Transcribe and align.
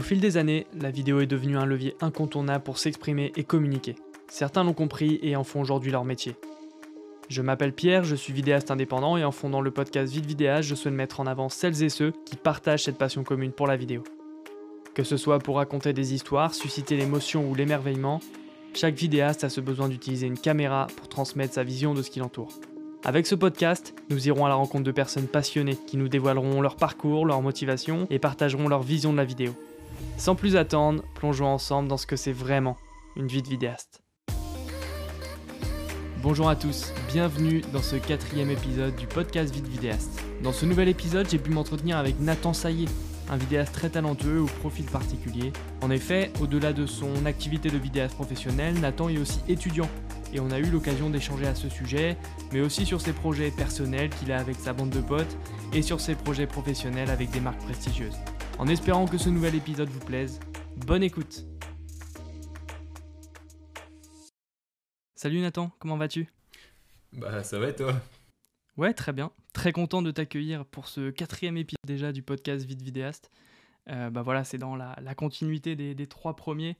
Au 0.00 0.02
fil 0.02 0.18
des 0.18 0.38
années, 0.38 0.66
la 0.80 0.90
vidéo 0.90 1.20
est 1.20 1.26
devenue 1.26 1.58
un 1.58 1.66
levier 1.66 1.94
incontournable 2.00 2.64
pour 2.64 2.78
s'exprimer 2.78 3.32
et 3.36 3.44
communiquer. 3.44 3.96
Certains 4.28 4.64
l'ont 4.64 4.72
compris 4.72 5.20
et 5.22 5.36
en 5.36 5.44
font 5.44 5.60
aujourd'hui 5.60 5.92
leur 5.92 6.06
métier. 6.06 6.36
Je 7.28 7.42
m'appelle 7.42 7.74
Pierre, 7.74 8.02
je 8.02 8.16
suis 8.16 8.32
vidéaste 8.32 8.70
indépendant 8.70 9.18
et 9.18 9.24
en 9.24 9.30
fondant 9.30 9.60
le 9.60 9.70
podcast 9.70 10.10
Vite 10.10 10.24
Vidéaste, 10.24 10.70
je 10.70 10.74
souhaite 10.74 10.94
mettre 10.94 11.20
en 11.20 11.26
avant 11.26 11.50
celles 11.50 11.82
et 11.82 11.90
ceux 11.90 12.14
qui 12.24 12.36
partagent 12.36 12.84
cette 12.84 12.96
passion 12.96 13.24
commune 13.24 13.52
pour 13.52 13.66
la 13.66 13.76
vidéo. 13.76 14.02
Que 14.94 15.04
ce 15.04 15.18
soit 15.18 15.38
pour 15.38 15.56
raconter 15.56 15.92
des 15.92 16.14
histoires, 16.14 16.54
susciter 16.54 16.96
l'émotion 16.96 17.46
ou 17.50 17.54
l'émerveillement, 17.54 18.20
chaque 18.72 18.94
vidéaste 18.94 19.44
a 19.44 19.50
ce 19.50 19.60
besoin 19.60 19.90
d'utiliser 19.90 20.26
une 20.26 20.38
caméra 20.38 20.86
pour 20.96 21.10
transmettre 21.10 21.52
sa 21.52 21.62
vision 21.62 21.92
de 21.92 22.00
ce 22.00 22.08
qui 22.08 22.20
l'entoure. 22.20 22.58
Avec 23.04 23.26
ce 23.26 23.34
podcast, 23.34 23.94
nous 24.08 24.28
irons 24.28 24.46
à 24.46 24.48
la 24.48 24.54
rencontre 24.54 24.84
de 24.84 24.92
personnes 24.92 25.26
passionnées 25.26 25.76
qui 25.86 25.98
nous 25.98 26.08
dévoileront 26.08 26.62
leur 26.62 26.76
parcours, 26.76 27.26
leur 27.26 27.42
motivation 27.42 28.06
et 28.08 28.18
partageront 28.18 28.66
leur 28.66 28.82
vision 28.82 29.12
de 29.12 29.18
la 29.18 29.26
vidéo. 29.26 29.54
Sans 30.16 30.34
plus 30.34 30.56
attendre, 30.56 31.02
plongeons 31.14 31.46
ensemble 31.46 31.88
dans 31.88 31.96
ce 31.96 32.06
que 32.06 32.16
c'est 32.16 32.32
vraiment 32.32 32.76
une 33.16 33.26
vie 33.26 33.42
de 33.42 33.48
vidéaste. 33.48 34.02
Bonjour 36.22 36.50
à 36.50 36.56
tous, 36.56 36.92
bienvenue 37.10 37.62
dans 37.72 37.80
ce 37.80 37.96
quatrième 37.96 38.50
épisode 38.50 38.94
du 38.96 39.06
podcast 39.06 39.54
Vite 39.54 39.66
Vidéaste. 39.66 40.22
Dans 40.42 40.52
ce 40.52 40.66
nouvel 40.66 40.88
épisode, 40.88 41.26
j'ai 41.30 41.38
pu 41.38 41.50
m'entretenir 41.50 41.96
avec 41.96 42.20
Nathan 42.20 42.52
Saillé, 42.52 42.86
un 43.30 43.38
vidéaste 43.38 43.72
très 43.72 43.88
talentueux 43.88 44.40
au 44.40 44.46
profil 44.46 44.84
particulier. 44.84 45.52
En 45.80 45.90
effet, 45.90 46.30
au-delà 46.42 46.74
de 46.74 46.84
son 46.84 47.24
activité 47.24 47.70
de 47.70 47.78
vidéaste 47.78 48.16
professionnel, 48.16 48.78
Nathan 48.80 49.08
est 49.08 49.18
aussi 49.18 49.40
étudiant 49.48 49.88
et 50.34 50.40
on 50.40 50.50
a 50.50 50.58
eu 50.58 50.70
l'occasion 50.70 51.08
d'échanger 51.08 51.46
à 51.46 51.54
ce 51.54 51.68
sujet, 51.68 52.18
mais 52.52 52.60
aussi 52.60 52.84
sur 52.84 53.00
ses 53.00 53.12
projets 53.12 53.50
personnels 53.50 54.10
qu'il 54.10 54.30
a 54.30 54.38
avec 54.38 54.56
sa 54.56 54.72
bande 54.72 54.90
de 54.90 55.00
potes 55.00 55.36
et 55.72 55.80
sur 55.80 56.00
ses 56.00 56.14
projets 56.14 56.46
professionnels 56.46 57.10
avec 57.10 57.30
des 57.30 57.40
marques 57.40 57.62
prestigieuses. 57.62 58.18
En 58.60 58.68
espérant 58.68 59.06
que 59.06 59.16
ce 59.16 59.30
nouvel 59.30 59.54
épisode 59.54 59.88
vous 59.88 60.04
plaise, 60.04 60.38
bonne 60.86 61.02
écoute 61.02 61.46
Salut 65.14 65.40
Nathan, 65.40 65.70
comment 65.78 65.96
vas-tu? 65.96 66.28
Bah 67.14 67.42
ça 67.42 67.58
va 67.58 67.70
et 67.70 67.74
toi? 67.74 67.94
Ouais, 68.76 68.92
très 68.92 69.14
bien. 69.14 69.32
Très 69.54 69.72
content 69.72 70.02
de 70.02 70.10
t'accueillir 70.10 70.66
pour 70.66 70.88
ce 70.88 71.08
quatrième 71.08 71.56
épisode 71.56 71.78
déjà 71.86 72.12
du 72.12 72.20
podcast 72.20 72.66
Vite 72.66 72.82
Vidéaste. 72.82 73.30
Euh, 73.88 74.10
bah 74.10 74.20
voilà, 74.20 74.44
c'est 74.44 74.58
dans 74.58 74.76
la, 74.76 74.94
continuité 75.16 75.74
des, 75.74 76.06
trois 76.06 76.36
premiers. 76.36 76.76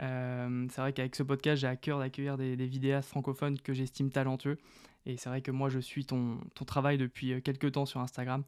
Euh, 0.00 0.68
c'est 0.70 0.80
vrai 0.80 0.92
qu'avec 0.92 1.16
ce 1.16 1.24
podcast, 1.24 1.62
j'ai 1.62 1.66
à 1.66 1.74
cœur 1.74 1.98
d'accueillir 1.98 2.36
des, 2.38 2.54
vidéastes 2.54 3.08
francophones 3.08 3.58
que 3.58 3.74
j'estime 3.74 4.12
talentueux. 4.12 4.58
Et 5.04 5.16
c'est 5.16 5.30
vrai 5.30 5.42
que 5.42 5.50
moi, 5.50 5.68
je 5.68 5.80
suis 5.80 6.06
ton, 6.06 6.38
travail 6.64 6.96
depuis 6.96 7.32
euh, 7.32 7.40
quelques 7.40 7.72
temps 7.72 7.86
sur 7.86 7.98
Instagram. 7.98 8.44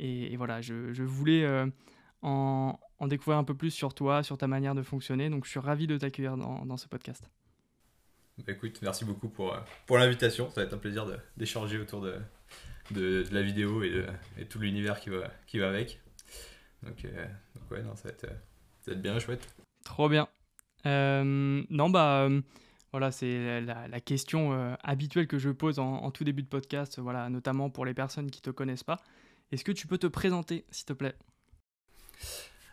Et, 0.00 0.36
voilà, 0.36 0.60
je, 0.60 1.04
voulais 1.04 1.46
en, 2.24 2.78
découvrir 3.06 3.38
un 3.38 3.44
peu 3.44 3.54
plus 3.54 3.70
sur 3.70 3.94
toi, 3.94 4.22
sur 4.22 4.38
ta 4.38 4.46
manière 4.46 4.74
de 4.74 4.82
fonctionner. 4.82 5.28
Donc 5.28 5.44
je 5.44 5.50
suis 5.50 5.60
ravi 5.60 5.86
de 5.86 5.98
t'accueillir 5.98 6.36
dans 6.36 6.76
ce 6.76 6.88
podcast. 6.88 7.30
Bah, 8.38 8.52
écoute, 8.52 8.80
merci 8.82 9.04
beaucoup 9.04 9.28
pour, 9.28 9.54
euh, 9.54 9.60
pour 9.86 9.98
l'invitation. 9.98 10.50
Ça 10.50 10.60
va 10.60 10.66
être 10.66 10.74
un 10.74 10.78
plaisir 10.78 11.06
d'échanger 11.36 11.78
autour 11.78 12.00
de, 12.00 12.16
de, 12.90 13.24
la 13.30 13.42
vidéo 13.42 13.82
et, 13.82 14.04
et 14.38 14.46
tout 14.46 14.58
l'univers 14.58 14.98
qui 15.00 15.10
va, 15.10 15.30
qui 15.46 15.58
va 15.58 15.68
avec. 15.68 16.00
Donc, 16.82 17.04
euh, 17.04 17.26
ouais, 17.70 17.82
non, 17.82 17.94
ça, 17.94 18.08
va 18.08 18.10
être, 18.10 18.26
ça 18.80 18.90
va 18.90 18.92
être 18.92 19.02
bien 19.02 19.18
chouette. 19.18 19.46
Trop 19.84 20.08
bien. 20.08 20.28
Euh, 20.86 21.62
non, 21.70 21.90
bah 21.90 22.28
voilà, 22.90 23.10
c'est 23.10 23.60
la, 23.62 23.88
la, 23.88 24.00
question 24.00 24.76
habituelle 24.82 25.26
que 25.26 25.38
je 25.38 25.50
pose 25.50 25.78
en, 25.78 25.94
en, 25.94 26.10
tout 26.10 26.24
début 26.24 26.42
de 26.42 26.48
podcast, 26.48 26.98
voilà, 26.98 27.28
notamment 27.30 27.70
pour 27.70 27.84
les 27.86 27.94
personnes 27.94 28.30
qui 28.30 28.40
ne 28.40 28.44
te 28.44 28.50
connaissent 28.50 28.84
pas. 28.84 29.00
Est-ce 29.50 29.64
que 29.64 29.72
tu 29.72 29.86
peux 29.86 29.98
te 29.98 30.06
présenter, 30.06 30.64
s'il 30.70 30.86
te 30.86 30.92
plaît? 30.92 31.16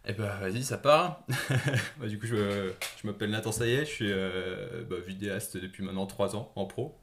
Eh 0.06 0.14
ben 0.14 0.36
vas-y, 0.39 0.64
ça 0.64 0.78
part. 0.78 1.23
Bah, 2.00 2.08
du 2.08 2.17
coup, 2.17 2.25
je, 2.25 2.72
je 3.02 3.08
m'appelle 3.08 3.30
Nathan 3.30 3.52
Sayet, 3.52 3.86
je 3.86 3.92
suis 3.92 4.11
euh, 4.11 4.83
bah, 4.89 4.95
vidéaste 5.05 5.58
depuis 5.58 5.83
maintenant 5.83 6.08
3 6.08 6.36
ans 6.36 6.52
en 6.55 6.66
pro. 6.66 6.98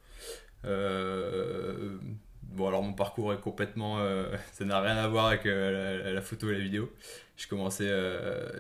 Euh, 0.65 1.97
bon, 2.43 2.67
alors 2.67 2.83
mon 2.83 2.95
parcours 2.95 3.33
est 3.33 3.41
complètement. 3.41 4.01
Euh, 4.01 4.35
ça 4.53 4.65
n'a 4.65 4.81
rien 4.81 4.97
à 4.97 5.07
voir 5.07 5.27
avec 5.27 5.45
la, 5.45 6.21
photo 6.23 6.51
et 6.51 6.55
la 6.55 6.59
vidéo. 6.59 6.93
J'ai 7.37 7.47
commencé, 7.47 7.89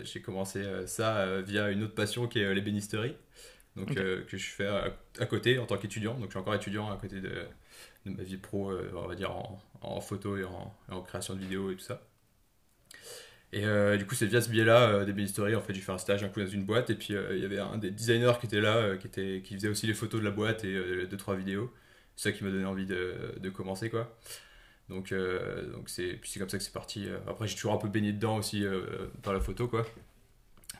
j'ai 0.03 0.23
commencé 0.23 0.65
ça 0.87 1.41
via 1.43 1.71
une 1.71 1.83
autre 1.83 1.95
passion 1.95 2.29
qui 2.29 2.39
est 2.39 2.55
l'ébénisterie. 2.55 3.17
Donc, 3.75 3.95
que 3.95 4.37
je 4.37 4.51
fais 4.51 4.69
à, 4.69 5.27
côté 5.27 5.59
en 5.59 5.67
tant 5.67 5.79
qu'étudiant. 5.79 6.15
Donc, 6.15 6.27
je 6.27 6.31
suis 6.31 6.39
encore 6.39 6.55
étudiant 6.55 6.91
à 6.91 6.97
côté 6.97 7.21
de, 7.21 7.45
de 8.07 8.11
ma 8.11 8.23
vie 8.23 8.37
pro, 8.37 8.73
on 8.95 9.09
va 9.09 9.17
dire 9.17 9.33
en, 9.33 9.61
en 9.81 10.01
photo 10.01 10.37
et 10.37 10.45
en, 10.45 10.73
en 10.91 11.03
création 11.03 11.35
de 11.35 11.41
vidéos 11.41 11.73
et 11.73 11.75
tout 11.75 11.85
ça. 11.85 12.01
Et 13.53 13.65
euh, 13.65 13.97
du 13.97 14.07
coup, 14.07 14.15
c'est 14.15 14.27
via 14.27 14.43
ce 14.43 14.51
biais-là, 14.51 14.89
euh, 14.89 15.05
des 15.05 15.23
History, 15.23 15.57
en 15.57 15.63
fait, 15.63 15.73
j'ai 15.73 15.81
fait 15.81 15.93
un 15.93 15.99
stage 15.99 16.23
un 16.23 16.29
coup 16.29 16.41
dans 16.41 16.47
une 16.47 16.65
boîte, 16.65 16.91
et 16.91 16.95
puis 16.95 17.15
euh, 17.15 17.35
il 17.35 17.41
y 17.41 17.47
avait 17.47 17.59
un 17.59 17.79
des 17.79 17.91
designers 17.91 18.35
qui 18.41 18.47
était 18.47 18.61
là, 18.61 18.97
qui, 18.97 19.07
était, 19.07 19.41
qui 19.43 19.55
faisait 19.55 19.69
aussi 19.69 19.87
les 19.87 19.95
photos 19.95 20.21
de 20.21 20.25
la 20.25 20.31
boîte 20.31 20.65
et 20.65 21.07
deux, 21.07 21.17
trois 21.17 21.35
vidéos. 21.35 21.73
C'est 22.17 22.31
ça 22.31 22.37
qui 22.37 22.45
m'a 22.45 22.51
donné 22.51 22.67
envie 22.67 22.87
de, 22.87 23.35
de, 23.39 23.51
commencer, 23.51 23.91
quoi. 23.91 24.15
Donc, 24.89 25.15
donc 25.73 25.89
c'est, 25.89 26.15
puis 26.15 26.31
c'est 26.31 26.41
comme 26.41 26.49
ça 26.49 26.59
que 26.59 26.65
c'est 26.65 26.73
parti. 26.73 27.07
Après, 27.27 27.47
j'ai 27.47 27.55
toujours 27.55 27.73
un 27.73 27.79
peu 27.79 27.89
baigné 27.89 28.13
dedans 28.13 28.37
aussi 28.39 28.65
dans 29.23 29.33
la 29.33 29.41
photo, 29.41 29.69
quoi. 29.69 29.87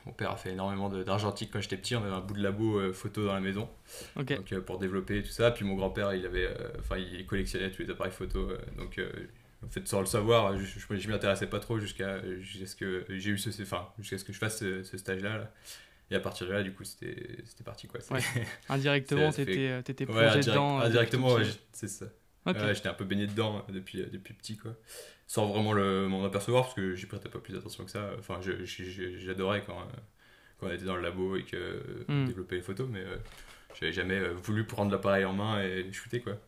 Mon 0.05 0.13
père 0.13 0.31
a 0.31 0.37
fait 0.37 0.51
énormément 0.51 0.89
d'argentique 0.89 1.51
quand 1.51 1.61
j'étais 1.61 1.77
petit, 1.77 1.95
on 1.95 2.03
avait 2.03 2.15
un 2.15 2.21
bout 2.21 2.33
de 2.33 2.41
labo 2.41 2.93
photo 2.93 3.25
dans 3.25 3.33
la 3.33 3.39
maison. 3.39 3.69
Donc, 4.15 4.59
pour 4.65 4.79
développer 4.79 5.23
tout 5.23 5.31
ça. 5.31 5.51
Puis 5.51 5.65
mon 5.65 5.75
grand-père, 5.75 6.13
il 6.13 6.25
avait, 6.25 6.49
enfin, 6.79 6.97
il 6.97 7.25
collectionnait 7.25 7.71
tous 7.71 7.83
les 7.83 7.89
appareils 7.89 8.11
photo. 8.11 8.49
donc, 8.77 8.99
en 9.65 9.69
fait, 9.69 9.87
sans 9.87 9.99
le 9.99 10.05
savoir, 10.05 10.57
je, 10.57 10.63
je, 10.63 10.79
je 10.79 11.07
m'y 11.07 11.13
intéressais 11.13 11.47
pas 11.47 11.59
trop 11.59 11.79
jusqu'à 11.79 12.21
ce 12.21 12.75
que 12.75 13.05
j'ai 13.09 13.31
eu 13.31 13.37
ce, 13.37 13.49
enfin, 13.61 13.89
jusqu'à 13.99 14.17
ce 14.17 14.23
que 14.23 14.33
je 14.33 14.37
fasse 14.37 14.59
ce, 14.59 14.97
stage-là. 14.97 15.51
Et 16.11 16.15
à 16.15 16.19
partir 16.19 16.47
de 16.47 16.53
là, 16.53 16.63
du 16.63 16.73
coup, 16.73 16.83
c'était 16.83 17.43
parti. 17.63 17.87
Quoi. 17.87 17.99
Indirectement, 18.69 19.31
tu 19.31 19.41
étais, 19.41 19.79
étais 19.79 20.05
plongé 20.05 20.39
dedans. 20.39 20.79
Euh, 20.79 20.85
indirectement, 20.85 21.37
c'est 21.71 21.87
ça. 21.87 22.05
J'étais 22.47 22.89
un 22.89 22.93
peu 22.93 23.05
baigné 23.05 23.27
dedans 23.27 23.63
euh, 23.69 23.71
depuis, 23.71 24.03
depuis 24.11 24.33
petit, 24.33 24.57
quoi. 24.57 24.75
Sans 25.27 25.47
vraiment 25.47 25.75
m'en 26.09 26.25
apercevoir, 26.25 26.63
parce 26.63 26.75
que 26.75 26.95
j'y 26.95 27.05
prêtais 27.05 27.29
pas 27.29 27.39
plus 27.39 27.55
attention 27.55 27.85
que 27.85 27.91
ça. 27.91 28.11
Enfin, 28.17 28.39
j'adorais 28.41 29.63
quand, 29.63 29.77
quand 30.57 30.67
on 30.67 30.71
était 30.71 30.85
dans 30.85 30.95
le 30.95 31.03
labo 31.03 31.35
et 31.35 31.43
que 31.43 32.05
hmm. 32.07 32.25
développait 32.25 32.55
les 32.55 32.61
photos, 32.63 32.87
mais 32.89 33.03
j'avais 33.79 33.91
jamais 33.91 34.29
voulu 34.29 34.65
prendre 34.65 34.89
l'appareil 34.89 35.25
en 35.25 35.33
main 35.33 35.61
et 35.61 35.91
shooter, 35.91 36.21
quoi. 36.21 36.39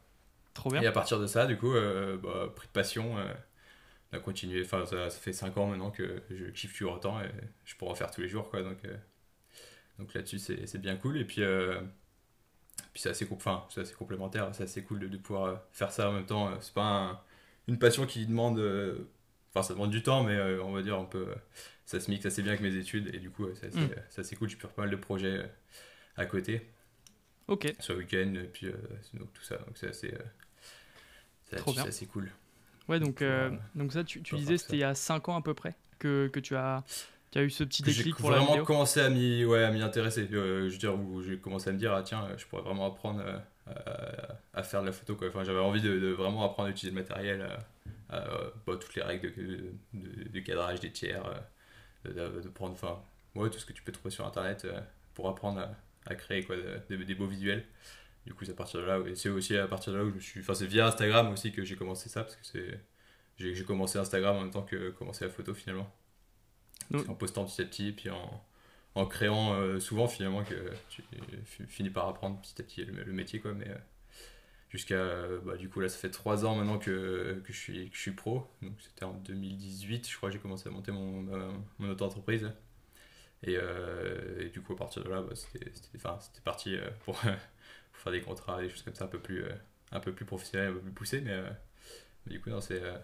Trop 0.54 0.70
bien. 0.70 0.82
Et 0.82 0.88
à 0.88 0.92
partir 0.92 1.20
de 1.20 1.28
ça, 1.28 1.46
du 1.46 1.58
coup, 1.58 1.74
euh, 1.74 2.18
bah, 2.18 2.52
pris 2.56 2.68
de 2.68 2.72
passion, 2.72 3.18
euh, 3.18 3.34
on 4.12 4.18
a 4.18 4.20
continué. 4.20 4.64
Enfin, 4.64 4.86
ça, 4.86 5.10
fait 5.10 5.34
5 5.34 5.58
ans 5.58 5.68
maintenant 5.68 5.92
que 5.92 6.22
je 6.30 6.46
kiffe 6.46 6.74
toujours 6.74 6.96
autant 6.96 7.22
et 7.22 7.30
je 7.66 7.76
pourrais 7.76 7.92
en 7.92 7.96
faire 7.96 8.12
tous 8.12 8.22
les 8.22 8.30
jours, 8.30 8.50
quoi. 8.50 8.62
Donc, 8.62 8.84
euh, 8.86 8.96
donc 10.00 10.14
là-dessus, 10.14 10.40
c'est 10.40 10.82
bien 10.82 10.96
cool. 10.96 11.18
Et 11.18 11.26
puis, 11.26 11.42
puis 12.94 13.02
c'est 13.02 13.10
assez, 13.10 13.28
enfin, 13.32 13.66
assez 13.78 13.94
complémentaire. 13.94 14.50
C'est 14.54 14.64
assez 14.64 14.84
cool 14.84 15.00
de, 15.00 15.18
pouvoir 15.18 15.62
faire 15.72 15.92
ça 15.92 16.10
en 16.10 16.14
même 16.14 16.26
temps. 16.26 16.52
C'est 16.60 16.74
pas 16.74 17.24
une 17.68 17.80
passion 17.80 18.06
qui 18.06 18.26
demande. 18.26 18.60
Enfin, 19.50 19.64
ça 19.64 19.74
demande 19.74 19.92
du 19.92 20.04
temps, 20.04 20.24
mais 20.24 20.40
on 20.60 20.72
va 20.72 20.82
dire, 20.82 20.98
on 20.98 21.06
peut, 21.06 21.28
ça 21.86 22.00
se 22.00 22.10
mixe 22.10 22.26
assez 22.26 22.42
bien 22.42 22.54
avec 22.54 22.62
mes 22.62 22.76
études. 22.76 23.14
Et 23.14 23.20
du 23.20 23.30
coup, 23.30 23.48
c'est 23.54 23.74
mm. 23.74 23.90
assez, 24.18 24.36
cool. 24.36 24.50
J'ai 24.50 24.56
pu 24.56 24.62
faire 24.62 24.72
pas 24.72 24.82
mal 24.82 24.92
de 24.92 24.96
projets 24.98 25.50
à 26.18 26.26
côté. 26.26 26.68
Ok. 27.52 27.76
Sur 27.80 27.94
le 27.94 28.00
week-end, 28.00 28.34
et 28.36 28.48
puis 28.48 28.68
donc, 29.14 29.32
tout 29.34 29.44
ça. 29.44 29.58
Donc 29.58 29.76
c'est 29.76 29.90
assez, 29.90 30.14
c'est 31.44 31.80
assez 31.80 32.06
cool. 32.06 32.32
Ouais, 32.88 33.00
donc, 33.00 33.22
euh, 33.22 33.52
donc 33.76 33.94
ça, 33.94 34.04
tu, 34.04 34.22
tu 34.22 34.36
disais, 34.36 34.58
c'était 34.58 34.78
il 34.78 34.80
y 34.80 34.84
a 34.84 34.96
5 34.96 35.30
ans 35.30 35.38
à 35.38 35.42
peu 35.42 35.54
près 35.54 35.76
que, 36.00 36.28
que 36.28 36.40
tu 36.40 36.56
as, 36.56 36.84
tu 37.32 37.40
as 37.40 37.44
eu 37.44 37.50
ce 37.50 37.64
petit 37.64 37.84
déclic 37.84 38.16
pour 38.16 38.32
la 38.32 38.38
vidéo. 38.38 38.48
J'ai 38.48 38.54
vraiment 38.54 38.66
commencé 38.66 39.00
à 39.00 39.10
m'y 39.10 39.46
ouais, 39.46 39.64
intéresser. 39.64 40.28
Euh, 40.34 40.68
je 40.68 40.74
veux 40.74 40.78
dire, 40.78 40.96
où 40.96 41.22
j'ai 41.22 41.38
commencé 41.38 41.70
à 41.70 41.74
me 41.74 41.78
dire, 41.78 41.94
ah 41.94 42.04
tiens, 42.04 42.28
je 42.38 42.46
pourrais 42.46 42.64
vraiment 42.64 42.88
apprendre 42.88 43.22
euh, 43.68 44.04
à, 44.54 44.64
faire 44.64 44.82
de 44.82 44.88
la 44.88 44.92
photo. 44.92 45.16
Quoi. 45.16 45.30
Enfin, 45.30 45.44
J'avais 45.44 45.60
envie 45.60 45.82
de, 45.82 46.10
vraiment 46.10 46.44
apprendre 46.44 46.68
à 46.68 46.72
utiliser 46.72 46.96
le 46.96 47.02
matériel, 47.02 47.48
bah, 48.10 48.78
toutes 48.80 48.96
les 48.96 49.04
règles 49.04 49.34
de, 49.36 49.74
de, 49.94 50.40
cadrage 50.40 50.80
des 50.80 50.92
tiers, 50.92 51.24
de, 52.04 52.50
prendre 52.50 52.74
enfin, 52.74 53.00
ouais, 53.36 53.50
tout 53.50 53.60
ce 53.60 53.66
que 53.66 53.74
tu 53.74 53.84
peux 53.84 53.92
trouver 53.92 54.12
sur 54.12 54.26
Internet 54.26 54.68
pour 55.14 55.30
apprendre 55.30 55.66
à, 56.06 56.16
créer 56.16 56.44
quoi, 56.44 56.56
des 56.90 57.16
beaux 57.16 57.28
visuels. 57.28 57.66
Du 58.26 58.34
coup 58.34 58.46
c'est 58.46 58.52
à 58.52 58.56
partir 58.56 58.82
de 58.82 58.86
là 58.86 59.00
c'est 59.16 59.30
aussi 59.30 59.58
à 59.58 59.68
partir 59.68 59.94
de 59.94 59.98
là 59.98 60.04
où 60.04 60.10
je 60.10 60.16
me 60.16 60.20
suis 60.20 60.42
enfin 60.42 60.54
c'est 60.54 60.68
via 60.68 60.86
Instagram 60.86 61.32
aussi 61.32 61.52
que 61.52 61.64
j'ai 61.66 61.76
commencé 61.76 62.08
ça 62.08 62.24
parce 62.24 62.36
que 62.36 62.46
c'est 62.46 62.80
j'ai 63.38 63.64
commencé 63.64 63.98
Instagram 63.98 64.36
en 64.36 64.42
même 64.42 64.52
temps 64.52 64.62
que 64.62 64.92
commencer 64.92 65.26
la 65.26 65.32
photo 65.32 65.54
finalement. 65.56 65.92
En 66.94 67.16
postant 67.16 67.46
petit 67.46 67.62
à 67.62 67.66
petit 67.66 67.92
puis 67.94 68.10
en, 68.10 68.44
en 68.96 69.06
créant 69.06 69.54
euh, 69.54 69.80
souvent 69.80 70.08
finalement 70.08 70.44
que 70.44 70.72
tu 70.90 71.04
finis 71.68 71.90
par 71.90 72.08
apprendre 72.08 72.40
petit 72.42 72.62
à 72.62 72.64
petit 72.64 72.86
le, 72.86 73.12
métier 73.14 73.40
quoi. 73.40 73.54
Mais 73.54 73.70
euh, 73.70 73.78
jusqu'à 74.70 75.04
bah, 75.44 75.58
du 75.58 75.70
coup 75.70 75.80
là 75.80 75.90
ça 75.90 75.98
fait 75.98 76.12
trois 76.12 76.46
ans 76.46 76.56
maintenant 76.56 76.78
que, 76.78 77.42
que 77.44 77.54
je 77.54 77.58
suis 77.58 77.90
que 77.90 77.96
je 77.96 78.02
suis 78.02 78.12
pro. 78.12 78.46
Donc 78.62 78.74
c'était 78.80 79.06
en 79.06 79.14
2018 79.14 80.08
je 80.08 80.18
crois 80.18 80.30
que 80.30 80.34
j'ai 80.34 80.42
commencé 80.42 80.70
à 80.70 80.72
monter 80.72 80.92
mon, 80.92 81.24
mon 81.80 81.90
auto-entreprise 81.90 82.52
et, 83.44 83.58
euh, 83.58 84.42
et, 84.42 84.50
du 84.50 84.62
coup 84.62 84.74
à 84.74 84.78
partir 84.78 85.04
de 85.04 85.10
là 85.10 85.22
bah, 85.22 85.36
c'était 85.36 85.72
parti 86.44 86.78
pour 87.06 87.18
faire 88.02 88.12
des 88.12 88.22
contrats, 88.22 88.62
des 88.62 88.70
choses 88.70 88.84
comme 88.84 88.96
ça 88.96 89.06
un 89.06 89.08
peu 89.08 89.20
plus, 89.20 89.44
euh, 89.44 89.52
un 89.92 90.00
peu 90.00 90.12
plus 90.12 90.26
professionnelles, 90.26 90.70
un 90.70 90.74
peu 90.74 90.80
plus 90.82 90.92
poussées. 90.92 91.22
Mais, 91.22 91.32
euh, 91.32 91.50
du 92.28 92.40
coup, 92.42 92.50
c'est, 92.62 92.82
euh, 92.82 92.98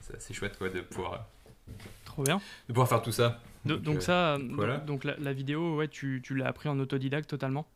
c'est 0.00 0.16
assez 0.16 0.34
chouette 0.34 0.56
quoi, 0.58 0.68
de 0.68 0.80
pouvoir. 0.80 1.26
Trop 2.04 2.22
bien. 2.22 2.38
De 2.68 2.72
pouvoir 2.72 2.88
faire 2.88 3.02
tout 3.02 3.12
ça. 3.12 3.40
Do- 3.64 3.74
Donc, 3.76 3.84
donc, 3.84 3.96
euh, 3.96 4.00
ça, 4.00 4.38
voilà. 4.52 4.78
donc 4.78 5.04
la, 5.04 5.16
la 5.18 5.32
vidéo, 5.32 5.76
ouais, 5.76 5.88
tu, 5.88 6.20
tu 6.22 6.34
l'as 6.34 6.48
appris 6.48 6.68
en 6.68 6.78
autodidacte 6.78 7.28
totalement? 7.28 7.66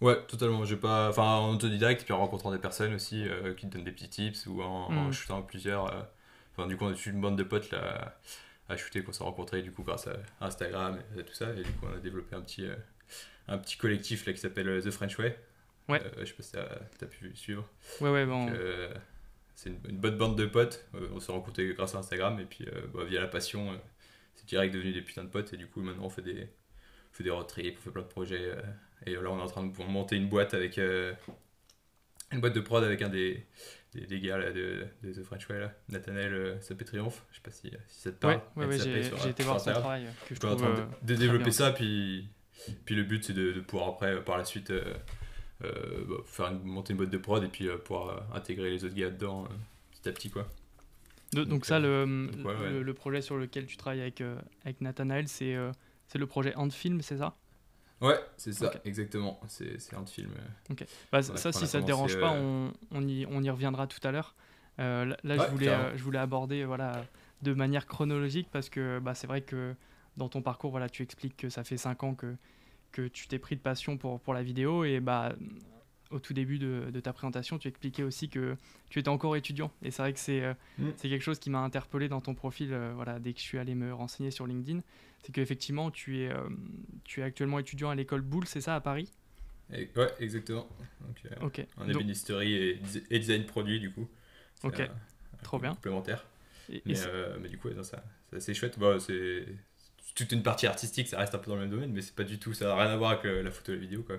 Ouais, 0.00 0.22
totalement. 0.26 0.64
J'ai 0.64 0.76
pas, 0.76 1.08
enfin, 1.08 1.22
en 1.22 1.54
autodidacte, 1.54 2.04
puis 2.04 2.12
en 2.12 2.18
rencontrant 2.18 2.50
des 2.52 2.58
personnes 2.58 2.94
aussi 2.94 3.26
euh, 3.26 3.54
qui 3.54 3.66
te 3.68 3.72
donnent 3.74 3.84
des 3.84 3.92
petits 3.92 4.10
tips 4.10 4.46
ou 4.46 4.62
en, 4.62 4.66
en 4.66 5.08
Mm. 5.08 5.12
shootant 5.12 5.42
plusieurs. 5.42 5.92
euh, 5.92 6.02
Enfin, 6.52 6.66
du 6.68 6.76
coup, 6.76 6.84
on 6.84 6.92
eu 6.92 7.10
une 7.10 7.20
bande 7.20 7.36
de 7.36 7.42
potes 7.42 7.70
là 7.70 8.18
à 8.68 8.76
shooter 8.76 9.02
qu'on 9.02 9.12
s'est 9.12 9.24
rencontrés 9.24 9.62
du 9.62 9.72
coup 9.72 9.82
grâce 9.82 10.06
à 10.06 10.16
Instagram 10.40 10.98
et 11.18 11.22
tout 11.22 11.34
ça. 11.34 11.50
Et 11.52 11.62
du 11.62 11.72
coup, 11.72 11.86
on 11.90 11.96
a 11.96 11.98
développé 11.98 12.34
un 12.36 12.40
petit, 12.40 12.66
euh, 12.66 12.76
un 13.48 13.58
petit 13.58 13.76
collectif 13.76 14.26
là 14.26 14.32
qui 14.32 14.38
s'appelle 14.38 14.68
euh, 14.68 14.82
The 14.82 14.90
French 14.90 15.18
Way. 15.18 15.38
Ouais. 15.88 16.02
Euh, 16.02 16.20
je 16.20 16.24
sais 16.26 16.34
pas 16.34 16.42
si 16.42 16.52
t'as 16.52 17.06
as 17.06 17.08
pu 17.08 17.34
suivre. 17.36 17.68
Ouais, 18.00 18.10
ouais, 18.10 18.26
bon. 18.26 18.48
Euh, 18.50 18.92
c'est 19.54 19.70
une, 19.70 19.78
une 19.88 19.98
bonne 19.98 20.18
bande 20.18 20.36
de 20.36 20.46
potes. 20.46 20.84
Euh, 20.94 21.08
on 21.12 21.20
s'est 21.20 21.32
rencontrés 21.32 21.72
grâce 21.74 21.94
à 21.94 21.98
Instagram 21.98 22.38
et 22.40 22.44
puis 22.44 22.66
bah, 22.92 23.04
via 23.04 23.20
la 23.20 23.28
passion, 23.28 23.80
c'est 24.34 24.46
direct 24.46 24.74
devenu 24.74 24.92
des 24.92 25.02
putains 25.02 25.24
de 25.24 25.30
potes. 25.30 25.52
Et 25.52 25.56
du 25.56 25.66
coup, 25.68 25.80
maintenant, 25.80 26.04
on 26.06 26.10
fait 26.10 26.22
des, 26.22 26.48
on 27.12 27.14
fait 27.14 27.24
des 27.24 27.30
road 27.30 27.46
trips, 27.46 27.78
on 27.78 27.82
fait 27.82 27.90
plein 27.90 28.02
de 28.02 28.08
projets. 28.08 28.52
et 29.06 29.14
là, 29.14 29.30
on 29.30 29.38
est 29.38 29.42
en 29.42 29.46
train 29.46 29.64
de 29.64 29.82
monter 29.84 30.16
une 30.16 30.28
boîte 30.28 30.54
avec 30.54 30.78
une 30.78 32.40
boîte 32.40 32.54
de 32.54 32.60
prod 32.60 32.82
avec 32.82 33.02
un 33.02 33.08
des, 33.08 33.46
des, 34.00 34.06
des 34.06 34.20
gars 34.20 34.38
là, 34.38 34.52
de, 34.52 34.86
de 35.02 35.12
The 35.12 35.22
French 35.22 35.48
Way, 35.48 35.60
là, 35.60 35.74
Nathanaël 35.88 36.32
euh, 36.32 36.60
Sapé 36.60 36.84
Triomphe. 36.84 37.24
Je 37.30 37.36
sais 37.36 37.42
pas 37.42 37.50
si, 37.50 37.70
si 37.88 38.00
ça 38.00 38.12
te 38.12 38.16
parle. 38.16 38.40
ouais, 38.56 38.66
ouais, 38.66 38.78
j'ai 38.78 39.30
été 39.30 39.42
voir 39.42 39.60
son 39.60 39.72
travail 39.72 40.04
que 40.28 40.34
je 40.34 40.34
Je 40.34 40.40
suis 40.40 40.48
en 40.48 40.56
train 40.56 40.68
euh, 40.68 40.76
de, 40.76 40.82
de 41.06 41.14
très 41.14 41.26
développer 41.26 41.50
ça, 41.50 41.72
puis, 41.72 42.28
puis 42.84 42.94
le 42.94 43.02
but 43.04 43.24
c'est 43.24 43.32
de, 43.32 43.52
de 43.52 43.60
pouvoir 43.60 43.88
après, 43.90 44.14
euh, 44.14 44.20
par 44.20 44.38
la 44.38 44.44
suite, 44.44 44.70
euh, 44.70 44.94
euh, 45.64 46.04
bah, 46.08 46.16
faire 46.26 46.48
une, 46.48 46.62
monter 46.62 46.92
une 46.92 46.98
boîte 46.98 47.10
de 47.10 47.18
prod 47.18 47.42
et 47.42 47.48
puis 47.48 47.68
euh, 47.68 47.78
pouvoir 47.78 48.08
euh, 48.08 48.36
intégrer 48.36 48.70
les 48.70 48.84
autres 48.84 48.94
gars 48.94 49.10
dedans 49.10 49.44
euh, 49.44 49.48
petit 49.92 50.08
à 50.08 50.12
petit 50.12 50.30
quoi. 50.30 50.48
De- 51.32 51.40
donc, 51.40 51.48
Donc, 51.48 51.64
ça, 51.66 51.76
euh, 51.78 52.06
le, 52.06 52.26
donc, 52.30 52.46
ouais, 52.46 52.54
ouais. 52.54 52.70
le, 52.70 52.82
le 52.82 52.94
projet 52.94 53.22
sur 53.22 53.36
lequel 53.36 53.66
tu 53.66 53.76
travailles 53.76 54.00
avec, 54.02 54.20
euh, 54.20 54.38
avec 54.64 54.80
Nathanaël, 54.80 55.28
c'est 55.28 55.54
euh, 55.54 55.72
le 56.14 56.26
projet 56.26 56.54
Antfilm, 56.56 57.00
c'est 57.02 57.16
ça? 57.18 57.36
Ouais, 58.00 58.18
c'est 58.36 58.52
ça, 58.52 58.66
Ok. 58.66 58.80
exactement. 58.84 59.40
C'est 59.48 59.94
un 59.94 60.04
film. 60.04 60.30
euh, 60.36 60.74
Bah, 61.10 61.18
Ouais, 61.18 61.22
Ça, 61.22 61.52
si 61.52 61.66
ça 61.66 61.80
te 61.80 61.86
dérange 61.86 62.18
pas, 62.20 62.32
euh, 62.32 62.70
on, 62.92 62.98
on, 62.98 63.08
y, 63.08 63.26
on 63.30 63.42
y 63.42 63.48
reviendra 63.50 63.86
tout 63.86 64.06
à 64.06 64.12
l'heure. 64.12 64.34
Euh, 64.78 65.06
là, 65.06 65.16
là, 65.24 65.36
Ouais, 65.38 65.46
je, 65.46 65.50
voulais, 65.50 65.66
carrément. 65.66 65.96
je 65.96 66.02
voulais 66.04 66.18
aborder 66.18 66.64
voilà, 66.64 67.06
de 67.42 67.54
manière 67.54 67.86
chronologique 67.86 68.48
parce 68.52 68.68
que 68.68 68.98
bah, 68.98 69.14
c'est 69.14 69.26
vrai 69.26 69.40
que 69.40 69.74
dans 70.18 70.28
ton 70.28 70.42
parcours, 70.42 70.70
voilà, 70.70 70.88
tu 70.90 71.02
expliques 71.02 71.36
que 71.36 71.48
ça 71.48 71.64
fait 71.64 71.78
5 71.78 72.02
ans 72.02 72.14
que, 72.14 72.36
que 72.92 73.08
tu 73.08 73.28
t'es 73.28 73.38
pris 73.38 73.56
de 73.56 73.60
passion 73.62 73.96
pour, 73.96 74.20
pour 74.20 74.34
la 74.34 74.42
vidéo 74.42 74.84
et 74.84 75.00
bah, 75.00 75.32
au 76.10 76.20
tout 76.20 76.32
début 76.34 76.58
de, 76.58 76.90
de 76.92 77.00
ta 77.00 77.12
présentation, 77.12 77.58
tu 77.58 77.66
expliquais 77.68 78.02
aussi 78.04 78.28
que 78.28 78.56
tu 78.90 78.98
étais 79.00 79.08
encore 79.08 79.34
étudiant. 79.36 79.72
Et 79.82 79.90
c'est 79.90 80.02
vrai 80.02 80.12
que 80.12 80.18
c'est 80.20 80.42
euh, 80.42 80.54
Mm. 80.78 80.90
quelque 81.00 81.20
chose 81.22 81.38
qui 81.38 81.50
m'a 81.50 81.58
interpellé 81.60 82.08
dans 82.08 82.20
ton 82.20 82.34
profil 82.34 82.72
euh, 82.72 82.92
voilà, 82.94 83.18
dès 83.18 83.32
que 83.32 83.38
je 83.40 83.44
suis 83.44 83.58
allé 83.58 83.74
me 83.74 83.92
renseigner 83.92 84.30
sur 84.30 84.46
LinkedIn. 84.46 84.80
C'est 85.22 85.32
qu'effectivement, 85.32 85.90
tu 85.90 86.20
es, 86.20 86.28
euh, 86.30 86.48
tu 87.04 87.20
es 87.20 87.22
actuellement 87.24 87.58
étudiant 87.58 87.90
à 87.90 87.94
l'école 87.96 88.20
Boulle, 88.20 88.46
c'est 88.46 88.60
ça, 88.60 88.76
à 88.76 88.80
Paris? 88.80 89.10
Et- 89.72 89.90
ouais, 89.96 90.12
exactement. 90.20 90.68
Donc, 91.00 91.20
euh, 91.26 91.46
Ok. 91.46 91.66
en 91.76 91.86
Donc- 91.86 91.96
ébénisterie 91.96 92.54
et, 92.54 92.80
et 93.10 93.18
design 93.18 93.44
produit 93.46 93.80
du 93.80 93.90
coup. 93.90 94.08
Ok. 94.62 94.78
un- 94.80 94.84
un 94.84 95.42
Trop 95.42 95.58
bien. 95.58 95.74
Complémentaire. 95.74 96.24
et- 96.68 96.82
Mais, 96.86 97.48
du 97.48 97.58
coup, 97.58 97.68
ouais, 97.68 97.74
c'est 97.82 98.36
assez 98.36 98.54
chouette. 98.54 98.78
Bah, 98.78 98.98
c'est 99.00 99.44
toute 100.14 100.30
une 100.32 100.42
partie 100.44 100.66
artistique, 100.68 101.08
ça 101.08 101.18
reste 101.18 101.34
un 101.34 101.38
peu 101.38 101.50
dans 101.50 101.56
le 101.56 101.62
même 101.62 101.70
domaine, 101.70 101.92
mais 101.92 102.00
c'est 102.02 102.14
pas 102.14 102.24
du 102.24 102.38
tout, 102.38 102.54
ça 102.54 102.66
n'a 102.66 102.76
rien 102.76 102.86
à 102.90 102.96
voir 102.96 103.10
avec 103.10 103.24
la 103.24 103.50
photo 103.50 103.72
et 103.72 103.74
la 103.74 103.80
vidéo 103.80 104.02
quoi. 104.04 104.16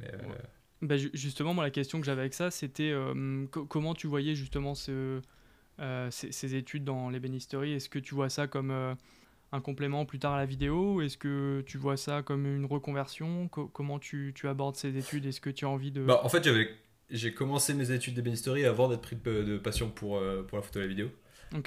Mais, 0.00 0.10
Ouais. 0.12 0.38
Bah, 0.84 0.96
ju- 0.98 1.10
justement, 1.14 1.54
moi, 1.54 1.64
la 1.64 1.70
question 1.70 1.98
que 2.00 2.06
j'avais 2.06 2.20
avec 2.20 2.34
ça, 2.34 2.50
c'était 2.50 2.90
euh, 2.90 3.46
co- 3.50 3.64
comment 3.64 3.94
tu 3.94 4.06
voyais 4.06 4.34
justement 4.34 4.74
ce, 4.74 5.20
euh, 5.80 6.10
ces, 6.10 6.30
ces 6.30 6.54
études 6.56 6.84
dans 6.84 7.08
l'ébénisterie 7.10 7.72
Est-ce 7.72 7.88
que 7.88 7.98
tu 7.98 8.14
vois 8.14 8.28
ça 8.28 8.46
comme 8.46 8.70
euh, 8.70 8.94
un 9.52 9.60
complément 9.60 10.04
plus 10.04 10.18
tard 10.18 10.34
à 10.34 10.38
la 10.38 10.46
vidéo? 10.46 11.00
Est-ce 11.00 11.16
que 11.16 11.62
tu 11.66 11.78
vois 11.78 11.96
ça 11.96 12.22
comme 12.22 12.46
une 12.46 12.66
reconversion? 12.66 13.48
Co- 13.48 13.68
Comment 13.68 13.98
tu, 13.98 14.32
tu 14.34 14.46
abordes 14.46 14.76
ces 14.76 14.96
études? 14.98 15.24
Est-ce 15.26 15.40
que 15.40 15.50
tu 15.50 15.64
as 15.64 15.68
envie 15.70 15.90
de... 15.90 16.02
Bah, 16.04 16.20
en 16.22 16.28
fait, 16.28 16.46
j'ai 17.10 17.32
commencé 17.32 17.72
mes 17.72 17.90
études 17.90 18.14
d'ébénisterie 18.14 18.64
avant 18.66 18.88
d'être 18.88 19.00
pris 19.02 19.16
de, 19.16 19.42
de 19.42 19.56
passion 19.58 19.88
pour, 19.90 20.18
euh, 20.18 20.42
pour 20.42 20.58
la 20.58 20.62
photo 20.62 20.80
et 20.80 20.82
la 20.82 20.88
vidéo. 20.88 21.10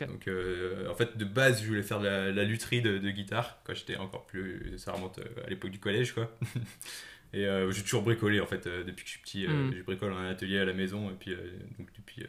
Donc, 0.07 0.27
euh, 0.27 0.89
en 0.91 0.95
fait, 0.95 1.17
de 1.17 1.23
base, 1.25 1.61
je 1.63 1.67
voulais 1.67 1.81
faire 1.83 1.99
de 1.99 2.05
la, 2.05 2.31
la 2.31 2.43
lutherie 2.43 2.81
de, 2.81 2.97
de 2.97 3.09
guitare 3.09 3.59
quand 3.63 3.73
j'étais 3.73 3.95
encore 3.97 4.25
plus. 4.27 4.77
Ça 4.77 4.91
remonte 4.91 5.19
à 5.43 5.49
l'époque 5.49 5.71
du 5.71 5.79
collège, 5.79 6.13
quoi. 6.13 6.29
et 7.33 7.45
euh, 7.45 7.71
j'ai 7.71 7.81
toujours 7.83 8.03
bricolé, 8.03 8.39
en 8.39 8.45
fait, 8.45 8.67
euh, 8.67 8.83
depuis 8.83 9.03
que 9.03 9.09
je 9.09 9.13
suis 9.15 9.21
petit. 9.21 9.45
euh, 9.45 9.49
Mm. 9.69 9.73
Je 9.77 9.81
bricole 9.83 10.13
en 10.13 10.17
un 10.17 10.29
atelier 10.29 10.59
à 10.59 10.65
la 10.65 10.73
maison. 10.73 11.09
Et 11.09 11.13
puis, 11.13 11.35
donc, 11.77 11.89
depuis. 11.95 12.23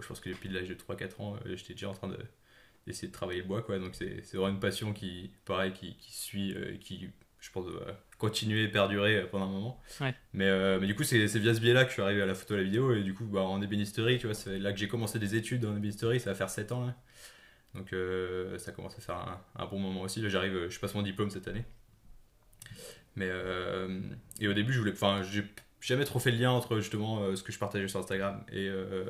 je 0.00 0.06
pense 0.06 0.20
que 0.20 0.28
depuis 0.30 0.48
l'âge 0.48 0.68
de 0.68 0.74
3-4 0.74 1.20
ans, 1.22 1.36
j'étais 1.54 1.72
déjà 1.74 1.88
en 1.88 1.94
train 1.94 2.08
de, 2.08 2.18
d'essayer 2.86 3.08
de 3.08 3.12
travailler 3.12 3.40
le 3.40 3.46
bois, 3.46 3.62
quoi. 3.62 3.78
Donc, 3.78 3.94
c'est, 3.94 4.22
vraiment 4.34 4.48
une 4.48 4.60
passion 4.60 4.92
qui, 4.92 5.30
pareil, 5.44 5.72
qui, 5.72 5.96
qui 5.96 6.12
suit, 6.12 6.50
et 6.52 6.78
qui, 6.78 7.08
je 7.40 7.50
pense, 7.50 7.66
va 7.66 8.00
continuer 8.18 8.64
et 8.64 8.68
perdurer 8.68 9.26
pendant 9.30 9.46
un 9.46 9.50
moment. 9.52 9.82
Ouais. 10.00 10.14
Mais, 10.32 10.46
euh, 10.46 10.78
mais 10.80 10.86
du 10.86 10.94
coup, 10.94 11.02
c'est, 11.04 11.28
c'est 11.28 11.38
via 11.38 11.54
ce 11.54 11.60
biais-là 11.60 11.84
que 11.84 11.90
je 11.90 11.94
suis 11.94 12.02
arrivé 12.02 12.22
à 12.22 12.26
la 12.26 12.34
photo 12.34 12.54
et 12.54 12.56
à 12.56 12.60
la 12.60 12.64
vidéo. 12.64 12.94
Et 12.94 13.02
du 13.02 13.14
coup, 13.14 13.24
bah, 13.24 13.42
en 13.42 13.60
ébénisterie, 13.62 14.18
tu 14.18 14.26
vois, 14.26 14.34
c'est 14.34 14.58
là 14.58 14.72
que 14.72 14.78
j'ai 14.78 14.88
commencé 14.88 15.18
des 15.18 15.34
études 15.34 15.64
en 15.64 15.76
ébénisterie. 15.76 16.20
Ça 16.20 16.30
va 16.30 16.36
faire 16.36 16.50
7 16.50 16.72
ans, 16.72 16.86
là. 16.86 16.96
Donc 17.74 17.92
euh, 17.92 18.56
ça 18.56 18.72
commence 18.72 18.96
à 18.96 19.02
faire 19.02 19.16
un, 19.16 19.38
un 19.56 19.66
bon 19.66 19.78
moment 19.78 20.00
aussi. 20.00 20.22
Là 20.22 20.30
j'arrive, 20.30 20.70
je 20.70 20.80
passe 20.80 20.94
mon 20.94 21.02
diplôme 21.02 21.28
cette 21.28 21.46
année. 21.46 21.62
Mais 23.16 23.28
euh, 23.30 24.00
et 24.40 24.48
au 24.48 24.52
début 24.52 24.72
je 24.72 24.78
voulais, 24.78 24.92
enfin 24.92 25.22
j'ai 25.22 25.44
jamais 25.80 26.04
trop 26.04 26.18
fait 26.18 26.30
le 26.30 26.38
lien 26.38 26.50
entre 26.50 26.78
justement 26.78 27.22
euh, 27.22 27.36
ce 27.36 27.42
que 27.42 27.50
je 27.50 27.58
partageais 27.58 27.88
sur 27.88 28.00
Instagram 28.00 28.44
et, 28.52 28.68
euh, 28.68 29.06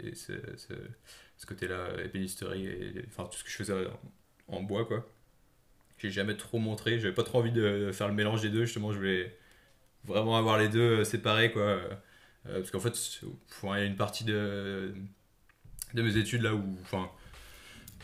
et 0.00 0.14
ce, 0.14 0.32
ce, 0.56 1.46
côté-là, 1.46 1.88
ébénisterie 2.04 2.66
et 2.66 3.04
enfin 3.08 3.24
tout 3.24 3.38
ce 3.38 3.44
que 3.44 3.50
je 3.50 3.56
faisais 3.56 3.86
en, 4.48 4.56
en 4.58 4.62
bois 4.62 4.84
quoi. 4.84 5.08
J'ai 5.98 6.10
jamais 6.10 6.36
trop 6.36 6.58
montré, 6.58 7.00
j'avais 7.00 7.14
pas 7.14 7.22
trop 7.22 7.38
envie 7.38 7.52
de 7.52 7.90
faire 7.92 8.08
le 8.08 8.14
mélange 8.14 8.42
des 8.42 8.50
deux. 8.50 8.66
Justement 8.66 8.92
je 8.92 8.98
voulais 8.98 9.38
vraiment 10.04 10.36
avoir 10.36 10.58
les 10.58 10.68
deux 10.68 11.04
séparés 11.04 11.50
quoi. 11.50 11.80
Parce 12.44 12.70
qu'en 12.70 12.80
fait 12.80 13.20
il 13.62 13.68
y 13.68 13.72
a 13.72 13.84
une 13.84 13.96
partie 13.96 14.24
de 14.24 14.94
de 15.94 16.02
mes 16.02 16.16
études 16.18 16.42
là 16.42 16.54
où 16.54 16.78
enfin 16.82 17.10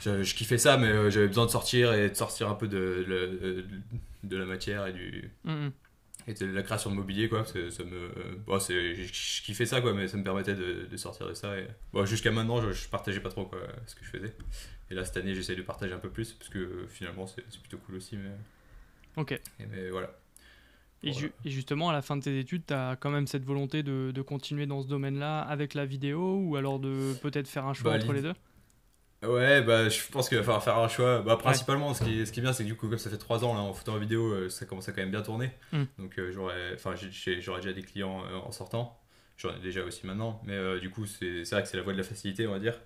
je, 0.05 0.23
je 0.23 0.35
kiffais 0.35 0.59
ça, 0.59 0.77
mais 0.77 0.89
euh, 0.89 1.11
j'avais 1.11 1.29
besoin 1.29 1.47
de 1.47 1.51
sortir 1.51 1.93
et 1.95 2.11
de 2.11 2.15
sortir 2.15 2.49
un 2.49 2.55
peu 2.55 2.69
de, 2.69 3.05
de, 3.09 3.65
de 4.25 4.37
la 4.37 4.47
matière 4.47 4.87
et, 4.87 4.93
du, 4.93 5.31
Mm, 5.45 5.51
mm. 5.67 5.73
et 6.29 6.35
de 6.35 6.47
la 6.47 6.63
création 6.63 6.91
de 6.91 6.97
mobilier, 6.97 7.29
quoi. 7.29 7.41
Parce 7.41 7.53
que 7.53 7.71
ça 7.71 7.85
me, 7.85 8.11
bon, 8.47 8.59
c'est, 8.61 8.95
je, 8.95 9.03
je 9.13 9.43
kiffais 9.43 9.67
ça, 9.67 9.81
quoi, 9.81 9.93
mais 9.95 10.09
ça 10.09 10.17
me 10.17 10.25
permettait 10.25 10.55
de, 10.55 10.87
de 10.91 10.97
sortir 10.97 11.29
de 11.29 11.35
ça. 11.35 11.59
Et, 11.59 11.67
bon, 11.93 12.05
jusqu'à 12.07 12.31
maintenant, 12.31 12.61
je, 12.63 12.73
je 12.73 12.89
partageais 12.89 13.21
pas 13.21 13.31
trop 13.31 13.45
quoi, 13.47 13.61
ce 13.87 13.95
que 13.97 14.05
je 14.05 14.11
faisais. 14.11 14.33
Et 14.91 14.95
là, 14.95 15.05
cette 15.05 15.17
année, 15.17 15.35
j'essaie 15.35 15.57
de 15.57 15.63
partager 15.63 15.95
un 15.95 15.99
peu 15.99 16.11
plus, 16.11 16.33
parce 16.33 16.51
que 16.51 16.59
euh, 16.59 16.87
finalement, 16.89 17.27
c'est, 17.27 17.43
plutôt 17.61 17.79
cool 17.79 17.97
aussi. 17.97 18.17
Mais, 18.17 18.31
Ok. 19.17 19.33
et, 19.59 19.67
mais 19.67 19.91
voilà. 19.91 20.11
Et, 21.05 21.11
Voilà. 21.11 21.29
ju- 21.29 21.33
et 21.45 21.51
justement, 21.51 21.91
à 21.91 21.93
la 21.93 22.03
fin 22.03 22.17
de 22.17 22.23
tes 22.23 22.39
études, 22.39 22.65
tu 22.67 22.75
as 22.75 22.97
quand 22.97 23.11
même 23.11 23.27
cette 23.27 23.45
volonté 23.45 23.83
de, 23.83 24.13
de 24.13 24.23
continuer 24.23 24.67
dans 24.67 24.83
ce 24.83 24.87
domaine-là 24.89 25.41
avec 25.43 25.75
la 25.75 25.85
vidéo 25.85 26.39
ou 26.39 26.57
alors 26.57 26.79
de 26.79 27.17
peut-être 27.21 27.49
faire 27.49 27.67
un 27.67 27.75
choix 27.75 27.91
Bah, 27.91 27.97
entre 27.97 28.13
les 28.13 28.23
deux? 28.23 28.35
Ouais, 29.23 29.63
bah, 29.63 29.89
je 29.89 30.01
pense 30.11 30.29
qu'il 30.29 30.37
va 30.37 30.43
falloir 30.43 30.65
faire 30.65 30.79
un 30.79 30.89
choix. 30.89 31.23
Bah, 31.23 31.37
principalement, 31.37 31.95
ce, 31.95 32.03
qui 32.03 32.21
est, 32.21 32.27
ce 32.27 32.33
qui 32.33 32.41
est 32.41 32.43
bien, 32.43 32.53
c'est 32.53 32.65
que 32.65 32.69
du 32.69 32.75
coup, 32.75 32.89
comme 32.89 32.99
ça 32.99 33.09
fait 33.09 33.19
3 33.19 33.45
ans 33.45 33.55
là, 33.55 33.61
en 33.61 33.73
photo 33.73 33.93
en 33.93 33.99
vidéo, 33.99 34.33
euh, 34.33 34.49
ça 34.49 34.67
commence 34.67 34.89
à 34.89 34.93
quand 34.93 35.01
même 35.01 35.13
bien 35.13 35.23
tourner. 35.23 35.53
Mm. 35.73 35.83
Donc, 35.99 36.19
euh, 36.19 36.33
j'aurais, 36.33 36.75
enfin, 36.75 36.95
déjà 36.95 37.73
des 37.73 37.83
clients 37.83 38.25
euh, 38.25 38.37
en 38.39 38.51
sortant. 38.51 39.01
J'en 39.37 39.55
ai 39.55 39.61
déjà 39.61 39.85
aussi 39.85 40.07
maintenant. 40.07 40.41
Mais 40.45 40.55
euh, 40.55 40.81
du 40.81 40.91
coup, 40.91 41.07
c'est 41.07 41.43
vrai 41.45 41.63
que 41.63 41.69
c'est 41.69 41.77
la 41.77 41.85
voie 41.85 41.93
de 41.93 41.99
la 41.99 42.05
facilité, 42.05 42.49
on 42.49 42.53
va 42.53 42.59
dire. 42.59 42.81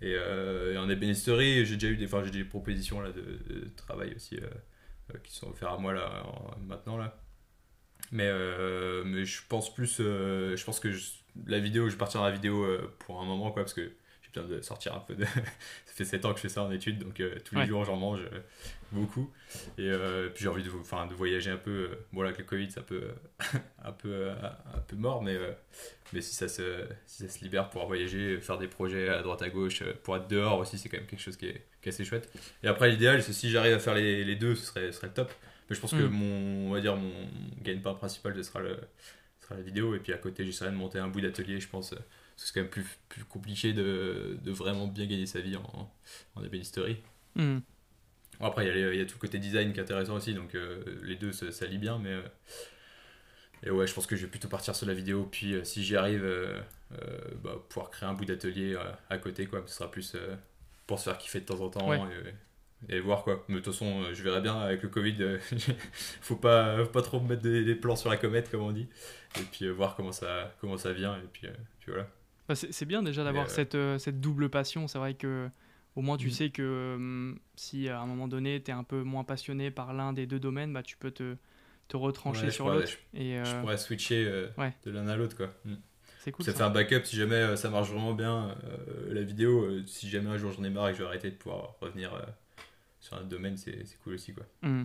Et, 0.00 0.12
et 0.12 0.76
en 0.78 0.88
ébénisterie, 0.88 1.64
j'ai 1.66 1.74
déjà 1.76 1.88
eu 1.88 1.96
des, 1.96 2.06
j'ai 2.24 2.30
des 2.30 2.44
propositions 2.44 3.00
là, 3.00 3.12
de, 3.12 3.20
de 3.22 3.68
travail 3.76 4.14
aussi 4.14 4.38
qui 5.22 5.34
sont 5.34 5.48
offertes 5.50 5.72
à 5.72 5.78
moi 5.78 5.92
là, 5.94 6.22
en- 6.26 6.58
maintenant. 6.60 6.96
Là. 6.96 7.18
Mais, 8.12 8.30
mais 9.04 9.24
je 9.26 9.42
pense 9.48 9.72
plus. 9.74 9.96
je 9.98 10.64
pense 10.64 10.80
que 10.80 10.90
je- 10.92 11.12
la 11.46 11.58
vidéo, 11.58 11.86
je 11.88 11.92
vais 11.92 11.98
partir 11.98 12.20
dans 12.20 12.26
la 12.26 12.32
vidéo 12.32 12.66
pour 12.98 13.20
un 13.20 13.24
moment, 13.24 13.50
quoi, 13.50 13.62
parce 13.62 13.74
que 13.74 13.90
de 14.44 14.60
sortir 14.60 14.94
un 14.94 15.00
peu 15.00 15.14
de. 15.14 15.24
ça 15.24 15.92
fait 15.94 16.04
7 16.04 16.24
ans 16.24 16.30
que 16.32 16.36
je 16.38 16.42
fais 16.42 16.48
ça 16.48 16.62
en 16.62 16.70
études, 16.70 16.98
donc 16.98 17.20
euh, 17.20 17.36
tous 17.44 17.54
les 17.54 17.62
Ouais. 17.62 17.66
jours 17.66 17.84
j'en 17.84 17.96
mange 17.96 18.20
euh, 18.20 18.40
beaucoup. 18.92 19.30
Et 19.78 19.88
euh, 19.90 20.28
puis 20.28 20.44
j'ai 20.44 20.48
envie 20.48 20.62
de, 20.62 20.68
de 20.70 21.14
voyager 21.14 21.50
un 21.50 21.56
peu. 21.56 21.90
bon, 22.12 22.22
là, 22.22 22.28
avec 22.28 22.38
le 22.38 22.44
Covid, 22.44 22.70
c'est 22.70 22.80
un 22.80 22.84
peu, 22.84 23.02
un 23.84 23.92
peu, 23.92 24.30
un 24.30 24.80
peu 24.86 24.96
mort, 24.96 25.22
mais, 25.22 25.38
mais 26.12 26.20
si, 26.20 26.34
ça 26.34 26.48
se, 26.48 26.84
si 27.06 27.22
ça 27.24 27.28
se 27.28 27.42
libère 27.44 27.70
pour 27.70 27.86
voyager, 27.86 28.40
faire 28.40 28.58
des 28.58 28.68
projets 28.68 29.08
à 29.08 29.22
droite 29.22 29.42
à 29.42 29.48
gauche, 29.50 29.82
pour 30.02 30.16
être 30.16 30.28
dehors 30.28 30.58
aussi, 30.58 30.78
c'est 30.78 30.88
quand 30.88 30.98
même 30.98 31.06
quelque 31.06 31.22
chose 31.22 31.36
qui 31.36 31.46
est, 31.46 31.62
qui 31.82 31.88
est 31.88 31.92
assez 31.92 32.04
chouette. 32.04 32.30
Et 32.62 32.68
après, 32.68 32.88
l'idéal, 32.90 33.22
c'est 33.22 33.32
si 33.32 33.50
j'arrive 33.50 33.74
à 33.74 33.78
faire 33.78 33.94
les, 33.94 34.24
les 34.24 34.36
deux, 34.36 34.54
ce 34.54 34.66
serait, 34.66 34.86
ce 34.92 34.98
serait 34.98 35.08
le 35.08 35.14
top. 35.14 35.32
Mais 35.68 35.74
je 35.74 35.80
pense 35.80 35.92
que 35.92 36.02
Mm. 36.02 36.10
mon, 36.10 36.68
on 36.68 36.72
va 36.72 36.80
dire, 36.80 36.96
mon 36.96 37.12
gagne-pain 37.62 37.94
principal, 37.94 38.34
ce 38.36 38.42
sera, 38.44 38.60
le, 38.60 38.76
ce 39.40 39.46
sera 39.46 39.56
la 39.56 39.62
vidéo. 39.62 39.94
Et 39.96 39.98
puis 39.98 40.12
à 40.12 40.18
côté, 40.18 40.44
j'essaierai 40.46 40.70
de 40.70 40.76
monter 40.76 40.98
un 41.00 41.08
bout 41.08 41.20
d'atelier, 41.20 41.58
je 41.60 41.68
pense. 41.68 41.92
C'est 42.36 42.52
quand 42.54 42.60
même 42.60 42.70
plus, 42.70 42.86
plus 43.08 43.24
compliqué 43.24 43.72
de, 43.72 44.38
de 44.42 44.50
vraiment 44.52 44.86
bien 44.86 45.06
gagner 45.06 45.26
sa 45.26 45.40
vie 45.40 45.56
en, 45.56 45.92
en 46.34 46.44
ébénisterie. 46.44 46.98
Mm. 47.34 47.58
Bon, 48.38 48.46
après, 48.46 48.66
il 48.68 48.94
y, 48.94 48.98
y 48.98 49.00
a 49.00 49.06
tout 49.06 49.14
le 49.16 49.20
côté 49.20 49.38
design 49.38 49.72
qui 49.72 49.78
est 49.80 49.82
intéressant 49.82 50.14
aussi, 50.16 50.34
donc 50.34 50.54
euh, 50.54 50.82
les 51.02 51.16
deux 51.16 51.32
ça, 51.32 51.50
ça 51.52 51.66
lie 51.66 51.78
bien, 51.78 51.98
mais. 51.98 52.10
euh, 52.12 52.22
et 53.62 53.70
ouais, 53.70 53.86
je 53.86 53.94
pense 53.94 54.06
que 54.06 54.16
je 54.16 54.22
vais 54.26 54.30
plutôt 54.30 54.48
partir 54.48 54.76
sur 54.76 54.86
la 54.86 54.92
vidéo, 54.94 55.24
puis 55.30 55.54
euh, 55.54 55.64
si 55.64 55.82
j'y 55.82 55.96
arrive, 55.96 56.24
bah, 57.42 57.56
pouvoir 57.68 57.90
créer 57.90 58.08
un 58.08 58.12
bout 58.14 58.24
d'atelier 58.26 58.76
à 59.10 59.18
côté, 59.18 59.46
quoi. 59.46 59.62
Ce 59.66 59.74
sera 59.76 59.90
plus 59.90 60.14
pour 60.86 60.98
se 60.98 61.04
faire 61.04 61.18
kiffer 61.18 61.40
de 61.40 61.46
temps 61.46 61.60
en 61.60 61.70
temps 61.70 61.88
Ouais. 61.88 61.98
et, 62.88 62.96
et 62.96 63.00
voir 63.00 63.24
quoi. 63.24 63.44
Mais 63.48 63.56
de 63.56 63.60
toute 63.60 63.72
façon, 63.72 64.12
je 64.12 64.22
verrai 64.22 64.40
bien 64.42 64.60
avec 64.60 64.82
le 64.82 64.88
Covid. 64.90 65.38
faut 66.20 66.36
pas, 66.36 66.84
faut 66.84 66.90
pas 66.90 67.02
trop 67.02 67.18
me 67.20 67.28
mettre 67.28 67.42
des, 67.42 67.74
plans 67.74 67.96
sur 67.96 68.10
la 68.10 68.16
comète, 68.18 68.50
comme 68.50 68.60
on 68.62 68.70
dit. 68.72 68.86
Et 69.40 69.42
puis 69.50 69.68
voir 69.70 69.96
comment 69.96 70.12
ça, 70.12 70.54
comment 70.60 70.76
ça 70.76 70.92
vient. 70.92 71.16
Et 71.16 71.26
puis, 71.32 71.48
puis 71.80 71.90
voilà. 71.92 72.08
Bah, 72.48 72.54
c'est 72.54 72.84
bien 72.84 73.02
déjà 73.02 73.24
d'avoir 73.24 73.50
cette, 73.50 73.76
cette 73.98 74.20
double 74.20 74.48
passion. 74.48 74.88
C'est 74.88 74.98
vrai 74.98 75.14
que 75.14 75.48
au 75.96 76.02
moins 76.02 76.16
tu 76.16 76.28
mm. 76.28 76.30
sais 76.30 76.50
que 76.50 76.94
hum, 76.96 77.38
si 77.56 77.88
à 77.88 78.00
un 78.00 78.06
moment 78.06 78.28
donné 78.28 78.62
tu 78.62 78.70
es 78.70 78.74
un 78.74 78.84
peu 78.84 79.02
moins 79.02 79.24
passionné 79.24 79.70
par 79.70 79.94
l'un 79.94 80.12
des 80.12 80.26
deux 80.26 80.38
domaines, 80.38 80.72
bah, 80.72 80.82
tu 80.82 80.96
peux 80.96 81.10
te, 81.10 81.36
te 81.88 81.96
retrancher 81.96 82.50
sur 82.50 82.68
l'autre. 82.68 82.88
Je, 83.14 83.20
et, 83.20 83.44
je 83.44 83.60
pourrais 83.60 83.78
switcher 83.78 84.24
de 84.24 84.90
l'un 84.90 85.08
à 85.08 85.16
l'autre. 85.16 85.36
quoi. 85.36 85.48
Mm 85.64 85.74
ça, 86.40 86.52
fait 86.52 86.62
un 86.62 86.70
backup 86.70 87.04
si 87.04 87.16
jamais 87.16 87.36
euh, 87.36 87.56
ça 87.56 87.70
marche 87.70 87.90
vraiment 87.90 88.14
bien. 88.14 88.56
Euh, 88.64 89.14
la 89.14 89.22
vidéo, 89.22 89.62
euh, 89.62 89.82
si 89.86 90.08
jamais 90.08 90.30
un 90.30 90.36
jour 90.36 90.52
j'en 90.52 90.64
ai 90.64 90.70
marre 90.70 90.88
et 90.88 90.92
que 90.92 90.98
je 90.98 91.02
vais 91.02 91.08
arrêter 91.08 91.30
de 91.30 91.36
pouvoir 91.36 91.76
revenir 91.80 92.10
sur 93.00 93.16
un 93.16 93.24
domaine, 93.24 93.56
c'est 93.56 93.84
cool 94.02 94.14
aussi. 94.14 94.34
Quoi. 94.34 94.44
Mmh. 94.62 94.84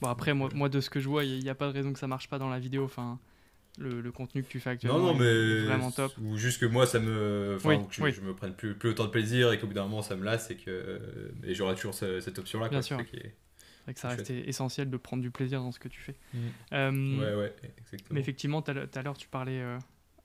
Bon, 0.00 0.08
après, 0.08 0.34
moi, 0.34 0.50
moi, 0.54 0.68
de 0.68 0.80
ce 0.80 0.90
que 0.90 1.00
je 1.00 1.08
vois, 1.08 1.24
il 1.24 1.42
n'y 1.42 1.48
a, 1.48 1.54
pas 1.54 1.68
de 1.68 1.72
raison 1.72 1.92
que 1.92 1.98
ça 1.98 2.06
marche 2.06 2.28
pas 2.28 2.38
dans 2.38 2.50
la 2.50 2.58
vidéo. 2.58 2.84
Enfin, 2.84 3.18
le, 3.76 4.00
le 4.00 4.12
contenu 4.12 4.42
que 4.42 4.48
tu 4.48 4.60
fais 4.60 4.70
actuellement 4.70 4.98
non, 4.98 5.12
non, 5.12 5.14
mais 5.14 5.64
vraiment 5.64 5.90
top. 5.90 6.12
Ou 6.22 6.36
juste 6.36 6.60
que 6.60 6.66
moi, 6.66 6.86
ça 6.86 6.98
me. 6.98 7.54
Enfin, 7.56 7.82
que 7.84 8.10
je, 8.10 8.20
me 8.20 8.34
prenne 8.34 8.54
plus, 8.54 8.74
plus 8.74 8.90
autant 8.90 9.04
de 9.04 9.10
plaisir 9.10 9.52
et 9.52 9.58
qu'au 9.58 9.66
bout 9.66 9.74
d'un 9.74 9.84
moment, 9.84 10.02
ça 10.02 10.16
me 10.16 10.24
lasse 10.24 10.50
et 10.50 10.56
que. 10.56 11.00
Et 11.44 11.54
j'aurai 11.54 11.74
toujours 11.74 11.94
cette 11.94 12.38
option-là. 12.38 12.68
Bien 12.68 12.82
sûr. 12.82 12.98
C'est 13.86 13.94
que 13.94 14.00
ça 14.00 14.08
reste 14.08 14.30
essentiel 14.30 14.90
de 14.90 14.96
prendre 14.96 15.22
du 15.22 15.30
plaisir 15.30 15.60
dans 15.60 15.70
ce 15.70 15.78
que 15.78 15.88
tu 15.88 16.00
fais. 16.00 16.16
Mmh. 16.34 17.20
ouais, 17.20 17.34
ouais, 17.34 17.54
exactement. 17.78 18.08
Mais 18.10 18.20
effectivement, 18.20 18.62
tout 18.62 18.72
à 18.72 19.02
l'heure, 19.02 19.16
tu 19.16 19.28
parlais 19.28 19.62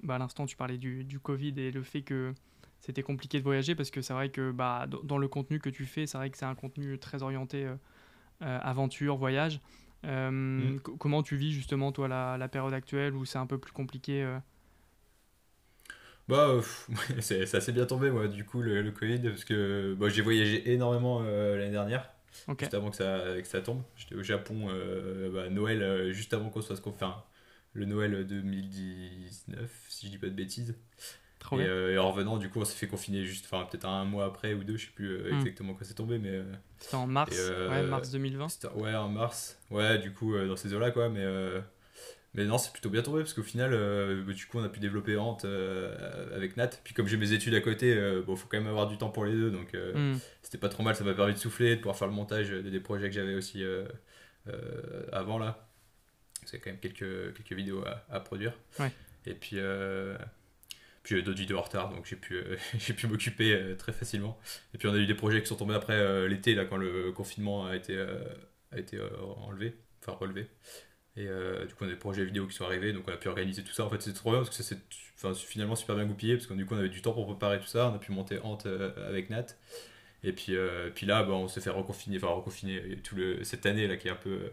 bah, 0.03 0.15
à 0.15 0.17
l'instant, 0.17 0.45
tu 0.45 0.55
parlais 0.55 0.77
du, 0.77 1.03
du, 1.03 1.19
Covid 1.19 1.53
et 1.57 1.71
le 1.71 1.83
fait 1.83 2.01
que 2.01 2.33
c'était 2.79 3.03
compliqué 3.03 3.37
de 3.37 3.43
voyager 3.43 3.75
parce 3.75 3.91
que 3.91 4.01
c'est 4.01 4.13
vrai 4.13 4.29
que 4.29 4.51
bah, 4.51 4.87
dans 5.03 5.17
le 5.17 5.27
contenu 5.27 5.59
que 5.59 5.69
tu 5.69 5.85
fais, 5.85 6.07
c'est 6.07 6.17
vrai 6.17 6.29
que 6.29 6.37
c'est 6.37 6.45
un 6.45 6.55
contenu 6.55 6.97
très 6.97 7.21
orienté 7.21 7.65
euh, 7.65 7.75
euh, 8.41 8.59
aventure, 8.61 9.17
voyage. 9.17 9.61
Euh, 10.05 10.31
mm. 10.31 10.79
Comment 10.99 11.23
tu 11.23 11.35
vis 11.35 11.51
justement, 11.51 11.91
toi, 11.91 12.07
la, 12.07 12.37
la 12.37 12.47
période 12.47 12.73
actuelle 12.73 13.15
où 13.15 13.25
c'est 13.25 13.37
un 13.37 13.47
peu 13.47 13.57
plus 13.57 13.71
compliqué 13.71 14.37
bah, 16.27 16.61
c'est 17.19 17.53
assez 17.53 17.71
bien 17.71 17.85
tombé, 17.85 18.09
moi, 18.09 18.27
du 18.27 18.45
coup, 18.45 18.61
le, 18.61 18.89
Covid, 18.91 19.19
parce 19.19 19.43
que 19.43 19.95
bah, 19.99 20.07
j'ai 20.07 20.21
voyagé 20.21 20.71
énormément 20.71 21.21
l'année 21.21 21.71
dernière, 21.71 22.09
juste 22.57 22.73
avant 22.73 22.89
que 22.89 22.95
ça, 22.95 23.19
que 23.37 23.47
ça 23.47 23.61
tombe. 23.61 23.83
J'étais 23.95 24.15
au 24.15 24.23
Japon, 24.23 24.67
bah, 25.33 25.49
Noël, 25.49 26.13
juste 26.13 26.33
avant 26.33 26.49
qu'on 26.49 26.61
soit 26.61 26.77
se 26.77 26.81
enfin, 26.87 27.23
le 27.73 27.85
Noël 27.85 28.25
2019, 28.25 29.69
si 29.89 30.05
je 30.05 30.11
dis 30.11 30.17
pas 30.17 30.27
de 30.27 30.33
bêtises. 30.33 30.75
Euh, 31.53 31.93
et, 31.93 31.97
en 31.97 32.11
revenant, 32.11 32.37
du 32.37 32.49
coup, 32.49 32.59
on 32.61 32.65
s'est 32.65 32.77
fait 32.77 32.87
confiner 32.87 33.23
juste, 33.23 33.45
enfin, 33.45 33.65
peut-être 33.69 33.85
un 33.85 34.05
mois 34.05 34.25
après 34.25 34.53
ou 34.53 34.63
deux, 34.63 34.77
je 34.77 34.85
sais 34.85 34.91
plus 34.93 35.09
euh, 35.09 35.31
hmm. 35.31 35.39
exactement 35.39 35.73
quand 35.73 35.85
c'est 35.85 35.93
tombé, 35.93 36.17
mais. 36.17 36.31
Euh, 36.31 36.43
c'était 36.79 36.95
en 36.95 37.07
mars, 37.07 37.37
ouais, 37.69 37.83
mars 37.83 38.11
2020. 38.11 38.73
Ouais, 38.75 38.95
en 38.95 39.09
mars, 39.09 39.59
ouais, 39.69 39.97
du 39.99 40.13
coup, 40.13 40.37
dans 40.37 40.55
ces 40.55 40.73
eaux-là, 40.73 40.91
quoi, 40.91 41.09
mais. 41.09 41.25
Mais 42.33 42.45
non, 42.45 42.57
c'est 42.57 42.71
plutôt 42.71 42.89
bien 42.89 43.01
tombé 43.01 43.19
parce 43.19 43.33
qu'au 43.33 43.43
final, 43.43 43.71
bah, 44.25 44.31
du 44.31 44.45
coup, 44.45 44.57
on 44.57 44.63
a 44.63 44.69
pu 44.69 44.79
développer 44.79 45.17
Hante 45.17 45.45
avec 46.33 46.55
Nat. 46.55 46.69
Puis 46.83 46.93
comme 46.93 47.05
j'ai 47.05 47.17
mes 47.17 47.33
études 47.33 47.53
à 47.55 47.59
côté, 47.59 47.93
bon, 48.25 48.37
faut 48.37 48.47
quand 48.49 48.57
même 48.57 48.69
avoir 48.69 48.87
du 48.87 48.97
temps 48.97 49.09
pour 49.09 49.25
les 49.25 49.33
deux, 49.33 49.51
donc 49.51 49.73
hmm. 49.73 50.13
c'était 50.41 50.57
pas 50.57 50.69
trop 50.69 50.81
mal. 50.81 50.95
Ça 50.95 51.03
m'a 51.03 51.13
permis 51.13 51.33
de 51.33 51.39
souffler, 51.39 51.75
de 51.75 51.81
pouvoir 51.81 51.97
faire 51.97 52.07
le 52.07 52.13
montage 52.13 52.49
des 52.51 52.79
projets 52.79 53.09
que 53.09 53.15
j'avais 53.15 53.35
aussi 53.35 53.63
avant 55.11 55.37
là. 55.37 55.67
C'est 56.45 56.59
quand 56.59 56.69
même 56.69 56.79
quelques, 56.79 57.33
quelques 57.35 57.53
vidéos 57.53 57.83
à, 58.09 58.19
produire. 58.21 58.53
Et 59.25 59.33
puis, 59.33 59.57
euh, 59.59 60.17
puis 61.03 61.15
j'avais 61.15 61.23
d'autres 61.23 61.39
vidéos 61.39 61.57
en 61.57 61.61
retard, 61.61 61.89
donc 61.89 62.05
j'ai 62.05 62.15
pu, 62.15 62.35
euh, 62.35 62.57
j'ai 62.77 62.93
pu 62.93 63.07
m'occuper 63.07 63.53
euh, 63.53 63.75
très 63.75 63.91
facilement. 63.91 64.39
Et 64.73 64.77
puis 64.77 64.87
on 64.87 64.93
a 64.93 64.97
eu 64.97 65.07
des 65.07 65.15
projets 65.15 65.41
qui 65.41 65.47
sont 65.47 65.55
tombés 65.55 65.75
après 65.75 66.27
l'été, 66.27 66.55
là, 66.55 66.65
quand 66.65 66.77
le 66.77 67.11
confinement 67.11 67.65
a 67.65 67.75
été, 67.75 67.99
a 68.71 68.77
été 68.79 68.99
enlevé, 69.47 69.75
enfin 70.01 70.17
relevé. 70.17 70.47
Et 71.17 71.27
du 71.67 71.73
coup, 71.73 71.83
on 71.83 71.87
a 71.87 71.89
des 71.89 71.95
projets 71.95 72.23
vidéo 72.23 72.47
qui 72.47 72.55
sont 72.55 72.65
arrivés, 72.65 72.93
donc 72.93 73.03
on 73.07 73.11
a 73.11 73.17
pu 73.17 73.27
organiser 73.27 73.63
tout 73.63 73.73
ça. 73.73 73.85
En 73.85 73.89
fait, 73.89 74.01
c'est 74.01 74.13
trop 74.13 74.31
bien 74.31 74.39
parce 74.43 74.55
que 74.55 74.63
c'est 74.63 74.77
enfin, 75.17 75.33
finalement 75.33 75.75
super 75.75 75.95
bien 75.95 76.05
goupillé, 76.05 76.35
parce 76.35 76.47
que 76.47 76.53
du 76.53 76.65
coup, 76.65 76.75
on 76.75 76.77
avait 76.77 76.89
du 76.89 77.01
temps 77.01 77.13
pour 77.13 77.25
préparer 77.25 77.59
tout 77.59 77.67
ça. 77.67 77.89
On 77.89 77.95
a 77.95 77.99
pu 77.99 78.11
monter 78.11 78.39
Hante 78.43 78.65
avec 78.65 79.29
Nat. 79.29 79.47
Et 80.23 80.33
puis, 80.33 80.55
puis 80.95 81.05
là, 81.05 81.23
bah, 81.23 81.33
on 81.33 81.47
s'est 81.47 81.61
fait 81.61 81.69
reconfiner, 81.69 82.17
enfin 82.17 82.27
reconfiner 82.27 82.81
cette 83.43 83.65
année 83.65 83.87
là 83.87 83.97
qui 83.97 84.07
est 84.07 84.11
un 84.11 84.15
peu 84.15 84.51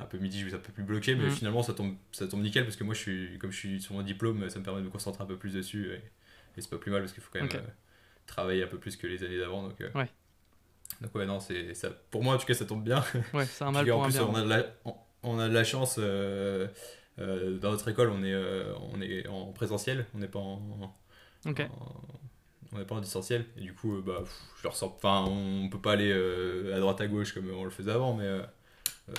un 0.00 0.06
peu 0.06 0.18
midi, 0.18 0.40
je 0.40 0.46
suis 0.46 0.54
un 0.54 0.58
peu 0.58 0.72
plus 0.72 0.82
bloqué, 0.82 1.14
mais 1.14 1.26
mm. 1.26 1.30
finalement 1.30 1.62
ça 1.62 1.74
tombe, 1.74 1.94
ça 2.12 2.26
tombe 2.26 2.42
nickel 2.42 2.64
parce 2.64 2.76
que 2.76 2.84
moi, 2.84 2.94
je 2.94 3.00
suis, 3.00 3.38
comme 3.38 3.50
je 3.50 3.56
suis 3.56 3.80
sur 3.80 3.94
mon 3.94 4.02
diplôme, 4.02 4.48
ça 4.48 4.58
me 4.58 4.64
permet 4.64 4.80
de 4.80 4.86
me 4.86 4.90
concentrer 4.90 5.22
un 5.22 5.26
peu 5.26 5.36
plus 5.36 5.52
dessus 5.52 5.92
et, 5.92 6.00
c'est 6.58 6.68
pas 6.68 6.76
plus 6.76 6.90
mal 6.90 7.00
parce 7.00 7.14
qu'il 7.14 7.22
faut 7.22 7.30
quand 7.32 7.40
même 7.40 7.48
euh, 7.54 7.70
travailler 8.26 8.62
un 8.62 8.66
peu 8.66 8.76
plus 8.76 8.96
que 8.98 9.06
les 9.06 9.24
années 9.24 9.38
d'avant. 9.38 9.62
Donc, 9.62 9.80
euh, 9.80 9.90
ouais. 9.94 10.10
donc 11.00 11.14
ouais, 11.14 11.24
non, 11.24 11.40
c'est 11.40 11.72
ça. 11.72 11.88
Pour 12.10 12.22
moi, 12.22 12.34
en 12.34 12.38
tout 12.38 12.44
cas, 12.44 12.52
ça 12.52 12.66
tombe 12.66 12.84
bien. 12.84 13.02
Ouais, 13.32 13.46
c'est 13.46 13.64
un 13.64 13.70
mal 13.70 13.86
pour 13.86 14.00
en 14.00 14.04
plus, 14.04 14.18
On 14.20 14.34
a, 14.34 14.42
de 14.42 14.48
la, 14.48 14.66
on, 15.22 15.38
a 15.38 15.48
de 15.48 15.54
la 15.54 15.64
chance. 15.64 15.96
Euh, 15.98 16.68
dans 17.16 17.70
notre 17.70 17.88
école, 17.88 18.10
on 18.10 18.22
est, 18.22 18.34
on 18.92 19.00
est 19.00 19.26
en 19.26 19.52
présentiel, 19.52 20.04
on 20.14 20.18
n'est 20.18 20.28
pas 20.28 20.38
en, 20.38 20.60
on 21.46 21.50
n'est 22.78 22.84
pas 22.84 22.94
en 22.94 23.00
distanciel 23.00 23.46
et 23.56 23.62
du 23.62 23.74
coup 23.74 24.00
bah 24.00 24.22
je 24.58 24.62
le 24.62 24.68
ressens 24.68 24.94
enfin 24.96 25.24
on 25.26 25.68
peut 25.68 25.80
pas 25.80 25.92
aller 25.92 26.12
à 26.72 26.78
droite 26.78 27.00
à 27.00 27.08
gauche 27.08 27.32
comme 27.32 27.50
on 27.50 27.64
le 27.64 27.70
faisait 27.70 27.90
avant 27.90 28.14
mais 28.14 28.28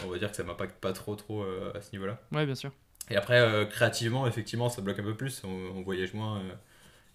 on 0.06 0.10
va 0.10 0.18
dire 0.18 0.32
que 0.32 0.38
ça 0.38 0.44
m'impacte 0.44 0.80
pas 0.80 0.94
trop 0.94 1.16
trop 1.16 1.44
euh, 1.44 1.72
à 1.76 1.82
ce 1.82 1.92
niveau-là. 1.94 2.22
Ouais, 2.32 2.46
bien 2.46 2.56
sûr. 2.56 2.72
Et 3.10 3.16
après, 3.16 3.40
euh, 3.40 3.66
créativement, 3.66 4.28
effectivement, 4.28 4.70
ça 4.70 4.82
bloque 4.82 5.00
un 5.00 5.04
peu 5.04 5.16
plus, 5.16 5.44
on, 5.44 5.82
voyage 5.82 6.14
moins. 6.14 6.40
Euh, 6.40 6.54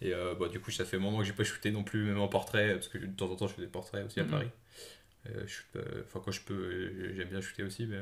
et 0.03 0.13
bah, 0.39 0.49
du 0.49 0.61
coup, 0.61 0.71
ça 0.71 0.85
fait 0.85 0.97
un 0.97 1.01
moment 1.01 1.19
que 1.19 1.25
j'ai 1.25 1.33
pas 1.33 1.45
shooté 1.45 1.71
non 1.71 1.83
plus, 1.83 2.05
même 2.05 2.21
en 2.21 2.29
portrait, 2.29 2.75
parce 2.75 2.89
que 2.89 2.99
de 2.99 3.07
temps 3.07 3.31
en 3.31 3.37
temps, 3.37 3.49
je 3.49 3.55
fais 3.55 3.63
des 3.63 3.69
portraits 3.69 4.05
aussi 4.05 4.21
à 4.21 4.25
mhm. 4.25 4.31
Paris. 4.31 4.51
Enfin, 5.27 6.21
quand 6.25 6.31
je 6.31 6.43
peux, 6.43 7.15
j'aime 7.17 7.29
bien 7.29 7.41
shooter 7.41 7.63
aussi, 7.63 7.87
mais. 7.87 7.99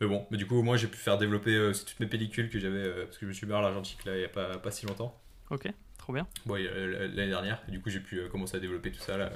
Mais 0.00 0.06
bon, 0.06 0.28
mais 0.30 0.36
du 0.36 0.46
coup, 0.46 0.62
moi 0.62 0.76
j'ai 0.76 0.86
pu 0.86 0.96
faire 0.96 1.18
développer 1.18 1.72
toutes 1.72 1.98
mes 1.98 2.06
pellicules 2.06 2.50
que 2.50 2.60
j'avais, 2.60 3.04
parce 3.04 3.18
que 3.18 3.26
je 3.26 3.30
me 3.30 3.32
suis 3.32 3.46
barré 3.46 3.64
à 3.64 3.68
l'argentique 3.68 4.04
là 4.04 4.14
il 4.14 4.20
n'y 4.20 4.24
a 4.24 4.28
pas, 4.28 4.56
pas 4.56 4.70
si 4.70 4.86
longtemps. 4.86 5.20
Ok, 5.50 5.68
trop 5.96 6.12
bien. 6.12 6.24
Bon, 6.46 6.54
l'année 6.54 7.26
dernière, 7.26 7.60
et 7.66 7.72
du 7.72 7.80
coup 7.80 7.90
j'ai 7.90 7.98
pu 7.98 8.20
commencer 8.28 8.58
à 8.58 8.60
développer 8.60 8.92
tout 8.92 9.00
ça 9.00 9.16
là 9.16 9.32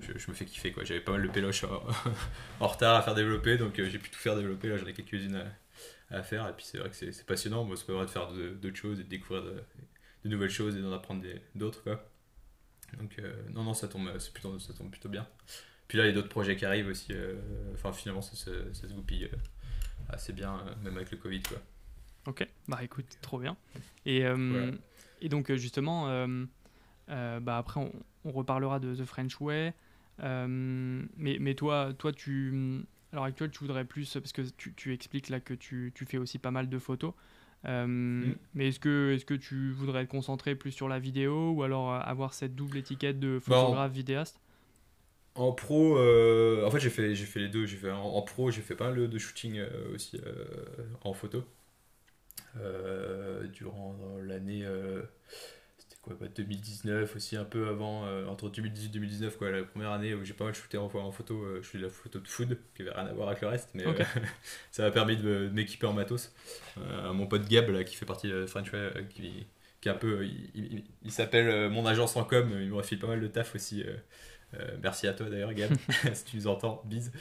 je, 0.00 0.30
me 0.30 0.34
fais 0.34 0.44
kiffer 0.44 0.72
quoi. 0.72 0.84
J'avais 0.84 1.00
pas 1.00 1.12
mal 1.12 1.22
de 1.22 1.28
péloches 1.28 1.64
en, 2.60 2.66
retard 2.66 2.96
à 2.96 3.02
faire 3.02 3.14
développer, 3.14 3.56
donc 3.56 3.78
euh, 3.78 3.88
j'ai 3.88 3.98
pu 3.98 4.10
tout 4.10 4.18
faire 4.18 4.36
développer. 4.36 4.68
Là, 4.68 4.76
j'en 4.76 4.86
ai 4.86 4.92
quelques-unes 4.92 5.42
à, 6.10 6.22
faire, 6.22 6.48
et 6.48 6.52
puis 6.52 6.64
c'est 6.64 6.78
vrai 6.78 6.90
que 6.90 6.96
c'est 6.96 7.26
passionnant. 7.26 7.64
Moi, 7.64 7.76
ça 7.76 7.84
permet 7.84 8.02
de 8.02 8.10
faire 8.10 8.30
d'autres 8.32 8.76
choses 8.76 9.00
et 9.00 9.04
de 9.04 9.08
découvrir 9.08 9.42
de, 9.44 10.28
nouvelles 10.28 10.50
choses 10.50 10.76
et 10.76 10.82
d'en 10.82 10.92
apprendre 10.92 11.22
d'autres 11.54 11.82
quoi. 11.82 12.08
Donc 12.98 13.18
euh, 13.18 13.34
non, 13.52 13.64
non, 13.64 13.74
ça 13.74 13.88
tombe, 13.88 14.10
plutôt, 14.32 14.58
ça 14.58 14.72
tombe 14.74 14.90
plutôt 14.90 15.08
bien. 15.08 15.26
Puis 15.88 15.98
là, 15.98 16.04
il 16.04 16.08
y 16.08 16.10
a 16.10 16.14
d'autres 16.14 16.28
projets 16.28 16.56
qui 16.56 16.64
arrivent 16.64 16.88
aussi. 16.88 17.12
Euh, 17.12 17.34
enfin, 17.74 17.92
finalement, 17.92 18.22
ça, 18.22 18.36
se 18.36 18.86
goupille 18.92 19.28
assez 20.08 20.32
bien, 20.32 20.64
même 20.82 20.96
avec 20.96 21.10
le 21.10 21.16
Covid 21.16 21.42
quoi. 21.42 21.58
Ok, 22.26 22.46
bah 22.68 22.78
écoute, 22.82 23.18
trop 23.20 23.38
bien. 23.38 23.56
Et, 24.06 24.24
et 25.20 25.28
donc 25.28 25.52
justement, 25.54 26.26
bah 27.08 27.58
après 27.58 27.80
on, 27.80 27.92
on, 28.24 28.32
reparlera 28.32 28.78
de 28.78 28.94
The 28.94 29.04
French 29.04 29.40
Way. 29.40 29.74
Euh, 30.22 31.02
mais, 31.16 31.38
mais 31.40 31.54
toi, 31.54 31.92
toi, 31.96 32.12
tu, 32.12 32.84
à 33.12 33.16
l'heure 33.16 33.24
actuelle, 33.24 33.50
tu 33.50 33.60
voudrais 33.60 33.84
plus, 33.84 34.12
parce 34.14 34.32
que 34.32 34.42
tu, 34.42 34.74
tu 34.74 34.92
expliques 34.92 35.28
là 35.28 35.40
que 35.40 35.54
tu, 35.54 35.92
tu, 35.94 36.04
fais 36.04 36.18
aussi 36.18 36.38
pas 36.38 36.50
mal 36.50 36.68
de 36.68 36.78
photos. 36.78 37.14
Euh. 37.66 38.32
Mais 38.54 38.68
est-ce 38.68 38.80
que, 38.80 39.14
est 39.14 39.24
que 39.24 39.34
tu 39.34 39.72
voudrais 39.72 40.04
te 40.04 40.10
concentrer 40.10 40.54
plus 40.54 40.72
sur 40.72 40.88
la 40.88 40.98
vidéo 40.98 41.52
ou 41.52 41.62
alors 41.62 41.94
avoir 41.94 42.34
cette 42.34 42.54
double 42.54 42.76
étiquette 42.76 43.18
de 43.18 43.40
bah, 43.46 43.56
photographe 43.56 43.92
vidéaste? 43.92 44.40
En 45.34 45.52
pro, 45.52 45.98
euh, 45.98 46.64
en 46.64 46.70
fait 46.70 46.78
j'ai 46.78 46.90
fait, 46.90 47.14
j'ai 47.14 47.24
fait 47.24 47.40
les 47.40 47.48
deux. 47.48 47.66
J'ai 47.66 47.76
fait 47.76 47.90
en, 47.90 48.22
pro, 48.22 48.50
j'ai 48.50 48.60
fait 48.60 48.76
pas 48.76 48.90
mal 48.90 49.08
de 49.08 49.18
shooting 49.18 49.60
aussi 49.94 50.20
en 51.02 51.12
photo 51.14 51.42
durant 53.52 53.96
l'année 54.22 54.64
2019 56.10 57.16
aussi 57.16 57.36
un 57.36 57.44
peu 57.44 57.68
avant 57.68 58.04
euh, 58.04 58.26
entre 58.26 58.48
2018 58.48 58.86
et 58.86 58.92
2019 58.92 59.36
quoi 59.36 59.50
la 59.50 59.62
première 59.62 59.90
année 59.90 60.14
où 60.14 60.24
j'ai 60.24 60.34
pas 60.34 60.44
mal 60.44 60.54
shooté 60.54 60.76
en, 60.76 60.90
en 60.92 61.10
photo 61.12 61.42
euh, 61.42 61.60
je 61.62 61.68
suis 61.68 61.78
de 61.78 61.84
la 61.84 61.90
photo 61.90 62.18
de 62.18 62.28
food 62.28 62.58
qui 62.74 62.82
avait 62.82 62.92
rien 62.92 63.06
à 63.06 63.12
voir 63.12 63.28
avec 63.28 63.40
le 63.40 63.48
reste 63.48 63.70
mais 63.74 63.86
euh, 63.86 63.92
ça 64.70 64.82
m'a 64.82 64.90
permis 64.90 65.16
de, 65.16 65.50
m'équiper 65.52 65.86
en 65.86 65.92
matos. 65.92 66.32
Mon 67.12 67.26
pote 67.26 67.48
Gab 67.48 67.68
là, 67.70 67.84
qui 67.84 67.96
fait 67.96 68.06
partie 68.06 68.28
de 68.28 68.46
French 68.46 68.72
Way 68.72 69.06
qui, 69.10 69.46
qui 69.80 69.88
est 69.88 69.92
un 69.92 69.96
peu 69.96 70.26
il, 70.54 71.12
s'appelle 71.12 71.70
mon 71.70 71.86
agence 71.86 72.16
en 72.16 72.24
com 72.24 72.50
il 72.60 72.68
me 72.68 72.74
refile 72.74 72.98
pas 72.98 73.06
mal 73.06 73.20
de 73.20 73.28
taf 73.28 73.54
aussi 73.54 73.84
merci 74.82 75.06
à 75.06 75.14
toi 75.14 75.28
d'ailleurs 75.30 75.54
Gab 75.54 75.72
si 76.12 76.24
tu 76.24 76.36
nous 76.36 76.46
entends 76.46 76.82
bise. 76.84 77.12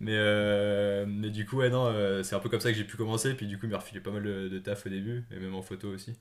Mais, 0.00 1.06
mais 1.06 1.30
du 1.30 1.46
coup 1.46 1.58
ouais 1.58 1.70
non 1.70 1.92
c'est 2.22 2.34
un 2.34 2.40
peu 2.40 2.48
comme 2.48 2.60
ça 2.60 2.70
que 2.70 2.78
j'ai 2.78 2.84
pu 2.84 2.96
commencer 2.96 3.34
puis 3.34 3.46
du 3.46 3.58
coup 3.58 3.66
il 3.66 3.72
m'a 3.72 3.78
refilé 3.78 4.00
pas 4.00 4.10
mal 4.10 4.22
de, 4.22 4.48
de 4.48 4.58
taf 4.58 4.86
au 4.86 4.88
début 4.88 5.24
et 5.30 5.38
même 5.38 5.54
en 5.54 5.62
photo 5.62 5.88
aussi 5.88 6.16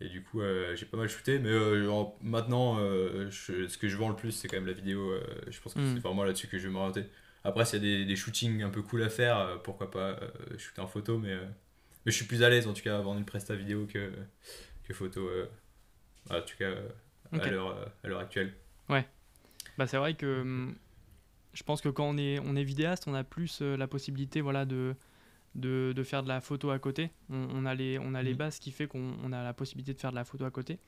et 0.00 0.08
du 0.08 0.22
coup, 0.22 0.40
euh, 0.40 0.76
j'ai 0.76 0.86
pas 0.86 0.96
mal 0.96 1.08
shooté, 1.08 1.38
mais 1.40 1.48
euh, 1.48 2.04
maintenant, 2.22 2.78
euh, 2.78 3.30
ce 3.30 3.76
que 3.78 3.88
je 3.88 3.96
vends 3.96 4.08
le 4.08 4.14
plus, 4.16 4.30
c'est 4.30 4.46
quand 4.46 4.56
même 4.56 4.66
la 4.66 4.72
vidéo. 4.72 5.12
je 5.48 5.60
pense 5.60 5.74
que 5.74 5.80
c'est 5.80 5.96
mm. 5.96 5.98
vraiment 5.98 6.24
là-dessus 6.24 6.46
que 6.46 6.58
je 6.58 6.68
vais 6.68 6.72
m'orienter. 6.72 7.04
Après, 7.42 7.64
s'il 7.64 7.84
y 7.84 7.94
a 7.94 7.98
des, 7.98 8.04
des, 8.04 8.16
shootings 8.16 8.62
un 8.62 8.70
peu 8.70 8.82
cool 8.82 9.02
à 9.02 9.08
faire, 9.08 9.60
pourquoi 9.64 9.90
pas 9.90 10.20
shooter 10.56 10.80
en 10.80 10.86
photo, 10.86 11.18
mais, 11.18 11.36
mais 12.04 12.12
je 12.12 12.16
suis 12.16 12.26
plus 12.26 12.42
à 12.42 12.48
l'aise 12.50 12.66
en 12.68 12.74
tout 12.74 12.82
cas 12.82 12.98
à 12.98 13.00
vendre 13.00 13.18
une 13.18 13.24
presta 13.24 13.54
vidéo 13.54 13.86
que, 13.86 14.12
que 14.84 14.92
photo. 14.92 15.28
en 16.30 16.40
tout 16.42 16.56
cas, 16.58 16.74
à 17.32 17.48
l'heure 17.48 18.20
actuelle. 18.20 18.52
Ouais. 18.88 19.06
Bah, 19.78 19.86
c'est 19.88 19.96
vrai 19.96 20.14
que. 20.14 20.68
je 21.54 21.62
pense 21.64 21.80
que 21.80 21.88
quand 21.88 22.04
on 22.04 22.18
est, 22.18 22.38
on 22.38 22.54
est 22.54 22.64
vidéaste, 22.64 23.04
on 23.08 23.14
a 23.14 23.24
plus 23.24 23.62
la 23.62 23.88
possibilité 23.88 24.42
voilà, 24.42 24.64
de, 24.64 24.94
de, 25.54 25.92
de, 25.94 26.02
faire 26.02 26.22
de 26.22 26.28
la 26.28 26.40
photo 26.40 26.70
à 26.70 26.78
côté. 26.78 27.10
On, 27.30 27.64
a 27.66 27.74
les, 27.74 27.98
on 27.98 28.14
a 28.14 28.22
les 28.22 28.34
mm. 28.34 28.38
bases 28.38 28.58
qui 28.58 28.70
fait 28.70 28.86
qu'on 28.86 29.32
a 29.32 29.42
la 29.42 29.52
possibilité 29.52 29.94
de 29.94 29.98
faire 29.98 30.10
de 30.10 30.16
la 30.16 30.24
photo 30.24 30.44
à 30.44 30.50
côté. 30.50 30.78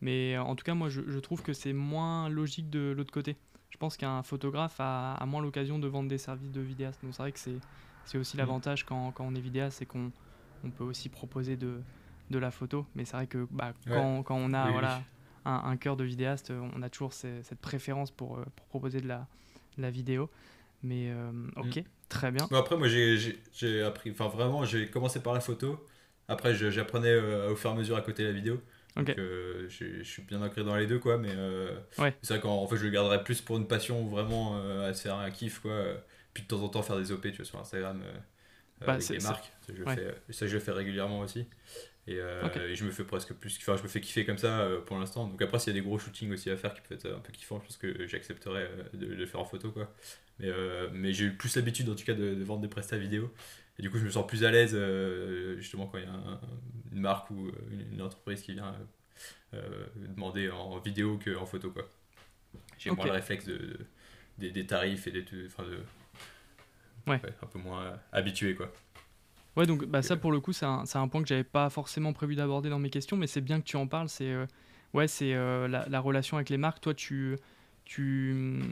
Mais 0.00 0.38
en 0.38 0.56
tout 0.56 0.64
cas, 0.64 0.74
moi, 0.74 0.88
je, 0.88 1.02
je 1.06 1.18
trouve 1.18 1.42
que 1.42 1.52
c'est 1.52 1.72
moins 1.72 2.28
logique 2.28 2.70
de 2.70 2.92
l'autre 2.96 3.12
côté. 3.12 3.36
Je 3.70 3.76
pense 3.76 3.96
qu'un 3.96 4.22
photographe 4.22 4.76
a, 4.78 5.14
a 5.14 5.26
moins 5.26 5.42
l'occasion 5.42 5.78
de 5.78 5.86
vendre 5.86 6.08
des 6.08 6.18
services 6.18 6.50
de 6.50 6.60
vidéaste. 6.60 7.00
Donc 7.02 7.14
c'est 7.14 7.22
vrai 7.22 7.32
que 7.32 7.38
c'est 7.38 8.18
aussi 8.18 8.36
mm. 8.36 8.40
l'avantage 8.40 8.84
quand, 8.84 9.12
quand, 9.12 9.24
on 9.26 9.34
est 9.34 9.40
vidéaste, 9.40 9.78
c'est 9.78 9.86
qu'on 9.86 10.10
on 10.64 10.70
peut 10.70 10.84
aussi 10.84 11.08
proposer 11.08 11.56
de, 11.56 11.80
de 12.30 12.38
la 12.38 12.50
photo. 12.50 12.86
Mais 12.94 13.04
c'est 13.04 13.16
vrai 13.16 13.26
que 13.26 13.46
bah, 13.50 13.72
quand, 13.86 14.22
quand, 14.22 14.36
on 14.36 14.52
a 14.52 14.70
voilà, 14.70 15.02
Un, 15.44 15.62
un, 15.64 15.76
cœur 15.76 15.96
de 15.96 16.04
vidéaste, 16.04 16.52
on 16.74 16.82
a 16.82 16.90
toujours 16.90 17.12
cette 17.12 17.60
préférence 17.60 18.10
pour, 18.10 18.38
euh, 18.38 18.44
pour 18.56 18.66
proposer 18.66 19.00
de 19.00 19.08
la, 19.08 19.26
la 19.78 19.90
vidéo. 19.90 20.30
Mais 20.82 21.10
euh, 21.10 21.30
ok, 21.56 21.76
mm. 21.76 21.84
très 22.08 22.30
bien. 22.30 22.48
après, 22.52 22.76
moi, 22.76 22.88
j'ai 22.88 23.82
appris, 23.82 24.10
enfin 24.10 24.28
vraiment, 24.28 24.64
j'ai 24.64 24.88
commencé 24.88 25.20
par 25.20 25.34
la 25.34 25.40
photo. 25.40 25.86
Après, 26.28 26.54
j'apprenais 26.54 27.10
euh, 27.10 27.50
au 27.50 27.56
fur 27.56 27.70
et 27.70 27.72
à 27.72 27.76
mesure 27.76 27.96
à 27.96 28.02
côté 28.02 28.22
de 28.22 28.28
la 28.28 28.34
vidéo. 28.34 28.60
Donc, 28.96 29.14
je 29.16 30.02
suis 30.02 30.22
bien 30.22 30.42
ancré 30.42 30.64
dans 30.64 30.76
les 30.76 30.86
deux, 30.86 30.98
quoi. 30.98 31.18
Mais 31.18 31.34
c'est 32.22 32.34
vrai 32.34 32.40
qu'en 32.40 32.66
fait, 32.66 32.76
je 32.76 32.84
le 32.84 32.90
garderais 32.90 33.22
plus 33.24 33.40
pour 33.40 33.56
une 33.56 33.66
passion 33.66 34.06
vraiment 34.06 34.56
à 34.82 34.92
se 34.94 35.02
faire 35.02 35.16
un 35.16 35.30
kiff, 35.30 35.60
quoi. 35.60 35.84
Puis 36.32 36.44
de 36.44 36.48
temps 36.48 36.62
en 36.62 36.68
temps, 36.68 36.82
faire 36.82 36.98
des 36.98 37.10
OP, 37.10 37.22
tu 37.22 37.36
vois, 37.36 37.44
sur 37.44 37.58
Instagram. 37.58 38.02
Bah, 38.80 38.94
avec 38.94 39.06
des 39.08 39.18
marques, 39.18 39.52
ça 39.66 39.74
je, 39.76 39.84
fais, 39.84 40.14
ça 40.30 40.46
je 40.46 40.54
le 40.54 40.60
fais 40.60 40.72
régulièrement 40.72 41.20
aussi. 41.20 41.46
Euh, 42.18 42.68
et, 42.68 42.74
je 42.74 42.84
me 42.84 42.90
fais 42.90 43.04
presque 43.04 43.32
plus. 43.34 43.56
Enfin, 43.60 43.76
je 43.76 43.82
me 43.82 43.88
fais 43.88 44.00
kiffer 44.00 44.24
comme 44.24 44.38
ça 44.38 44.60
euh, 44.60 44.80
pour 44.80 44.98
l'instant. 44.98 45.26
Donc 45.26 45.40
après, 45.42 45.58
s'il 45.58 45.74
y 45.74 45.78
a 45.78 45.80
des 45.80 45.86
gros 45.86 45.98
shootings 45.98 46.32
aussi 46.32 46.50
à 46.50 46.56
faire 46.56 46.74
qui 46.74 46.80
peuvent 46.80 46.98
être 46.98 47.14
un 47.14 47.20
peu 47.20 47.32
kiffants, 47.32 47.60
je 47.60 47.66
pense 47.66 47.76
que 47.76 48.06
j'accepterais 48.06 48.68
euh, 48.70 48.84
de, 48.94 49.06
le 49.06 49.26
faire 49.26 49.40
en 49.40 49.44
photo. 49.44 49.70
quoi. 49.70 49.92
Mais, 50.40 50.50
mais 50.92 51.12
j'ai 51.12 51.26
eu 51.26 51.32
plus 51.32 51.54
l'habitude 51.56 51.88
en 51.88 51.94
tout 51.94 52.04
cas 52.04 52.14
de, 52.14 52.42
vendre 52.42 52.62
des 52.62 52.68
prestats 52.68 52.98
vidéo. 52.98 53.32
Et 53.78 53.82
du 53.82 53.90
coup, 53.90 53.98
je 53.98 54.04
me 54.04 54.10
sens 54.10 54.26
plus 54.26 54.44
à 54.44 54.50
l'aise 54.50 54.76
justement 55.58 55.86
quand 55.86 55.98
il 55.98 56.04
y 56.04 56.06
a 56.06 56.40
une 56.92 57.00
marque 57.00 57.30
ou 57.30 57.50
une, 57.92 58.02
entreprise 58.02 58.42
qui 58.42 58.52
vient 58.52 58.74
demander 59.52 60.50
en 60.50 60.78
vidéo 60.78 61.18
qu'en 61.22 61.46
photo. 61.46 61.70
quoi. 61.70 61.88
J'ai 62.78 62.90
moins 62.90 63.06
le 63.06 63.12
réflexe 63.12 63.44
de, 63.46 63.78
des, 64.38 64.66
tarifs 64.66 65.06
et 65.06 65.10
des. 65.12 65.24
Enfin, 65.46 65.64
de, 65.64 65.78
ouais. 67.10 67.20
un 67.42 67.46
peu 67.46 67.58
moins 67.58 67.98
habitué 68.12 68.54
quoi. 68.54 68.72
Ouais, 69.56 69.66
donc 69.66 69.84
bah, 69.84 70.02
ça 70.02 70.16
pour 70.16 70.32
le 70.32 70.40
coup, 70.40 70.52
c'est 70.52 70.66
un, 70.66 70.84
un, 70.94 71.08
point 71.08 71.22
que 71.22 71.28
j'avais 71.28 71.44
pas 71.44 71.70
forcément 71.70 72.12
prévu 72.12 72.36
d'aborder 72.36 72.70
dans 72.70 72.78
mes 72.78 72.90
questions, 72.90 73.16
mais 73.16 73.26
c'est 73.26 73.40
bien 73.40 73.60
que 73.60 73.66
tu 73.66 73.76
en 73.76 73.86
parles. 73.86 74.08
C'est 74.08 74.32
euh, 74.32 74.46
ouais, 74.94 75.08
c'est 75.08 75.34
euh, 75.34 75.66
la, 75.66 75.88
la, 75.88 76.00
relation 76.00 76.36
avec 76.36 76.50
les 76.50 76.56
marques. 76.56 76.80
Toi, 76.80 76.94
tu, 76.94 77.36
tu, 77.84 78.62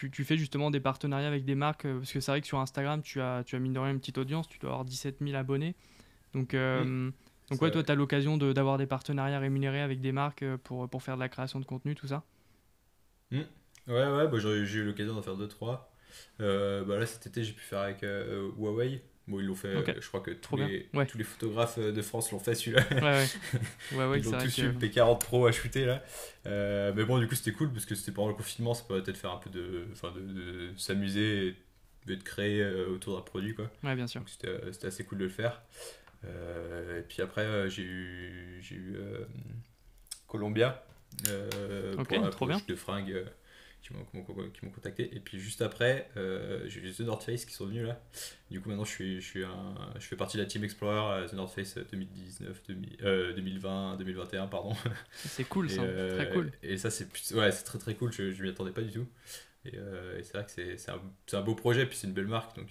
tu, 0.00 0.10
tu, 0.10 0.24
fais 0.24 0.38
justement 0.38 0.70
des 0.70 0.80
partenariats 0.80 1.28
avec 1.28 1.44
des 1.44 1.54
marques, 1.54 1.84
euh, 1.84 1.98
parce 1.98 2.10
que 2.10 2.20
c'est 2.20 2.30
vrai 2.30 2.40
que 2.40 2.46
sur 2.46 2.58
Instagram, 2.58 3.02
tu 3.02 3.20
as, 3.20 3.44
tu 3.44 3.54
as 3.54 3.58
mine 3.58 3.74
de 3.74 3.78
rien 3.78 3.92
une 3.92 4.00
petite 4.00 4.16
audience, 4.16 4.48
tu 4.48 4.58
dois 4.58 4.70
avoir 4.70 4.86
17 4.86 5.16
000 5.20 5.36
abonnés. 5.36 5.74
Donc, 6.32 6.54
donc 6.54 7.60
ouais, 7.60 7.70
toi, 7.70 7.82
tu 7.82 7.92
as 7.92 7.94
l'occasion 7.94 8.38
d'avoir 8.38 8.78
des 8.78 8.86
partenariats 8.86 9.38
rémunérés 9.38 9.82
avec 9.82 10.00
des 10.00 10.12
marques 10.12 10.44
pour, 10.64 10.88
pour 10.88 11.02
faire 11.02 11.16
de 11.16 11.20
la 11.20 11.28
création 11.28 11.60
de 11.60 11.66
contenu, 11.66 11.94
tout 11.94 12.06
ça? 12.06 12.22
Mmh. 13.30 13.40
Ouais, 13.88 14.06
ouais, 14.06 14.28
bah, 14.28 14.38
j'ai 14.38 14.78
eu 14.78 14.84
l'occasion 14.84 15.14
d'en 15.14 15.22
faire 15.22 15.36
2-3. 15.36 15.80
bah 16.38 16.98
là, 16.98 17.04
cet 17.04 17.26
été, 17.26 17.44
j'ai 17.44 17.52
pu 17.52 17.60
faire 17.60 17.80
avec 17.80 18.02
Huawei. 18.02 19.02
Bon, 19.28 19.38
ils 19.38 19.46
l'ont 19.46 19.54
fait, 19.54 20.00
je 20.00 20.08
crois 20.08 20.20
que 20.20 20.32
tous 20.32 20.56
les, 20.56 20.88
tous 21.08 21.18
les 21.18 21.24
photographes 21.24 21.78
euh, 21.78 21.92
de 21.92 22.02
France 22.02 22.32
l'ont 22.32 22.40
fait 22.40 22.54
celui-là. 22.54 22.82
Ouais, 22.90 23.26
ouais. 24.06 24.18
ils 24.18 24.28
ont 24.34 24.38
tous 24.38 24.58
eu 24.58 24.68
le 24.68 24.72
P40 24.72 25.18
Pro 25.18 25.46
à 25.46 25.52
shooter 25.52 25.84
là. 25.84 26.02
Euh, 26.46 26.92
mais 26.96 27.04
bon, 27.04 27.18
du 27.18 27.28
coup, 27.28 27.34
c'était 27.34 27.52
cool 27.52 27.72
parce 27.72 27.84
que 27.84 27.94
c'était 27.94 28.12
pendant 28.12 28.28
le 28.28 28.34
confinement, 28.34 28.74
ça 28.74 28.84
peut 28.88 29.00
peut-être 29.02 29.18
faire 29.18 29.30
un 29.30 29.36
peu 29.36 29.50
de, 29.50 29.86
de, 30.14 30.20
de 30.72 30.78
s'amuser 30.78 31.56
et 32.06 32.16
de 32.16 32.22
créer 32.22 32.62
euh, 32.62 32.88
autour 32.88 33.16
d'un 33.16 33.22
produit. 33.22 33.54
Quoi. 33.54 33.70
Ouais, 33.84 33.94
bien 33.94 34.06
sûr. 34.06 34.22
C'était 34.26 34.86
assez 34.86 35.04
cool 35.04 35.18
de 35.18 35.24
le 35.24 35.30
faire. 35.30 35.62
et 36.24 37.02
puis 37.08 37.22
après, 37.22 37.70
j'ai 37.70 37.82
eu, 37.82 38.58
j'ai 38.62 38.74
eu 38.74 38.96
Columbia 40.26 40.84
pour 42.08 42.20
la 42.20 42.30
trop 42.30 42.46
bien. 42.46 42.60
de 42.66 42.74
fringues 42.74 43.24
qui 43.82 44.64
m'ont 44.64 44.70
contacté. 44.70 45.14
Et 45.14 45.20
puis 45.20 45.38
juste 45.38 45.62
après, 45.62 46.08
euh, 46.16 46.68
j'ai 46.68 46.80
eu 46.80 46.92
The 46.92 47.00
North 47.00 47.22
Face 47.22 47.44
qui 47.44 47.54
sont 47.54 47.66
venus 47.66 47.86
là. 47.86 48.00
Du 48.50 48.60
coup, 48.60 48.68
maintenant, 48.68 48.84
je, 48.84 48.90
suis, 48.90 49.20
je, 49.20 49.26
suis 49.26 49.44
un, 49.44 49.74
je 49.98 50.06
fais 50.06 50.16
partie 50.16 50.36
de 50.36 50.42
la 50.42 50.48
Team 50.48 50.64
Explorer 50.64 51.26
The 51.28 51.34
North 51.34 51.54
Face 51.54 51.78
2019, 51.90 52.62
2020, 53.36 53.96
2021, 53.96 54.46
pardon. 54.48 54.74
C'est 55.12 55.44
cool 55.44 55.70
ça, 55.70 55.82
euh, 55.82 56.16
très 56.16 56.32
cool. 56.32 56.52
Et 56.62 56.76
ça, 56.76 56.90
c'est 56.90 57.06
ouais, 57.34 57.50
très 57.50 57.78
très 57.78 57.94
cool, 57.94 58.12
je, 58.12 58.30
je 58.32 58.42
m'y 58.42 58.50
attendais 58.50 58.72
pas 58.72 58.82
du 58.82 58.92
tout. 58.92 59.06
Et, 59.64 59.72
euh, 59.76 60.18
et 60.18 60.22
c'est 60.22 60.32
vrai 60.32 60.46
que 60.46 60.50
c'est 60.50 60.90
un, 60.90 61.00
un, 61.34 61.42
beau 61.42 61.54
projet, 61.54 61.84
puis 61.84 61.94
c'est 61.94 62.06
une 62.06 62.14
belle 62.14 62.26
marque, 62.26 62.56
donc 62.56 62.68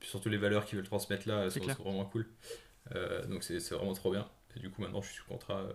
surtout 0.00 0.28
les 0.28 0.38
valeurs 0.38 0.64
qu'ils 0.64 0.76
veulent 0.76 0.86
transmettre 0.86 1.28
là 1.28 1.48
sont, 1.50 1.60
vraiment 1.60 2.04
cool. 2.04 2.26
donc 3.28 3.44
c'est 3.44 3.58
vraiment 3.70 3.92
trop 3.92 4.10
bien. 4.10 4.28
Et 4.56 4.60
du 4.60 4.70
coup, 4.70 4.82
maintenant, 4.82 5.00
je 5.00 5.08
suis 5.08 5.16
sous 5.18 5.24
contrat 5.24 5.66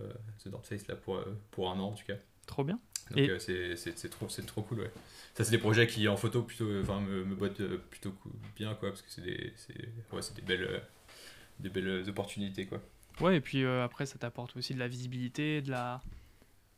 The 0.44 0.48
North 0.48 0.68
Face 0.68 0.88
là 0.88 0.96
pour, 0.96 1.24
pour 1.52 1.72
un 1.72 1.80
an 1.80 1.90
en 1.90 1.94
tout 1.94 2.06
cas. 2.06 2.18
Trop 2.48 2.64
bien. 2.64 2.80
Donc 3.12 3.30
euh, 3.30 3.76
c'est 3.76 4.10
trop, 4.10 4.26
trop 4.26 4.62
cool, 4.64 4.80
ouais. 4.80 4.92
Ça, 5.36 5.44
c'est 5.44 5.52
des 5.52 5.58
projets 5.58 5.88
qui, 5.88 6.08
en 6.08 6.18
photo, 6.18 6.42
plutôt, 6.42 6.68
enfin, 6.82 7.00
me, 7.00 7.24
me 7.24 7.36
bottent 7.36 7.62
euh, 7.62 7.78
plutôt 7.90 8.14
bien, 8.56 8.74
quoi, 8.76 8.90
parce 8.90 9.02
que 9.02 9.10
c'est 9.10 9.22
des, 9.22 9.54
ouais, 10.12 10.22
des, 10.36 10.42
belles, 10.42 10.64
euh, 10.64 10.80
des 11.60 11.70
belles 11.70 12.10
opportunités, 12.10 12.66
quoi. 12.66 12.82
Ouais, 13.22 13.38
et 13.38 13.42
puis 13.42 13.66
après, 13.66 14.06
ça 14.06 14.18
t'apporte 14.18 14.56
aussi 14.58 14.74
de 14.74 14.80
la 14.80 14.88
visibilité, 14.88 15.62
de 15.62 15.72
la, 15.72 16.02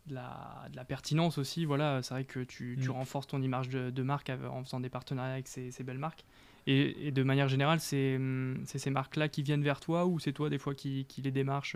de 0.08 0.16
la, 0.16 0.68
de 0.72 0.76
la 0.76 0.86
pertinence 0.86 1.38
aussi. 1.38 1.66
Voilà, 1.66 2.02
c'est 2.02 2.14
vrai 2.14 2.24
que 2.24 2.40
tu, 2.40 2.78
tu 2.82 2.88
mm. 2.88 2.92
renforces 2.92 3.28
ton 3.28 3.42
image 3.42 3.68
de, 3.68 3.90
de, 3.90 4.04
marque 4.04 4.30
en 4.30 4.64
faisant 4.64 4.80
des 4.80 4.90
partenariats 4.90 5.34
avec 5.34 5.50
ces, 5.50 5.72
ces 5.72 5.84
belles 5.84 5.98
marques. 5.98 6.24
Et, 6.66 7.08
et, 7.08 7.12
de 7.12 7.24
manière 7.24 7.50
générale, 7.50 7.82
c'est 7.82 8.18
ces 8.66 8.90
marques-là 8.90 9.28
qui 9.28 9.44
viennent 9.44 9.64
vers 9.64 9.82
toi 9.82 10.06
ou 10.06 10.20
c'est 10.20 10.32
toi 10.32 10.50
des 10.50 10.60
fois 10.60 10.76
qui, 10.76 11.06
qui 11.06 11.22
les 11.22 11.32
démarches 11.32 11.76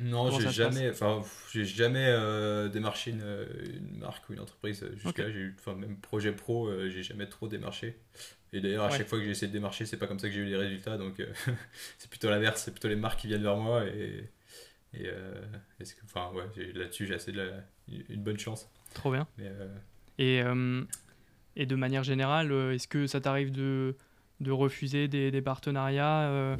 non, 0.00 0.30
j'ai 0.38 0.50
jamais, 0.50 0.90
enfin, 0.90 1.22
j'ai 1.52 1.64
jamais 1.64 2.06
euh, 2.06 2.68
démarché 2.68 3.10
une, 3.10 3.46
une, 3.76 3.98
marque 3.98 4.28
ou 4.28 4.32
une 4.32 4.40
entreprise 4.40 4.84
jusqu'à. 4.94 5.30
J'ai 5.30 5.38
eu, 5.38 5.56
enfin, 5.58 5.74
même 5.74 5.96
projet 5.96 6.32
pro, 6.32 6.68
euh, 6.68 6.88
j'ai 6.88 7.02
jamais 7.02 7.26
trop 7.26 7.48
démarché. 7.48 7.98
Et 8.52 8.60
d'ailleurs, 8.60 8.84
à 8.84 8.90
chaque 8.90 9.06
fois 9.06 9.18
que 9.18 9.24
j'ai 9.24 9.30
essayé 9.30 9.48
de 9.48 9.52
démarcher, 9.52 9.84
c'est 9.84 9.98
pas 9.98 10.06
comme 10.06 10.18
ça 10.18 10.28
que 10.28 10.34
j'ai 10.34 10.40
eu 10.40 10.46
les 10.46 10.56
résultats. 10.56 10.96
Donc, 10.96 11.20
euh, 11.20 11.26
c'est 11.98 12.08
plutôt 12.08 12.30
l'inverse. 12.30 12.62
C'est 12.64 12.70
plutôt 12.70 12.88
les 12.88 12.96
marques 12.96 13.20
qui 13.20 13.26
viennent 13.26 13.42
vers 13.42 13.56
moi. 13.56 13.84
Et, 13.86 14.30
et, 14.94 15.10
enfin, 16.04 16.30
ouais, 16.34 16.72
là-dessus, 16.74 17.06
j'ai 17.06 17.14
assez 17.14 17.32
de 17.32 17.42
la, 17.42 17.52
une 18.08 18.22
bonne 18.22 18.38
chance. 18.38 18.68
Trop 18.94 19.12
bien. 19.12 19.28
et, 20.18 20.42
et 21.56 21.66
de 21.66 21.76
manière 21.76 22.04
générale, 22.04 22.50
est-ce 22.72 22.88
que 22.88 23.06
ça 23.06 23.20
t'arrive 23.20 23.52
de, 23.52 23.96
de 24.40 24.50
refuser 24.50 25.08
des, 25.08 25.30
des 25.30 25.42
partenariats 25.42 26.56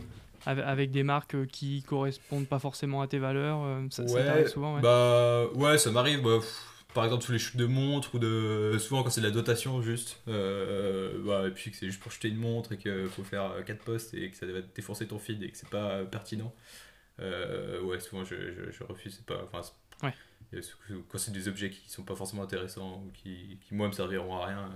avec 0.46 0.90
des 0.90 1.03
marques 1.03 1.35
euh, 1.35 1.46
qui 1.46 1.83
correspondent 1.83 2.46
pas 2.46 2.59
forcément 2.59 3.03
à 3.03 3.07
tes 3.07 3.18
valeurs 3.18 3.62
euh, 3.62 3.87
ça, 3.90 4.03
ouais, 4.05 4.48
souvent 4.48 4.76
ouais. 4.76 4.81
bah 4.81 5.46
ouais 5.55 5.79
ça 5.79 5.90
m'arrive 5.90 6.22
bah, 6.22 6.38
par 6.94 7.05
exemple 7.05 7.24
sous 7.24 7.33
les 7.33 7.38
chutes 7.38 7.57
de 7.57 7.66
montres 7.66 8.14
ou 8.14 8.18
de 8.18 8.76
souvent 8.79 9.03
quand 9.03 9.11
c'est 9.11 9.20
de 9.20 9.26
la 9.26 9.33
dotation 9.33 9.83
juste 9.83 10.20
euh, 10.29 11.18
bah, 11.24 11.46
et 11.46 11.50
puis 11.50 11.70
que 11.70 11.76
c'est 11.76 11.87
juste 11.87 12.00
pour 12.00 12.12
jeter 12.12 12.29
une 12.29 12.38
montre 12.38 12.72
et 12.72 12.79
qu'il 12.79 13.09
faut 13.09 13.24
faire 13.24 13.53
4 13.64 13.85
postes 13.85 14.14
et 14.14 14.31
que 14.31 14.37
ça 14.37 14.46
va 14.46 14.61
défoncer 14.74 15.07
ton 15.07 15.18
feed 15.18 15.42
et 15.42 15.50
que 15.50 15.57
c'est 15.57 15.70
pas 15.70 16.05
pertinent 16.05 16.53
ouais 17.18 18.00
souvent 18.00 18.24
je, 18.24 18.35
je, 18.70 18.85
refuse 18.85 19.16
c'est 19.16 19.26
pas 19.26 19.44
enfin 19.53 19.61
ouais. 20.03 20.61
quand 21.09 21.18
c'est 21.18 21.33
des 21.33 21.48
objets 21.48 21.70
qui 21.70 21.90
sont 21.90 22.03
pas 22.03 22.16
forcément 22.16 22.42
intéressants 22.42 23.03
ou 23.07 23.11
qui, 23.12 23.59
qui 23.61 23.74
moi 23.74 23.88
me 23.88 23.92
serviront 23.92 24.37
à 24.38 24.46
rien 24.46 24.70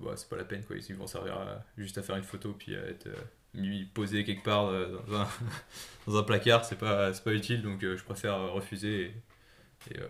bah, 0.00 0.12
c'est 0.16 0.28
pas 0.28 0.36
la 0.36 0.44
peine 0.44 0.64
quoi 0.64 0.76
ils 0.76 0.96
vont 0.96 1.06
servir 1.06 1.62
juste 1.76 1.98
à 1.98 2.02
faire 2.02 2.16
une 2.16 2.24
photo 2.24 2.54
puis 2.58 2.74
à 2.74 2.80
être 2.80 3.08
mis 3.54 3.84
posé 3.84 4.24
quelque 4.24 4.42
part 4.42 4.66
euh, 4.66 5.00
dans 5.08 5.20
un, 5.20 5.28
dans 6.06 6.18
un 6.18 6.22
placard, 6.22 6.64
c'est 6.64 6.78
pas, 6.78 7.12
pas 7.12 7.32
utile, 7.32 7.62
donc 7.62 7.82
euh, 7.82 7.96
je 7.96 8.04
préfère 8.04 8.52
refuser. 8.52 9.14
Et, 9.90 10.00
euh, 10.00 10.08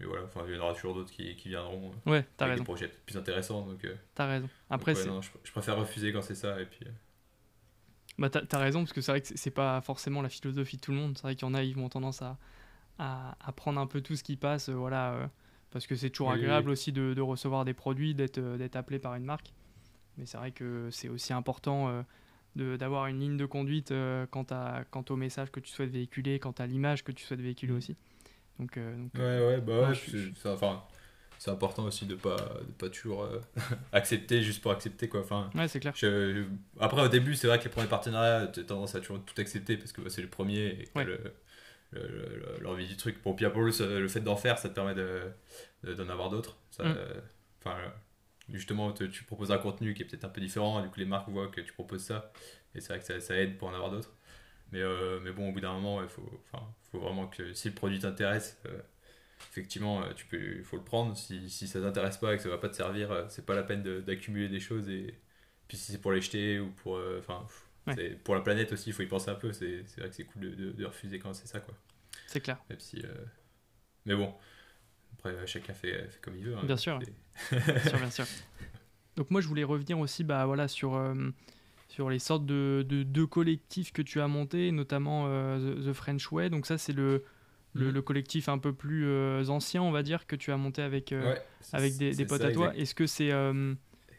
et, 0.00 0.04
voilà, 0.04 0.24
enfin, 0.24 0.42
il 0.48 0.54
y 0.54 0.58
en 0.58 0.62
aura 0.62 0.74
toujours 0.74 0.94
d'autres 0.94 1.12
qui, 1.12 1.36
qui, 1.36 1.48
viendront 1.48 1.92
ouais, 2.06 2.24
as 2.38 2.44
avec 2.44 2.52
raison. 2.52 2.62
des 2.62 2.64
projets 2.64 2.88
plus 3.04 3.16
intéressants. 3.16 3.66
Donc, 3.66 3.86
t'as 4.14 4.26
raison. 4.26 4.48
Après, 4.70 4.94
non, 5.06 5.20
je, 5.20 5.52
préfère 5.52 5.76
refuser 5.76 6.12
quand 6.12 6.22
c'est 6.22 6.34
ça. 6.34 6.60
Et 6.60 6.64
puis, 6.64 6.86
bah, 8.18 8.30
t'as 8.30 8.40
as 8.50 8.58
raison, 8.58 8.80
parce 8.80 8.92
que 8.92 9.02
c'est 9.02 9.12
vrai 9.12 9.20
que 9.20 9.28
c'est 9.34 9.50
pas 9.50 9.80
forcément 9.82 10.22
la 10.22 10.30
philosophie 10.30 10.76
de 10.76 10.80
tout 10.80 10.92
le 10.92 10.96
monde. 10.96 11.18
C'est 11.18 11.22
vrai 11.22 11.36
qu'il 11.36 11.46
y 11.46 11.50
en 11.50 11.54
a, 11.54 11.62
ils 11.62 11.76
vont 11.76 11.90
tendance 11.90 12.22
à, 12.22 12.38
à, 12.98 13.36
à, 13.40 13.52
prendre 13.52 13.78
un 13.78 13.86
peu 13.86 14.00
tout 14.00 14.16
ce 14.16 14.24
qui 14.24 14.36
passe, 14.36 14.70
voilà, 14.70 15.30
parce 15.70 15.86
que 15.86 15.94
c'est 15.94 16.10
toujours 16.10 16.32
agréable 16.32 16.70
aussi 16.70 16.92
de, 16.92 17.14
de, 17.14 17.20
recevoir 17.20 17.64
des 17.64 17.74
produits, 17.74 18.14
d'être 18.14 18.76
appelé 18.76 18.98
par 18.98 19.14
une 19.14 19.24
marque. 19.24 19.52
Mais 20.18 20.26
c'est 20.26 20.36
vrai 20.36 20.50
que 20.50 20.88
c'est 20.90 21.08
aussi 21.08 21.32
important 21.32 22.04
d'avoir 22.56 23.06
une 23.06 23.20
ligne 23.20 23.36
de 23.36 23.46
conduite 23.46 23.92
euh, 23.92 24.26
quant, 24.30 24.46
à, 24.50 24.84
quant 24.90 25.04
au 25.08 25.16
message 25.16 25.50
que 25.50 25.60
tu 25.60 25.70
souhaites 25.70 25.90
véhiculer, 25.90 26.38
quant 26.38 26.54
à 26.58 26.66
l'image 26.66 27.04
que 27.04 27.12
tu 27.12 27.24
souhaites 27.24 27.40
véhiculer 27.40 27.72
mm. 27.72 27.76
aussi. 27.76 27.96
Donc, 28.58 28.76
euh, 28.76 28.94
ouais, 29.14 29.46
ouais, 29.46 29.60
bah 29.60 29.90
ouais, 29.90 29.94
c'est 31.38 31.50
important 31.50 31.84
aussi 31.84 32.04
de 32.04 32.16
pas, 32.16 32.36
de 32.36 32.72
pas 32.72 32.90
toujours 32.90 33.22
euh, 33.22 33.40
accepter 33.92 34.42
juste 34.42 34.60
pour 34.60 34.72
accepter. 34.72 35.08
Quoi. 35.08 35.20
Enfin, 35.20 35.48
ouais, 35.54 35.68
c'est 35.68 35.80
clair. 35.80 35.94
après, 36.78 37.02
au 37.02 37.08
début, 37.08 37.34
c'est 37.34 37.46
vrai 37.46 37.58
que 37.58 37.64
les 37.64 37.70
premiers 37.70 37.88
partenariats, 37.88 38.48
tu 38.48 38.60
as 38.60 38.64
tendance 38.64 38.94
à 38.94 39.00
toujours 39.00 39.24
tout 39.24 39.40
accepter 39.40 39.78
parce 39.78 39.92
que 39.92 40.02
bah, 40.02 40.10
c'est 40.10 40.20
le 40.20 40.28
premier 40.28 40.66
et 40.66 40.88
l'envie 42.60 42.86
du 42.86 42.96
truc. 42.96 43.22
Bon, 43.22 43.34
puis 43.34 43.46
pour 43.50 43.62
le, 43.62 44.00
le 44.00 44.08
fait 44.08 44.20
d'en 44.20 44.36
faire, 44.36 44.58
ça 44.58 44.68
te 44.68 44.74
permet 44.74 44.94
d'en 44.94 45.02
de, 45.84 45.94
d'en 45.94 46.08
avoir 46.08 46.30
d'autres. 46.30 46.58
Mm. 46.78 46.92
Enfin, 47.58 47.76
justement 48.48 48.92
tu 48.92 49.24
proposes 49.24 49.52
un 49.52 49.58
contenu 49.58 49.94
qui 49.94 50.02
est 50.02 50.06
peut-être 50.06 50.24
un 50.24 50.28
peu 50.28 50.40
différent, 50.40 50.80
et 50.80 50.82
du 50.82 50.88
coup 50.88 50.98
les 50.98 51.06
marques 51.06 51.28
voient 51.28 51.48
que 51.48 51.60
tu 51.60 51.72
proposes 51.72 52.04
ça, 52.04 52.32
et 52.74 52.80
c'est 52.80 52.88
vrai 52.88 52.98
que 53.00 53.04
ça, 53.04 53.20
ça, 53.20 53.36
aide 53.36 53.58
pour 53.58 53.68
en 53.68 53.74
avoir 53.74 53.90
d'autres. 53.90 54.14
Mais, 54.72 54.82
mais 55.22 55.32
bon, 55.32 55.50
au 55.50 55.52
bout 55.52 55.60
d'un 55.60 55.72
moment, 55.72 56.02
il 56.02 56.08
faut, 56.08 56.42
faut 56.90 57.00
vraiment 57.00 57.26
que 57.26 57.52
si 57.52 57.68
le 57.68 57.74
produit 57.74 57.98
t'intéresse, 57.98 58.62
effectivement, 59.50 60.02
tu 60.14 60.26
peux, 60.26 60.58
il 60.58 60.64
faut 60.64 60.76
le 60.76 60.84
prendre. 60.84 61.16
Si, 61.16 61.50
si 61.50 61.66
ça 61.66 61.80
t'intéresse 61.80 62.18
pas 62.18 62.34
et 62.34 62.36
que 62.36 62.42
ça 62.42 62.48
va 62.48 62.58
pas 62.58 62.68
te 62.68 62.76
servir, 62.76 63.26
c'est 63.28 63.44
pas 63.44 63.54
la 63.54 63.64
peine 63.64 63.82
d'accumuler 63.82 64.48
des 64.48 64.60
choses. 64.60 64.88
Et 64.88 65.18
puis 65.68 65.76
si 65.76 65.92
c'est 65.92 66.00
pour 66.00 66.12
les 66.12 66.20
jeter 66.20 66.60
ou 66.60 66.70
pour, 66.70 67.00
enfin, 67.18 67.46
pour 68.24 68.34
la 68.34 68.40
planète 68.40 68.72
aussi, 68.72 68.90
il 68.90 68.92
faut 68.92 69.02
y 69.02 69.06
penser 69.06 69.30
un 69.30 69.34
peu. 69.34 69.52
C'est 69.52 69.84
vrai 69.98 70.08
que 70.08 70.14
c'est 70.14 70.24
cool 70.24 70.42
de, 70.42 70.72
de, 70.72 70.84
refuser 70.84 71.18
quand 71.18 71.32
c'est 71.34 71.48
ça, 71.48 71.60
quoi. 71.60 71.74
C'est 72.26 72.40
clair. 72.40 72.58
Même 72.68 72.80
si, 72.80 73.02
mais 74.06 74.14
bon, 74.14 74.34
après, 75.14 75.46
chacun 75.46 75.74
fait, 75.74 76.18
comme 76.22 76.36
il 76.36 76.44
veut. 76.44 76.56
Hein. 76.56 76.62
bien, 76.64 76.76
sûr. 76.76 76.98
bien 76.98 77.08
sûr. 77.80 77.98
Bien 77.98 78.10
sûr, 78.10 78.24
Donc 79.16 79.30
moi, 79.30 79.40
je 79.40 79.48
voulais 79.48 79.64
revenir 79.64 79.98
aussi 79.98 80.24
bah, 80.24 80.46
voilà, 80.46 80.68
sur, 80.68 80.94
euh, 80.94 81.14
sur 81.88 82.10
les 82.10 82.18
sortes 82.18 82.46
de, 82.46 82.84
de, 82.88 83.24
collectifs 83.24 83.92
que 83.92 84.02
tu 84.02 84.20
as 84.20 84.28
montés, 84.28 84.72
notamment 84.72 85.24
euh, 85.26 85.90
The, 85.90 85.92
French 85.92 86.30
Way. 86.32 86.50
Donc 86.50 86.66
ça, 86.66 86.78
c'est 86.78 86.92
le, 86.92 87.24
le, 87.74 87.92
mm. 87.92 88.02
collectif 88.02 88.48
un 88.48 88.58
peu 88.58 88.72
plus 88.72 89.06
euh, 89.06 89.46
ancien, 89.48 89.82
on 89.82 89.90
va 89.90 90.02
dire, 90.02 90.26
que 90.26 90.36
tu 90.36 90.52
as 90.52 90.56
monté 90.56 90.82
avec, 90.82 91.14
avec 91.72 91.96
des, 91.96 92.12
des 92.12 92.24
potes 92.24 92.42
à 92.42 92.52
toi. 92.52 92.74
Est-ce 92.76 92.94
que 92.94 93.06
c'est... 93.06 93.30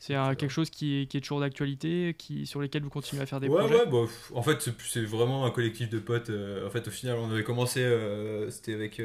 C'est 0.01 0.15
quelque 0.35 0.49
chose 0.49 0.71
qui 0.71 1.01
est, 1.01 1.05
qui 1.05 1.17
est 1.17 1.21
toujours 1.21 1.41
d'actualité, 1.41 2.15
qui, 2.17 2.47
sur 2.47 2.59
lesquels 2.59 2.81
vous 2.81 2.89
continuez 2.89 3.21
à 3.21 3.27
faire 3.27 3.39
des 3.39 3.47
ouais, 3.47 3.59
projets 3.59 3.85
Ouais, 3.85 3.85
bah, 3.85 4.11
en 4.33 4.41
fait, 4.41 4.69
c'est 4.79 5.03
vraiment 5.03 5.45
un 5.45 5.51
collectif 5.51 5.89
de 5.89 5.99
potes. 5.99 6.31
en 6.31 6.69
fait, 6.71 6.87
au 6.87 6.91
final, 6.91 7.17
on 7.19 7.29
avait 7.29 7.43
commencé, 7.43 7.87
c'était 8.49 8.73
avec 8.73 8.99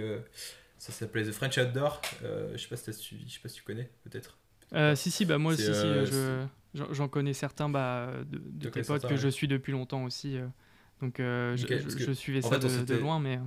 ça 0.78 0.92
s'appelait 0.92 1.24
The 1.24 1.32
French 1.32 1.59
Outdoor. 1.59 2.00
Euh, 2.22 2.52
je 2.52 2.59
sais 2.59 2.68
pas 2.68 2.76
si 2.76 2.92
suivi, 2.92 3.24
je 3.28 3.35
sais 3.35 3.40
pas 3.40 3.48
si 3.48 3.56
tu 3.56 3.62
connais, 3.62 3.90
peut-être. 4.04 4.38
Euh, 4.72 4.94
si, 4.94 5.11
si, 5.11 5.24
bah 5.24 5.38
moi 5.38 5.52
aussi, 5.52 5.64
euh, 5.68 6.46
j'en 6.74 7.09
connais 7.09 7.32
certains 7.32 7.68
bah, 7.68 8.11
de, 8.26 8.68
tes 8.68 8.82
potes 8.82 9.09
que 9.09 9.16
je 9.16 9.28
suis 9.28 9.48
depuis 9.48 9.72
longtemps 9.72 10.04
aussi. 10.04 10.38
donc 11.00 11.16
je, 11.18 12.12
suivais 12.14 12.42
ça 12.42 12.59
de, 12.59 12.94
loin, 12.96 13.20
mais. 13.20 13.40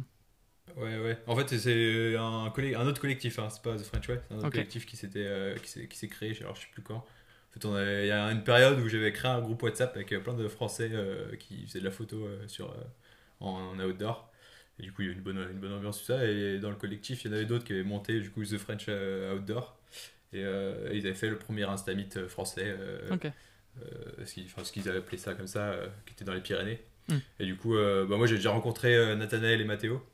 Ouais, 0.78 1.00
ouais. 1.00 1.18
En 1.28 1.36
fait, 1.36 1.58
c'est 1.58 2.16
un, 2.16 2.52
un 2.54 2.88
autre 2.88 3.02
collectif, 3.02 3.40
hein. 3.40 3.50
c'est 3.50 3.62
pas 3.62 3.76
The 3.76 3.84
French 3.84 4.08
Way, 4.08 4.22
c'est 4.28 4.34
un 4.34 4.38
autre 4.38 4.50
collectif 4.50 4.86
qui 4.86 4.98
s'est 4.98 6.08
créé, 6.08 6.38
alors 6.42 6.56
je 6.56 6.62
sais 6.62 6.68
plus 6.72 6.82
quand. 6.82 7.06
En 7.50 7.74
fait, 7.74 8.02
il 8.02 8.08
y 8.08 8.12
a 8.12 8.32
une 8.32 8.44
période 8.44 8.80
où 8.80 8.88
j'avais 8.88 9.12
créé 9.12 9.32
un 9.32 9.42
groupe 9.42 9.64
WhatsApp 9.64 9.96
avec 9.96 10.10
plein 10.24 10.34
de 10.34 10.48
Français 10.48 10.92
qui 11.40 11.66
faisaient 11.66 11.80
de 11.80 11.86
la 11.86 11.92
photo 11.92 12.28
sur, 12.48 12.74
en, 13.40 13.80
outdoor. 13.80 14.32
Et 14.80 14.84
du 14.84 14.94
coup, 14.94 15.02
il 15.02 15.08
y 15.08 15.12
a 15.12 15.14
une 15.14 15.22
bonne, 15.22 15.38
une 15.38 15.60
bonne 15.60 15.74
ambiance, 15.74 16.00
tout 16.00 16.06
ça. 16.06 16.26
Et 16.26 16.60
dans 16.60 16.70
le 16.70 16.76
collectif, 16.76 17.24
il 17.24 17.28
y 17.28 17.34
en 17.34 17.36
avait 17.36 17.46
d'autres 17.46 17.66
qui 17.66 17.74
avaient 17.74 17.84
monté 17.84 18.20
du 18.20 18.32
coup 18.32 18.44
The 18.44 18.58
French 18.58 18.86
euh, 18.88 19.36
Outdoor. 19.36 19.78
Et, 20.32 20.44
euh, 20.44 20.90
ils 20.94 21.06
avaient 21.06 21.16
fait 21.16 21.30
le 21.30 21.38
premier 21.38 21.64
Instamit 21.64 22.10
euh, 22.16 22.28
français. 22.30 22.76
ce 24.26 24.72
qu'ils 24.72 24.88
avaient 24.88 25.00
appelé 25.00 25.18
ça 25.18 25.34
comme 25.34 25.48
ça, 25.48 25.76
qui 26.06 26.14
était 26.14 26.26
dans 26.26 26.34
les 26.34 26.42
Pyrénées. 26.42 26.82
Hmm. 27.10 27.18
Et 27.40 27.46
du 27.46 27.58
coup, 27.58 27.76
bah, 27.76 28.18
moi 28.18 28.28
j'ai 28.28 28.36
déjà 28.36 28.52
rencontré 28.52 29.16
Nathanaël 29.16 29.60
et 29.60 29.66
Mathéo, 29.66 30.06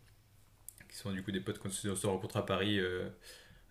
qui 0.90 0.98
sont 0.98 1.12
du 1.12 1.22
coup 1.22 1.32
des 1.32 1.42
potes 1.42 1.60
qu'on 1.60 1.70
se 1.70 2.08
rencontrés 2.08 2.40
à 2.40 2.44
Paris. 2.44 2.80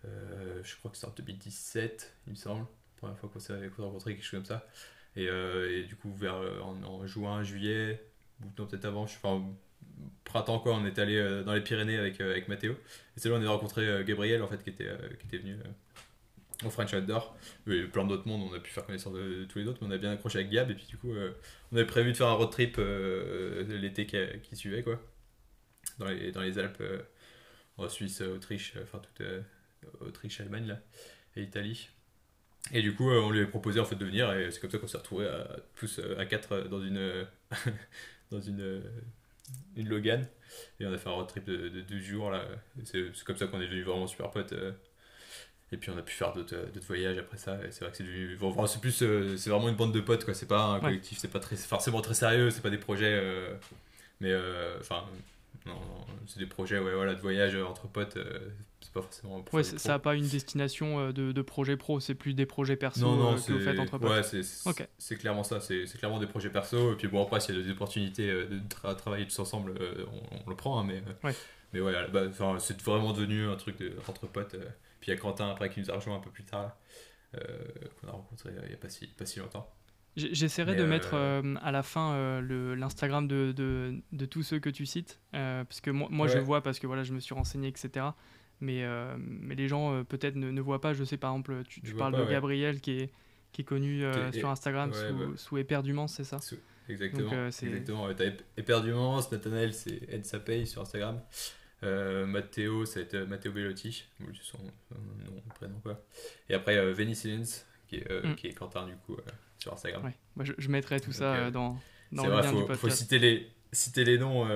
je 0.03 0.75
crois 0.77 0.91
que 0.91 0.97
c'est 0.97 1.07
en 1.07 1.13
2017, 1.15 2.13
il 2.27 2.31
me 2.31 2.35
semble. 2.35 2.65
Première 2.97 3.17
fois 3.17 3.29
qu'on 3.31 3.39
s'est 3.39 3.53
rencontrés, 3.77 4.15
quelque 4.15 4.23
chose 4.23 4.39
comme 4.39 4.45
ça. 4.45 4.67
Et, 5.15 5.25
et 5.25 5.83
du 5.83 5.95
coup, 5.95 6.13
vers 6.13 6.35
en, 6.63 7.05
juin, 7.05 7.43
juillet, 7.43 8.01
ou 8.43 8.49
peut-être 8.49 8.85
avant, 8.85 9.07
je, 9.07 9.15
enfin, 9.15 9.45
printemps 10.23 10.59
quoi, 10.59 10.73
on 10.73 10.85
est 10.85 10.99
allé 10.99 11.17
euh, 11.17 11.43
dans 11.43 11.53
les 11.53 11.61
Pyrénées 11.61 11.97
avec, 11.97 12.19
euh, 12.21 12.31
avec 12.31 12.47
Mathéo. 12.47 12.73
Et 12.73 13.19
c'est 13.19 13.29
là 13.29 13.35
on 13.35 13.43
a 13.43 13.49
rencontré 13.49 13.87
euh, 13.87 14.03
Gabriel 14.03 14.41
en 14.41 14.47
fait 14.47 14.61
qui 14.63 14.69
était, 14.69 14.89
qui 15.19 15.27
était 15.27 15.37
venu 15.37 15.57
au 16.65 16.69
French 16.69 16.93
Outdoor. 16.93 17.37
Et 17.67 17.83
plein 17.83 18.05
d'autres 18.05 18.27
mondes, 18.27 18.49
on 18.51 18.55
a 18.55 18.59
pu 18.59 18.71
faire 18.71 18.85
connaissance 18.85 19.13
de, 19.13 19.45
tous 19.45 19.59
les 19.59 19.67
autres, 19.67 19.79
mais 19.81 19.87
on 19.87 19.91
a 19.91 19.97
bien 19.97 20.11
accroché 20.11 20.39
avec 20.39 20.51
Gab. 20.51 20.69
Et 20.71 20.75
puis 20.75 20.85
du 20.85 20.97
coup, 20.97 21.13
on 21.71 21.75
avait 21.75 21.85
prévu 21.85 22.11
de 22.11 22.17
faire 22.17 22.27
un 22.27 22.33
road 22.33 22.51
trip 22.51 22.77
l'été 22.77 24.05
qui, 24.05 24.17
qui, 24.43 24.55
suivait, 24.55 24.83
quoi. 24.83 25.01
Dans 25.99 26.07
les, 26.07 26.31
dans 26.31 26.41
les 26.41 26.57
Alpes, 26.57 26.83
en 27.77 27.87
Suisse, 27.89 28.21
Autriche, 28.21 28.73
enfin 28.81 28.99
toute 28.99 29.25
Autriche, 29.99 30.39
Allemagne, 30.41 30.67
là, 30.67 30.79
et 31.35 31.43
Italie. 31.43 31.89
Et 32.73 32.81
du 32.81 32.95
coup, 32.95 33.09
on 33.11 33.29
lui 33.29 33.41
a 33.41 33.45
proposé 33.45 33.79
en 33.79 33.85
fait 33.85 33.95
de 33.95 34.05
venir, 34.05 34.33
et 34.33 34.51
c'est 34.51 34.59
comme 34.59 34.71
ça 34.71 34.79
qu'on 34.79 34.87
s'est 34.87 34.97
retrouvés 34.97 35.27
à, 35.27 35.47
tous 35.75 36.01
à 36.17 36.25
quatre 36.25 36.67
dans 36.67 36.81
une, 36.81 37.27
dans 38.31 38.41
une 38.41 38.81
une 39.75 39.89
Logan. 39.89 40.27
Et 40.79 40.85
on 40.85 40.93
a 40.93 40.97
fait 40.97 41.09
un 41.09 41.13
road 41.13 41.27
trip 41.27 41.45
de, 41.45 41.81
deux 41.81 41.99
jours. 41.99 42.31
là 42.31 42.43
C'est 42.83 43.23
comme 43.25 43.37
ça 43.37 43.47
qu'on 43.47 43.61
est 43.61 43.65
devenu 43.65 43.83
vraiment 43.83 44.07
super 44.07 44.31
potes. 44.31 44.53
Euh. 44.53 44.71
Et 45.71 45.77
puis 45.77 45.89
on 45.89 45.97
a 45.97 46.01
pu 46.01 46.13
faire 46.13 46.31
d'autres 46.33 46.55
voyages 46.87 47.17
après 47.17 47.37
ça. 47.37 47.57
C'est 47.71 47.81
vrai 47.81 47.91
que 47.91 47.97
c'est 47.97 48.03
devenu. 48.03 48.37
c'est 48.67 48.81
plus. 48.81 49.01
Euh, 49.01 49.35
c'est 49.35 49.49
vraiment 49.49 49.67
une 49.67 49.75
bande 49.75 49.93
de 49.93 49.99
potes, 49.99 50.23
quoi. 50.23 50.33
C'est 50.33 50.45
pas 50.47 50.63
un 50.63 50.79
collectif, 50.79 51.17
c'est 51.17 51.31
pas 51.31 51.39
très, 51.39 51.55
forcément 51.55 52.01
très 52.01 52.13
sérieux, 52.13 52.51
c'est 52.51 52.61
pas 52.61 52.69
des 52.69 52.77
projets. 52.77 53.19
Euh, 53.21 53.53
mais 54.21 54.33
enfin, 54.79 55.03
non, 55.65 55.79
c'est 56.27 56.39
des 56.39 56.45
projets 56.45 56.79
ouais, 56.79 56.93
voilà, 56.93 57.15
de 57.15 57.21
voyage 57.21 57.55
entre 57.55 57.87
potes 57.87 58.17
pas 58.95 59.01
forcément. 59.01 59.43
Ouais, 59.51 59.63
ça 59.63 59.89
n'a 59.89 59.99
pas 59.99 60.15
une 60.15 60.27
destination 60.27 60.99
euh, 60.99 61.11
de, 61.11 61.31
de 61.33 61.41
projet 61.41 61.75
pro, 61.75 61.99
c'est 61.99 62.15
plus 62.15 62.33
des 62.33 62.45
projets 62.45 62.77
perso 62.77 63.05
euh, 63.05 63.35
que 63.35 63.51
vous 63.51 63.59
faites 63.59 63.77
entre 63.77 63.99
Ouais, 63.99 64.21
c'est 64.97 65.15
clairement 65.17 65.43
ça, 65.43 65.59
c'est 65.59 65.85
clairement 65.97 66.19
des 66.19 66.27
projets 66.27 66.49
perso. 66.49 66.93
Et 66.93 66.95
puis 66.95 67.07
bon, 67.07 67.21
après, 67.21 67.41
s'il 67.41 67.55
y 67.55 67.59
a 67.59 67.63
des 67.63 67.71
opportunités 67.71 68.29
euh, 68.29 68.47
de 68.47 68.93
travailler 68.93 69.25
tous 69.25 69.39
ensemble, 69.39 69.75
on, 70.45 70.49
le 70.49 70.55
prend, 70.55 70.79
hein, 70.79 70.85
mais, 70.87 71.03
ouais. 71.23 71.35
mais 71.73 71.81
ouais, 71.81 71.93
bah, 72.11 72.23
c'est 72.59 72.81
vraiment 72.81 73.11
devenu 73.11 73.47
un 73.47 73.57
truc 73.57 73.77
de, 73.77 73.93
entre 74.07 74.27
potes. 74.27 74.55
Puis 75.01 75.11
il 75.11 75.15
y 75.15 75.17
a 75.17 75.19
Quentin 75.19 75.49
après 75.49 75.69
qui 75.69 75.81
nous 75.81 75.91
a 75.91 75.95
rejoint 75.95 76.15
un 76.15 76.21
peu 76.21 76.31
plus 76.31 76.45
tard, 76.45 76.77
qu'on 77.33 78.07
a 78.07 78.11
rencontré 78.11 78.49
il 78.63 78.67
n'y 78.69 78.73
a 78.73 78.77
pas 78.77 78.89
si, 78.89 79.07
pas 79.07 79.25
si 79.25 79.39
longtemps. 79.39 79.69
J'essaierai 80.15 80.75
de 80.75 80.85
mettre 80.85 81.13
à 81.13 81.71
la 81.71 81.83
fin 81.83 82.41
l'Instagram 82.41 83.27
de, 83.27 83.51
de, 83.51 83.95
de, 84.11 84.25
tous 84.25 84.43
ceux 84.43 84.59
que 84.59 84.69
tu 84.69 84.85
cites, 84.85 85.19
parce 85.31 85.81
que 85.81 85.91
moi, 85.91 86.07
moi 86.11 86.27
je 86.27 86.37
vois, 86.37 86.61
parce 86.61 86.79
que 86.79 86.87
voilà, 86.87 87.03
je 87.03 87.13
me 87.13 87.19
suis 87.19 87.33
renseigné, 87.33 87.67
etc 87.67 88.05
mais, 88.61 88.83
euh, 88.83 89.15
mais 89.17 89.55
les 89.55 89.67
gens 89.67 89.93
euh, 89.93 90.03
peut-être 90.03 90.35
ne, 90.35 90.51
ne, 90.51 90.61
voient 90.61 90.81
pas. 90.81 90.93
Je 90.93 91.03
sais 91.03 91.17
par 91.17 91.31
exemple, 91.31 91.63
tu, 91.67 91.81
tu 91.81 91.93
parles 91.93 92.17
de 92.17 92.29
Gabriel 92.29 92.81
qui 92.81 92.99
est, 92.99 93.11
qui 93.51 93.61
est 93.61 93.65
connu 93.65 94.03
euh, 94.03 94.31
sur 94.31 94.49
Instagram 94.49 94.93
sous, 94.93 94.99
ouais. 94.99 95.37
sous, 95.37 95.57
Éperdument, 95.57 96.07
c'est 96.07 96.23
ça? 96.23 96.39
Exactement. 96.87 97.31
Donc, 97.31 97.53
exactement. 97.61 98.13
T'as 98.13 98.31
Éperdument, 98.57 99.19
Nathanaël, 99.31 99.73
c'est 99.73 100.01
Ed 100.09 100.25
Sapey 100.25 100.65
sur 100.65 100.81
Instagram. 100.81 101.19
Euh, 101.83 102.25
Matteo, 102.25 102.85
ça 102.85 102.99
va 102.99 103.05
être 103.05 103.17
Matteo 103.27 103.51
Bellotti, 103.51 104.05
son, 104.41 104.57
nom, 104.59 105.41
prénom 105.55 105.79
quoi. 105.81 106.03
Et 106.49 106.53
après 106.53 106.77
euh, 106.77 107.13
Silence, 107.13 107.65
qui 107.87 107.97
est, 107.97 108.25
mm. 108.25 108.35
qui 108.35 108.47
est 108.47 108.53
Quentin 108.53 108.85
du 108.85 108.95
coup 108.95 109.17
sur 109.65 109.73
Instagram. 109.73 110.05
Ouais. 110.05 110.15
Moi, 110.35 110.45
je, 110.45 110.53
je, 110.57 110.69
mettrai 110.69 110.99
tout 110.99 111.11
ça 111.11 111.51
dans, 111.51 111.79
dans 112.11 112.25
le 112.25 112.31
vrai, 112.31 112.41
lien 112.43 112.51
faut, 112.51 112.61
du 112.61 112.65
podcast. 112.67 112.81
faut 112.81 112.89
citer 112.89 113.19
les, 113.19 113.51
citer 113.71 114.03
les 114.03 114.17
noms 114.17 114.47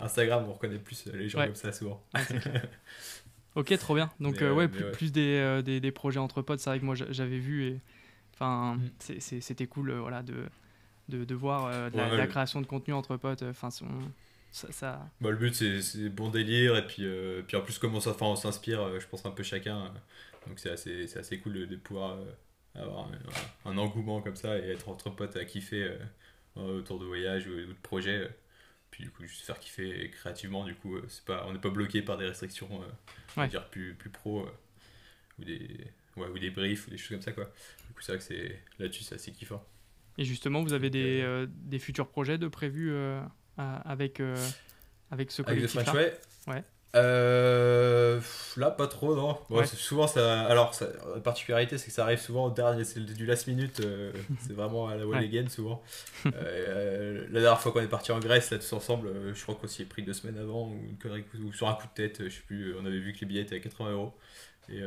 Instagram, 0.00 0.44
on 0.48 0.52
reconnaît 0.52 0.78
plus 0.78 1.06
les 1.06 1.28
gens 1.28 1.44
comme 1.44 1.54
ça 1.54 1.72
souvent. 1.72 2.02
Ok, 3.56 3.74
trop 3.78 3.94
bien. 3.94 4.12
Donc, 4.20 4.42
euh, 4.42 4.52
ouais, 4.52 4.68
plus, 4.68 4.84
plus 4.92 5.12
des, 5.12 5.38
euh, 5.38 5.62
des, 5.62 5.80
des, 5.80 5.90
projets 5.90 6.20
entre 6.20 6.42
potes, 6.42 6.60
c'est 6.60 6.68
vrai 6.68 6.78
que 6.78 6.84
moi 6.84 6.94
j'avais 6.94 7.38
vu 7.38 7.64
et 7.64 7.80
enfin, 8.34 8.76
mm. 8.76 9.18
c'était 9.18 9.66
cool 9.66 9.90
euh, 9.90 10.00
voilà, 10.00 10.22
de, 10.22 10.44
de, 11.08 11.24
de 11.24 11.34
voir 11.34 11.90
la, 11.90 12.26
création 12.26 12.60
de 12.60 12.66
contenu 12.66 12.92
entre 12.92 13.16
potes. 13.16 13.42
Enfin, 13.42 13.70
ça, 13.70 13.86
ça... 14.70 15.08
Bah, 15.22 15.30
le 15.30 15.36
but 15.36 15.54
c'est 15.54 16.10
bon 16.10 16.28
délire 16.28 16.76
et 16.76 16.86
puis, 16.86 17.06
puis 17.48 17.56
en 17.56 17.62
plus, 17.62 17.78
comment 17.78 17.98
ça, 17.98 18.14
on 18.20 18.36
s'inspire, 18.36 19.00
je 19.00 19.06
pense 19.06 19.24
un 19.24 19.30
peu 19.30 19.42
chacun. 19.42 19.90
donc, 20.46 20.58
c'est 20.58 20.70
assez, 20.70 21.16
assez 21.16 21.38
cool 21.38 21.66
de, 21.66 21.76
pouvoir 21.76 22.18
avoir 22.78 23.10
un, 23.64 23.78
engouement 23.78 24.20
comme 24.22 24.36
ça 24.36 24.58
et 24.58 24.70
être 24.70 24.88
entre 24.88 25.10
potes 25.10 25.36
à 25.36 25.44
kiffer 25.44 25.96
autour 26.56 26.98
de 26.98 27.04
voyages 27.04 27.46
ou, 27.46 27.52
ou 27.52 27.72
de 27.72 27.80
projets 27.82 28.30
puis 28.90 29.04
du 29.04 29.10
coup 29.10 29.24
juste 29.24 29.42
faire 29.42 29.58
kiffer 29.58 30.10
créativement 30.10 30.64
du 30.64 30.74
coup 30.74 30.96
c'est 31.08 31.24
pas 31.24 31.44
on 31.46 31.52
n'est 31.52 31.58
pas 31.58 31.70
bloqué 31.70 32.02
par 32.02 32.16
des 32.16 32.26
restrictions 32.26 32.68
dire 33.46 33.68
plus, 33.68 33.94
plus 33.94 34.10
pro, 34.10 34.40
euh, 34.40 34.50
ou, 35.38 35.44
des, 35.44 35.92
ouais, 36.16 36.28
ou 36.28 36.38
des 36.38 36.50
briefs, 36.50 36.86
ou 36.86 36.90
des 36.90 36.96
choses 36.96 37.10
comme 37.10 37.22
ça. 37.22 37.32
Quoi. 37.32 37.44
Du 37.86 37.94
coup, 37.94 38.00
c'est 38.00 38.12
vrai 38.12 38.18
que 38.18 38.24
c'est, 38.24 38.62
là-dessus, 38.78 39.04
c'est 39.04 39.16
assez 39.16 39.32
kiffant. 39.32 39.62
Et 40.18 40.24
justement, 40.24 40.62
vous 40.62 40.72
avez 40.72 40.88
des, 40.88 41.20
euh, 41.20 41.42
euh, 41.42 41.46
des 41.48 41.78
futurs 41.78 42.08
projets 42.08 42.38
de 42.38 42.48
prévus 42.48 42.94
avec, 43.56 44.22
avec 45.10 45.30
ce 45.30 45.42
collectif-là? 45.42 45.94
Ouais. 46.46 46.64
Euh, 46.94 48.20
là, 48.56 48.70
pas 48.70 48.86
trop, 48.86 49.14
non. 49.14 49.38
Souvent, 49.66 50.06
ça. 50.06 50.42
Alors, 50.42 50.74
la 51.14 51.20
particularité, 51.20 51.78
c'est 51.78 51.88
que 51.88 51.92
ça 51.92 52.04
arrive 52.04 52.20
souvent 52.20 52.46
au 52.46 52.50
dernier, 52.50 52.84
c'est 52.84 53.00
du 53.00 53.26
last 53.26 53.46
minute. 53.46 53.82
c'est 54.40 54.52
vraiment 54.52 54.88
à 54.88 54.96
la 54.96 55.06
one 55.06 55.16
again, 55.16 55.48
souvent. 55.48 55.82
la 56.24 57.40
dernière 57.40 57.60
fois 57.60 57.72
qu'on 57.72 57.80
est 57.80 57.88
parti 57.88 58.12
en 58.12 58.20
Grèce, 58.20 58.50
là, 58.50 58.58
tous 58.58 58.72
ensemble, 58.72 59.10
je 59.34 59.42
crois 59.42 59.54
qu'on 59.54 59.66
s'y 59.66 59.82
est 59.82 59.86
pris 59.86 60.02
deux 60.02 60.14
semaines 60.14 60.38
avant, 60.38 60.68
ou, 60.68 60.78
une 60.88 60.96
connerie, 60.96 61.24
ou 61.44 61.52
sur 61.52 61.68
un 61.68 61.74
coup 61.74 61.86
de 61.86 61.94
tête, 61.94 62.22
je 62.24 62.30
sais 62.30 62.42
plus. 62.46 62.74
On 62.80 62.86
avait 62.86 62.98
vu 62.98 63.12
que 63.12 63.20
les 63.20 63.26
billets 63.26 63.42
étaient 63.42 63.56
à 63.56 63.60
80 63.60 63.92
euros. 63.92 64.14
Et 64.68 64.80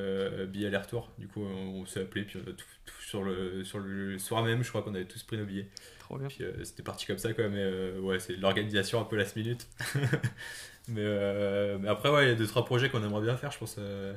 billets 0.47 0.67
aller-retour. 0.67 1.11
Du 1.17 1.27
coup, 1.27 1.43
on, 1.43 1.85
s'est 1.85 2.01
appelé, 2.01 2.23
puis 2.23 2.39
on 2.43 2.49
a 2.49 2.53
tout, 2.53 2.65
sur, 3.01 3.23
le, 3.23 3.63
sur 3.63 3.79
le 3.79 4.17
soir 4.17 4.43
même, 4.43 4.63
je 4.63 4.69
crois 4.69 4.81
qu'on 4.81 4.95
avait 4.95 5.05
tous 5.05 5.23
pris 5.23 5.37
nos 5.37 5.45
billets. 5.45 5.67
Trop 5.99 6.17
bien. 6.17 6.27
Puis 6.27 6.43
c'était 6.63 6.83
parti 6.83 7.05
comme 7.05 7.19
ça, 7.19 7.33
quoi. 7.33 7.47
Mais 7.49 7.91
ouais, 7.99 8.19
c'est 8.19 8.35
l'organisation 8.35 8.99
un 8.99 9.05
peu 9.05 9.15
last 9.15 9.35
minute. 9.35 9.67
Mais, 10.89 11.01
euh, 11.03 11.77
mais 11.79 11.87
après, 11.87 12.09
ouais, 12.09 12.25
il 12.25 12.29
y 12.29 12.31
a 12.31 12.35
deux, 12.35 12.47
trois 12.47 12.65
projets 12.65 12.89
qu'on 12.89 13.03
aimerait 13.03 13.21
bien 13.21 13.37
faire, 13.37 13.51
je 13.51 13.59
pense. 13.59 13.75
Euh, 13.77 14.13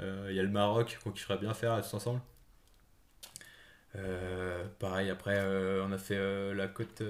euh, 0.00 0.26
il 0.30 0.36
y 0.36 0.40
a 0.40 0.42
le 0.42 0.48
Maroc 0.48 0.98
qu'on 1.02 1.10
kifferait 1.10 1.38
bien 1.38 1.54
faire 1.54 1.80
tous 1.82 1.94
ensemble. 1.94 2.20
Euh, 3.96 4.64
pareil, 4.78 5.10
après, 5.10 5.40
on 5.82 5.92
a 5.92 5.98
fait 5.98 6.54
la 6.54 6.68
côte, 6.68 7.02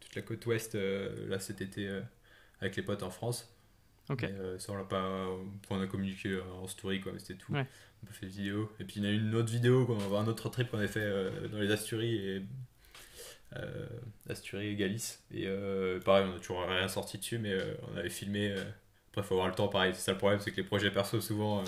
toute 0.00 0.14
la 0.14 0.22
côte 0.22 0.44
ouest 0.46 0.74
là 0.74 1.38
cet 1.38 1.60
été 1.60 1.90
avec 2.60 2.76
les 2.76 2.82
potes 2.82 3.02
en 3.02 3.10
France. 3.10 3.48
Ok. 4.08 4.26
ça, 4.58 4.72
on 4.72 4.76
l'a 4.76 4.84
pas. 4.84 5.26
On 5.70 5.80
a 5.80 5.86
communiqué 5.86 6.40
en 6.60 6.66
story, 6.66 7.00
quoi, 7.00 7.12
mais 7.12 7.18
c'était 7.18 7.34
tout. 7.34 7.52
On 7.52 8.10
a 8.10 8.12
fait 8.12 8.26
des 8.26 8.32
vidéos. 8.32 8.70
Et 8.80 8.84
puis, 8.84 8.96
il 8.96 9.04
y 9.04 9.06
a 9.06 9.12
une 9.12 9.34
autre 9.34 9.50
vidéo, 9.50 9.96
un 10.16 10.26
autre 10.26 10.48
trip 10.48 10.70
qu'on 10.70 10.78
a 10.78 10.86
fait 10.88 11.48
dans 11.48 11.58
les 11.58 11.70
Asturies 11.70 12.16
et. 12.16 12.42
Asturies 14.28 14.68
et 14.68 14.76
Galice. 14.76 15.22
Et 15.32 15.46
pareil, 16.04 16.26
on 16.28 16.36
a 16.36 16.38
toujours 16.38 16.62
rien 16.62 16.88
sorti 16.88 17.18
dessus, 17.18 17.38
mais 17.38 17.56
on 17.92 17.96
avait 17.96 18.10
filmé. 18.10 18.52
après, 18.52 19.20
il 19.20 19.22
faut 19.22 19.34
avoir 19.34 19.48
le 19.48 19.54
temps, 19.54 19.68
pareil. 19.68 19.92
C'est 19.94 20.02
ça 20.02 20.12
le 20.12 20.18
problème, 20.18 20.40
c'est 20.40 20.50
que 20.50 20.56
les 20.56 20.66
projets 20.66 20.90
perso, 20.90 21.20
souvent, 21.20 21.62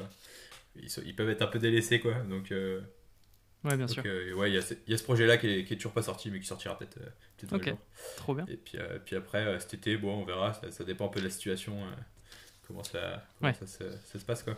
ils, 0.77 1.17
peuvent 1.17 1.31
être 1.31 1.43
un 1.43 1.47
peu 1.47 1.59
délaissés, 1.59 2.01
quoi. 2.01 2.15
Donc. 2.29 2.53
Ouais, 3.65 3.77
bien 3.79 3.89
sûr. 3.89 4.05
ouais, 4.05 4.53
il 4.53 4.55
y, 4.55 4.91
y, 4.91 4.95
a 4.95 4.99
ce 4.99 5.03
projet-là 5.03 5.39
qui 5.39 5.49
est, 5.49 5.65
qui 5.65 5.73
est, 5.73 5.77
toujours 5.77 5.93
pas 5.93 6.03
sorti, 6.03 6.31
mais 6.31 6.39
qui 6.39 6.47
sortira 6.47 6.77
peut-être 6.77 6.99
peut, 7.39 7.57
Ok, 7.57 7.75
trop 8.17 8.35
bien. 8.35 8.45
Et 8.47 8.57
puis, 8.57 8.79
puis 9.07 9.17
après, 9.17 9.59
cet 9.61 9.75
été, 9.75 9.97
bon, 9.97 10.21
on 10.21 10.25
verra, 10.25 10.53
ça, 10.53 10.71
ça, 10.71 10.85
dépend 10.85 11.07
un 11.07 11.09
peu 11.09 11.21
de 11.21 11.25
la 11.25 11.31
situation 11.31 11.79
comment 12.67 12.85
ça, 12.85 13.23
ça, 13.43 14.19
se 14.19 14.25
passe 14.25 14.43
quoi. 14.43 14.57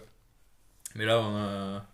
Mais 0.94 1.04
là, 1.04 1.20
on 1.20 1.36
a, 1.36 1.86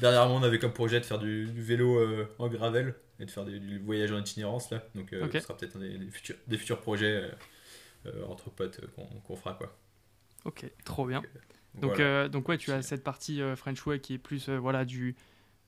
dernièrement, 0.00 0.36
on 0.36 0.42
avait 0.42 0.58
comme 0.58 0.72
projet 0.72 1.00
de 1.00 1.04
faire 1.04 1.18
du, 1.18 1.46
vélo 1.46 1.98
euh, 1.98 2.28
en 2.38 2.48
gravel 2.48 2.94
et 3.18 3.24
de 3.24 3.30
faire 3.30 3.44
du 3.44 3.78
voyage 3.78 4.12
en 4.12 4.18
itinérance 4.18 4.70
là. 4.70 4.82
Donc, 4.94 5.12
euh, 5.12 5.28
ce 5.32 5.40
sera 5.40 5.56
peut-être 5.56 5.78
des, 5.78 5.98
des, 5.98 6.10
futurs, 6.10 6.36
des 6.46 6.58
futurs 6.58 6.80
projets 6.80 7.30
euh, 8.06 8.24
entre 8.28 8.50
potes 8.50 8.80
qu'on 9.26 9.36
fera 9.36 9.54
quoi. 9.54 9.76
Ok, 10.44 10.70
trop 10.84 11.06
bien. 11.06 11.22
Donc, 11.74 12.00
donc, 12.30 12.48
ouais, 12.48 12.58
tu 12.58 12.72
as 12.72 12.82
cette 12.82 13.04
partie 13.04 13.40
French 13.56 13.86
Way 13.86 14.00
qui 14.00 14.14
est 14.14 14.18
plus 14.18 14.48
voilà 14.48 14.84
du 14.84 15.16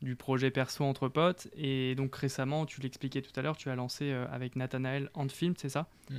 du 0.00 0.16
projet 0.16 0.50
perso 0.50 0.82
entre 0.82 1.08
potes. 1.08 1.46
Et 1.54 1.94
donc 1.94 2.16
récemment, 2.16 2.66
tu 2.66 2.80
l'expliquais 2.80 3.22
tout 3.22 3.38
à 3.38 3.42
l'heure, 3.42 3.56
tu 3.56 3.68
as 3.70 3.76
lancé 3.76 4.10
avec 4.10 4.56
Nathanael 4.56 5.10
Handfilm, 5.14 5.54
c'est 5.56 5.68
ça? 5.68 5.88
Mm 6.10 6.18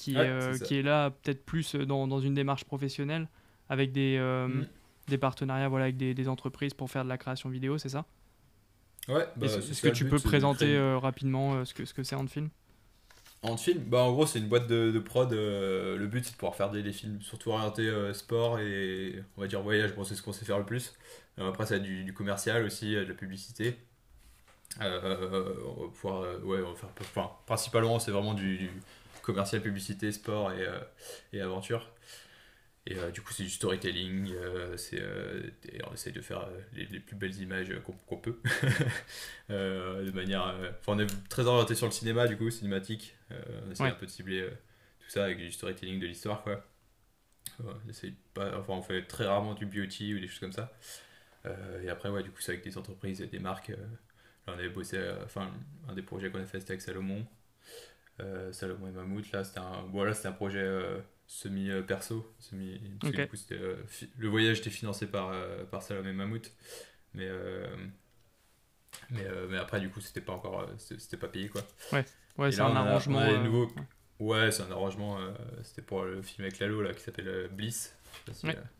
qui, 0.00 0.16
euh, 0.16 0.56
qui 0.56 0.76
est 0.76 0.82
là 0.82 1.10
peut-être 1.10 1.44
plus 1.44 1.74
dans, 1.74 2.08
dans, 2.08 2.20
une 2.20 2.32
démarche 2.32 2.64
professionnelle 2.64 3.28
avec 3.68 3.92
des, 3.92 4.16
euh, 4.18 4.48
mm. 4.48 4.66
Des 5.10 5.18
partenariats 5.18 5.68
voilà, 5.68 5.84
avec 5.84 5.96
des, 5.96 6.14
des, 6.14 6.28
entreprises 6.28 6.74
pour 6.74 6.90
faire 6.90 7.04
de 7.04 7.08
la 7.08 7.18
création 7.18 7.48
vidéo, 7.48 7.78
c'est 7.78 7.90
ça? 7.90 8.06
Ouais. 9.08 9.26
Bah, 9.36 9.46
Est-ce 9.46 9.82
que 9.82 9.88
tu 9.88 10.08
peux 10.08 10.18
présenter 10.18 10.76
euh, 10.76 10.98
rapidement 10.98 11.64
ce 11.64 11.74
que 11.74 11.84
ce 11.84 11.94
que 11.94 12.02
c'est 12.02 12.16
Antfilm? 12.16 12.48
Antfilm, 13.42 13.78
bah 13.84 14.02
en 14.02 14.12
gros 14.12 14.26
c'est 14.26 14.38
une 14.38 14.48
boîte 14.48 14.66
de, 14.66 14.90
de 14.90 14.98
prod. 14.98 15.30
le 15.32 16.06
but 16.06 16.24
c'est 16.24 16.32
de 16.32 16.36
pouvoir 16.36 16.54
faire 16.54 16.70
des, 16.70 16.82
des 16.82 16.92
films 16.92 17.22
surtout 17.22 17.50
orientés 17.50 17.90
sport 18.12 18.58
et 18.58 19.22
on 19.36 19.40
va 19.40 19.46
dire 19.46 19.62
voyage. 19.62 19.94
Bon 19.94 20.04
c'est 20.04 20.14
ce 20.14 20.22
qu'on 20.22 20.32
sait 20.32 20.44
faire 20.44 20.58
le 20.58 20.66
plus. 20.66 20.94
après 21.38 21.64
ça 21.66 21.76
a 21.76 21.78
du, 21.78 22.04
du 22.04 22.12
commercial 22.12 22.64
aussi, 22.64 22.94
de 22.94 23.00
la 23.00 23.14
publicité. 23.14 23.78
on 24.78 24.84
va 24.84 25.88
pouvoir 25.94 26.20
ouais 26.44 26.60
on 26.60 26.72
va 26.72 26.76
faire 26.76 26.90
enfin, 27.00 27.30
principalement 27.46 27.98
c'est 27.98 28.10
vraiment 28.10 28.34
du 28.34 28.70
commercial, 29.20 29.62
publicité, 29.62 30.12
sport 30.12 30.52
et, 30.52 30.66
euh, 30.66 30.80
et 31.32 31.40
aventure. 31.40 31.88
Et 32.90 32.98
euh, 32.98 33.10
du 33.10 33.22
coup, 33.22 33.32
c'est 33.32 33.44
du 33.44 33.50
storytelling, 33.50 34.32
euh, 34.34 34.76
c'est, 34.76 35.02
on 35.88 35.94
essaye 35.94 36.12
de 36.12 36.20
faire 36.20 36.48
les, 36.72 36.86
plus 37.00 37.16
belles 37.16 37.40
images 37.40 37.72
qu'on, 38.06 38.16
peut. 38.16 38.40
de 39.48 40.10
manière. 40.10 40.54
Enfin, 40.80 40.94
on 40.94 40.98
est 40.98 41.28
très 41.28 41.46
orienté 41.46 41.74
sur 41.74 41.86
le 41.86 41.92
cinéma, 41.92 42.26
du 42.26 42.36
coup, 42.36 42.50
cinématique. 42.50 43.16
on 43.30 43.70
essaie 43.70 43.84
un 43.84 43.92
peu 43.92 44.06
de 44.06 44.10
cibler 44.10 44.48
tout 45.00 45.08
ça 45.08 45.24
avec 45.24 45.38
du 45.38 45.52
storytelling 45.52 46.00
de 46.00 46.06
l'histoire, 46.06 46.42
quoi. 46.42 46.66
on, 47.60 47.72
pas, 48.34 48.58
enfin, 48.58 48.74
on 48.74 48.82
fait 48.82 49.02
très 49.06 49.26
rarement 49.26 49.54
du 49.54 49.66
beauty 49.66 50.14
ou 50.14 50.20
des 50.20 50.26
choses 50.26 50.40
comme 50.40 50.52
ça. 50.52 50.72
et 51.82 51.88
après, 51.88 52.10
ouais, 52.10 52.22
du 52.22 52.30
coup, 52.30 52.40
c'est 52.40 52.52
avec 52.52 52.64
des 52.64 52.76
entreprises 52.76 53.22
et 53.22 53.26
des 53.28 53.38
marques. 53.38 53.68
là, 53.68 53.76
on 54.48 54.52
avait 54.52 54.68
bossé, 54.68 54.98
enfin, 55.24 55.50
un 55.88 55.94
des 55.94 56.02
projets 56.02 56.30
qu'on 56.30 56.42
a 56.42 56.46
fait, 56.46 56.58
c'était 56.58 56.72
avec 56.72 56.82
Salomon. 56.82 57.24
Euh, 58.20 58.52
Salomon 58.52 58.88
et 58.88 58.92
Mammouth, 58.92 59.32
là, 59.32 59.44
c'était 59.44 59.60
un, 59.60 59.82
bon, 59.82 60.06
un 60.06 60.32
projet 60.32 60.62
euh, 60.62 60.98
semi-perso. 61.30 62.26
Semi, 62.40 62.80
euh, 63.04 63.76
le 64.18 64.28
voyage 64.28 64.58
était 64.58 64.70
financé 64.70 65.06
par, 65.06 65.32
par 65.70 65.80
Salomon 65.80 66.08
et 66.08 66.12
Mammouth. 66.12 66.52
Mais, 67.14 67.28
mais, 69.10 69.24
mais 69.48 69.56
après, 69.56 69.80
du 69.80 69.90
coup, 69.90 70.00
c'était 70.00 70.20
pas 70.20 70.32
encore 70.32 70.68
c'était 70.76 71.16
pas 71.16 71.28
payé. 71.28 71.48
Quoi. 71.48 71.62
Ouais, 71.92 72.04
ouais 72.36 72.52
c'est 72.52 72.60
un 72.60 72.74
arrangement. 72.74 73.20
Ouais, 74.18 74.50
c'est 74.50 74.64
un 74.64 74.72
arrangement. 74.72 75.18
c'était 75.62 75.82
pour 75.82 76.02
le 76.02 76.20
film 76.20 76.46
avec 76.46 76.58
Lalo 76.58 76.82
là, 76.82 76.92
qui 76.92 77.00
s'appelle 77.00 77.48
Bliss. 77.52 77.96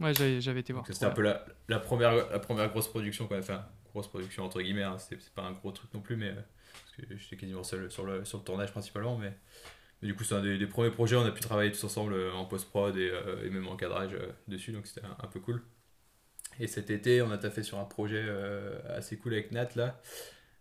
ouais, 0.01 0.41
j'avais 0.41 0.61
été 0.61 0.73
voir. 0.73 0.85
C'était 0.89 1.07
un 1.07 1.11
peu 1.11 1.23
la, 1.23 1.45
la, 1.69 1.79
première, 1.79 2.31
la 2.31 2.41
première 2.41 2.69
grosse 2.69 2.89
production 2.89 3.31
a 3.31 3.43
fait. 3.43 3.59
Grosse 3.93 4.09
production 4.09 4.45
entre 4.45 4.61
guillemets, 4.61 4.85
hein, 4.85 4.99
c'est 4.99 5.19
pas 5.31 5.43
un 5.43 5.53
gros 5.53 5.73
truc 5.73 5.93
non 5.95 6.01
plus, 6.01 6.15
mais 6.17 6.33
j'étais 7.17 7.37
quasiment 7.37 7.65
seul 7.65 7.91
sur 7.91 8.05
le, 8.05 8.25
sur 8.25 8.39
le 8.39 8.45
tournage 8.45 8.71
principalement, 8.71 9.17
mais, 9.17 9.33
du 10.03 10.15
coup 10.15 10.25
c'est 10.25 10.35
un 10.35 10.43
des, 10.43 10.67
premiers 10.67 10.91
projets, 10.91 11.17
on 11.17 11.25
a 11.25 11.31
pu 11.31 11.41
travailler 11.41 11.71
tous 11.71 11.85
ensemble 11.85 12.15
euh, 12.15 12.33
en 12.33 12.45
post-prod 12.45 12.97
et, 12.97 13.11
euh, 13.11 13.45
et, 13.45 13.51
même 13.51 13.69
en 13.69 13.77
cadrage 13.77 14.15
euh, 14.15 14.29
dessus, 14.49 14.73
donc 14.73 14.87
c'était 14.87 15.07
un, 15.07 15.27
peu 15.27 15.41
cool. 15.41 15.63
Et 16.59 16.67
cet 16.67 16.91
été, 16.91 17.23
on 17.23 17.31
a 17.31 17.39
taffé 17.39 17.63
sur 17.63 17.79
un 17.79 17.85
projet 17.85 18.25
assez 18.89 19.17
cool 19.17 19.35
avec 19.35 19.53
Nat 19.53 19.69
là. 19.77 20.01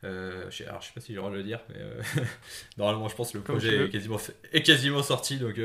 alors 0.04 0.52
je 0.52 0.58
sais 0.58 0.94
pas 0.94 1.02
si 1.02 1.08
j'ai 1.08 1.14
le 1.14 1.20
droit 1.20 1.32
de 1.32 1.36
le 1.36 1.44
dire, 1.44 1.60
mais 1.70 1.76
normalement 2.78 3.10
je 3.10 3.16
pense 3.16 3.32
que 3.32 3.38
le 3.38 3.44
projet 3.44 3.86
est 3.86 3.90
quasiment, 3.90 4.20
est 4.54 4.62
quasiment 4.62 5.04
sorti, 5.04 5.38
donc 5.38 5.60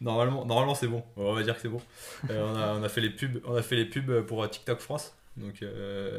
normalement, 0.00 0.44
normalement 0.44 0.74
c'est 0.74 0.88
bon, 0.88 1.02
on 1.16 1.32
va 1.32 1.42
dire 1.42 1.54
que 1.54 1.62
c'est 1.62 1.68
bon. 1.68 1.80
on, 2.28 2.56
a, 2.56 2.74
on, 2.74 2.82
a, 2.82 2.88
fait 2.88 3.00
les 3.00 3.10
pubs, 3.10 3.40
on 3.44 3.54
a 3.54 3.62
fait 3.62 3.76
les 3.76 3.86
pubs 3.86 4.22
pour 4.26 4.48
TikTok 4.48 4.80
France. 4.80 5.16
Donc, 5.36 5.64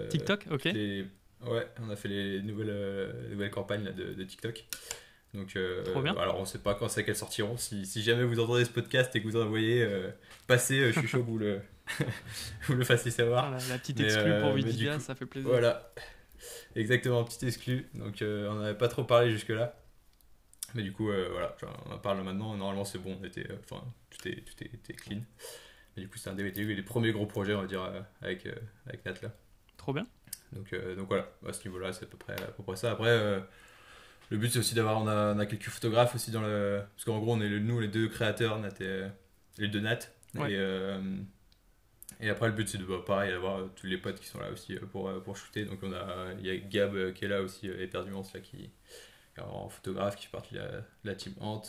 TikTok, 0.10 0.46
ok. 0.52 0.66
Ouais, 0.66 1.68
on 1.82 1.90
a 1.90 1.96
fait 1.96 2.08
les 2.08 2.42
nouvelles, 2.42 3.30
nouvelles 3.32 3.50
campagnes 3.50 3.84
là, 3.84 3.92
de, 3.92 4.14
de, 4.14 4.24
TikTok. 4.24 4.64
Donc, 5.34 5.56
euh, 5.56 5.84
alors 6.18 6.40
on 6.40 6.46
sait 6.46 6.60
pas 6.60 6.76
quand 6.76 6.90
c'est 6.90 7.06
qu'elles 7.06 7.16
sortiront. 7.16 7.56
Si, 7.58 7.86
si, 7.86 8.02
jamais 8.04 8.24
vous 8.24 8.40
entendez 8.40 8.66
ce 8.66 8.70
podcast 8.70 9.16
et 9.16 9.22
que 9.22 9.28
vous 9.28 9.38
en 9.38 9.46
envoyez, 9.46 9.82
euh, 9.82 10.10
je 10.50 10.92
suis 10.92 11.08
chaud 11.08 11.24
que 11.24 11.30
vous 11.30 11.38
le, 11.38 11.62
vous 12.68 12.76
le 12.76 12.84
fassiez 12.84 13.12
savoir. 13.12 13.50
la, 13.50 13.78
petite 13.78 14.00
exclue 14.02 14.42
pour 14.42 14.54
Wikipedia, 14.54 15.00
ça 15.00 15.16
fait 15.16 15.26
plaisir. 15.26 15.50
Voilà, 15.50 15.94
exactement, 16.76 17.24
petite 17.24 17.44
exclue. 17.44 17.88
Donc 17.94 18.16
on 18.22 18.56
n'avait 18.56 18.78
pas 18.78 18.90
trop 18.90 19.04
parlé 19.04 19.32
jusque-là. 19.32 19.78
Mais 20.74 20.84
du 20.84 20.92
coup, 20.92 21.06
voilà, 21.06 21.56
on 21.86 21.92
en 21.92 21.98
parle 21.98 22.22
maintenant. 22.24 22.56
Normalement, 22.56 22.86
c'est 22.86 23.00
bon, 23.00 23.18
était, 23.24 23.48
enfin, 23.64 23.84
tout, 24.10 24.28
est, 24.28 24.42
tout 24.42 24.64
est, 24.64 24.94
clean. 24.94 25.22
Mais 25.96 26.04
du 26.04 26.10
coup, 26.10 26.18
c'est 26.18 26.30
un 26.30 26.34
des, 26.34 26.50
des, 26.52 26.82
premiers 26.84 27.12
gros 27.12 27.26
projets, 27.26 27.54
on 27.54 27.62
va 27.62 27.68
dire, 27.68 27.90
avec, 28.22 28.48
avec 28.86 29.06
Nat 29.06 29.16
là. 29.22 29.34
Trop 29.78 29.94
bien. 29.94 30.06
Donc, 30.54 30.74
euh, 30.74 30.96
donc 30.96 31.08
voilà, 31.08 31.28
à 31.48 31.54
ce 31.54 31.68
niveau-là, 31.68 31.94
c'est 31.94 32.06
à 32.06 32.08
peu 32.08 32.18
près, 32.18 32.34
à 32.34 32.52
peu 32.52 32.64
près 32.64 32.76
ça. 32.76 32.92
Après, 32.92 33.10
euh, 33.10 33.40
le 34.32 34.38
but 34.38 34.50
c'est 34.50 34.60
aussi 34.60 34.76
d'avoir, 34.76 35.02
on 35.02 35.08
a, 35.08 35.36
on 35.36 35.40
a, 35.40 35.46
quelques 35.46 35.68
photographes 35.68 36.16
aussi 36.16 36.32
dans 36.32 36.42
le. 36.42 36.82
Parce 36.96 37.04
qu'en 37.04 37.20
gros, 37.20 37.34
on 37.34 37.42
est 37.42 37.60
nous 37.60 37.80
les 37.82 37.90
deux 37.90 38.08
créateurs, 38.08 38.58
Nat 38.60 38.70
et, 38.80 39.04
les 39.58 39.68
deux 39.68 39.82
Nat. 39.82 40.00
Et, 40.36 40.40
euh, 40.40 41.02
et 42.22 42.30
après, 42.30 42.48
le 42.48 42.54
but 42.54 42.70
c'est 42.70 42.78
de, 42.78 42.86
bah, 42.86 43.04
pareil, 43.06 43.32
d'avoir 43.32 43.70
tous 43.76 43.88
les 43.88 43.98
potes 43.98 44.22
qui 44.22 44.28
sont 44.28 44.40
là 44.40 44.50
aussi 44.50 44.76
pour, 44.92 45.12
pour 45.24 45.36
shooter. 45.36 45.66
Donc 45.66 45.80
on 45.84 45.92
a, 45.92 46.34
il 46.40 46.46
y 46.46 46.50
a 46.50 46.56
Gab 46.56 47.12
qui 47.14 47.26
est 47.26 47.28
là 47.28 47.42
aussi, 47.42 47.68
éperdument, 47.68 48.24
là, 48.34 48.40
qui 48.40 48.72
en 49.38 49.70
photographe 49.70 50.18
qui 50.18 50.26
fait 50.26 50.32
partie 50.32 50.54
de 50.54 50.62
la, 51.04 51.16
team 51.16 51.34
Ant. 51.42 51.64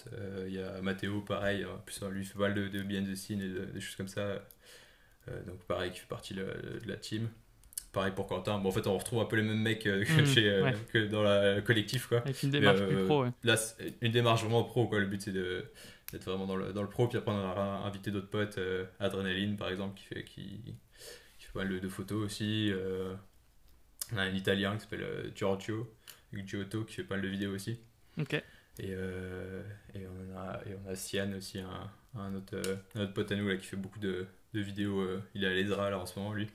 Il 0.46 0.53
y 0.53 0.62
a 0.62 0.81
Mathéo, 0.83 1.20
pareil, 1.22 1.64
en 1.64 1.79
plus 1.79 2.01
lui 2.11 2.22
il 2.22 2.27
fait 2.27 2.35
pas 2.35 2.48
mal 2.48 2.55
de, 2.55 2.68
de 2.68 2.83
behind 2.83 3.11
the 3.11 3.16
scene 3.16 3.40
et 3.40 3.72
des 3.72 3.81
choses 3.81 3.96
comme 3.96 4.09
ça. 4.09 4.40
donc 5.46 5.64
pareil, 5.64 5.90
qui 5.90 5.98
fait 5.98 6.07
partie 6.07 6.35
de, 6.35 6.44
de 6.44 6.88
la 6.88 6.96
team 6.96 7.29
pareil 7.93 8.13
pour 8.15 8.27
Quentin. 8.27 8.59
Bon, 8.59 8.71
en 8.71 8.73
fait, 8.73 8.87
on 8.87 8.97
retrouve 8.97 9.21
un 9.21 9.27
peu 9.27 9.37
les 9.37 9.43
mêmes 9.43 9.61
mecs 9.61 9.87
euh, 9.87 10.05
que, 10.05 10.23
mm, 10.23 10.27
chez, 10.27 10.49
euh, 10.49 10.71
que 10.93 11.07
dans 11.07 11.23
la 11.23 11.61
collectif. 11.61 12.07
Quoi. 12.07 12.19
Avec 12.19 12.43
une 12.43 12.51
démarche 12.51 12.81
plus 12.81 12.97
euh, 12.97 13.07
pro. 13.07 13.25
Ouais. 13.25 13.31
Là, 13.45 13.57
une 14.01 14.13
démarche 14.13 14.41
vraiment 14.41 14.65
pro. 14.65 14.89
Quoi. 14.89 15.01
Le 15.01 15.07
but, 15.07 15.21
c'est 15.21 15.33
d'être 15.33 16.25
vraiment 16.25 16.47
dans 16.47 16.57
le, 16.57 16.73
dans 16.73 16.83
le 16.83 16.89
pro. 16.89 17.07
Puis 17.07 17.19
après, 17.19 17.33
on 17.33 17.39
a 17.39 17.83
invité 17.87 18.11
d'autres 18.11 18.31
potes. 18.31 18.59
Adrenaline, 18.99 19.57
par 19.57 19.69
exemple, 19.69 19.99
qui 19.99 20.05
fait, 20.05 20.25
qui, 20.25 20.63
qui 21.39 21.47
fait 21.47 21.53
pas 21.53 21.65
mal 21.65 21.81
de, 21.81 21.89
photos 21.89 22.25
aussi. 22.25 22.73
on 24.13 24.17
a 24.17 24.23
un 24.23 24.35
Italien 24.35 24.75
qui 24.75 24.81
s'appelle 24.81 25.31
Giorgio, 25.35 25.93
Giotto, 26.33 26.85
qui 26.85 26.95
fait 26.95 27.05
pas 27.05 27.17
mal 27.17 27.25
de 27.25 27.29
vidéos 27.29 27.55
aussi. 27.55 27.79
Ok. 28.19 28.43
Et, 28.79 28.91
et, 28.91 30.07
on 30.07 30.39
a, 30.39 30.61
et 30.67 30.75
on 30.83 30.91
a 30.91 30.95
Sian 30.95 31.31
aussi, 31.37 31.61
un, 31.61 31.91
un, 32.19 32.35
autre, 32.35 32.57
un 32.95 33.03
autre 33.03 33.13
pote 33.13 33.31
à 33.31 33.37
nous 33.37 33.49
là, 33.49 33.57
qui 33.57 33.67
fait 33.67 33.77
beaucoup 33.77 33.99
de, 33.99 34.27
de 34.55 34.61
vidéos. 34.61 35.07
il 35.35 35.45
est 35.45 35.47
à 35.47 35.51
l'ESRA 35.51 35.91
là 35.91 35.99
en 35.99 36.07
ce 36.07 36.19
moment, 36.19 36.33
lui. 36.33 36.49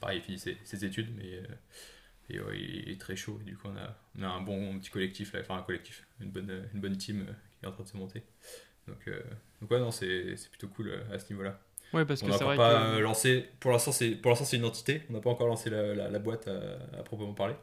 Pareil, 0.00 0.18
il 0.18 0.22
finit 0.22 0.38
ses, 0.38 0.84
études, 0.84 1.08
mais 1.16 1.40
euh, 2.32 2.54
il 2.54 2.90
est 2.90 3.00
très 3.00 3.16
chaud. 3.16 3.40
du 3.44 3.56
coup, 3.56 3.68
on 3.68 3.76
a, 3.76 3.96
on 4.18 4.22
a 4.22 4.28
un 4.28 4.40
bon 4.40 4.78
petit 4.78 4.90
collectif, 4.90 5.32
là, 5.32 5.40
enfin 5.40 5.56
un 5.56 5.62
collectif, 5.62 6.06
une 6.20 6.30
bonne, 6.30 6.68
une 6.72 6.80
bonne 6.80 6.96
team 6.96 7.26
euh, 7.28 7.32
qui 7.58 7.66
est 7.66 7.68
en 7.68 7.72
train 7.72 7.84
de 7.84 7.88
se 7.88 7.96
monter. 7.96 8.22
Donc, 8.88 9.08
euh, 9.08 9.20
donc 9.60 9.70
ouais, 9.70 9.80
non, 9.80 9.90
c'est 9.90 10.36
plutôt 10.50 10.68
cool 10.68 10.92
à 11.12 11.18
ce 11.18 11.32
niveau-là. 11.32 11.58
Ouais, 11.92 12.04
parce 12.04 12.22
on 12.22 12.30
encore 12.30 12.56
pas 12.56 12.98
lancé, 12.98 13.48
pour 13.60 13.70
l'instant, 13.70 13.92
c'est 13.92 14.56
une 14.56 14.64
entité, 14.64 15.02
on 15.10 15.12
n'a 15.12 15.20
pas 15.20 15.30
encore 15.30 15.46
lancé 15.46 15.70
la, 15.70 15.94
la, 15.94 16.18
boîte 16.18 16.48
à, 16.48 17.02
proprement 17.02 17.34
parler. 17.34 17.54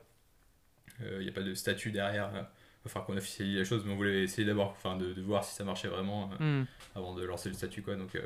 Il 1.01 1.19
n'y 1.19 1.29
a 1.29 1.31
pas 1.31 1.41
de 1.41 1.53
statut 1.53 1.91
derrière 1.91 2.47
enfin 2.85 3.01
qu'on 3.01 3.15
officialise 3.15 3.57
la 3.57 3.63
chose 3.63 3.83
mais 3.85 3.93
on 3.93 3.95
voulait 3.95 4.23
essayer 4.23 4.45
d'abord 4.45 4.71
enfin 4.71 4.95
de, 4.95 5.13
de, 5.13 5.21
voir 5.21 5.43
si 5.43 5.53
ça 5.53 5.63
marchait 5.63 5.87
vraiment 5.87 6.31
hmm. 6.39 6.63
avant 6.95 7.13
de 7.13 7.23
lancer 7.23 7.47
le 7.49 7.53
statut 7.53 7.83
quoi 7.83 7.95
donc 7.95 8.17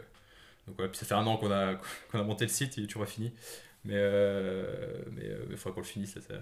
donc 0.65 0.77
puis 0.77 0.97
ça 0.97 1.05
fait 1.05 1.13
un 1.13 1.27
an 1.27 1.35
qu'on 1.35 1.51
a 1.51 1.75
qu'on 2.11 2.19
a 2.19 2.23
monté 2.23 2.45
le 2.45 2.49
site 2.49 2.77
il 2.77 2.85
est 2.85 2.87
toujours 2.87 3.03
pas 3.03 3.11
fini 3.11 3.33
Mais 3.85 3.93
euh, 3.95 5.03
mais 5.11 5.23
il 5.49 5.57
faudra 5.57 5.75
qu'on 5.75 5.81
le 5.81 5.85
finisse. 5.85 6.19
Ça, 6.19 6.33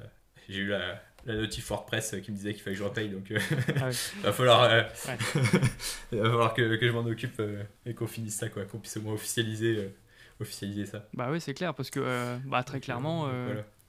J'ai 0.49 0.61
eu 0.61 0.67
la, 0.67 1.01
la 1.25 1.35
notif 1.35 1.69
WordPress 1.69 2.15
qui 2.23 2.31
me 2.31 2.37
disait 2.37 2.53
qu'il 2.53 2.63
fallait 2.63 2.75
que 2.75 2.79
je 2.79 2.85
repaye, 2.85 3.09
donc 3.09 3.31
ah 3.31 3.89
il 3.89 4.21
va 4.23 4.33
falloir, 4.33 4.69
il 6.11 6.17
va 6.17 6.23
falloir 6.29 6.53
que, 6.53 6.75
que 6.75 6.87
je 6.87 6.91
m'en 6.91 7.05
occupe 7.05 7.41
et 7.85 7.93
qu'on 7.93 8.07
finisse 8.07 8.35
ça, 8.35 8.49
quoi, 8.49 8.63
qu'on 8.65 8.79
puisse 8.79 8.97
au 8.97 9.01
moins 9.01 9.13
officialiser, 9.13 9.91
officialiser 10.39 10.85
ça. 10.85 11.07
Bah 11.13 11.29
oui, 11.31 11.41
c'est 11.41 11.53
clair, 11.53 11.73
parce 11.73 11.89
que 11.89 12.37
bah, 12.45 12.63
très 12.63 12.79
clairement, 12.79 13.29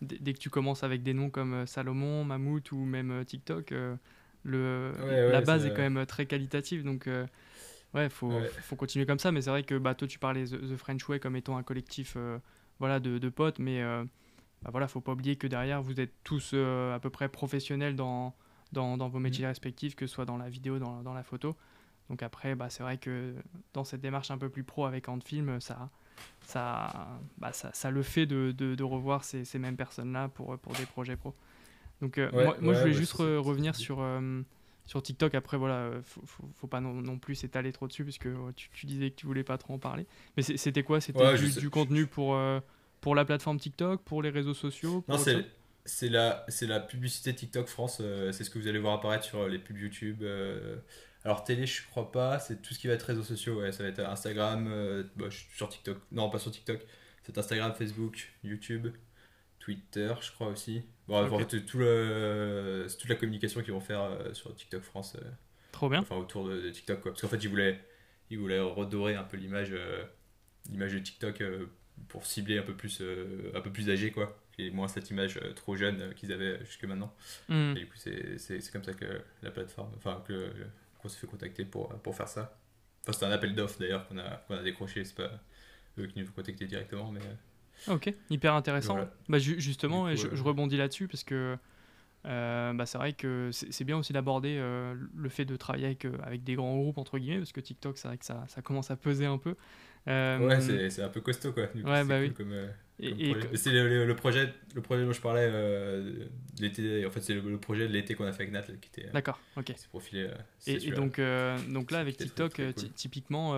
dès 0.02 0.32
que 0.32 0.38
tu 0.38 0.50
commences 0.50 0.82
avec 0.82 1.02
des 1.02 1.14
noms 1.14 1.30
comme 1.30 1.66
Salomon, 1.66 2.24
Mammouth 2.24 2.72
ou 2.72 2.84
même 2.84 3.24
TikTok, 3.24 3.72
le, 4.44 4.92
la 5.30 5.40
base 5.40 5.66
est, 5.66 5.70
quand 5.70 5.82
même 5.88 6.06
très 6.06 6.26
qualitative. 6.26 6.84
Donc, 6.84 7.06
euh, 7.06 7.26
ouais, 7.94 8.08
faut, 8.08 8.32
faut 8.62 8.76
continuer 8.76 9.06
comme 9.06 9.18
ça. 9.18 9.32
Mais 9.32 9.42
c'est 9.42 9.50
vrai 9.50 9.62
que 9.62 9.76
bah, 9.76 9.94
toi, 9.94 10.06
tu 10.06 10.18
parlais 10.18 10.44
The, 10.44 10.76
French 10.76 11.08
Way 11.08 11.18
comme 11.18 11.36
étant 11.36 11.56
un 11.56 11.62
collectif 11.62 12.14
euh, 12.16 12.38
voilà, 12.78 13.00
de, 13.00 13.18
de, 13.18 13.28
potes. 13.28 13.58
Mais 13.58 13.82
euh, 13.82 14.04
bah, 14.62 14.70
voilà, 14.70 14.88
faut 14.88 15.00
pas 15.00 15.12
oublier 15.12 15.36
que 15.36 15.46
derrière, 15.46 15.82
vous 15.82 16.00
êtes 16.00 16.12
tous 16.24 16.54
à 16.54 16.98
peu 17.00 17.10
près 17.10 17.28
professionnels 17.28 17.96
dans, 17.96 18.34
dans, 18.72 18.96
dans 18.96 19.08
vos 19.08 19.18
métiers 19.18 19.44
mm. 19.44 19.48
respectifs, 19.48 19.94
que 19.94 20.06
ce 20.06 20.14
soit 20.14 20.24
dans 20.24 20.36
la 20.36 20.48
vidéo, 20.48 20.78
dans, 20.78 21.02
dans 21.02 21.14
la 21.14 21.22
photo. 21.22 21.56
Donc 22.10 22.22
après, 22.22 22.54
bah, 22.54 22.68
c'est 22.68 22.82
vrai 22.82 22.98
que 22.98 23.34
dans 23.72 23.84
cette 23.84 24.02
démarche 24.02 24.30
un 24.30 24.38
peu 24.38 24.50
plus 24.50 24.62
pro 24.62 24.84
avec 24.84 25.08
Antfilm, 25.08 25.60
ça, 25.60 25.88
ça, 26.42 27.08
bah, 27.38 27.52
ça, 27.52 27.70
ça, 27.72 27.90
le 27.90 28.02
fait 28.02 28.26
de, 28.26 28.52
de, 28.52 28.74
de 28.74 28.84
revoir 28.84 29.24
ces, 29.24 29.44
ces 29.44 29.58
mêmes 29.58 29.76
personnes-là 29.76 30.28
pour, 30.28 30.58
pour 30.58 30.74
des 30.74 30.84
projets 30.84 31.16
pro. 31.16 31.34
Donc 32.02 32.18
euh, 32.18 32.30
moi, 32.60 32.74
je 32.74 32.80
voulais 32.80 32.92
juste 32.92 33.14
revenir 33.14 33.74
sur, 33.74 34.00
euh, 34.00 34.42
sur 34.86 35.02
TikTok. 35.02 35.34
Après, 35.34 35.56
voilà, 35.56 35.76
euh, 35.76 36.02
faut, 36.02 36.22
faut, 36.54 36.66
pas 36.66 36.80
non, 36.80 37.18
plus 37.18 37.34
s'étaler 37.34 37.72
trop 37.72 37.86
dessus, 37.86 38.04
puisque 38.04 38.28
tu, 38.56 38.70
tu, 38.72 38.86
disais 38.86 39.10
que 39.10 39.16
tu 39.16 39.26
voulais 39.26 39.44
pas 39.44 39.58
trop 39.58 39.74
en 39.74 39.78
parler. 39.78 40.06
Mais 40.36 40.42
c'était 40.42 40.82
quoi? 40.82 41.00
C'était 41.00 41.36
du, 41.60 41.70
contenu 41.70 42.06
pour, 42.06 42.38
pour 43.00 43.14
la 43.14 43.24
plateforme 43.24 43.58
TikTok, 43.58 44.02
pour 44.02 44.22
les 44.22 44.30
réseaux 44.30 44.54
sociaux 44.54 45.04
Non, 45.08 45.18
c'est 45.18 45.44
c'est 45.86 46.08
la, 46.08 46.46
la 46.62 46.80
publicité 46.80 47.34
TikTok 47.34 47.68
France, 47.68 48.00
c'est 48.32 48.42
ce 48.42 48.48
que 48.48 48.58
vous 48.58 48.68
allez 48.68 48.78
voir 48.78 48.94
apparaître 48.94 49.24
sur 49.24 49.46
les 49.46 49.58
pubs 49.58 49.76
YouTube. 49.76 50.24
alors 51.24 51.44
télé, 51.44 51.66
je 51.66 51.86
crois 51.86 52.10
pas, 52.10 52.38
c'est 52.38 52.62
tout 52.62 52.72
ce 52.72 52.78
qui 52.78 52.86
va 52.86 52.94
être 52.94 53.02
réseaux 53.02 53.22
sociaux, 53.22 53.60
ouais, 53.60 53.70
ça 53.70 53.82
va 53.82 53.90
être 53.90 54.00
Instagram, 54.00 55.04
bah, 55.16 55.26
sur 55.54 55.68
TikTok, 55.68 55.98
non 56.10 56.30
pas 56.30 56.38
sur 56.38 56.52
TikTok, 56.52 56.80
c'est 57.22 57.36
Instagram, 57.36 57.74
Facebook, 57.74 58.32
YouTube, 58.42 58.88
Twitter, 59.64 60.12
je 60.20 60.30
crois 60.32 60.48
aussi. 60.48 60.82
Bon, 61.08 61.26
tout 61.66 61.78
le, 61.78 62.84
c'est 62.86 62.98
toute 62.98 63.08
la 63.08 63.16
communication 63.16 63.62
qu'ils 63.62 63.72
vont 63.72 63.80
faire 63.80 64.02
euh, 64.02 64.34
sur 64.34 64.54
TikTok 64.54 64.82
France. 64.82 65.16
Euh, 65.16 65.26
Trop 65.72 65.88
bien. 65.88 66.00
Enfin, 66.00 66.16
autour 66.16 66.46
de, 66.46 66.68
TikTok, 66.68 67.00
quoi. 67.00 67.12
Parce 67.12 67.22
qu'en 67.22 67.28
fait, 67.28 67.42
ils 67.42 67.48
voulaient, 67.48 67.82
ils 68.28 68.38
voulaient 68.38 68.60
redorer 68.60 69.14
un 69.14 69.22
peu 69.22 69.38
l'image, 69.38 69.70
euh, 69.72 70.04
l'image 70.70 70.92
de 70.92 70.98
TikTok 70.98 71.42
pour 72.08 72.26
cibler 72.26 72.58
un 72.58 72.62
peu 72.62 72.74
plus, 72.74 73.02
un 73.54 73.60
peu 73.62 73.72
plus 73.72 73.88
âgé, 73.88 74.10
quoi. 74.10 74.38
Et 74.58 74.70
moins 74.70 74.86
cette 74.86 75.08
image 75.08 75.40
trop 75.56 75.76
jeune 75.76 76.12
qu'ils 76.14 76.32
avaient 76.32 76.62
jusque 76.66 76.84
maintenant. 76.84 77.14
Hmm. 77.48 77.72
Et 77.74 77.80
du 77.80 77.86
coup, 77.86 77.96
c'est, 77.96 78.36
c'est, 78.36 78.60
c'est 78.60 78.70
comme 78.70 78.84
ça 78.84 78.92
que 78.92 79.22
la 79.42 79.50
plateforme, 79.50 79.92
enfin, 79.96 80.22
que, 80.28 80.52
qu'on 81.00 81.08
s'est 81.08 81.18
fait 81.18 81.26
contacter 81.26 81.64
pour, 81.64 81.88
pour 82.00 82.14
faire 82.14 82.28
ça. 82.28 82.58
Enfin, 83.02 83.12
c'était 83.12 83.26
un 83.26 83.32
appel 83.32 83.54
d'offres 83.54 83.78
d'ailleurs 83.80 84.06
qu'on 84.08 84.18
a, 84.18 84.44
qu'on 84.46 84.56
a 84.56 84.62
décroché. 84.62 85.04
C'est 85.04 85.16
pas 85.16 85.30
eux 85.98 86.06
qui 86.06 86.20
nous 86.20 86.28
ont 86.28 86.32
contacté 86.32 86.66
directement, 86.66 87.10
mais. 87.10 87.20
Ok, 87.88 88.12
hyper 88.30 88.54
intéressant. 88.54 88.98
Bah, 89.28 89.38
justement, 89.38 90.08
et 90.08 90.16
je, 90.16 90.42
rebondis 90.42 90.76
là-dessus 90.76 91.08
parce 91.08 91.24
que 91.24 91.56
euh, 92.26 92.72
bah, 92.72 92.86
c'est 92.86 92.96
vrai 92.96 93.12
que 93.12 93.50
c'est 93.52 93.84
bien 93.84 93.98
aussi 93.98 94.12
d'aborder 94.14 94.56
euh, 94.58 94.94
le 95.14 95.28
fait 95.28 95.44
de 95.44 95.56
travailler 95.56 95.86
avec, 95.86 96.06
euh, 96.06 96.16
avec, 96.22 96.42
des 96.42 96.54
grands 96.54 96.76
groupes, 96.76 96.96
entre 96.96 97.18
guillemets, 97.18 97.38
parce 97.38 97.52
que 97.52 97.60
TikTok, 97.60 97.98
c'est 97.98 98.08
vrai 98.08 98.16
que 98.16 98.24
ça, 98.24 98.44
ça, 98.48 98.62
commence 98.62 98.90
à 98.90 98.96
peser 98.96 99.26
un 99.26 99.36
peu. 99.36 99.56
ouais, 100.06 100.88
c'est 100.90 101.02
un 101.02 101.10
peu 101.10 101.20
costaud, 101.20 101.52
quoi. 101.52 101.64
ouais, 101.74 102.04
bah 102.04 102.20
oui. 102.20 102.32
C'est 103.54 103.72
le, 103.72 104.14
projet, 104.14 104.54
le 104.74 104.80
projet 104.80 105.04
dont 105.04 105.12
je 105.12 105.20
parlais 105.20 105.50
l'été, 106.58 107.04
en 107.04 107.10
fait, 107.10 107.20
c'est 107.20 107.34
le, 107.34 107.58
projet 107.58 107.86
de 107.88 107.92
l'été 107.92 108.14
qu'on 108.14 108.24
a 108.24 108.32
fait 108.32 108.44
avec 108.44 108.54
Nat, 108.54 108.62
qui 108.62 108.88
était. 109.00 109.10
D'accord, 109.12 109.38
ok. 109.56 109.74
Profilé. 109.90 110.30
et, 110.66 110.88
et 110.88 110.90
donc, 110.92 111.20
donc 111.68 111.90
là, 111.90 111.98
avec 111.98 112.16
TikTok, 112.16 112.62
typiquement 112.94 113.54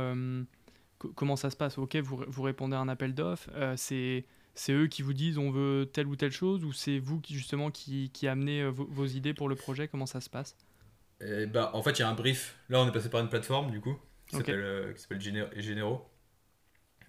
comment 0.99 1.37
ça 1.37 1.51
se 1.51 1.57
passe? 1.57 1.79
Ok, 1.79 1.97
vous, 1.97 2.25
vous 2.27 2.43
répondez 2.43 2.77
à 2.77 2.81
un 2.81 2.89
appel 2.89 3.15
d'offres, 3.15 3.51
euh, 3.55 3.75
c'est 3.77 4.25
c'est 4.55 4.73
eux 4.73 4.87
qui 4.87 5.03
vous 5.03 5.13
disent 5.13 5.37
on 5.37 5.51
veut 5.51 5.91
telle 5.93 6.07
ou 6.07 6.17
telle 6.17 6.33
chose 6.33 6.65
ou 6.65 6.73
c'est 6.73 6.99
vous 6.99 7.21
qui 7.21 7.35
justement 7.35 7.71
qui, 7.71 8.11
qui 8.11 8.27
amenez 8.27 8.63
euh, 8.63 8.71
vos, 8.71 9.05
idées 9.05 9.35
pour 9.35 9.49
le 9.49 9.55
projet? 9.55 9.87
Comment 9.89 10.07
ça 10.07 10.21
se 10.21 10.31
passe? 10.31 10.57
Et 11.21 11.43
eh 11.43 11.47
bah, 11.47 11.71
En 11.75 11.83
fait, 11.83 11.99
il 11.99 12.01
y 12.01 12.03
a 12.03 12.09
un 12.09 12.15
brief. 12.15 12.57
Là, 12.69 12.81
on 12.81 12.89
est 12.89 12.93
passé 12.93 13.11
par 13.11 13.21
une 13.21 13.29
plateforme 13.29 13.71
du 13.71 13.81
coup 13.81 13.97
qui 14.29 14.37
s'appelle 14.37 14.61
euh, 14.61 14.95
Généraux. 15.57 16.11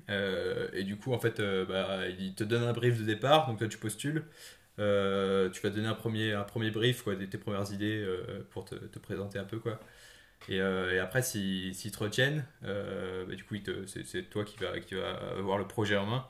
et 0.09 0.83
du 0.83 0.97
coup, 0.97 1.13
en 1.13 1.19
fait, 1.19 1.41
bah, 1.41 2.07
il 2.07 2.35
te 2.35 2.43
donne 2.43 2.63
un 2.63 2.73
brief 2.73 2.99
de 2.99 3.03
départ, 3.03 3.47
donc 3.47 3.59
toi 3.59 3.67
tu 3.67 3.77
postules. 3.77 4.25
tu 4.77 4.83
vas 4.83 5.69
donner 5.69 5.87
un 5.87 5.95
premier, 5.95 6.33
un 6.33 6.43
premier 6.43 6.71
brief, 6.71 7.01
quoi, 7.03 7.15
tes 7.15 7.37
premières 7.37 7.71
idées 7.71 8.05
pour 8.51 8.65
te, 8.65 8.75
te, 8.75 8.99
présenter 8.99 9.39
un 9.39 9.45
peu. 9.45 9.59
quoi. 9.59 9.79
Euh, 10.49 10.93
et, 10.93 10.99
après, 10.99 11.21
s'ils 11.21 11.91
te 11.91 11.99
retiennent, 11.99 12.45
euh, 12.63 13.25
bah, 13.25 13.35
du 13.35 13.43
coup, 13.43 13.55
c'est 13.85 14.29
toi 14.29 14.43
qui 14.43 14.57
vas, 14.57 14.79
qui 14.79 14.95
va 14.95 15.11
avoir 15.37 15.57
le 15.57 15.67
projet 15.67 15.97
en 15.97 16.05
main. 16.05 16.27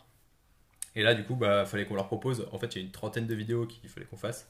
Et 0.96 1.04
là, 1.04 1.14
du 1.14 1.24
coup, 1.24 1.34
il 1.34 1.40
bah, 1.40 1.66
fallait 1.66 1.86
qu'on 1.86 1.96
leur 1.96 2.08
propose. 2.08 2.48
En 2.52 2.58
fait, 2.58 2.76
il 2.76 2.80
y 2.80 2.82
a 2.82 2.86
une 2.86 2.92
trentaine 2.92 3.28
de 3.28 3.36
vidéos 3.36 3.66
qu'il 3.66 3.90
fallait 3.90 4.06
qu'on 4.06 4.18
fasse. 4.18 4.50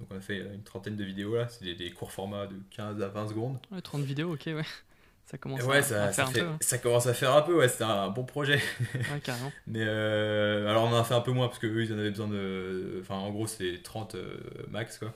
Donc, 0.00 0.08
on 0.12 0.16
a 0.16 0.20
fait 0.20 0.38
une 0.38 0.62
trentaine 0.62 0.96
de 0.96 1.04
vidéos 1.04 1.36
là. 1.36 1.48
C'est 1.48 1.74
des, 1.74 1.90
courts 1.90 2.12
formats 2.12 2.46
de 2.46 2.56
15 2.70 3.02
à 3.02 3.08
20 3.08 3.28
secondes. 3.28 3.58
Ouais, 3.70 3.80
30 3.80 4.02
vidéos, 4.02 4.32
ok, 4.32 4.46
ouais. 4.46 4.64
Ça 5.26 5.38
commence 5.38 5.60
à, 5.68 5.82
ça, 5.82 6.12
faire 6.12 6.28
un 6.28 6.32
peu. 6.32 6.40
Hein. 6.40 6.58
Ça 6.60 6.78
commence 6.78 7.06
à 7.06 7.14
faire 7.14 7.34
un 7.34 7.42
peu, 7.42 7.56
ouais. 7.56 7.68
C'était 7.68 7.84
un 7.84 8.08
bon 8.08 8.24
projet. 8.24 8.60
Ouais, 8.94 9.20
carrément. 9.24 9.52
Mais 9.66 9.82
euh, 9.82 10.68
alors, 10.70 10.84
on 10.84 10.94
en 10.94 11.00
a 11.00 11.04
fait 11.04 11.14
un 11.14 11.20
peu 11.20 11.32
moins 11.32 11.48
parce 11.48 11.58
qu'eux, 11.58 11.82
ils 11.82 11.92
en 11.92 11.98
avaient 11.98 12.10
besoin 12.10 12.28
de. 12.28 12.98
Enfin, 13.00 13.16
en 13.16 13.30
gros, 13.30 13.46
c'est 13.46 13.82
30 13.82 14.16
max, 14.70 14.98
quoi. 14.98 15.12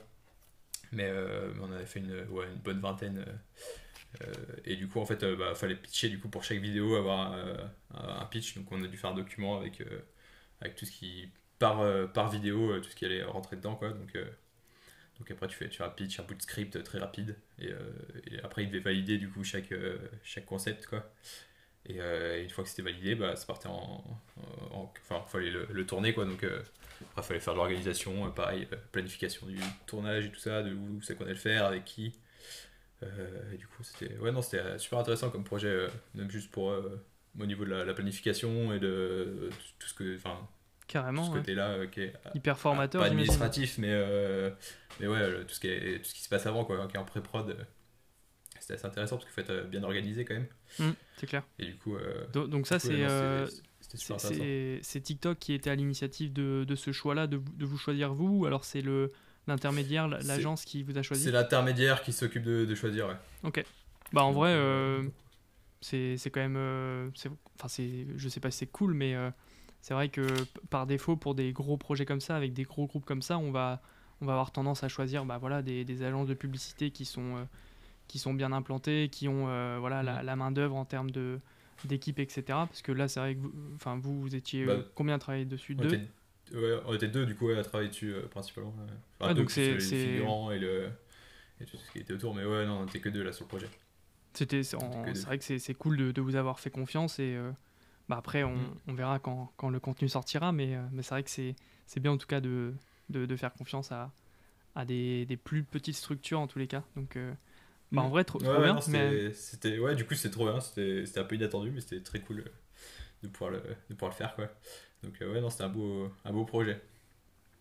Mais 0.91 1.05
euh, 1.05 1.51
on 1.61 1.71
avait 1.71 1.85
fait 1.85 1.99
une, 1.99 2.25
bonne 2.63 2.79
vingtaine. 2.79 3.25
Euh, 4.21 4.33
et 4.65 4.75
du 4.75 4.87
coup, 4.87 4.99
en 4.99 5.05
fait, 5.05 5.19
il 5.21 5.35
bah, 5.35 5.55
fallait 5.55 5.75
pitcher 5.75 6.09
du 6.09 6.19
coup, 6.19 6.29
pour 6.29 6.43
chaque 6.43 6.59
vidéo, 6.59 6.95
avoir 6.95 7.33
un, 7.93 8.25
pitch. 8.25 8.55
Donc, 8.57 8.71
on 8.71 8.83
a 8.83 8.87
dû 8.87 8.97
faire 8.97 9.11
un 9.11 9.15
document 9.15 9.57
avec, 9.57 9.81
avec 10.59 10.75
tout 10.75 10.85
ce 10.85 10.91
qui, 10.91 11.29
par, 11.59 11.83
par 12.11 12.29
vidéo, 12.29 12.77
tout 12.79 12.89
ce 12.89 12.95
qui 12.95 13.05
allait 13.05 13.23
rentrer 13.23 13.55
dedans. 13.55 13.75
Quoi. 13.75 13.91
Donc, 13.91 14.17
donc 15.17 15.31
après, 15.31 15.47
tu 15.47 15.55
fais, 15.55 15.69
tu 15.69 15.77
fais 15.77 15.83
un 15.83 15.89
pitch, 15.89 16.19
un 16.19 16.23
bout 16.23 16.33
de 16.33 16.41
script 16.41 16.83
très 16.83 16.99
rapide. 16.99 17.37
Et, 17.59 17.71
après, 18.43 18.63
il 18.63 18.69
devait 18.69 18.83
valider 18.83 19.17
du 19.17 19.29
coup 19.29 19.43
chaque, 19.43 19.73
chaque 20.23 20.45
concept. 20.45 20.87
Quoi. 20.87 21.09
Et 21.85 21.99
une 22.41 22.49
fois 22.49 22.65
que 22.65 22.69
c'était 22.69 22.81
validé, 22.81 23.15
bah, 23.15 23.37
ça 23.37 23.45
partait 23.45 23.69
en. 23.69 24.03
enfin, 24.73 25.23
il 25.25 25.31
fallait 25.31 25.51
le, 25.51 25.67
le, 25.71 25.85
tourner. 25.85 26.13
Quoi, 26.13 26.25
donc, 26.25 26.45
il 27.17 27.23
fallait 27.23 27.39
faire 27.39 27.53
de 27.53 27.59
l'organisation, 27.59 28.27
euh, 28.27 28.29
pareil, 28.29 28.67
euh, 28.71 28.77
planification 28.91 29.47
du 29.47 29.59
tournage 29.85 30.25
et 30.25 30.31
tout 30.31 30.39
ça, 30.39 30.63
de 30.63 30.73
où 30.73 31.01
c'est 31.01 31.15
qu'on 31.15 31.23
allait 31.23 31.33
le 31.33 31.39
faire, 31.39 31.65
avec 31.65 31.85
qui. 31.85 32.13
Euh, 33.03 33.53
et 33.53 33.57
du 33.57 33.67
coup, 33.67 33.83
c'était 33.83 34.17
ouais, 34.17 34.31
non, 34.31 34.41
c'était 34.41 34.77
super 34.77 34.99
intéressant 34.99 35.29
comme 35.29 35.43
projet, 35.43 35.87
même 36.15 36.29
juste 36.29 36.51
pour 36.51 36.73
au 37.39 37.45
niveau 37.45 37.65
de 37.65 37.71
la, 37.73 37.93
planification 37.93 38.73
et 38.73 38.79
de 38.79 39.49
tout 39.79 39.87
ce 39.87 39.93
que. 39.93 40.15
Enfin, 40.15 40.47
Carrément. 40.87 41.25
Tout 41.25 41.33
ce 41.33 41.37
côté-là 41.37 41.87
qui 41.87 42.01
est. 42.01 42.13
Hyper 42.35 42.57
formateur. 42.57 43.01
Pas 43.01 43.07
administratif, 43.07 43.77
mais, 43.77 43.97
mais 44.99 45.07
ouais, 45.07 45.45
tout 45.45 45.53
ce, 45.53 45.59
qui 45.59 45.67
est, 45.67 45.99
tout 45.99 46.09
ce 46.09 46.13
qui 46.13 46.21
se 46.21 46.29
passe 46.29 46.45
avant, 46.45 46.65
quoi, 46.65 46.87
qui 46.87 46.95
est 46.95 46.99
en 46.99 47.05
pré-prod 47.05 47.55
assez 48.73 48.85
intéressant 48.85 49.17
parce 49.17 49.25
qu'il 49.25 49.33
faut 49.33 49.41
être 49.41 49.67
bien 49.69 49.83
organisé 49.83 50.25
quand 50.25 50.35
même. 50.35 50.47
Mmh, 50.79 50.95
c'est 51.17 51.27
clair. 51.27 51.43
Et 51.59 51.65
du 51.65 51.75
coup. 51.75 51.95
donc, 52.33 52.49
donc, 52.49 52.67
ça, 52.67 52.79
c'est 52.79 53.05
c'est 54.81 55.01
TikTok 55.01 55.39
qui 55.39 55.53
était 55.53 55.69
à 55.69 55.75
l'initiative 55.75 56.33
de, 56.33 56.63
de, 56.67 56.75
ce 56.75 56.91
choix-là, 56.91 57.27
de, 57.27 57.41
de, 57.57 57.65
vous 57.65 57.77
choisir 57.77 58.13
vous, 58.13 58.39
ou 58.39 58.45
alors 58.45 58.63
c'est 58.63 58.83
l'intermédiaire, 59.47 60.07
l'agence 60.07 60.65
qui 60.65 60.83
vous 60.83 60.97
a 60.97 61.01
choisi? 61.01 61.25
C'est 61.25 61.31
l'intermédiaire 61.31 62.01
qui 62.01 62.13
s'occupe 62.13 62.43
de, 62.43 62.65
de, 62.65 62.75
choisir, 62.75 63.07
ouais. 63.07 63.17
Ok. 63.43 63.63
Bah 64.13 64.23
en 64.23 64.31
vrai, 64.31 64.51
euh, 64.51 65.03
c'est 65.81 66.17
quand 66.31 66.41
même... 66.41 66.57
Euh, 66.57 67.09
enfin, 67.59 67.83
je 68.15 68.29
sais 68.29 68.39
pas 68.39 68.51
si 68.51 68.59
c'est 68.59 68.71
cool, 68.71 68.93
mais 68.93 69.15
euh, 69.15 69.29
c'est 69.81 69.93
vrai 69.93 70.09
que 70.09 70.27
par 70.69 70.85
défaut, 70.85 71.15
pour 71.15 71.35
des 71.35 71.53
gros 71.53 71.77
projets 71.77 72.05
comme 72.05 72.21
ça, 72.21 72.35
avec 72.35 72.53
des 72.53 72.63
gros 72.63 72.87
groupes 72.87 73.05
comme 73.05 73.21
ça, 73.21 73.37
on 73.37 73.51
va, 73.51 73.81
on 74.21 74.25
va 74.25 74.33
avoir 74.33 74.51
tendance 74.51 74.83
à 74.83 74.89
choisir 74.89 75.25
bah, 75.25 75.37
voilà, 75.37 75.61
des, 75.61 75.85
des 75.85 76.03
agences 76.03 76.27
de 76.27 76.33
publicité 76.33 76.91
qui 76.91 77.05
sont, 77.05 77.37
euh, 77.37 77.43
qui 78.11 78.19
sont 78.19 78.33
bien 78.33 78.51
implantées, 78.51 79.09
qui 79.09 79.27
ont 79.27 79.45
voilà, 79.79 80.03
la, 80.03 80.21
la 80.21 80.35
main-d'œuvre 80.35 80.75
en 80.75 80.85
termes 80.85 81.11
de 81.11 81.39
d'équipe, 81.85 82.19
etc. 82.19 82.43
Parce 82.47 82.81
que 82.81 82.91
là, 82.91 83.07
c'est 83.07 83.19
vrai 83.19 83.35
que 83.35 83.39
vous, 83.39 83.53
enfin, 83.75 83.97
vous, 84.01 84.21
vous 84.21 84.35
étiez 84.35 84.65
bah, 84.65 84.77
combien 84.95 85.15
à 85.15 85.19
travailler 85.19 85.45
dessus? 85.45 85.75
Deux? 85.75 85.89
ouais, 86.53 86.79
On 86.85 86.93
était 86.93 87.07
deux, 87.07 87.25
du 87.25 87.35
coup, 87.35 87.49
à 87.49 87.63
travailler 87.63 87.89
dessus 87.89 88.13
euh, 88.13 88.27
principalement. 88.27 88.73
Enfin, 89.19 89.33
donc 89.33 89.51
c'est. 89.51 89.73
Les 89.73 89.79
figurants 89.79 90.51
et, 90.51 90.59
le, 90.59 90.89
et 91.59 91.65
tout 91.65 91.77
ce 91.77 91.91
qui 91.91 91.99
était 91.99 92.13
autour, 92.13 92.33
mais 92.33 92.45
ouais, 92.45 92.65
non, 92.65 92.79
on 92.81 92.85
était 92.85 92.99
que 92.99 93.09
deux 93.09 93.23
là 93.23 93.31
sur 93.31 93.45
le 93.45 93.49
projet. 93.49 93.69
C'était, 94.33 94.63
c'est 94.63 94.77
vrai 94.77 95.37
que 95.37 95.57
c'est 95.57 95.73
cool 95.73 95.97
de, 95.97 96.11
de, 96.11 96.21
vous 96.21 96.37
avoir 96.37 96.59
fait 96.61 96.69
confiance 96.69 97.19
et 97.19 97.35
euh, 97.35 97.51
bah 98.07 98.15
après, 98.17 98.43
on, 98.43 98.55
mm. 98.55 98.77
on 98.87 98.93
verra 98.93 99.19
quand, 99.19 99.51
quand, 99.57 99.69
le 99.69 99.81
contenu 99.81 100.07
sortira, 100.07 100.53
mais, 100.53 100.75
euh, 100.75 100.81
mais 100.93 101.03
c'est 101.03 101.15
vrai 101.15 101.23
que 101.23 101.29
c'est 101.29 101.99
bien 101.99 102.11
en 102.11 102.17
tout 102.17 102.27
cas 102.27 102.39
de, 102.39 102.73
de, 103.09 103.25
de 103.25 103.35
faire 103.35 103.53
confiance 103.53 103.91
à, 103.91 104.09
à 104.73 104.85
des, 104.85 105.25
des, 105.25 105.35
plus 105.35 105.63
petites 105.63 105.97
structures 105.97 106.39
en 106.39 106.47
tous 106.47 106.59
les 106.59 106.67
cas. 106.67 106.83
Donc, 106.95 107.17
bah, 107.91 108.01
en 108.03 108.09
vrai, 108.09 108.23
trop, 108.23 108.39
bien. 108.39 108.79
c'était, 109.33 109.77
ouais, 109.79 109.95
du 109.95 110.05
coup, 110.05 110.13
c'était 110.15 110.33
trop 110.33 110.45
bien. 110.45 110.59
C'était, 110.61 111.03
un 111.19 111.23
peu 111.23 111.35
inattendu, 111.35 111.71
mais 111.71 111.81
c'était 111.81 112.01
très 112.01 112.19
cool 112.19 112.43
de 113.23 113.27
pouvoir 113.27 113.51
le, 113.51 113.61
de 113.89 113.93
pouvoir 113.95 114.11
le 114.11 114.15
faire. 114.17 114.35
Quoi. 114.35 114.47
Donc 115.03 115.13
ouais, 115.19 115.41
non, 115.41 115.49
c'était 115.49 115.63
un 115.63 115.69
beau, 115.69 116.09
un 116.25 116.31
beau 116.31 116.45
projet. 116.45 116.79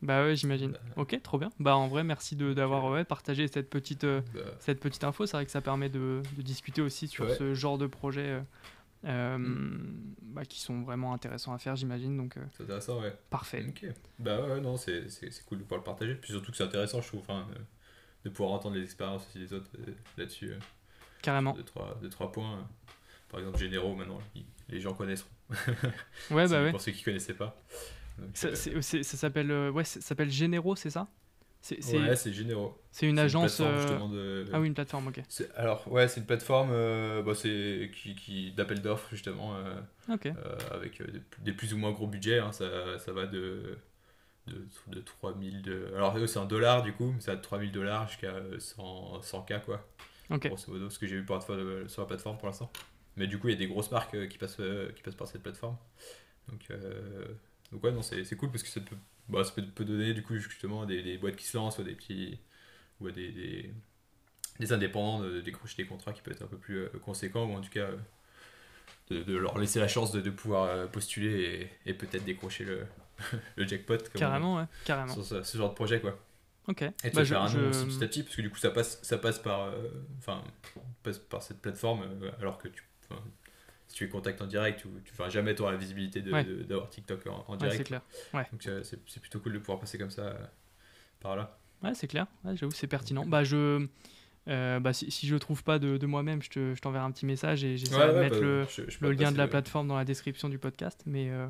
Bah 0.03 0.25
ouais, 0.25 0.35
j'imagine. 0.35 0.79
Ok, 0.97 1.21
trop 1.23 1.39
bien. 1.39 1.51
Bah 1.59 1.77
en 1.77 1.87
vrai, 1.89 2.05
merci 2.05 2.35
de- 2.35 2.55
d'avoir 2.55 2.91
ouais, 2.91 3.05
partagé 3.05 3.47
cette 3.49 3.69
petite, 3.69 4.05
euh, 4.05 4.23
Bah, 4.35 4.41
cette 4.59 4.81
petite 4.81 5.05
info. 5.05 5.27
C'est 5.27 5.37
vrai 5.37 5.45
que 5.45 5.51
ça 5.51 5.61
permet 5.61 5.91
de, 5.91 6.23
de 6.37 6.43
discuter 6.43 6.81
aussi 6.81 7.07
sur 7.07 7.27
Ouais. 7.27 7.35
ce 7.35 7.53
genre 7.53 7.77
de 7.77 7.87
projet 7.87 8.27
euh, 8.29 8.41
euh, 9.05 9.37
Mm. 9.39 10.15
bah, 10.23 10.45
qui 10.47 10.61
sont 10.61 10.81
vraiment 10.83 11.13
intéressants 11.13 11.53
à 11.53 11.59
faire, 11.59 11.77
j'imagine. 11.77 12.17
Donc 12.17 12.37
euh, 12.39 12.41
c'est 12.57 12.63
intéressant, 12.63 13.01
ouais. 13.03 13.15
parfait. 13.29 13.65
Ok. 13.69 13.85
Bah 14.19 14.41
ouais, 14.47 14.61
non, 14.63 14.79
c'est 14.79 15.11
c'est- 15.11 15.31
c'est 15.31 15.45
cool 15.45 15.59
de 15.59 15.63
pouvoir 15.65 15.81
le 15.81 15.85
partager. 15.85 16.15
Puis 16.15 16.33
surtout 16.33 16.51
que 16.51 16.57
c'est 16.57 16.65
intéressant, 16.65 17.03
je 17.03 17.09
trouve, 17.09 17.21
enfin, 17.21 17.47
euh, 17.55 17.59
de 18.25 18.31
pouvoir 18.31 18.53
entendre 18.53 18.77
les 18.77 18.83
expériences 18.85 19.27
aussi 19.29 19.39
des 19.39 19.53
autres 19.53 19.71
euh, 19.79 19.93
là-dessus. 20.19 20.51
euh, 20.53 20.59
Carrément. 21.23 21.53
deux, 21.53 21.63
trois, 21.65 21.99
deux, 22.03 22.09
trois 22.11 22.31
points. 22.33 22.59
euh. 22.59 22.63
Par 23.29 23.41
exemple, 23.41 23.59
Généraux, 23.59 23.95
maintenant, 23.95 24.19
les 24.69 24.81
gens 24.81 24.93
connaisseront. 24.95 25.29
Ouais, 26.31 26.47
bah 26.49 26.63
ouais. 26.63 26.71
Pour 26.71 26.81
ceux 26.81 26.93
qui 26.93 27.03
connaissaient 27.03 27.35
pas. 27.35 27.61
Donc, 28.19 28.31
Ça, 28.35 28.55
s'appelle 29.03 29.51
euh, 29.51 29.71
ouais, 29.71 29.85
ça 29.85 30.01
s'appelle 30.01 30.31
Généraux, 30.31 30.77
c'est 30.77 30.91
ça? 30.91 31.09
Ouais, 31.71 32.17
c'est 32.17 32.33
Généraux. 32.33 32.81
c'est 32.91 33.07
une 33.07 33.19
agence. 33.19 33.61
euh, 33.61 33.99
de... 34.09 34.47
Ah 34.53 34.61
oui, 34.61 34.67
une 34.69 34.75
plateforme, 34.75 35.09
ok. 35.09 35.21
Alors, 35.57 35.87
ouais, 35.93 36.09
c'est 36.09 36.21
une 36.21 36.27
plateforme 36.27 36.71
euh, 36.73 37.23
bah, 37.23 37.35
c'est 37.35 37.91
qui, 37.95 38.15
qui, 38.15 38.51
d'appel 38.53 38.81
d'offres, 38.81 39.09
justement, 39.11 39.55
Ok. 40.11 40.29
avec 40.73 41.03
des, 41.03 41.21
des 41.41 41.53
plus 41.53 41.75
ou 41.75 41.79
moins 41.79 41.93
gros 41.93 42.07
budgets. 42.07 42.39
hein, 42.39 42.51
ça, 42.53 42.99
ça 42.99 43.13
va 43.13 43.27
de, 43.27 43.77
de, 44.47 44.67
de 44.89 45.01
3000. 45.01 45.63
De... 45.63 45.93
Alors, 45.97 46.17
eux, 46.19 46.27
c'est 46.27 46.39
en 46.39 46.47
dollars, 46.47 46.83
du 46.83 46.93
coup, 46.93 47.13
mais 47.13 47.21
ça 47.21 47.33
va 47.33 47.37
de 47.39 47.43
3000 47.43 47.73
dollars 47.73 48.09
jusqu'à 48.09 48.29
euh, 48.35 48.59
100, 48.59 49.21
100K, 49.23 49.61
quoi. 49.61 49.87
Ok. 50.31 50.47
Grosso 50.49 50.73
modo, 50.73 50.91
ce 50.91 50.99
que 50.99 51.07
j'ai 51.07 51.17
vu 51.17 51.25
pour 51.25 51.39
la 51.39 51.57
de- 51.57 51.87
sur 51.89 52.03
la 52.03 52.09
plateforme 52.09 52.39
pour 52.39 52.49
l'instant. 52.49 52.71
Mais 53.17 53.27
du 53.27 53.39
coup, 53.39 53.49
il 53.49 53.53
y 53.53 53.57
a 53.57 53.59
des 53.59 53.67
grosses 53.69 53.91
marques 53.93 54.15
euh, 54.15 54.27
qui, 54.29 54.39
passent, 54.39 54.61
euh, 54.61 54.93
qui 54.93 55.03
passent 55.03 55.17
par 55.17 55.29
cette 55.29 55.43
plateforme. 55.43 55.77
Donc, 56.49 56.63
euh, 56.71 57.27
donc 57.73 57.85
ouais, 57.85 57.93
non, 57.93 58.03
c'est 58.03 58.25
c'est 58.25 58.37
cool 58.37 58.51
parce 58.51 58.63
que 58.65 58.69
ça 58.71 58.81
peut, 58.81 58.97
bah, 59.29 59.45
ça 59.45 59.53
peut, 59.53 59.65
peut 59.67 59.85
donner, 59.85 60.15
du 60.15 60.23
coup, 60.23 60.37
justement, 60.39 60.87
des, 60.87 61.03
des 61.03 61.19
boîtes 61.19 61.37
qui 61.37 61.47
se 61.47 61.57
lancent 61.59 61.79
ou 61.79 61.85
des 61.85 61.95
petits. 61.95 62.39
ou 63.01 63.09
à 63.09 63.13
des, 63.13 63.33
des, 63.33 63.75
des 64.61 64.73
indépendants 64.73 65.21
de 65.25 65.41
décrocher 65.41 65.77
des 65.83 65.87
contrats 65.89 66.13
qui 66.13 66.23
peuvent 66.23 66.35
être 66.35 66.43
un 66.45 66.49
peu 66.49 66.59
plus 66.59 66.79
euh, 66.81 66.89
conséquents 67.05 67.47
ou 67.47 67.55
en 67.57 67.61
tout 67.61 67.71
cas 67.71 67.81
euh, 67.91 67.97
de, 69.11 69.23
de 69.23 69.37
leur 69.37 69.59
laisser 69.59 69.81
la 69.81 69.89
chance 69.89 70.13
de, 70.13 70.21
de 70.21 70.31
pouvoir 70.31 70.65
euh, 70.65 70.87
postuler 70.87 71.71
et, 71.85 71.91
et 71.91 71.95
peut-être 71.95 72.25
décrocher 72.25 72.65
le, 72.65 72.87
le 73.57 73.67
jackpot 73.67 73.97
comme 73.99 74.07
on- 74.15 74.19
Carrément, 74.19 74.57
ouais. 74.57 74.65
Carrément. 74.85 75.13
sur 75.13 75.25
ce, 75.25 75.43
ce 75.43 75.59
genre 75.59 75.71
de 75.71 75.75
projet 75.75 76.01
quoi 76.01 76.19
Ok. 76.69 76.83
et 76.83 76.87
de 76.87 76.93
Bah, 77.15 77.21
se 77.21 77.25
je- 77.25 77.25
faire 77.35 77.43
un 77.43 77.49
nom 77.53 77.71
petit 77.71 78.05
à 78.05 78.07
petit 78.07 78.23
parce 78.23 78.37
que 78.37 78.43
du 78.43 78.51
coup 78.51 78.59
ça 78.59 78.71
passe 78.71 78.99
ça 79.03 79.19
passe 79.19 79.39
par 79.39 79.63
euh, 79.65 79.89
enfin 80.19 80.43
passe 81.03 81.19
par 81.19 81.43
cette 81.43 81.61
plateforme 81.61 82.03
euh, 82.23 82.31
alors 82.41 82.59
que 82.59 82.69
tu 82.69 82.85
si 83.89 83.97
tu 83.97 84.05
es 84.05 84.09
contact 84.09 84.41
en 84.41 84.47
direct 84.47 84.81
tu, 84.81 84.89
tu 85.05 85.13
enfin, 85.13 85.29
jamais 85.29 85.55
tu 85.55 85.63
auras 85.63 85.73
la 85.73 85.77
visibilité 85.79 86.23
de- 86.23 86.31
Ouais. 86.33 86.45
de- 86.45 86.63
d'avoir 86.63 86.89
TikTok 86.91 87.27
en, 87.27 87.45
en 87.49 87.53
Ouais, 87.53 87.59
direct 87.59 87.77
c'est 87.79 87.85
clair. 87.85 88.03
donc 88.53 88.67
euh, 88.67 88.83
c'est 88.85 89.21
plutôt 89.21 89.41
cool 89.41 89.53
de 89.55 89.59
pouvoir 89.59 89.81
passer 89.81 89.99
comme 89.99 90.11
ça 90.11 90.23
euh, 90.23 90.35
par 91.21 91.35
là 91.37 91.57
Ouais, 91.83 91.95
c'est 91.95 92.09
clair. 92.09 92.27
Ouais, 92.45 92.55
J'avoue, 92.59 92.73
c'est 92.73 92.87
pertinent. 92.87 93.25
Bah, 93.25 93.43
je, 93.43 93.87
euh, 94.49 94.81
bah, 94.81 94.93
si, 94.93 95.11
si 95.11 95.27
je 95.27 95.35
trouve 95.37 95.65
pas 95.65 95.79
de, 95.79 95.97
de 95.97 96.07
moi-même, 96.07 96.43
je 96.43 96.51
te- 96.51 96.75
je 96.75 96.81
t'enverrai 96.83 97.05
un 97.07 97.11
petit 97.11 97.25
message 97.25 97.65
et 97.65 97.79
j'essaierai 97.79 98.13
de 98.13 98.19
mettre 98.19 98.35
bah, 98.35 98.43
le, 98.43 98.67
je- 98.69 98.83
je 98.91 98.99
peux 98.99 99.07
le 99.07 99.13
lien 99.15 99.33
de 99.33 99.39
la 99.39 99.49
plateforme 99.49 99.89
dans 99.89 99.97
la 99.97 100.05
description 100.05 100.51
du 100.51 100.59
podcast. 100.59 101.03
Mais, 101.07 101.31
euh. 101.31 101.47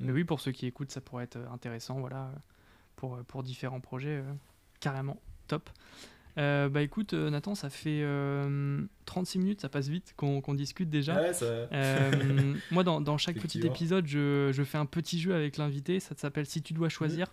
Mais 0.00 0.12
oui, 0.12 0.24
pour 0.24 0.40
ceux 0.40 0.52
qui 0.52 0.66
écoutent, 0.66 0.90
ça 0.90 1.00
pourrait 1.00 1.24
être 1.24 1.38
intéressant. 1.52 1.98
Voilà, 2.00 2.24
euh, 2.26 2.36
pour, 2.96 3.18
pour 3.24 3.42
différents 3.42 3.80
projets, 3.80 4.16
euh, 4.18 4.32
carrément 4.80 5.20
top. 5.48 5.68
Euh, 6.36 6.68
bah 6.68 6.82
écoute, 6.82 7.14
euh, 7.14 7.30
Nathan, 7.30 7.54
ça 7.54 7.70
fait 7.70 8.00
euh, 8.02 8.82
36 9.04 9.38
minutes, 9.38 9.60
ça 9.60 9.68
passe 9.68 9.86
vite 9.86 10.14
qu'on 10.16 10.42
discute 10.54 10.90
déjà. 10.90 11.14
Ouais, 11.20 11.32
ça- 11.32 11.44
Euh, 11.72 12.56
moi, 12.72 12.82
dans, 12.82 13.00
dans 13.00 13.18
chaque 13.18 13.36
petit 13.40 13.58
Effectivement. 13.58 13.72
épisode, 13.72 14.06
je, 14.08 14.50
je 14.52 14.62
fais 14.64 14.78
un 14.78 14.86
petit 14.86 15.20
jeu 15.20 15.32
avec 15.34 15.56
l'invité. 15.58 16.00
Ça 16.00 16.14
s'appelle 16.16 16.46
Si 16.46 16.60
tu 16.60 16.72
dois 16.72 16.88
choisir. 16.88 17.28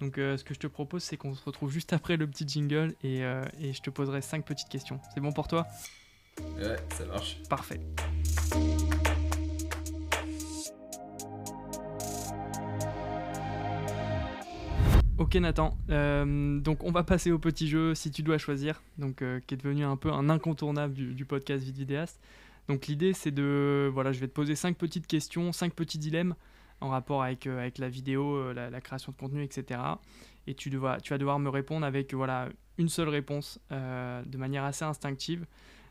Donc, 0.00 0.16
euh, 0.16 0.38
ce 0.38 0.44
que 0.44 0.54
je 0.54 0.58
te 0.58 0.66
propose, 0.66 1.02
c'est 1.02 1.18
qu'on 1.18 1.34
se 1.34 1.44
retrouve 1.44 1.70
juste 1.70 1.92
après 1.92 2.16
le 2.16 2.26
petit 2.26 2.48
jingle 2.48 2.94
et, 3.02 3.22
euh, 3.22 3.44
et 3.60 3.74
je 3.74 3.82
te 3.82 3.90
poserai 3.90 4.22
cinq 4.22 4.46
petites 4.46 4.70
questions. 4.70 4.98
C'est 5.12 5.20
bon 5.20 5.32
pour 5.32 5.46
toi? 5.46 5.66
Ouais, 6.56 6.76
ça 6.96 7.04
marche. 7.04 7.36
Parfait. 7.50 7.80
Ok 15.20 15.34
Nathan, 15.34 15.76
Euh, 15.90 16.60
donc 16.60 16.82
on 16.82 16.90
va 16.90 17.04
passer 17.04 17.30
au 17.30 17.38
petit 17.38 17.68
jeu 17.68 17.94
si 17.94 18.10
tu 18.10 18.22
dois 18.22 18.38
choisir, 18.38 18.80
donc 18.96 19.20
euh, 19.20 19.38
qui 19.46 19.52
est 19.52 19.58
devenu 19.58 19.84
un 19.84 19.98
peu 19.98 20.10
un 20.10 20.30
incontournable 20.30 20.94
du, 20.94 21.24
podcast 21.26 21.62
Vite 21.62 21.76
Vidéaste. 21.76 22.18
Donc 22.68 22.86
l'idée 22.86 23.12
c'est 23.12 23.30
de, 23.30 23.90
voilà, 23.92 24.12
je 24.12 24.20
vais 24.20 24.28
te 24.28 24.32
poser 24.32 24.54
cinq 24.54 24.78
petites 24.78 25.06
questions, 25.06 25.52
cinq 25.52 25.74
petits 25.74 25.98
dilemmes 25.98 26.34
en 26.80 26.88
rapport 26.88 27.22
avec, 27.22 27.46
euh, 27.46 27.58
avec 27.58 27.76
la 27.76 27.90
vidéo, 27.90 28.50
la, 28.54 28.80
création 28.80 29.12
de 29.12 29.18
contenu, 29.18 29.42
etc. 29.44 29.78
Et 30.46 30.54
tu, 30.54 30.70
devras, 30.70 31.00
tu 31.00 31.12
vas 31.12 31.18
devoir 31.18 31.38
me 31.38 31.50
répondre 31.50 31.84
avec 31.84 32.14
voilà, 32.14 32.48
une 32.78 32.88
seule 32.88 33.10
réponse 33.10 33.60
de 33.70 34.38
manière 34.38 34.64
assez 34.64 34.86
instinctive. 34.86 35.44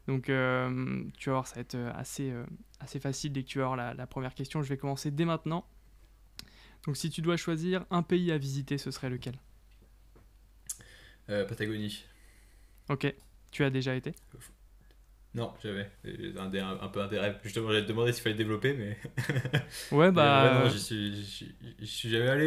Donc 0.07 0.23
tu 0.23 0.31
vas 0.31 1.33
voir, 1.33 1.45
ça 1.45 1.53
va 1.53 1.61
être 1.61 1.77
assez, 1.93 2.33
assez 2.79 2.99
facile 2.99 3.31
dès 3.31 3.43
que 3.43 3.47
tu 3.47 3.59
vas 3.59 3.65
avoir 3.65 3.93
la 3.93 4.07
première 4.07 4.33
question. 4.33 4.63
Je 4.63 4.69
vais 4.69 4.77
commencer 4.77 5.11
dès 5.11 5.25
maintenant. 5.25 5.65
Donc 6.85 6.97
si 6.97 7.09
tu 7.09 7.21
dois 7.21 7.37
choisir 7.37 7.85
un 7.89 8.03
pays 8.03 8.31
à 8.33 8.37
visiter, 8.37 8.77
ce 8.77 8.91
serait 8.91 9.09
lequel? 9.09 9.35
Euh, 11.29 11.45
Patagonie. 11.45 12.03
Ok, 12.89 13.13
tu 13.51 13.63
as 13.63 13.69
déjà 13.69 13.95
été? 13.95 14.13
Non, 15.35 15.53
jamais. 15.63 15.87
Un, 16.37 16.51
un, 16.55 16.81
un 16.81 16.87
peu 16.89 17.01
un 17.01 17.07
des 17.07 17.19
rêves. 17.19 17.39
Justement, 17.43 17.67
j'allais 17.69 17.83
te 17.83 17.87
demander 17.89 18.13
s'il 18.13 18.23
fallait 18.23 18.35
développer, 18.35 18.73
mais. 18.73 18.97
Ouais, 19.91 20.11
bah... 20.11 20.23
ouais, 20.41 20.51
non, 20.51 20.67
j'y 20.67 20.79
suis, 20.79 22.09
jamais 22.09 22.29
allé 22.29 22.45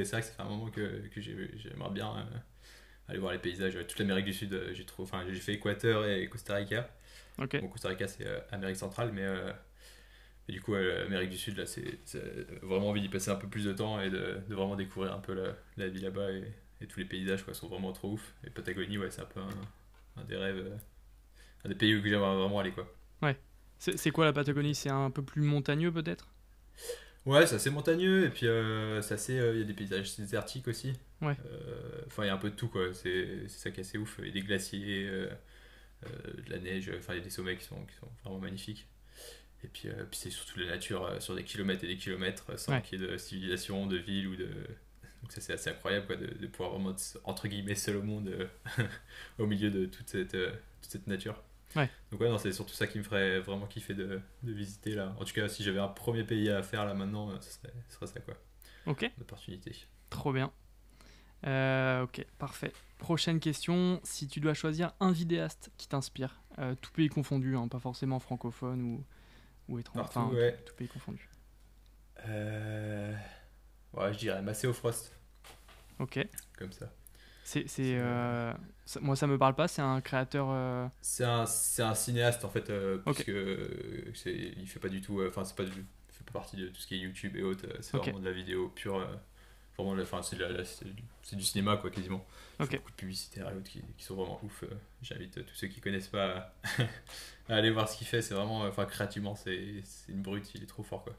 et 0.00 0.04
c'est 0.04 0.12
vrai 0.12 0.20
que 0.22 0.26
ça 0.28 0.32
fait 0.34 0.42
un 0.42 0.44
moment 0.48 0.70
que, 0.70 1.08
que 1.08 1.20
j'ai- 1.20 1.50
j'aimerais 1.58 1.90
bien 1.90 2.16
euh, 2.16 2.38
aller 3.08 3.18
voir 3.20 3.32
les 3.32 3.38
paysages. 3.40 3.74
Toute 3.88 3.98
l'Amérique 4.00 4.26
du 4.26 4.34
Sud, 4.34 4.52
euh, 4.54 4.74
j'ai 4.74 4.86
trop, 4.86 5.04
enfin, 5.04 5.24
j'ai 5.28 5.40
fait 5.40 5.54
Équateur 5.54 6.06
et 6.06 6.28
Costa 6.28 6.56
Rica. 6.56 6.90
ok, 7.38 7.54
Bon, 7.60 7.68
Costa 7.68 7.88
Rica, 7.90 8.08
c'est 8.08 8.26
euh, 8.26 8.40
Amérique 8.52 8.76
centrale, 8.78 9.12
mais, 9.12 9.24
euh, 10.48 10.48
mais 10.48 10.54
du 10.54 10.60
coup, 10.60 10.74
euh, 10.74 11.06
Amérique 11.06 11.30
du 11.30 11.38
Sud, 11.38 11.56
là, 11.56 11.66
c'est 11.66 11.98
c'est 12.04 12.22
vraiment 12.62 12.90
envie 12.90 13.00
d'y 13.00 13.08
passer 13.08 13.30
un 13.30 13.36
peu 13.36 13.48
plus 13.48 13.64
de 13.64 13.72
temps 13.72 14.00
et 14.00 14.10
de, 14.10 14.40
de 14.48 14.54
vraiment 14.54 14.76
découvrir 14.76 15.14
un 15.14 15.20
peu 15.20 15.34
la, 15.34 15.56
la 15.76 15.88
vie 15.88 16.00
là-bas 16.00 16.32
et, 16.32 16.44
et 16.80 16.86
tous 16.86 16.98
les 17.00 17.06
paysages 17.06 17.44
quoi, 17.44 17.54
sont 17.54 17.68
vraiment 17.68 17.92
trop 17.92 18.12
ouf. 18.12 18.34
Et 18.46 18.50
Patagonie, 18.50 18.98
ouais, 18.98 19.10
c'est 19.10 19.22
un 19.22 19.26
peu 19.26 19.40
un, 19.40 19.48
un 20.22 20.24
des 20.24 20.36
rêves, 20.36 20.58
euh, 20.58 20.76
un 21.64 21.68
des 21.70 21.76
pays 21.76 21.94
où 21.96 22.02
j'aimerais 22.04 22.36
vraiment 22.36 22.60
aller 22.60 22.72
quoi. 22.72 22.88
c'est 23.78 23.98
c'est 23.98 24.10
quoi 24.10 24.24
la 24.24 24.32
Patagonie? 24.32 24.74
C'est 24.74 24.88
un 24.90 25.10
peu 25.10 25.22
plus 25.22 25.42
montagneux 25.42 25.92
peut-être? 25.92 26.28
Ouais, 27.24 27.46
c'est 27.46 27.56
assez 27.56 27.70
montagneux 27.70 28.24
et 28.26 28.30
puis 28.30 28.46
euh, 28.48 29.00
c'est 29.02 29.38
euh, 29.38 29.54
il 29.54 29.60
y 29.60 29.62
a 29.62 29.64
des 29.64 29.74
paysages 29.74 30.16
désertiques 30.16 30.66
aussi. 30.68 30.92
Ouais. 31.20 31.36
Euh, 31.46 32.02
Enfin, 32.06 32.24
il 32.24 32.28
y 32.28 32.30
a 32.30 32.34
un 32.34 32.38
peu 32.38 32.50
de 32.50 32.56
tout 32.56 32.68
quoi. 32.68 32.94
C'est 32.94 33.48
ça 33.48 33.70
qui 33.70 33.80
est 33.80 33.84
assez 33.84 33.98
ouf. 33.98 34.16
Il 34.20 34.26
y 34.28 34.30
a 34.30 34.32
des 34.32 34.42
glaciers, 34.42 35.08
euh, 35.08 35.28
euh, 36.06 36.08
de 36.46 36.50
la 36.50 36.58
neige. 36.60 36.92
Enfin, 36.98 37.14
il 37.14 37.18
y 37.18 37.20
a 37.22 37.24
des 37.24 37.30
sommets 37.30 37.56
qui 37.58 37.64
sont, 37.64 37.84
qui 37.86 37.96
sont 37.96 38.08
vraiment 38.24 38.40
magnifiques. 38.40 38.88
Et 39.64 39.68
puis, 39.68 39.88
euh, 39.88 40.04
puis 40.10 40.18
c'est 40.18 40.30
surtout 40.30 40.58
la 40.58 40.66
nature 40.66 41.04
euh, 41.04 41.20
sur 41.20 41.34
des 41.36 41.44
kilomètres 41.44 41.84
et 41.84 41.86
des 41.88 41.96
kilomètres 41.96 42.46
euh, 42.50 42.56
sans 42.56 42.72
Ouais. 42.72 42.82
qu'il 42.82 43.00
y 43.00 43.04
ait 43.04 43.08
de 43.08 43.16
civilisation, 43.16 43.86
de 43.86 43.96
ville 43.96 44.26
ou 44.28 44.36
de. 44.36 44.48
Donc 45.22 45.30
ça 45.30 45.40
c'est 45.40 45.52
assez 45.52 45.70
incroyable 45.70 46.06
quoi, 46.06 46.16
de, 46.16 46.26
de 46.26 46.46
pouvoir 46.48 46.70
vraiment 46.70 46.90
être, 46.90 47.20
entre 47.22 47.46
guillemets 47.46 47.76
seul 47.76 47.96
au 47.96 48.02
monde 48.02 48.26
euh, 48.28 48.48
au 49.38 49.46
milieu 49.46 49.70
de 49.70 49.86
toute 49.86 50.08
cette, 50.08 50.32
toute 50.32 50.90
cette 50.90 51.06
nature. 51.06 51.40
Ouais. 51.76 51.88
Donc 52.10 52.20
ouais, 52.20 52.28
non, 52.28 52.38
c'est 52.38 52.50
surtout 52.52 52.74
ça 52.74 52.88
qui 52.88 52.98
me 52.98 53.04
ferait 53.04 53.38
vraiment 53.38 53.66
kiffer 53.66 53.94
de, 53.94 54.20
de 54.42 54.52
visiter 54.52 54.94
là. 54.96 55.14
En 55.20 55.24
tout 55.24 55.32
cas, 55.32 55.48
si 55.48 55.62
j'avais 55.62 55.78
un 55.78 55.86
premier 55.88 56.24
pays 56.24 56.50
à 56.50 56.62
faire 56.64 56.84
là 56.84 56.92
maintenant, 56.94 57.40
ce 57.40 57.50
serait, 57.52 57.72
ça 58.12 58.20
quoi, 58.20 58.34
Ok, 58.86 59.08
l'opportunité. 59.16 59.76
trop 60.10 60.32
bien. 60.32 60.52
Ok, 61.44 62.26
parfait. 62.38 62.72
Prochaine 62.98 63.40
question, 63.40 64.00
si 64.04 64.26
tu 64.28 64.40
dois 64.40 64.54
choisir 64.54 64.92
un 65.00 65.12
vidéaste 65.12 65.70
qui 65.78 65.88
t'inspire, 65.88 66.40
tout 66.80 66.90
pays 66.92 67.08
confondu, 67.08 67.56
hein, 67.56 67.68
pas 67.68 67.78
forcément 67.80 68.18
francophone 68.20 68.82
ou, 68.82 69.04
ou 69.68 69.78
étranger, 69.78 70.02
Partout, 70.02 70.18
enfin, 70.18 70.34
ouais. 70.34 70.52
tout, 70.56 70.64
tout 70.64 70.74
pays 70.76 70.88
confondu. 70.88 71.28
Euh... 72.26 73.14
Ouais, 73.94 74.12
je 74.12 74.18
dirais 74.18 74.42
Maceo 74.42 74.72
Frost, 74.74 75.12
Ok, 75.98 76.18
comme 76.58 76.72
ça. 76.72 76.92
c'est, 77.44 77.66
euh, 77.78 78.52
ça- 78.84 79.00
moi 79.00 79.16
ça 79.16 79.26
me 79.26 79.38
parle 79.38 79.54
pas, 79.54 79.68
c'est 79.68 79.82
un 79.82 80.00
créateur... 80.00 80.48
euh, 80.50 80.86
C'est 81.00 81.24
un, 81.24 81.46
c'est 81.46 81.82
un 81.82 81.94
cinéaste 81.94 82.44
en 82.44 82.48
fait, 82.50 82.70
euh, 82.70 82.98
Ok. 83.04 83.24
puisque 83.24 83.32
c'est, 84.14 84.34
il 84.56 84.66
fait 84.68 84.78
pas 84.78 84.88
du 84.88 85.00
tout, 85.00 85.20
euh, 85.20 85.28
enfin 85.28 85.44
c'est 85.44 85.56
pas 85.56 85.64
du, 85.64 85.80
il 85.80 86.14
fait 86.14 86.24
pas 86.24 86.32
partie 86.32 86.56
de 86.56 86.68
tout 86.68 86.80
ce 86.80 86.86
qui 86.86 86.94
est 86.94 86.98
YouTube 86.98 87.36
et 87.36 87.42
autres, 87.42 87.66
c'est 87.80 87.94
Ok. 87.94 88.04
vraiment 88.04 88.20
de 88.20 88.24
la 88.24 88.32
vidéo 88.32 88.68
pure, 88.68 89.00
vraiment, 89.76 89.94
enfin 90.02 90.22
c'est, 90.22 90.36
du- 90.84 91.02
cinéma 91.42 91.76
quoi 91.76 91.90
quasiment. 91.90 92.24
Il 92.58 92.64
Ok. 92.64 92.70
fait 92.72 92.76
beaucoup 92.78 92.90
de 92.92 92.96
autres 93.56 93.68
qui, 93.68 93.82
qui 93.96 94.04
sont 94.04 94.14
vraiment 94.16 94.40
ouf. 94.42 94.64
euh, 94.64 94.68
J'invite 95.02 95.38
euh, 95.38 95.42
tous 95.42 95.54
ceux 95.54 95.68
qui 95.68 95.80
connaissent 95.80 96.08
pas 96.08 96.52
à, 96.68 96.82
à 97.48 97.56
aller 97.56 97.70
voir 97.70 97.88
ce 97.88 97.96
qu'il 97.98 98.06
fait, 98.06 98.22
c'est 98.22 98.34
vraiment, 98.34 98.64
euh, 98.64 98.68
enfin 98.68 98.84
créativement 98.86 99.34
c'est, 99.34 99.82
c'est 99.84 100.12
une 100.12 100.22
brute, 100.22 100.50
il 100.54 100.62
est 100.62 100.66
trop 100.66 100.82
fort 100.82 101.04
quoi. 101.04 101.14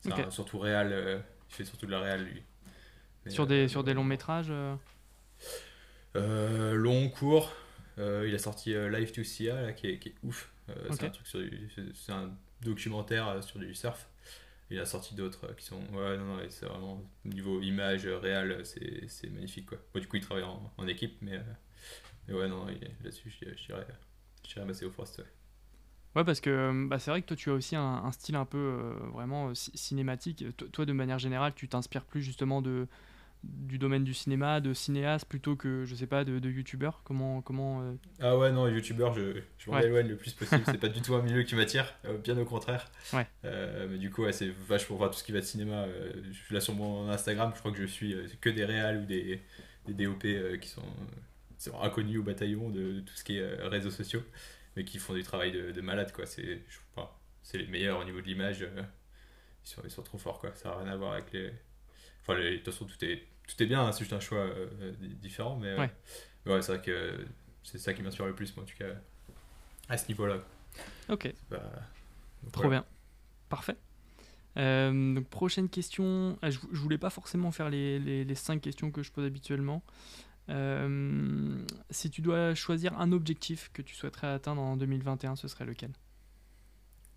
C'est 0.00 0.10
surtout 0.30 0.58
réel, 0.58 0.92
euh, 0.92 1.18
il 1.50 1.54
fait 1.54 1.64
surtout 1.64 1.86
de 1.86 1.90
la 1.90 2.00
réal 2.00 2.24
lui. 2.24 2.42
Mais, 3.24 3.30
sur, 3.32 3.44
euh, 3.44 3.46
des, 3.46 3.68
sur 3.68 3.82
des 3.84 3.94
longs 3.94 4.04
métrages 4.04 4.46
euh, 4.50 4.76
long, 6.74 7.08
court. 7.10 7.52
Il 7.98 8.32
a 8.34 8.38
sorti 8.38 8.72
Live 8.74 9.10
to 9.12 9.24
Sia, 9.24 9.60
là, 9.60 9.72
qui, 9.72 9.88
est, 9.88 9.98
qui 9.98 10.10
est 10.10 10.14
ouf. 10.22 10.52
C'est 10.90 11.04
un 11.04 11.10
truc 11.10 11.26
sur 11.26 11.40
c'est- 11.74 11.94
un 12.12 12.30
documentaire 12.62 13.42
sur 13.42 13.58
du 13.58 13.74
surf. 13.74 14.08
Il 14.70 14.78
a 14.78 14.84
sorti 14.84 15.14
d'autres 15.14 15.54
qui 15.56 15.64
sont. 15.64 15.80
Ouais, 15.92 16.16
non, 16.16 16.36
non, 16.36 16.40
c'est 16.48 16.66
vraiment. 16.66 17.02
Niveau 17.24 17.60
image 17.60 18.06
réelle, 18.06 18.62
c'est 18.64 19.30
magnifique, 19.30 19.66
quoi. 19.66 19.78
du 20.00 20.06
coup, 20.06 20.16
il 20.16 20.22
travaille 20.22 20.44
en, 20.44 20.86
équipe, 20.86 21.16
mais, 21.20 21.40
mais, 22.26 22.34
ouais, 22.34 22.48
non, 22.48 22.66
là-dessus, 22.66 23.30
je 23.30 23.66
dirais, 23.66 23.86
dirais 24.44 24.64
Masseo 24.64 24.90
Frost, 24.90 25.18
ouais. 25.18 25.24
Ouais, 26.16 26.24
parce 26.24 26.40
que 26.40 26.86
bah, 26.88 26.98
c'est 26.98 27.10
vrai 27.10 27.22
que 27.22 27.26
toi, 27.26 27.36
tu 27.36 27.50
as 27.50 27.54
aussi 27.54 27.76
un, 27.76 28.10
style 28.12 28.36
un 28.36 28.46
peu 28.46 28.96
vraiment 29.12 29.54
cinématique. 29.54 30.44
toi, 30.72 30.84
de 30.84 30.92
manière 30.92 31.18
générale, 31.18 31.52
tu 31.54 31.68
t'inspires 31.68 32.04
plus 32.04 32.22
justement 32.22 32.62
de, 32.62 32.88
du 33.44 33.78
domaine 33.78 34.04
du 34.04 34.14
cinéma, 34.14 34.60
de 34.60 34.72
cinéaste 34.74 35.26
plutôt 35.26 35.56
que, 35.56 35.84
je 35.84 35.94
sais 35.94 36.06
pas, 36.06 36.24
de, 36.24 36.38
de 36.38 36.50
youtubeur? 36.50 37.02
Comment. 37.04 37.40
comment 37.40 37.82
euh, 37.82 37.94
Ah 38.20 38.36
ouais, 38.36 38.50
non, 38.50 38.66
youtubeur, 38.68 39.14
je, 39.14 39.42
je 39.58 39.70
m'en 39.70 39.78
éloigne 39.78 40.08
le 40.08 40.16
plus 40.16 40.32
possible. 40.32 40.62
c'est 40.66 40.78
pas 40.78 40.88
du 40.88 41.00
tout 41.00 41.14
un 41.14 41.22
milieu 41.22 41.42
qui 41.42 41.54
m'attire, 41.54 41.94
euh, 42.04 42.18
bien 42.18 42.36
au 42.38 42.44
contraire. 42.44 42.90
Ouais. 43.12 43.26
Euh, 43.44 43.86
mais 43.90 43.98
du 43.98 44.10
coup, 44.10 44.22
ouais, 44.22 44.32
c'est 44.32 44.48
vachement 44.48 44.96
voir 44.96 45.10
tout 45.10 45.18
ce 45.18 45.24
qui 45.24 45.32
va 45.32 45.40
de 45.40 45.44
cinéma. 45.44 45.86
je 46.24 46.32
suis 46.32 46.54
là 46.54 46.60
sur 46.60 46.74
mon 46.74 47.08
Instagram, 47.10 47.52
je 47.54 47.60
crois 47.60 47.72
que 47.72 47.78
je 47.78 47.86
suis 47.86 48.16
que 48.40 48.50
des 48.50 48.64
réals 48.64 49.02
ou 49.02 49.06
des, 49.06 49.40
des 49.86 50.06
DOP 50.06 50.26
qui 50.60 50.68
sont, 50.68 50.82
inconnus 51.80 52.18
au 52.18 52.22
bataillon 52.22 52.70
de, 52.70 53.00
tout 53.00 53.14
ce 53.14 53.24
qui 53.24 53.38
est 53.38 53.54
réseaux 53.62 53.90
sociaux, 53.90 54.22
mais 54.76 54.84
qui 54.84 54.98
font 54.98 55.14
du 55.14 55.22
travail 55.22 55.52
de, 55.52 55.70
de 55.70 55.80
malade, 55.80 56.12
quoi. 56.12 56.26
C'est, 56.26 56.62
c'est 57.42 57.58
les 57.58 57.66
meilleurs 57.66 58.00
au 58.00 58.04
niveau 58.04 58.20
de 58.20 58.26
l'image. 58.26 58.60
ils, 58.60 59.68
sont, 59.68 59.82
ils 59.84 59.90
sont 59.90 60.02
trop 60.02 60.18
forts, 60.18 60.40
quoi. 60.40 60.52
Ça 60.54 60.70
n'a 60.70 60.76
rien 60.78 60.92
à 60.92 60.96
voir 60.96 61.12
avec 61.12 61.32
les 61.32 61.52
de 62.34 62.56
toute 62.56 62.72
façon, 62.72 62.84
tout 62.86 63.04
est, 63.04 63.26
tout 63.46 63.62
est 63.62 63.66
bien, 63.66 63.86
hein, 63.86 63.92
c'est 63.92 64.00
juste 64.00 64.12
un 64.12 64.20
choix 64.20 64.38
euh, 64.38 64.92
différent, 65.20 65.56
mais 65.56 65.68
euh, 65.68 65.86
ouais, 66.46 66.62
c'est 66.62 66.72
vrai 66.72 66.82
que 66.82 67.24
c'est 67.62 67.78
ça 67.78 67.94
qui 67.94 68.02
m'inspire 68.02 68.26
le 68.26 68.34
plus, 68.34 68.54
moi, 68.56 68.64
en 68.64 68.66
tout 68.66 68.76
cas, 68.76 68.92
à 69.88 69.96
ce 69.96 70.08
niveau-là. 70.08 70.38
Ok. 71.08 71.32
Trop 72.52 72.68
bien. 72.68 72.84
Parfait. 73.48 73.76
Euh, 74.56 75.14
donc, 75.14 75.26
prochaine 75.28 75.68
question. 75.68 76.38
Ah, 76.42 76.50
je, 76.50 76.58
je, 76.72 76.78
voulais 76.78 76.98
pas 76.98 77.10
forcément 77.10 77.52
faire 77.52 77.70
les, 77.70 77.98
les, 77.98 78.24
les, 78.24 78.34
cinq 78.34 78.60
questions 78.60 78.90
que 78.90 79.02
je 79.02 79.10
pose 79.12 79.24
habituellement. 79.24 79.82
si 81.90 82.10
tu 82.10 82.20
dois 82.20 82.54
choisir 82.54 82.98
un 83.00 83.12
objectif 83.12 83.70
que 83.72 83.82
tu 83.82 83.94
souhaiterais 83.94 84.28
atteindre 84.28 84.60
en 84.60 84.76
2021, 84.76 85.36
ce 85.36 85.48
serait 85.48 85.64
lequel? 85.64 85.90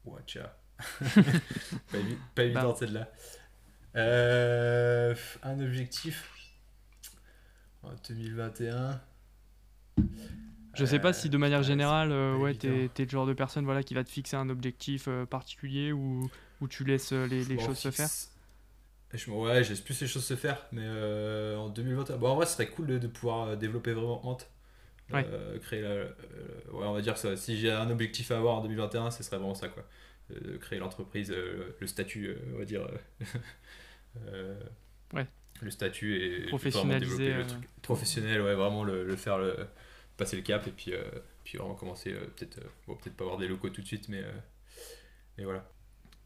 Watcha. 0.06 0.58
pas, 1.92 1.98
pas 2.36 2.44
évident 2.44 2.70
bah, 2.70 2.76
celle-là. 2.78 3.12
Euh, 3.96 5.14
un 5.44 5.60
objectif 5.60 6.32
en 7.84 7.90
2021. 8.08 9.02
Je 10.74 10.86
sais 10.86 11.00
pas 11.00 11.12
si 11.12 11.30
de 11.30 11.38
manière 11.38 11.60
euh, 11.60 11.64
générale, 11.64 12.12
euh, 12.12 12.38
ouais, 12.38 12.54
t'es 12.54 12.86
es 12.86 13.04
le 13.04 13.10
genre 13.10 13.26
de 13.26 13.34
personne 13.34 13.66
voilà, 13.66 13.84
qui 13.84 13.94
va 13.94 14.04
te 14.06 14.10
fixer 14.10 14.38
un 14.38 14.50
objectif 14.50 15.10
particulier 15.30 15.92
ou, 15.92 16.30
ou 16.62 16.68
tu 16.68 16.86
laisses 16.86 17.12
les, 17.12 17.44
les 17.44 17.60
choses 17.60 17.78
se 17.78 17.92
faire 17.92 18.08
je, 19.14 19.30
Ouais, 19.30 19.64
je 19.64 19.72
laisse 19.72 19.82
plus 19.82 20.00
les 20.00 20.08
choses 20.08 20.24
se 20.24 20.38
faire, 20.38 20.66
mais 20.72 20.88
en 21.58 21.68
2021, 21.70 22.18
bon, 22.18 22.30
en 22.30 22.36
vrai, 22.36 22.46
ce 22.46 22.54
serait 22.54 22.70
cool 22.70 22.88
de, 23.00 23.08
pouvoir 23.08 23.58
développer 23.58 23.92
vraiment 23.92 24.26
Hante. 24.26 24.50
créer 25.10 25.82
la, 25.82 25.96
ouais, 25.96 26.86
on 26.86 26.94
va 26.94 27.02
dire 27.02 27.18
ça. 27.18 27.36
Si 27.36 27.58
j'ai 27.58 27.72
un 27.72 27.90
objectif 27.90 28.32
à 28.32 28.38
avoir 28.38 28.56
en 28.56 28.62
2021, 28.62 29.12
ce 29.12 29.24
serait 29.24 29.36
vraiment 29.36 29.56
ça, 29.56 29.68
quoi. 29.68 29.84
créer 30.62 30.80
l'entreprise, 30.80 31.30
le 31.32 31.88
statut, 31.88 32.38
on 32.56 32.60
va 32.60 32.64
dire, 32.64 32.88
Euh, 32.88 33.26
ouais. 35.14 35.28
le 35.62 35.72
statut 35.72 36.16
et 36.18 36.48
professionnaliser 36.48 37.34
le 37.34 37.48
truc. 37.48 37.70
professionnel 37.82 38.42
ouais 38.42 38.56
vraiment 38.56 38.84
le, 38.84 39.16
faire 39.16 39.38
le, 39.38 39.56
passer 40.18 40.36
le 40.36 40.42
cap 40.42 40.68
et 40.68 40.72
puis 40.72 40.94
euh, 40.94 41.04
puis 41.44 41.58
vraiment 41.58 41.76
commencer 41.76 42.14
euh, 42.14 42.26
peut-être 42.36 42.60
bon, 42.88 42.96
peut-être 42.96 43.16
pas 43.16 43.24
avoir 43.24 43.40
des 43.40 43.48
locaux 43.48 43.70
tout 43.70 43.82
de 43.82 43.88
suite 43.88 44.10
mais 44.10 44.24
mais 45.38 45.46
voilà. 45.46 45.68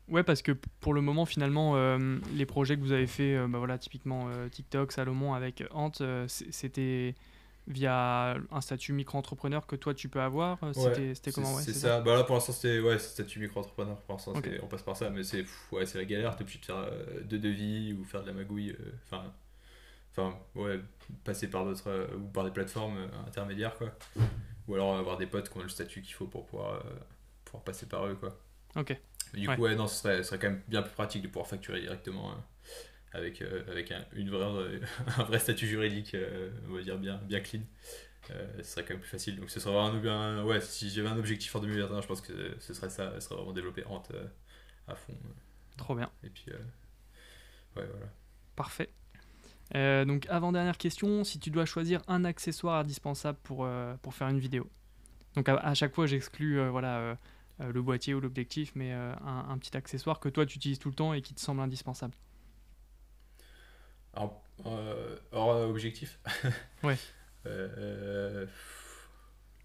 Ouais, 0.07 0.21
parce 0.21 0.43
que 0.43 0.51
pour 0.81 0.93
le 0.93 1.01
moment, 1.01 1.25
finalement, 1.25 1.97
les 2.35 2.45
projets 2.45 2.75
que 2.75 2.81
vous 2.81 2.91
avez 2.91 3.07
fait, 3.07 3.39
bah 3.47 3.57
voilà, 3.57 3.79
typiquement 3.79 4.29
TikTok, 4.51 4.91
Salomon 4.91 5.33
avec 5.33 5.63
Ant, 5.71 5.91
c'était 6.27 7.15
via 7.67 8.37
un 8.51 8.61
statut 8.61 8.93
micro-entrepreneur 8.93 9.65
que 9.65 9.75
toi 9.75 9.93
tu 9.93 10.09
peux 10.09 10.21
avoir 10.21 10.59
euh, 10.63 11.13
C'était 11.13 11.31
comment 11.31 11.55
ouais, 11.55 11.63
C'est 11.63 11.73
ça. 11.73 12.01
Bah 12.01 12.15
là 12.15 12.23
pour 12.23 12.35
l'instant 12.35 12.53
c'était 12.53 12.79
ouais, 12.79 12.99
statut 12.99 13.39
micro-entrepreneur. 13.39 13.99
Pour 14.01 14.15
l'instant 14.15 14.33
on 14.61 14.67
passe 14.67 14.83
par 14.83 14.95
ça, 14.95 15.09
mais 15.09 15.23
c'est 15.23 15.45
ouais, 15.71 15.83
la 15.93 16.05
galère. 16.05 16.35
T'es 16.35 16.43
obligé 16.43 16.59
de 16.59 16.65
faire 16.65 16.77
euh, 16.77 17.21
deux 17.23 17.39
devis 17.39 17.93
ou 17.93 18.03
faire 18.03 18.21
de 18.21 18.27
la 18.27 18.33
magouille. 18.33 18.71
Euh, 18.71 18.91
enfin, 19.05 19.33
enfin 20.11 20.37
ouais, 20.55 20.79
passer 21.23 21.49
par 21.49 21.65
d'autres 21.65 22.09
ou 22.15 22.27
par 22.27 22.43
des 22.43 22.51
plateformes 22.51 23.09
intermédiaires 23.27 23.75
quoi. 23.75 23.91
Ou 24.67 24.75
alors 24.75 24.97
avoir 24.97 25.17
des 25.17 25.27
potes 25.27 25.49
qui 25.49 25.57
ont 25.57 25.61
le 25.61 25.69
statut 25.69 26.01
qu'il 26.01 26.13
faut 26.13 26.27
pour 26.27 26.45
pouvoir, 26.45 26.83
pouvoir 27.45 27.63
passer 27.63 27.87
par 27.87 28.05
eux 28.05 28.15
quoi. 28.15 28.37
Ok. 28.75 28.99
du 29.33 29.47
coup 29.47 29.61
ouais, 29.61 29.75
non, 29.75 29.87
ce 29.87 29.95
serait, 30.01 30.17
ce 30.17 30.23
serait 30.23 30.39
quand 30.39 30.49
même 30.49 30.61
bien 30.67 30.81
plus 30.81 30.93
pratique 30.93 31.23
de 31.23 31.27
pouvoir 31.27 31.47
facturer 31.47 31.81
directement. 31.81 32.31
Hein 32.31 32.43
avec, 33.15 33.41
euh, 33.41 33.63
avec 33.69 33.91
un, 33.91 34.05
une 34.13 34.29
vraie, 34.29 34.79
un 35.17 35.23
vrai 35.23 35.39
statut 35.39 35.67
juridique, 35.67 36.13
euh, 36.13 36.51
on 36.69 36.73
va 36.73 36.81
dire 36.81 36.97
bien, 36.97 37.17
bien 37.17 37.39
clean. 37.39 37.61
Euh, 38.31 38.47
ce 38.57 38.63
serait 38.63 38.83
quand 38.83 38.93
même 38.93 39.01
plus 39.01 39.09
facile. 39.09 39.39
Donc 39.39 39.49
ce 39.49 39.59
serait 39.59 39.75
un, 39.75 40.43
ouais, 40.43 40.61
si 40.61 40.89
j'avais 40.89 41.09
un 41.09 41.17
objectif 41.17 41.55
en 41.55 41.59
2021, 41.59 42.01
je 42.01 42.07
pense 42.07 42.21
que 42.21 42.55
ce 42.59 42.73
serait 42.73 42.89
ça, 42.89 43.13
ce 43.15 43.19
serait 43.21 43.35
vraiment 43.35 43.53
développer 43.53 43.85
Ant 43.85 44.03
à 44.87 44.95
fond. 44.95 45.13
Trop 45.77 45.95
bien. 45.95 46.09
Et 46.23 46.29
puis, 46.29 46.45
ouais, 47.75 47.85
voilà. 47.85 48.07
Parfait. 48.55 48.89
donc 49.73 50.25
avant-dernière 50.29 50.77
question, 50.77 51.23
si 51.23 51.39
tu 51.39 51.51
dois 51.51 51.65
choisir 51.65 52.01
un 52.07 52.25
accessoire 52.25 52.79
indispensable 52.79 53.37
pour, 53.43 53.67
pour 54.01 54.13
faire 54.13 54.29
une 54.29 54.39
vidéo. 54.39 54.69
Donc 55.35 55.49
à, 55.49 55.73
chaque 55.73 55.93
fois 55.93 56.07
j'exclus 56.07 56.65
voilà, 56.69 57.17
le 57.59 57.81
boîtier 57.81 58.13
ou 58.13 58.21
l'objectif, 58.21 58.71
mais 58.75 58.93
un, 58.93 59.45
un, 59.49 59.57
petit 59.57 59.75
accessoire 59.75 60.19
que 60.19 60.29
toi 60.29 60.45
tu 60.45 60.55
utilises 60.57 60.79
tout 60.79 60.89
le 60.89 60.95
temps 60.95 61.13
et 61.13 61.21
qui 61.21 61.33
te 61.33 61.41
semble 61.41 61.61
indispensable. 61.61 62.15
Alors, 64.15 64.41
euh, 64.65 65.17
hors 65.31 65.69
objectif 65.69 66.19
Ouais. 66.83 66.97
Euh, 67.45 68.45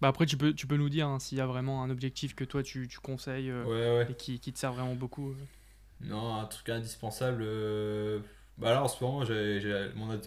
bah 0.01 0.09
après, 0.09 0.25
tu 0.25 0.37
peux, 0.37 0.53
tu 0.53 0.67
peux 0.67 0.77
nous 0.77 0.89
dire 0.89 1.07
hein, 1.07 1.19
s'il 1.19 1.37
y 1.37 1.41
a 1.41 1.47
vraiment 1.47 1.83
un 1.83 1.89
objectif 1.89 2.35
que 2.35 2.43
toi 2.43 2.61
tu, 2.61 2.87
tu 2.87 2.99
conseilles 2.99 3.49
euh, 3.49 4.05
et 4.07 4.13
qui, 4.13 4.39
qui, 4.39 4.53
te 4.53 4.59
sert 4.59 4.73
vraiment 4.73 4.95
beaucoup. 4.95 5.33
Non, 6.01 6.35
un 6.35 6.45
truc 6.45 6.69
indispensable. 6.69 7.43
Bah 8.57 8.73
là, 8.73 8.83
en 8.83 8.87
ce 8.87 9.03
moment, 9.03 9.23
j'ai 9.25 9.91
mon 9.95 10.19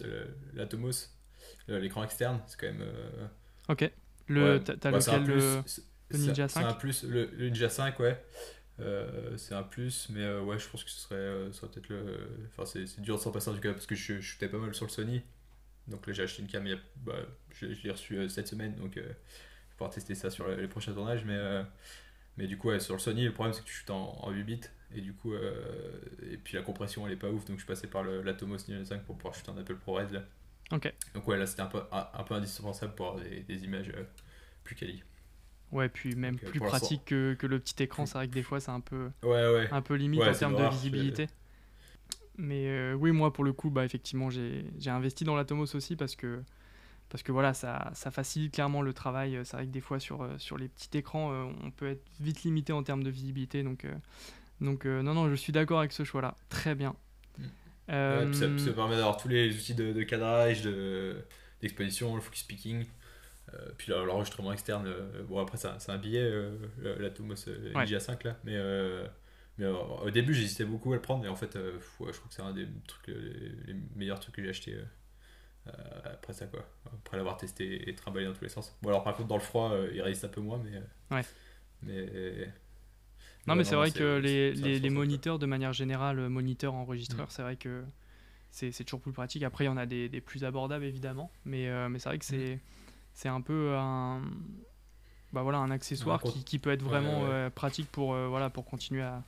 l'Atomos, 0.53 1.09
l'écran 1.67 2.03
externe, 2.03 2.41
c'est 2.47 2.59
quand 2.59 2.67
même. 2.67 2.85
Ok. 3.69 3.89
Le, 4.27 4.57
T'as 4.59 4.91
bah, 4.91 4.97
lequel 4.97 5.23
le, 5.23 5.61
Ninja 6.11 6.47
5 6.47 6.61
C'est 6.61 6.67
un 6.67 6.73
plus, 6.73 7.03
le, 7.03 7.29
le, 7.37 7.49
Ninja 7.49 7.69
5, 7.69 7.99
ouais. 7.99 8.23
Euh, 8.81 9.37
c'est 9.37 9.55
un 9.55 9.63
plus, 9.63 10.09
mais 10.09 10.23
euh, 10.23 10.41
ouais, 10.41 10.59
je 10.59 10.67
pense 10.67 10.83
que 10.83 10.89
ce 10.89 10.99
serait, 10.99 11.15
euh, 11.15 11.51
serait 11.53 11.67
peut-être 11.69 11.89
le. 11.89 12.29
Enfin, 12.47 12.65
c'est 12.65 12.99
dur 12.99 13.15
de 13.15 13.21
s'en 13.21 13.31
passer 13.31 13.49
en 13.49 13.53
tout 13.53 13.61
cas, 13.61 13.71
parce 13.71 13.85
que 13.85 13.95
je, 13.95 14.19
je 14.19 14.45
pas 14.45 14.57
mal 14.57 14.73
sur 14.75 14.85
le 14.85 14.91
Sony. 14.91 15.21
Donc 15.87 16.05
là, 16.07 16.13
j'ai 16.13 16.23
acheté 16.23 16.41
une 16.41 16.47
cam, 16.47 16.67
bah, 16.97 17.13
je, 17.51 17.67
l'ai 17.67 17.91
reçu 17.91 18.27
cette 18.27 18.47
semaine, 18.47 18.75
donc 18.75 18.93
je 18.95 19.01
vais 19.01 19.15
pouvoir 19.71 19.91
tester 19.91 20.15
ça 20.15 20.31
sur 20.31 20.47
les, 20.47 20.67
prochains 20.67 20.93
tournages. 20.93 21.23
Mais, 21.25 21.37
mais 22.37 22.47
du 22.47 22.57
coup, 22.57 22.69
ouais, 22.69 22.79
sur 22.79 22.95
le 22.95 22.99
Sony, 22.99 23.25
le 23.25 23.33
problème 23.33 23.53
c'est 23.53 23.61
que 23.61 23.67
tu 23.67 23.73
shootes 23.73 23.91
en, 23.91 24.17
en 24.19 24.31
8 24.31 24.43
bits, 24.43 24.61
et 24.95 25.01
du 25.01 25.13
coup, 25.13 25.35
et 25.35 26.37
puis 26.43 26.55
la 26.55 26.63
compression 26.63 27.05
elle 27.05 27.13
est 27.13 27.17
pas 27.17 27.29
ouf, 27.29 27.45
donc 27.45 27.57
je 27.57 27.61
suis 27.61 27.67
passé 27.67 27.85
par 27.85 28.03
l'Atomos 28.03 28.57
Ninja 28.67 28.83
5 28.83 29.03
pour 29.03 29.15
pouvoir 29.15 29.35
shooter 29.35 29.51
un 29.51 29.57
Apple 29.57 29.75
ProRes 29.75 30.11
là. 30.11 30.23
Ok. 30.71 30.91
Donc 31.13 31.27
ouais, 31.27 31.37
là 31.37 31.45
c'était 31.45 31.61
un 31.61 31.67
peu, 31.67 31.83
un, 31.91 32.23
peu 32.23 32.33
indispensable 32.33 32.95
pour 32.95 33.09
avoir 33.09 33.23
des, 33.23 33.41
des 33.41 33.63
images 33.63 33.93
plus 34.63 34.75
quali. 34.75 35.03
Ouais, 35.71 35.89
puis 35.89 36.15
même 36.15 36.37
plus 36.37 36.59
pratique 36.59 37.05
que, 37.05 37.35
que, 37.37 37.47
le 37.47 37.59
petit 37.59 37.83
écran, 37.83 38.05
c'est 38.05 38.17
vrai 38.17 38.27
que 38.27 38.33
des 38.33 38.43
fois 38.43 38.59
c'est 38.59 38.71
un 38.71 38.79
peu, 38.79 39.09
ouais, 39.23 39.67
un 39.71 39.81
peu 39.81 39.95
limite 39.95 40.21
en 40.21 40.33
termes 40.33 40.55
de 40.55 40.69
visibilité. 40.69 41.27
Mais 42.37 42.67
euh, 42.67 42.93
oui, 42.93 43.11
moi 43.11 43.31
pour 43.31 43.43
le 43.43 43.53
coup, 43.53 43.69
bah, 43.69 43.85
effectivement, 43.85 44.29
j'ai 44.29 44.65
investi 44.87 45.23
dans 45.23 45.35
l'Atomos 45.35 45.75
aussi 45.75 45.95
parce 45.95 46.15
que, 46.15 46.41
parce 47.09 47.23
que 47.23 47.31
voilà, 47.31 47.53
ça, 47.53 47.91
ça 47.93 48.11
facilite 48.11 48.53
clairement 48.53 48.81
le 48.81 48.93
travail. 48.93 49.39
C'est 49.43 49.57
vrai 49.57 49.65
que 49.65 49.71
des 49.71 49.81
fois 49.81 49.99
sur, 49.99 50.21
euh, 50.21 50.37
sur 50.37 50.57
les 50.57 50.67
petits 50.67 50.97
écrans, 50.97 51.31
euh, 51.31 51.45
on 51.63 51.71
peut 51.71 51.89
être 51.89 52.03
vite 52.19 52.43
limité 52.43 52.73
en 52.73 52.83
termes 52.83 53.03
de 53.03 53.09
visibilité. 53.09 53.63
Donc, 53.63 53.85
donc 54.61 54.85
non, 54.85 55.13
non, 55.13 55.29
je 55.29 55.35
suis 55.35 55.53
d'accord 55.53 55.79
avec 55.79 55.91
ce 55.91 56.03
choix-là. 56.03 56.35
Très 56.49 56.75
bien. 56.75 56.95
Mm. 57.37 58.33
ça, 58.33 58.73
permet 58.73 58.95
d'avoir 58.95 59.17
tous 59.17 59.27
les 59.27 59.55
outils 59.55 59.75
de, 59.75 59.93
de 59.93 60.03
cadrage, 60.03 60.67
d'exposition, 61.61 62.15
le 62.15 62.21
focus 62.21 62.41
speaking. 62.41 62.85
Euh, 63.55 63.69
puis 63.77 63.91
l'enregistrement 63.91 64.51
externe, 64.51 64.87
euh, 64.87 65.23
bon 65.23 65.39
après 65.39 65.57
c'est 65.57 65.89
un 65.91 65.97
billet, 65.97 66.21
euh, 66.21 66.57
la 66.99 67.09
Tomos 67.09 67.35
ouais. 67.47 67.99
5 67.99 68.23
là, 68.23 68.37
mais, 68.43 68.57
mais 69.57 69.65
au 69.65 70.09
début 70.09 70.33
j'hésitais 70.33 70.65
beaucoup 70.65 70.91
à 70.91 70.95
le 70.95 71.01
prendre, 71.01 71.23
mais 71.23 71.29
en 71.29 71.35
fait 71.35 71.57
je 71.57 71.95
crois 71.95 72.11
que 72.11 72.33
c'est 72.33 72.41
un 72.41 72.53
des 72.53 72.67
trucs, 72.87 73.07
les, 73.07 73.75
meilleurs 73.95 74.19
trucs 74.19 74.35
que 74.35 74.43
j'ai 74.43 74.49
acheté 74.49 74.77
après 76.05 76.33
ça 76.33 76.47
quoi, 76.47 76.67
après 76.93 77.17
l'avoir 77.17 77.37
testé 77.37 77.89
et 77.89 77.95
trimballé 77.95 78.25
dans 78.25 78.33
tous 78.33 78.43
les 78.43 78.49
sens. 78.49 78.75
Bon 78.81 78.89
alors 78.89 79.03
par 79.03 79.15
contre 79.15 79.29
dans 79.29 79.37
le 79.37 79.41
froid 79.41 79.75
il 79.93 80.01
résiste 80.01 80.25
un 80.25 80.29
peu 80.29 80.41
moins, 80.41 80.61
mais... 80.63 80.81
Ouais. 81.15 81.23
mais 81.83 82.51
non, 83.47 83.53
mais 83.53 83.63
c'est 83.63 83.75
vrai 83.75 83.91
que 83.91 84.17
les, 84.17 84.53
les, 84.53 84.79
les 84.79 84.89
moniteurs, 84.89 85.37
de 85.37 85.45
manière 85.45 85.71
générale, 85.71 86.29
moniteurs, 86.29 86.73
enregistreurs, 86.73 87.27
mm. 87.27 87.31
c'est 87.31 87.41
vrai 87.43 87.55
que 87.57 87.83
c'est 88.49 88.71
toujours 88.83 89.01
plus 89.01 89.11
pratique. 89.11 89.43
Après, 89.43 89.65
il 89.65 89.67
y 89.67 89.69
en 89.69 89.77
a 89.77 89.85
des, 89.85 90.09
des 90.09 90.19
plus 90.19 90.43
abordables, 90.43 90.83
évidemment, 90.83 91.31
mais, 91.45 91.69
mais 91.89 91.99
c'est 91.99 92.09
vrai 92.09 92.17
que 92.17 92.25
c'est. 92.25 92.55
Mm 92.55 92.84
c'est 93.15 93.29
un 93.29 93.41
peu 93.41 93.75
un, 93.75 94.21
bah 95.31 95.41
voilà, 95.41 95.57
un 95.59 95.71
accessoire 95.71 96.21
qui, 96.21 96.43
qui, 96.43 96.59
peut 96.59 96.71
être 96.71 96.83
vraiment 96.83 97.25
euh, 97.25 97.49
pratique 97.49 97.89
pour, 97.89 98.13
euh, 98.13 98.27
voilà, 98.27 98.49
pour 98.49 98.65
continuer 98.65 99.01
à, 99.01 99.23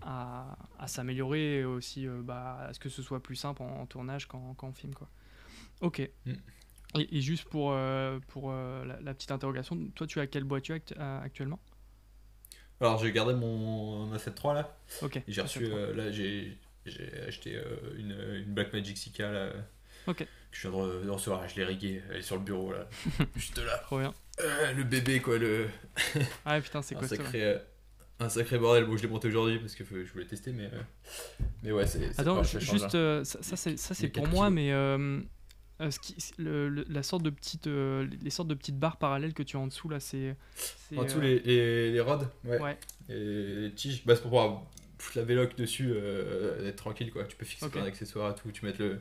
à, 0.00 0.56
à 0.78 0.88
s'améliorer 0.88 1.58
et 1.58 1.64
aussi 1.64 2.06
bah, 2.06 2.58
à 2.68 2.72
ce 2.72 2.80
que 2.80 2.88
ce 2.88 3.02
soit 3.02 3.22
plus 3.22 3.36
simple 3.36 3.62
en, 3.62 3.86
tournage 3.86 4.26
quand, 4.26 4.56
on 4.62 4.72
filme. 4.72 4.94
Quoi. 4.94 5.08
Ok. 5.82 6.08
Mm. 6.24 6.32
Et, 6.96 7.20
juste 7.20 7.44
pour, 7.44 7.76
pour 8.28 8.50
la, 8.50 9.14
petite 9.14 9.30
interrogation, 9.30 9.78
toi 9.94 10.06
tu 10.06 10.20
as 10.20 10.26
quelle 10.26 10.44
boîte 10.44 10.70
actuellement? 10.98 11.60
Alors 12.80 12.96
j'ai 12.98 13.12
gardé 13.12 13.34
mon 13.34 14.14
A7 14.14 14.42
III 14.42 14.54
là. 14.54 14.78
Ok. 15.02 15.22
J'ai 15.28 15.42
reçu, 15.42 15.68
là 15.68 16.10
j'ai 16.10 16.58
acheté 17.26 17.62
une, 17.98 18.12
une 18.12 18.54
Blackmagic 18.54 18.96
Sika 18.96 19.30
là. 19.30 19.52
Ok. 20.06 20.26
Je 20.50 20.68
viens 20.68 20.78
de 20.78 21.10
recevoir, 21.10 21.46
je 21.48 21.56
l'ai 21.56 21.64
rigué, 21.64 22.02
elle 22.10 22.16
est 22.16 22.22
sur 22.22 22.36
le 22.36 22.42
bureau 22.42 22.72
là, 22.72 22.88
juste 23.36 23.58
là. 23.58 23.78
Trop 23.78 23.98
bien. 23.98 24.14
Euh, 24.40 24.72
le 24.72 24.84
bébé 24.84 25.20
quoi, 25.20 25.38
le. 25.38 25.68
ah 26.44 26.60
putain, 26.60 26.82
c'est 26.82 26.94
quoi 26.94 27.06
ça 27.06 27.16
sacré, 27.16 27.44
euh, 27.44 27.58
Un 28.20 28.28
sacré 28.28 28.58
bordel, 28.58 28.84
bon 28.84 28.96
je 28.96 29.02
l'ai 29.02 29.08
monté 29.08 29.28
aujourd'hui 29.28 29.58
parce 29.58 29.74
que 29.74 29.84
je 29.84 30.12
voulais 30.12 30.26
tester, 30.26 30.52
mais, 30.52 30.66
euh, 30.66 30.80
mais 31.62 31.72
ouais, 31.72 31.86
c'est. 31.86 32.18
Attends, 32.18 32.42
juste, 32.42 32.90
ça, 33.24 33.56
ça 33.56 33.94
c'est 33.94 34.08
pour 34.08 34.28
moi, 34.28 34.50
mais 34.50 34.70
ce 34.70 35.98
qui, 36.00 36.16
le, 36.38 36.68
la 36.68 37.02
sorte 37.02 37.22
de 37.22 37.30
petite, 37.30 37.66
les 37.66 38.30
sortes 38.30 38.48
de 38.48 38.54
petites 38.54 38.78
barres 38.78 38.98
parallèles 38.98 39.34
que 39.34 39.42
tu 39.42 39.56
as 39.56 39.60
en 39.60 39.66
dessous 39.66 39.88
là, 39.88 40.00
c'est. 40.00 40.36
En 40.96 41.04
dessous 41.04 41.20
les, 41.20 41.40
les, 41.40 41.92
les, 41.92 42.00
rods, 42.00 42.24
ouais. 42.44 42.60
ouais. 42.60 42.78
Et 43.08 43.60
les 43.60 43.74
tiges, 43.74 44.04
bah, 44.04 44.14
c'est 44.14 44.22
pour 44.22 44.30
pouvoir 44.30 44.62
foutre 44.98 45.18
la 45.18 45.24
véloc 45.24 45.56
dessus, 45.56 45.92
être 46.64 46.76
tranquille 46.76 47.10
quoi. 47.10 47.24
Tu 47.24 47.36
peux 47.36 47.44
fixer 47.44 47.66
okay. 47.66 47.74
plein 47.74 47.84
d'accessoires 47.84 48.32
et 48.32 48.34
tout, 48.34 48.50
tu 48.52 48.64
mets 48.64 48.72
le 48.78 49.00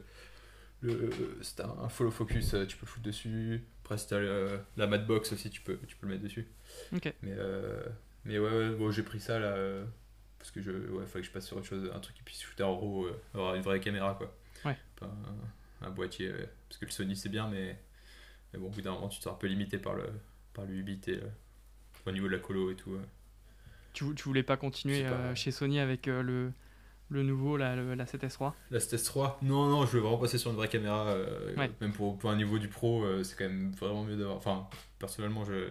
le, 0.82 1.40
c'est 1.42 1.62
un 1.62 1.90
follow 1.90 2.12
focus, 2.12 2.54
euh, 2.54 2.66
tu 2.66 2.78
peux 2.78 2.86
le 2.86 2.92
foutre 2.92 3.06
dessus. 3.06 3.64
Après, 3.84 3.98
si 3.98 4.08
t'as 4.08 4.20
la 4.20 4.88
mat 4.88 5.00
box 5.00 5.32
aussi, 5.32 5.50
tu 5.50 5.62
peux, 5.62 5.78
tu 5.88 5.96
peux 5.96 6.08
le 6.08 6.14
mettre 6.14 6.24
dessus. 6.24 6.48
Ok. 6.96 7.12
Mais, 7.22 7.34
euh, 7.34 7.84
mais 8.26 8.38
ouais, 8.38 8.76
bon, 8.76 8.92
j'ai 8.92 9.04
pris 9.04 9.20
ça 9.20 9.40
là. 9.40 9.48
Euh, 9.48 9.86
parce 10.38 10.52
que 10.52 10.62
je, 10.62 10.72
ouais, 10.72 11.06
fallait 11.08 11.24
que 11.24 11.28
je 11.28 11.32
passe 11.32 11.48
sur 11.48 11.58
autre 11.58 11.66
chose, 11.66 11.90
un 11.94 12.00
truc 12.00 12.16
qui 12.16 12.24
puisse 12.24 12.42
shooter 12.42 12.64
en 12.64 12.78
RAW, 12.78 13.08
avoir 13.34 13.56
une 13.56 13.64
vraie 13.64 13.80
caméra 13.80 14.14
quoi. 14.14 14.36
Ouais. 14.66 14.78
Pas 15.00 15.10
un, 15.82 15.90
boîtier. 15.90 16.32
parce 16.70 16.80
que 16.80 16.86
le 16.86 16.92
Sony 16.92 17.16
c'est 17.16 17.30
bien, 17.30 17.48
mais, 17.48 17.78
mais 18.54 18.60
bon, 18.60 18.68
au 18.68 18.70
bout 18.70 18.82
d'un 18.82 18.94
moment, 18.94 19.10
tu 19.10 19.20
sens 19.20 19.34
un 19.34 19.38
peu 19.38 19.48
limité 19.48 19.80
par 19.80 19.96
le, 19.96 20.06
par 20.54 20.66
l'humidité 20.66 21.20
au 22.06 22.12
niveau 22.12 22.28
de 22.28 22.34
la 22.34 22.40
colo 22.40 22.72
et 22.72 22.76
tout. 22.76 22.98
Tu, 23.94 24.06
tu 24.14 24.24
voulais 24.24 24.44
pas 24.44 24.58
continuer 24.58 25.06
chez 25.34 25.50
Sony 25.50 25.80
avec 25.80 26.06
le 26.06 26.52
le 27.10 27.24
nouveau, 27.24 27.56
la, 27.56 27.76
la 27.76 28.06
7S3 28.06 28.54
La 28.70 28.80
7S3 28.80 29.38
Non, 29.42 29.68
non, 29.68 29.86
je 29.86 29.94
veux 29.94 30.02
vraiment 30.02 30.18
passer 30.18 30.38
sur 30.38 30.52
une 30.52 30.58
vraie 30.58 30.68
caméra. 30.68 31.08
Euh, 31.08 31.56
même 31.80 31.94
pour, 31.94 32.18
pour, 32.18 32.30
un 32.30 32.36
niveau 32.36 32.60
du 32.60 32.68
pro, 32.68 33.04
euh, 33.04 33.24
c'est 33.24 33.38
quand 33.38 33.46
même 33.46 33.72
vraiment 33.72 34.04
mieux 34.04 34.18
d'avoir. 34.18 34.36
Enfin, 34.36 34.68
personnellement, 35.00 35.46
je, 35.46 35.70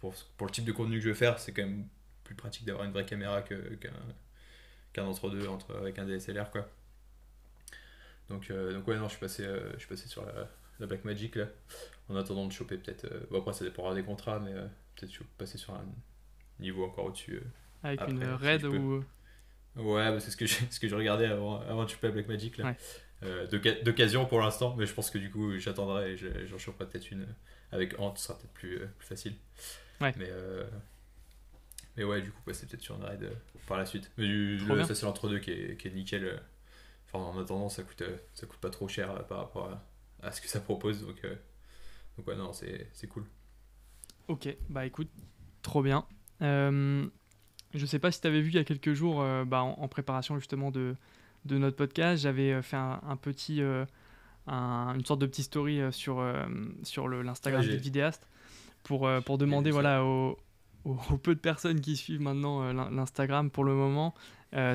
pour, 0.00 0.14
pour, 0.36 0.46
le 0.46 0.52
type 0.52 0.66
de 0.66 0.72
contenu 0.72 0.96
que 0.96 1.04
je 1.04 1.08
veux 1.08 1.14
faire, 1.14 1.38
c'est 1.38 1.52
quand 1.52 1.62
même 1.62 1.86
plus 2.24 2.34
pratique 2.34 2.66
d'avoir 2.66 2.84
une 2.84 2.92
vraie 2.92 3.06
caméra 3.06 3.40
qu'un 3.42 3.56
qu'un 4.92 5.04
entre-deux 5.04 5.48
entre, 5.48 5.74
avec 5.76 5.98
un 5.98 6.04
DSLR. 6.04 6.50
Quoi. 6.50 6.68
Donc, 8.28 8.50
euh, 8.50 8.74
donc 8.74 8.86
ouais, 8.86 8.98
non, 8.98 9.04
je 9.04 9.12
suis 9.12 9.20
passé, 9.20 9.46
je 9.72 9.78
suis 9.78 9.88
passé 9.88 10.06
sur 10.06 10.26
la, 10.26 10.50
la 10.80 10.86
Blackmagic 10.86 11.36
là, 11.36 11.46
en 12.10 12.16
attendant 12.16 12.46
de 12.46 12.52
choper 12.52 12.76
peut-être. 12.76 13.06
bon, 13.30 13.38
après, 13.38 13.54
ça 13.54 13.64
dépendra 13.64 13.94
des 13.94 14.02
contrats, 14.02 14.38
mais 14.38 14.52
peut-être 14.96 15.24
passer 15.38 15.56
sur 15.56 15.72
un 15.72 15.86
niveau 16.60 16.84
encore 16.84 17.06
au-dessus. 17.06 17.40
avec 17.82 18.02
une 18.06 18.22
RAID 18.22 18.66
ou. 18.66 19.02
Ouais, 19.76 20.10
bah, 20.10 20.20
c'est 20.20 20.30
ce 20.30 20.36
que 20.36 20.46
j'ai 20.46 20.56
ce 20.70 20.80
que 20.80 20.88
je 20.88 20.94
regardais 20.94 21.26
avant, 21.26 21.60
avant 21.60 21.84
de 21.84 21.90
choper 21.90 22.10
Black 22.10 22.28
Magic 22.28 22.58
là. 22.58 22.74
Euh, 23.24 23.46
d'occasion 23.84 24.26
pour 24.26 24.40
l'instant, 24.40 24.74
mais 24.76 24.84
je 24.84 24.92
pense 24.92 25.08
que 25.08 25.18
du 25.18 25.30
coup 25.30 25.56
j'attendrai 25.58 26.14
et 26.14 26.46
j'en 26.48 26.58
choperai 26.58 26.88
peut-être 26.88 27.10
une 27.12 27.26
avec 27.70 27.98
Ant, 28.00 28.14
ce 28.16 28.24
sera 28.24 28.36
peut-être 28.36 28.52
plus, 28.52 28.80
euh, 28.80 28.86
plus 28.98 29.06
facile. 29.06 29.34
Ouais. 30.00 30.12
Mais, 30.16 30.28
euh, 30.28 30.64
mais 31.96 32.04
ouais, 32.04 32.20
du 32.20 32.32
coup, 32.32 32.42
passer 32.44 32.66
peut-être 32.66 32.82
sur 32.82 32.96
une 32.96 33.04
raid 33.04 33.30
par 33.66 33.78
la 33.78 33.86
suite. 33.86 34.10
Mais 34.18 34.26
du, 34.26 34.58
le, 34.58 34.84
ça 34.84 34.94
c'est 34.94 35.06
l'entre-deux 35.06 35.38
qui 35.38 35.52
est, 35.52 35.76
qui 35.80 35.88
est 35.88 35.92
nickel. 35.92 36.42
Enfin, 37.06 37.24
en 37.24 37.40
attendant, 37.40 37.68
ça 37.68 37.84
coûte, 37.84 38.02
ça 38.34 38.46
coûte 38.46 38.58
pas 38.58 38.70
trop 38.70 38.88
cher 38.88 39.24
par 39.26 39.38
rapport 39.38 39.70
à, 39.70 40.26
à, 40.26 40.32
ce 40.32 40.40
que 40.40 40.48
ça 40.48 40.60
propose. 40.60 41.06
Donc, 41.06 41.24
donc 42.16 42.26
ouais, 42.26 42.36
non, 42.36 42.52
c'est 42.52 43.06
cool. 43.08 43.24
Ok, 44.26 44.54
bah 44.68 44.84
écoute, 44.84 45.10
trop 45.62 45.82
bien. 45.82 46.06
Je 47.74 47.86
sais 47.86 47.98
pas 47.98 48.10
si 48.10 48.20
tu 48.20 48.26
avais 48.26 48.40
vu 48.40 48.50
il 48.50 48.54
y 48.54 48.58
a 48.58 48.64
quelques 48.64 48.92
jours, 48.92 49.22
euh, 49.22 49.44
bah, 49.44 49.62
en, 49.62 49.88
préparation 49.88 50.38
justement 50.38 50.70
de, 50.70 50.94
de 51.44 51.58
notre 51.58 51.76
podcast, 51.76 52.22
j'avais 52.22 52.52
euh, 52.52 52.62
fait 52.62 52.76
un, 52.76 53.16
petit, 53.20 53.62
euh, 53.62 53.84
une 54.46 55.04
sorte 55.04 55.20
de 55.20 55.26
petite 55.26 55.46
story 55.46 55.80
sur, 55.90 56.24
sur 56.82 57.08
l'Instagram 57.08 57.64
des 57.64 57.76
vidéastes 57.76 58.28
pour, 58.82 59.08
pour 59.24 59.38
demander 59.38 59.70
voilà, 59.70 60.04
aux, 60.04 60.38
peu 61.22 61.34
de 61.34 61.40
personnes 61.40 61.80
qui 61.80 61.96
suivent 61.96 62.20
maintenant 62.20 62.72
l'Instagram 62.90 63.50
pour 63.50 63.64
le 63.64 63.74
moment 63.74 64.14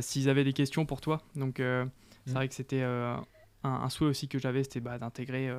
s'ils 0.01 0.29
avaient 0.29 0.45
des 0.45 0.53
questions 0.53 0.85
pour 0.85 1.01
toi. 1.01 1.21
Donc 1.35 1.55
c'est 1.57 2.31
mm. 2.31 2.33
vrai 2.33 2.47
que 2.47 2.55
c'était 2.55 2.81
un, 2.81 3.89
souhait 3.89 4.07
aussi 4.07 4.27
que 4.27 4.39
j'avais, 4.39 4.63
c'était 4.63 4.79
bah, 4.79 4.97
d'intégrer 4.97 5.51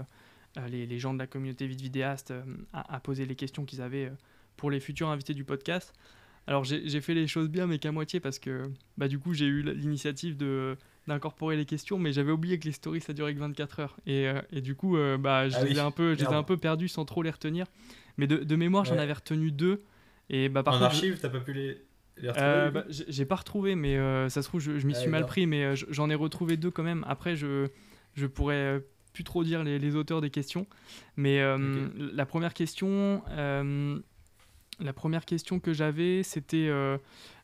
les, 0.68 0.86
les, 0.86 0.98
gens 0.98 1.14
de 1.14 1.18
la 1.18 1.28
communauté 1.28 1.68
vide 1.68 1.82
vidéaste 1.82 2.32
à, 2.72 2.94
à, 2.94 2.98
poser 2.98 3.26
les 3.26 3.36
questions 3.36 3.64
qu'ils 3.64 3.82
avaient 3.82 4.10
pour 4.56 4.72
les 4.72 4.80
futurs 4.80 5.08
invités 5.08 5.34
du 5.34 5.44
podcast. 5.44 5.94
Alors 6.48 6.64
j'ai 6.64 7.00
fait 7.02 7.12
les 7.12 7.26
choses 7.26 7.50
bien, 7.50 7.66
mais 7.66 7.78
qu'à 7.78 7.92
moitié 7.92 8.20
parce 8.20 8.38
que 8.38 8.70
bah, 8.96 9.06
du 9.06 9.18
coup 9.18 9.34
j'ai 9.34 9.44
eu 9.44 9.60
l'initiative 9.62 10.38
d'incorporer 11.06 11.56
les 11.56 11.66
questions, 11.66 11.98
mais 11.98 12.10
j'avais 12.10 12.32
oublié 12.32 12.58
que 12.58 12.64
les 12.64 12.72
stories 12.72 13.02
ça 13.02 13.12
durait 13.12 13.34
que 13.34 13.38
24 13.38 13.80
heures. 13.80 13.96
Et, 14.06 14.26
euh, 14.26 14.40
et 14.50 14.62
du 14.62 14.74
coup, 14.74 14.96
euh, 14.96 15.18
bah, 15.18 15.50
je 15.50 15.56
ah 15.56 15.64
les 15.64 15.76
ai 15.76 15.80
un 15.80 15.90
peu, 15.90 16.16
un 16.26 16.42
peu 16.42 16.56
perdus 16.56 16.88
sans 16.88 17.04
trop 17.04 17.22
les 17.22 17.28
retenir. 17.28 17.66
Mais 18.16 18.26
de, 18.26 18.38
de 18.38 18.56
mémoire, 18.56 18.86
j'en 18.86 18.96
avais 18.96 19.12
retenu 19.12 19.52
deux. 19.52 19.82
Et 20.30 20.48
bah, 20.48 20.62
par 20.62 20.80
en 20.80 20.82
archive, 20.82 21.18
t'as 21.20 21.28
pas 21.28 21.40
pu 21.40 21.52
les, 21.52 21.82
les 22.16 22.30
retrouver 22.30 22.48
euh, 22.48 22.70
bah, 22.70 22.84
J'ai 22.88 23.26
pas 23.26 23.36
retrouvé, 23.36 23.74
mais 23.74 23.98
ça 24.30 24.40
se 24.40 24.48
trouve, 24.48 24.62
je, 24.62 24.86
m'y 24.86 24.94
ah, 24.94 24.98
suis 24.98 25.10
mal 25.10 25.26
pris, 25.26 25.44
mais 25.44 25.76
j'en 25.76 26.08
ai 26.08 26.14
retrouvé 26.14 26.56
deux 26.56 26.70
quand 26.70 26.82
même. 26.82 27.04
Après, 27.06 27.36
je, 27.36 27.68
je 28.14 28.26
pourrais 28.26 28.82
plus 29.12 29.24
trop 29.24 29.44
dire 29.44 29.64
les, 29.64 29.78
les 29.78 29.96
auteurs 29.96 30.22
des 30.22 30.30
questions. 30.30 30.66
Mais 31.18 31.42
la 31.98 32.24
première 32.24 32.54
question 32.54 33.22
la 34.80 34.92
première 34.92 35.24
question 35.24 35.60
que 35.60 35.72
j'avais, 35.72 36.22
c'était 36.22 36.68
euh, 36.68 36.98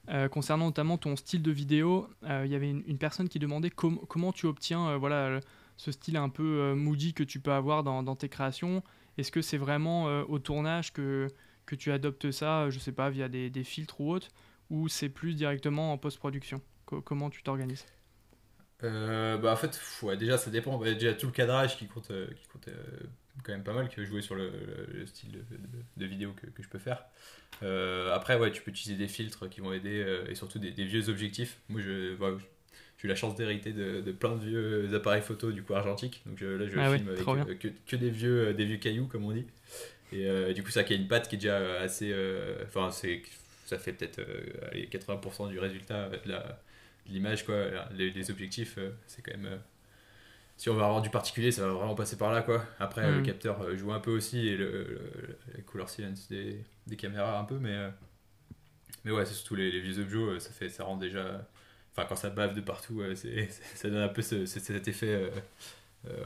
euh, 0.09 0.29
concernant 0.29 0.67
notamment 0.67 0.99
ton 0.99 1.17
style 1.17 1.43
de 1.43 1.51
vidéo. 1.51 2.09
Euh, 2.25 2.43
il 2.45 2.53
y 2.53 2.55
avait 2.55 2.71
une, 2.71 2.99
personne 2.99 3.29
qui 3.29 3.39
demandait 3.39 3.71
comment 3.71 4.33
tu 4.33 4.47
obtiens 4.47 4.97
voilà, 4.97 5.41
ce 5.77 5.93
style 5.93 6.17
un 6.17 6.29
peu 6.29 6.75
moody 6.75 7.15
que 7.15 7.25
tu 7.25 7.41
peux 7.41 7.53
avoir 7.53 7.83
dans, 7.83 8.17
tes 8.17 8.29
créations. 8.29 8.83
Est-ce 9.19 9.33
que 9.33 9.43
c'est 9.43 9.59
vraiment 9.59 10.05
au 10.23 10.39
tournage 10.39 10.93
que, 10.93 11.29
tu 11.77 11.91
adoptes 11.91 12.31
ça, 12.31 12.71
je 12.71 12.79
sais 12.79 12.93
pas, 12.93 13.11
via 13.11 13.29
des, 13.29 13.65
filtres 13.65 14.01
ou 14.01 14.13
autre, 14.13 14.29
ou 14.71 14.89
c'est 14.89 15.09
plus 15.09 15.35
directement 15.35 15.93
en 15.93 15.99
post-production? 15.99 16.61
Comment 16.87 17.31
tu 17.31 17.43
t'organises? 17.43 17.87
Bah 18.81 19.53
en 19.53 19.57
fait, 19.57 19.81
déjà 20.19 20.37
ça 20.37 20.51
dépend. 20.51 20.79
Bah, 20.79 20.93
déjà 20.93 21.15
tout 21.15 21.27
le 21.27 21.33
cadrage 21.33 21.79
qui 21.79 21.87
compte 21.87 22.13
quand 23.43 23.53
même 23.53 23.65
pas 23.65 23.73
mal 23.73 23.89
qui 23.89 23.97
veut 23.97 24.05
jouer 24.05 24.23
sur 24.23 24.35
le, 24.35 24.51
style 25.07 25.45
de, 25.97 26.07
vidéo 26.07 26.33
que, 26.33 26.47
que, 26.47 26.63
je 26.63 26.69
peux 26.69 26.79
faire. 26.79 27.05
Euh, 27.63 28.15
après, 28.15 28.37
ouais, 28.37 28.51
tu 28.51 28.63
peux 28.63 28.71
utiliser 28.71 28.97
des 28.97 29.09
filtres 29.09 29.49
qui 29.49 29.61
vont 29.61 29.73
aider 29.73 30.03
euh, 30.03 30.29
et 30.29 30.35
surtout 30.35 30.59
des, 30.59 30.71
vieux 30.71 31.09
objectifs. 31.09 31.59
Moi, 31.69 31.81
je, 31.81 32.17
j'ai 32.99 33.07
eu 33.07 33.09
la 33.09 33.15
chance 33.15 33.35
d'hériter 33.35 33.73
de, 33.73 34.13
plein 34.13 34.37
de 34.37 34.45
vieux 34.45 34.95
appareils 34.95 35.23
photo 35.23 35.51
du 35.53 35.63
coup 35.63 35.75
argentiques. 35.75 36.23
Donc 36.27 36.41
là, 36.41 36.67
je 36.67 36.79
ah 36.79 36.95
filme 36.97 37.09
avec 37.09 37.29
euh, 37.29 37.55
que, 37.55 37.69
que, 37.87 37.97
des, 37.97 38.11
vieux, 38.11 38.55
des 38.55 38.65
vieux 38.65 38.79
cailloux, 38.79 39.07
comme 39.07 39.25
on 39.25 39.33
dit. 39.33 39.47
Et 40.13 40.55
du 40.55 40.63
coup, 40.63 40.71
ça 40.71 40.85
qui 40.85 40.93
a 40.93 40.97
une 40.97 41.09
patte 41.09 41.29
qui 41.29 41.35
est 41.35 41.39
déjà 41.39 41.81
assez. 41.81 42.15
Enfin, 42.65 42.91
c'est 42.91 43.23
ça 43.67 43.79
fait 43.79 43.95
peut-être 43.95 44.21
80% 44.75 45.49
du 45.49 45.59
résultat 45.59 46.09
de 46.11 46.35
l'image, 47.09 47.45
quoi. 47.45 47.89
Les, 47.97 48.11
les 48.11 48.31
objectifs, 48.31 48.79
c'est 49.07 49.23
quand 49.23 49.37
même 49.37 49.59
si 50.57 50.69
on 50.71 50.75
va 50.75 50.85
avoir 50.85 51.03
du 51.03 51.11
particulier, 51.11 51.51
ça 51.51 51.67
va 51.67 51.73
vraiment 51.73 51.95
passer 51.95 52.17
par 52.17 52.33
là, 52.33 52.43
quoi. 52.43 52.65
Après, 52.79 53.11
le 53.11 53.21
mm. 53.21 53.25
capteur 53.25 53.63
euh, 53.63 53.77
joue 53.77 53.93
un 53.93 54.01
peu 54.01 54.13
aussi 54.13 54.47
et 54.47 54.57
le, 54.57 55.01
le, 55.55 55.63
color 55.63 55.89
silence 55.89 56.29
des, 56.29 56.65
des, 56.87 56.97
caméras 56.97 57.39
un 57.39 57.45
peu, 57.45 57.59
mais, 57.59 57.75
euh, 57.75 57.91
mais 59.05 59.11
ouais, 59.11 59.25
c'est 59.27 59.35
surtout 59.35 59.57
les, 59.57 59.71
les, 59.71 59.81
vieux 59.81 59.99
objets, 59.99 60.19
euh, 60.19 60.39
ça, 60.39 60.51
fait, 60.51 60.69
ça 60.69 60.85
rend 60.85 60.97
déjà. 60.97 61.47
Enfin, 61.93 62.07
quand 62.09 62.17
ça 62.17 62.31
bave 62.31 62.55
de 62.55 62.61
partout, 62.61 63.03
c'est, 63.15 63.49
ça 63.75 63.91
donne 63.91 64.03
un 64.03 64.09
peu 64.09 64.23
ce, 64.23 64.47
cet 64.47 64.89
effet 64.89 65.31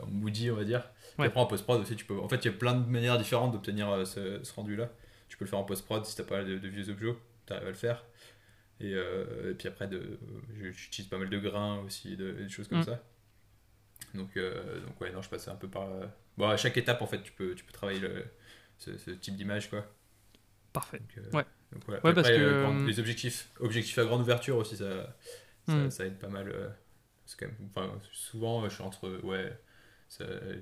moody, 0.09 0.51
on 0.51 0.57
va 0.57 0.65
dire. 0.65 0.91
après, 1.19 1.41
en 1.41 1.47
post-prod 1.47 1.81
aussi, 1.81 1.97
tu 1.97 2.05
peux. 2.05 2.19
En 2.19 2.29
fait, 2.29 2.45
il 2.45 2.47
y 2.47 2.49
a 2.49 2.57
plein 2.57 2.75
de 2.75 2.89
manières 2.89 3.19
différentes 3.19 3.53
d'obtenir 3.53 4.07
ce, 4.07 4.43
ce 4.43 4.53
rendu-là. 4.55 4.91
Tu 5.29 5.37
peux 5.37 5.45
le 5.45 5.51
faire 5.51 5.59
en 5.59 5.65
post-prod 5.65 6.05
si 6.05 6.17
t'as 6.17 6.25
pas 6.25 6.43
de, 6.43 6.59
de 6.59 6.69
vieux 6.69 6.91
objets, 6.91 7.15
tu 7.47 7.53
arrives 7.53 7.67
à 7.67 7.71
le 7.71 7.75
faire. 7.75 8.05
Et, 8.81 8.93
et 8.93 9.55
puis 9.59 9.69
après, 9.69 9.89
de, 9.89 10.19
j'utilise 10.73 11.09
pas 11.09 11.19
mal 11.19 11.31
de 11.31 11.39
grains 11.39 11.81
aussi, 11.81 12.17
de, 12.17 12.33
des 12.33 12.49
choses 12.49 12.69
comme 12.69 12.81
mm. 12.81 12.85
ça. 12.85 13.03
Donc, 14.15 14.37
euh, 14.37 14.81
donc 14.81 15.01
ouais, 15.01 15.11
non, 15.13 15.23
je 15.23 15.29
passais 15.29 15.51
un 15.51 15.57
peu 15.57 15.69
par. 15.69 15.89
Euh, 15.91 16.07
bon, 16.37 16.49
à 16.49 16.57
chaque 16.57 16.77
étape, 16.77 17.03
en 17.03 17.07
fait, 17.07 17.23
tu 17.23 17.33
peux, 17.33 17.55
tu 17.55 17.65
peux 17.65 17.73
travailler 17.73 18.01
le, 18.01 18.25
ce, 18.79 19.11
type 19.11 19.37
d'image, 19.37 19.71
quoi. 19.71 19.87
Parfait. 20.73 20.99
Donc, 20.99 21.19
euh, 21.19 21.37
ouais. 21.37 21.45
Donc, 21.73 21.89
ouais. 21.89 22.15
parce 22.15 22.29
que... 22.29 22.87
les 22.87 22.99
objectifs, 22.99 23.51
objectifs 23.61 23.99
à 23.99 24.05
grande 24.05 24.23
ouverture 24.23 24.57
aussi, 24.57 24.77
ça, 24.77 25.17
ça, 25.67 25.75
hmm. 25.75 25.91
aide 26.01 26.19
pas 26.19 26.29
mal. 26.29 26.75
quand 27.39 27.47
même, 27.47 27.57
enfin, 27.71 27.99
souvent, 28.13 28.67
je 28.69 28.75
suis 28.75 28.83
entre 28.83 29.21
ouais, 29.23 29.53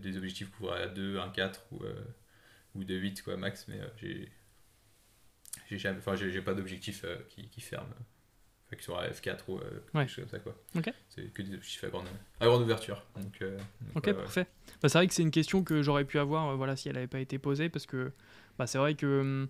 des 0.01 0.17
objectifs 0.17 0.51
couvrent 0.51 0.73
à 0.73 0.87
2, 0.89 1.19
1, 1.19 1.29
4 1.31 1.65
ou, 1.73 1.83
ou 2.75 2.85
2, 2.85 2.97
8 2.97 3.23
quoi, 3.23 3.37
max, 3.37 3.69
mais 3.69 3.81
j'ai 3.97 4.33
j'ai 5.71 6.43
pas 6.43 6.55
d'objectif 6.55 7.05
qui, 7.29 7.49
qui 7.49 7.61
ferme. 7.61 7.95
Fait 8.77 8.79
que 8.79 8.83
sur 8.83 9.01
F4 9.01 9.39
ou 9.49 9.57
euh, 9.59 9.61
Ouais. 9.95 10.05
quelque 10.05 10.09
chose 10.09 10.25
comme 10.25 10.29
ça 10.29 10.39
quoi. 10.39 10.55
Ok. 10.77 10.91
C'est 11.09 11.33
que 11.33 11.43
des 11.43 11.55
objectifs 11.55 11.85
à 11.85 11.89
grande, 11.89 12.07
à 12.41 12.47
grande 12.47 12.63
ouverture. 12.63 13.03
Donc, 13.17 13.41
euh, 13.43 13.57
donc, 13.57 13.97
Ok, 13.97 14.07
ouais, 14.07 14.13
ouais. 14.13 14.19
parfait. 14.23 14.47
Bah, 14.83 14.89
c'est 14.89 14.99
vrai 14.99 15.07
que 15.07 15.15
c'est 15.15 15.23
une 15.23 15.31
question 15.31 15.63
que 15.65 15.83
j'aurais 15.83 16.05
pu 16.05 16.19
avoir 16.19 16.51
euh, 16.51 16.55
voilà, 16.57 16.77
si 16.77 16.89
elle 16.89 16.95
n'avait 16.97 17.07
pas 17.07 17.21
été 17.21 17.39
posée, 17.39 17.69
parce 17.69 17.87
que 17.87 18.13
bah, 18.59 18.67
c'est 18.67 18.79
vrai 18.79 18.95
que 18.95 19.47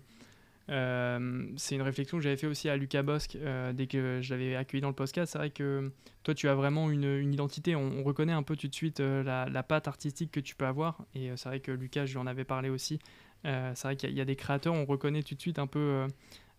euh, 0.69 1.47
c'est 1.55 1.75
une 1.75 1.81
réflexion 1.81 2.17
que 2.17 2.23
j'avais 2.23 2.35
fait 2.35 2.47
aussi 2.47 2.67
à 2.67 2.75
Lucas 2.75 3.01
Bosque 3.01 3.37
euh, 3.37 3.71
dès 3.71 3.87
que 3.87 4.19
je 4.21 4.33
l'avais 4.33 4.55
accueilli 4.55 4.81
dans 4.81 4.89
le 4.89 4.93
podcast. 4.95 5.31
C'est 5.31 5.37
vrai 5.37 5.49
que 5.49 5.91
toi, 6.23 6.33
tu 6.33 6.49
as 6.49 6.55
vraiment 6.55 6.89
une, 6.91 7.05
une 7.05 7.33
identité. 7.33 7.75
On, 7.75 7.99
on 7.99 8.03
reconnaît 8.03 8.33
un 8.33 8.43
peu 8.43 8.55
tout 8.57 8.67
de 8.67 8.75
suite 8.75 8.99
euh, 8.99 9.23
la, 9.23 9.47
la 9.47 9.63
patte 9.63 9.87
artistique 9.87 10.31
que 10.31 10.39
tu 10.41 10.55
peux 10.55 10.65
avoir. 10.65 11.05
Et 11.15 11.31
euh, 11.31 11.37
c'est 11.37 11.47
vrai 11.49 11.59
que 11.61 11.71
Lucas, 11.71 12.05
je 12.05 12.13
lui 12.13 12.19
en 12.19 12.27
avais 12.27 12.43
parlé 12.43 12.69
aussi. 12.69 12.99
Euh, 13.45 13.71
c'est 13.75 13.87
vrai 13.87 13.95
qu'il 13.95 14.09
y, 14.09 14.11
a- 14.11 14.15
il 14.15 14.17
y 14.17 14.21
a 14.21 14.25
des 14.25 14.35
créateurs, 14.35 14.73
on 14.73 14.83
reconnaît 14.85 15.23
tout 15.23 15.35
de 15.35 15.39
suite 15.39 15.59
un 15.59 15.67
peu 15.67 15.79
euh, 15.79 16.07
euh, 16.07 16.07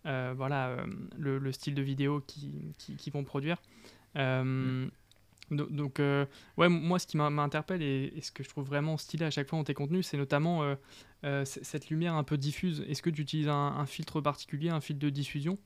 voilà, 0.04 0.68
euh, 0.68 0.86
le, 1.16 1.38
le 1.38 1.52
style 1.52 1.74
de 1.74 1.82
vidéo 1.82 2.20
qu'ils 2.26 2.72
qui, 2.78 2.96
qui 2.96 3.10
vont 3.10 3.24
produire. 3.24 3.60
Euh, 4.16 4.88
do- 5.50 5.68
donc, 5.70 6.00
euh, 6.00 6.26
ouais, 6.56 6.68
moi, 6.68 6.98
ce 6.98 7.06
qui 7.06 7.16
m'interpelle 7.16 7.82
et, 7.82 8.12
et 8.16 8.20
ce 8.22 8.32
que 8.32 8.42
je 8.42 8.48
trouve 8.48 8.66
vraiment 8.66 8.96
stylé 8.96 9.24
à 9.26 9.30
chaque 9.30 9.48
fois 9.48 9.58
dans 9.58 9.64
tes 9.64 9.74
contenus, 9.74 10.06
c'est 10.06 10.16
notamment 10.16 10.62
euh, 10.62 10.74
euh, 11.24 11.44
cette 11.44 11.90
lumière 11.90 12.14
un 12.14 12.24
peu 12.24 12.36
diffuse. 12.36 12.84
Est-ce 12.88 13.02
que 13.02 13.10
tu 13.10 13.22
utilises 13.22 13.48
un, 13.48 13.54
un 13.76 13.86
filtre 13.86 14.20
particulier, 14.20 14.70
un 14.70 14.80
filtre 14.80 15.00
de 15.00 15.10
diffusion, 15.10 15.58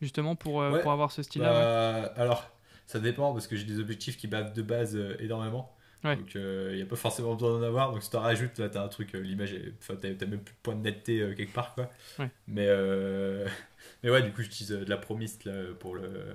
justement 0.00 0.36
pour, 0.36 0.60
euh, 0.60 0.72
Ouais. 0.72 0.82
pour 0.82 0.92
avoir 0.92 1.10
ce 1.12 1.22
style-là 1.22 1.52
ouais? 1.52 1.58
Bah, 1.62 2.12
Alors, 2.16 2.50
ça 2.86 3.00
dépend 3.00 3.32
parce 3.32 3.46
que 3.46 3.56
j'ai 3.56 3.64
des 3.64 3.78
objectifs 3.80 4.16
qui 4.16 4.26
bavent 4.28 4.52
de 4.52 4.62
base 4.62 4.94
euh, 4.96 5.16
énormément. 5.20 5.74
Ouais. 6.06 6.16
Donc, 6.16 6.34
il 6.34 6.76
n'y 6.76 6.82
a 6.82 6.86
pas 6.86 6.96
forcément 6.96 7.34
besoin 7.34 7.58
d'en 7.58 7.66
avoir. 7.66 7.92
Donc, 7.92 8.02
si 8.02 8.10
tu 8.10 8.16
en 8.16 8.20
rajoutes, 8.20 8.58
là, 8.58 8.68
tu 8.68 8.78
as 8.78 8.82
un 8.82 8.88
truc, 8.88 9.14
euh, 9.14 9.20
l'image, 9.20 9.54
t'as 9.86 9.94
t'as 9.96 10.26
même 10.26 10.40
plus 10.40 10.54
de 10.54 10.58
point 10.62 10.74
de 10.74 10.82
netteté 10.82 11.20
euh, 11.20 11.34
quelque 11.34 11.52
part. 11.52 11.74
Quoi. 11.74 11.90
Ouais. 12.18 12.30
Mais, 12.46 12.66
euh, 12.68 13.46
mais 14.02 14.10
ouais, 14.10 14.22
du 14.22 14.32
coup, 14.32 14.42
j'utilise 14.42 14.72
euh, 14.72 14.84
de 14.84 14.90
la 14.90 14.96
promiste 14.98 15.44
là, 15.44 15.52
pour, 15.80 15.94
le, 15.96 16.34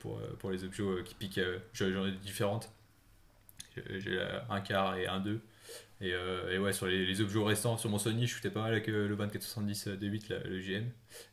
pour, 0.00 0.18
euh, 0.18 0.34
pour 0.38 0.50
les 0.50 0.64
objets 0.64 0.82
euh, 0.82 1.02
qui 1.02 1.14
piquent. 1.14 1.38
euh, 1.38 1.58
J'en 1.74 2.06
ai 2.06 2.12
différentes. 2.12 2.70
J'ai- 3.98 4.20
un 4.50 4.60
quart 4.60 4.96
et 4.96 5.06
un 5.06 5.20
2. 5.20 5.40
Et, 6.00 6.12
euh, 6.12 6.52
et 6.52 6.58
ouais, 6.58 6.72
sur 6.72 6.86
les, 6.86 7.06
les 7.06 7.20
objets 7.20 7.42
restants, 7.42 7.76
sur 7.78 7.88
mon 7.88 7.98
Sony, 7.98 8.26
je 8.26 8.34
shootais 8.34 8.50
pas 8.50 8.60
mal 8.62 8.72
avec 8.72 8.88
euh, 8.88 9.08
le 9.08 9.16
2470 9.16 9.88
D8, 9.88 10.28
là, 10.32 10.38
le 10.44 10.60
GM, 10.60 10.84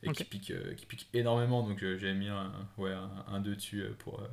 et 0.02 0.06
qui, 0.12 0.24
pique, 0.24 0.50
euh, 0.50 0.74
qui 0.74 0.86
pique 0.86 1.08
énormément. 1.14 1.66
Donc 1.66 1.82
euh, 1.82 1.98
j'avais 1.98 2.14
mis 2.14 2.28
un, 2.28 2.52
ouais, 2.78 2.92
un, 3.28 3.40
2 3.40 3.54
dessus 3.56 3.82
euh, 3.82 3.92
pour, 3.98 4.20
euh, 4.20 4.26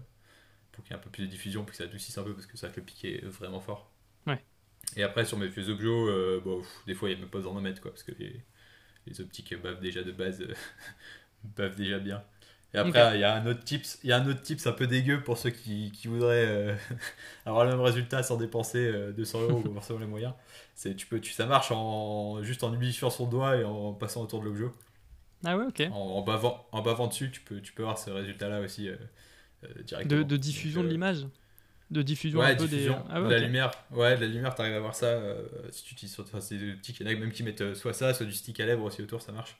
pour 0.80 0.86
qu'il 0.86 0.94
y 0.94 0.98
ait 0.98 1.00
un 1.00 1.04
peu 1.04 1.10
plus 1.10 1.24
de 1.26 1.30
diffusion, 1.30 1.62
pour 1.64 1.72
que 1.72 1.78
ça 1.78 1.84
adoucisse 1.86 2.18
un 2.18 2.24
peu, 2.24 2.34
parce 2.34 2.46
que 2.48 2.58
ça 2.58 2.70
que 2.70 2.80
le 2.80 2.86
piqué 2.86 3.24
est 3.24 3.28
vraiment 3.28 3.60
fort. 3.60 3.92
Ouais. 4.28 4.42
Et 4.96 5.04
après, 5.04 5.26
sur 5.26 5.38
mes 5.38 5.48
vieux 5.48 5.70
objets, 5.70 5.88
euh, 5.88 6.42
bon, 6.44 6.60
pff, 6.62 6.86
des 6.88 6.94
fois, 6.96 7.10
il 7.10 7.14
n'y 7.14 7.18
a 7.18 7.22
même 7.22 7.30
pas 7.30 7.40
besoin 7.40 7.54
d'en 7.54 7.62
mettre, 7.62 7.82
quoi, 7.82 7.92
parce 7.92 8.04
que 8.04 8.14
les, 8.20 8.42
les 9.08 9.22
optiques 9.22 9.56
bavent 9.62 9.82
déjà 9.82 10.04
de 10.04 10.12
base, 10.12 10.42
euh, 10.42 10.54
bavent 11.58 11.76
déjà 11.76 12.00
bien. 12.00 12.24
Et 12.74 12.78
après, 12.78 13.16
il 13.16 13.22
y 13.22 13.24
a 13.24 13.34
un 13.34 13.46
autre 13.48 13.64
tips, 13.64 14.00
il 14.04 14.10
y 14.10 14.14
a 14.14 14.18
un 14.18 14.28
autre 14.28 14.42
tips 14.42 14.68
un 14.68 14.74
peu 14.74 14.86
dégueu 14.86 15.24
pour 15.24 15.38
ceux 15.40 15.50
qui, 15.50 15.92
qui 15.92 16.08
voudraient 16.08 16.46
euh, 16.48 16.76
avoir 17.46 17.66
le 17.66 17.72
même 17.72 17.82
résultat 17.82 18.22
sans 18.22 18.38
dépenser 18.38 18.88
euh, 18.88 19.12
200 19.12 19.42
euros 19.42 19.64
ou 19.68 19.74
forcément 19.74 20.00
les 20.00 20.06
moyens. 20.06 20.34
C'est 20.76 20.96
tu 20.96 21.08
peux, 21.08 21.20
tu, 21.20 21.34
ça 21.34 21.48
marche 21.48 21.72
en 21.72 22.44
juste 22.44 22.64
en 22.64 22.74
humidifiant 22.74 23.10
son 23.10 23.28
doigt 23.28 23.58
et 23.58 23.64
en 23.64 23.94
passant 23.94 24.22
autour 24.22 24.42
de 24.42 24.46
l'objet. 24.46 24.66
Ah 25.46 25.58
ouais, 25.58 25.66
ok. 25.66 25.82
En, 25.92 25.96
en 25.96 26.22
bavant, 26.22 26.68
en 26.72 26.82
bavant 26.82 27.08
dessus, 27.08 27.32
tu 27.32 27.42
peux, 27.42 27.62
tu 27.62 27.74
peux 27.74 27.84
avoir 27.84 27.98
ce 27.98 28.10
résultat-là 28.12 28.62
aussi 28.62 28.90
euh, 28.90 28.96
directement. 29.84 30.20
De, 30.20 30.24
de 30.24 30.38
diffusion 30.38 30.82
Donc, 30.82 30.86
de 30.86 30.90
euh, 30.90 30.94
l'image 30.94 31.28
De 31.92 32.02
diffusion 32.02 32.40
Ouais, 32.40 32.52
un 32.52 32.56
peu 32.56 32.68
diffusion, 32.68 32.96
des. 32.98 33.04
Ah 33.10 33.22
de 33.22 33.30
la 33.30 33.40
lumière. 33.40 33.72
Ouais, 33.92 34.16
de 34.16 34.22
la 34.22 34.28
lumière, 34.28 34.56
t'arrives 34.56 34.74
à 34.76 34.80
voir 34.80 34.96
ça 34.96 35.08
euh, 35.08 35.48
si 35.72 35.84
tu 35.84 35.94
utilises 35.94 36.20
enfin, 36.20 36.42
c'est 36.42 36.58
des 36.58 36.72
optiques. 36.74 37.00
Il 37.00 37.08
y 37.08 37.10
en 37.10 37.16
a 37.16 37.20
même 37.20 37.32
qui 37.32 37.44
mettent 37.44 37.62
euh, 37.62 37.76
soit 37.76 37.94
ça, 37.94 38.14
soit 38.14 38.26
du 38.26 38.34
stick 38.34 38.60
à 38.60 38.66
lèvres 38.66 38.84
aussi 38.84 39.02
autour, 39.02 39.22
ça 39.22 39.32
marche. 39.32 39.58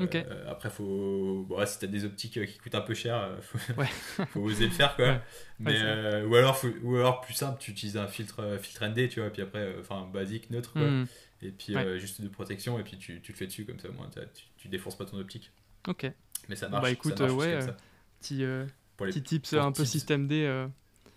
Euh, 0.00 0.06
euh, 0.14 0.50
après, 0.50 0.68
faut. 0.68 1.44
Bon, 1.48 1.58
ouais, 1.58 1.66
si 1.66 1.78
t'as 1.78 1.86
des 1.86 2.04
optiques 2.04 2.38
euh, 2.38 2.44
qui 2.46 2.58
coûtent 2.58 2.74
un 2.74 2.80
peu 2.80 2.94
cher, 2.94 3.16
euh, 3.16 3.36
faut, 3.40 3.58
faut 4.32 4.40
oser 4.40 4.64
le 4.66 4.72
faire 4.72 4.96
quoi. 4.96 5.20
Mais, 5.60 5.78
euh, 5.80 6.26
ou, 6.26 6.34
alors, 6.34 6.56
faut- 6.58 6.74
ou 6.82 6.96
alors, 6.96 7.20
plus 7.20 7.34
simple, 7.34 7.58
tu 7.60 7.70
utilises 7.70 7.96
un 7.96 8.08
filtre, 8.08 8.40
euh, 8.40 8.58
filtre 8.58 8.82
ND, 8.82 9.08
tu 9.08 9.20
vois, 9.20 9.30
puis 9.30 9.42
après, 9.42 9.60
euh, 9.60 9.80
enfin, 9.80 10.08
basique, 10.12 10.50
neutre, 10.50 10.72
quoi. 10.72 10.82
Hmm, 10.90 11.06
Et 11.42 11.50
puis, 11.52 11.76
euh, 11.76 11.98
juste 11.98 12.20
de 12.20 12.28
protection, 12.28 12.78
et 12.80 12.82
puis 12.82 12.98
tu, 12.98 13.20
tu 13.22 13.30
le 13.32 13.36
fais 13.36 13.46
dessus, 13.46 13.64
comme 13.64 13.78
ça, 13.78 13.88
au 13.88 13.92
moins, 13.92 14.08
tu, 14.12 14.20
tu 14.56 14.68
défonces 14.68 14.96
pas 14.98 15.04
ton 15.04 15.18
optique. 15.18 15.52
Ok. 15.86 16.10
Mais 16.48 16.56
ça 16.56 16.68
marche. 16.68 16.82
Bah, 16.82 16.90
écoute, 16.90 17.16
ça 17.16 17.24
marche 17.26 17.32
euh, 17.32 17.36
ouais, 17.36 17.68
euh. 17.68 17.72
Petit, 18.20 18.42
euh, 18.42 18.66
Pour 18.96 19.06
les 19.06 19.12
petit 19.12 19.22
tips 19.22 19.52
un 19.54 19.72
peu 19.72 19.84
système 19.84 20.26
D. 20.26 20.44
euh, 20.44 20.66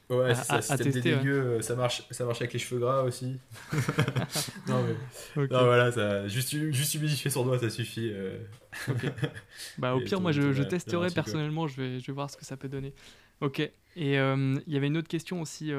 Ouais, 0.09 0.31
à- 0.31 0.35
ça, 0.35 0.61
système 0.61 0.91
dégueu, 0.91 1.39
euh, 1.39 1.61
ça 1.61 1.75
marche, 1.75 2.03
ça 2.09 2.25
marche 2.25 2.41
avec 2.41 2.53
les 2.53 2.57
cheveux 2.59 2.81
gras 2.81 3.03
aussi. 3.03 3.37
non, 4.67 4.83
mais, 4.83 5.47
non, 5.51 5.65
voilà, 5.65 5.91
ça, 5.91 6.27
juste, 6.27 6.49
juste 6.71 6.95
humidifier 6.95 7.29
son 7.29 7.45
doigt, 7.45 7.59
ça 7.59 7.69
suffit. 7.69 8.09
euh. 8.11 8.39
Bah, 9.77 9.93
au 9.95 9.99
pire, 9.99 10.17
ton- 10.17 10.21
moi, 10.21 10.31
je, 10.31 10.63
testerai 10.63 11.09
personnellement. 11.11 11.67
Je 11.67 11.79
vais, 11.79 11.99
je 11.99 12.07
vais 12.07 12.13
voir 12.13 12.29
ce 12.29 12.37
que 12.37 12.45
ça 12.45 12.57
peut 12.57 12.69
donner. 12.69 12.93
Ok. 13.41 13.59
Et 13.95 14.19
euh, 14.19 14.55
il 14.65 14.73
y 14.73 14.77
avait 14.77 14.87
une 14.87 14.97
autre 14.97 15.07
question 15.07 15.41
aussi 15.41 15.71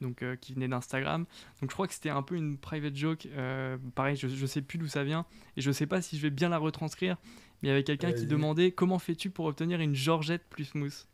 donc, 0.00 0.22
euh, 0.22 0.36
qui 0.36 0.52
venait 0.52 0.68
d'Instagram. 0.68 1.24
Donc, 1.60 1.70
je 1.70 1.74
crois 1.74 1.86
que 1.86 1.94
c'était 1.94 2.10
un 2.10 2.22
peu 2.22 2.34
une 2.34 2.56
private 2.58 2.96
joke. 2.96 3.26
euh, 3.36 3.76
pareil, 3.94 4.16
je, 4.16 4.28
je 4.28 4.46
sais 4.46 4.62
plus 4.62 4.78
d'où 4.78 4.88
ça 4.88 5.04
vient. 5.04 5.26
Et 5.56 5.60
je 5.60 5.70
sais 5.70 5.86
pas 5.86 6.02
si 6.02 6.16
je 6.16 6.22
vais 6.22 6.30
bien 6.30 6.48
la 6.48 6.58
retranscrire. 6.58 7.16
Mais 7.62 7.68
il 7.68 7.70
y 7.70 7.72
avait 7.72 7.82
quelqu'un 7.84 8.12
qui 8.12 8.26
demandait 8.26 8.70
Comment 8.72 8.98
fais-tu 8.98 9.30
pour 9.30 9.46
obtenir 9.46 9.80
une 9.80 9.94
Georgette 9.94 10.44
plus 10.48 10.74
mousse? 10.74 11.06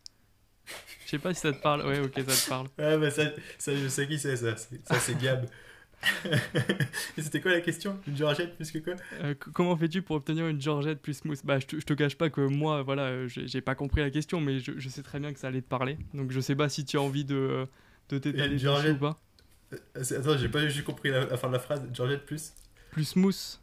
Je 1.05 1.11
sais 1.11 1.19
pas 1.19 1.35
si 1.35 1.41
ça 1.41 1.53
te 1.53 1.61
parle. 1.61 1.87
Ouais, 1.87 2.01
ok, 2.01 2.15
ça 2.27 2.37
te 2.45 2.49
parle. 2.49 2.67
Ouais, 2.79 2.99
bah 2.99 3.11
ça, 3.11 3.25
ça, 3.59 3.75
je 3.77 3.89
sais 3.89 4.07
qui 4.09 4.19
c'est, 4.19 4.37
ça. 4.37 4.57
C'est- 4.57 4.87
Ça, 4.87 4.99
c'est 4.99 5.19
Gab. 5.21 5.47
Et 7.17 7.23
c'était 7.23 7.41
quoi 7.41 7.53
la 7.53 7.61
question? 7.61 7.99
Une 8.07 8.17
Georgette 8.17 8.57
plus 8.57 8.71
que 8.71 8.79
quoi? 8.79 8.95
Euh, 9.23 9.35
comment 9.55 9.75
fais-tu 9.77 10.03
pour 10.03 10.17
obtenir 10.17 10.47
une 10.49 10.61
Georgette 10.61 11.01
plus 11.01 11.25
mousse? 11.25 11.43
Bah, 11.45 11.59
je 11.59 11.67
te, 11.67 11.77
je 11.81 11.85
te 11.85 11.95
cache 11.95 12.17
pas 12.17 12.29
que 12.31 12.41
moi, 12.43 12.83
voilà, 12.83 13.05
euh, 13.05 13.29
j'ai 13.29 13.61
pas 13.63 13.75
compris 13.75 14.01
la 14.03 14.11
question, 14.11 14.41
mais 14.41 14.59
je, 14.59 14.73
je 14.79 14.89
sais 14.91 15.03
très 15.03 15.19
bien 15.21 15.33
que 15.33 15.39
ça 15.39 15.49
allait 15.49 15.63
te 15.63 15.69
parler. 15.69 15.97
Donc, 16.13 16.31
je 16.31 16.41
sais 16.41 16.55
pas 16.57 16.69
si 16.69 16.85
tu 16.85 16.97
as 16.99 17.01
envie 17.01 17.25
de, 17.25 17.67
de 18.11 18.19
t'étaler 18.19 18.59
Georgette 18.59 18.97
ou 18.97 18.99
pas. 18.99 19.21
Euh, 19.73 20.19
Attends, 20.19 20.37
j'ai 20.37 20.49
pas 20.51 20.67
juste 20.69 20.85
compris 20.85 21.11
la, 21.11 21.25
la 21.25 21.37
fin 21.39 21.49
de 21.49 21.55
la 21.55 21.59
phrase. 21.59 21.83
Georgette 21.93 22.27
plus? 22.27 22.53
Plus 22.91 23.17
mousse. 23.17 23.61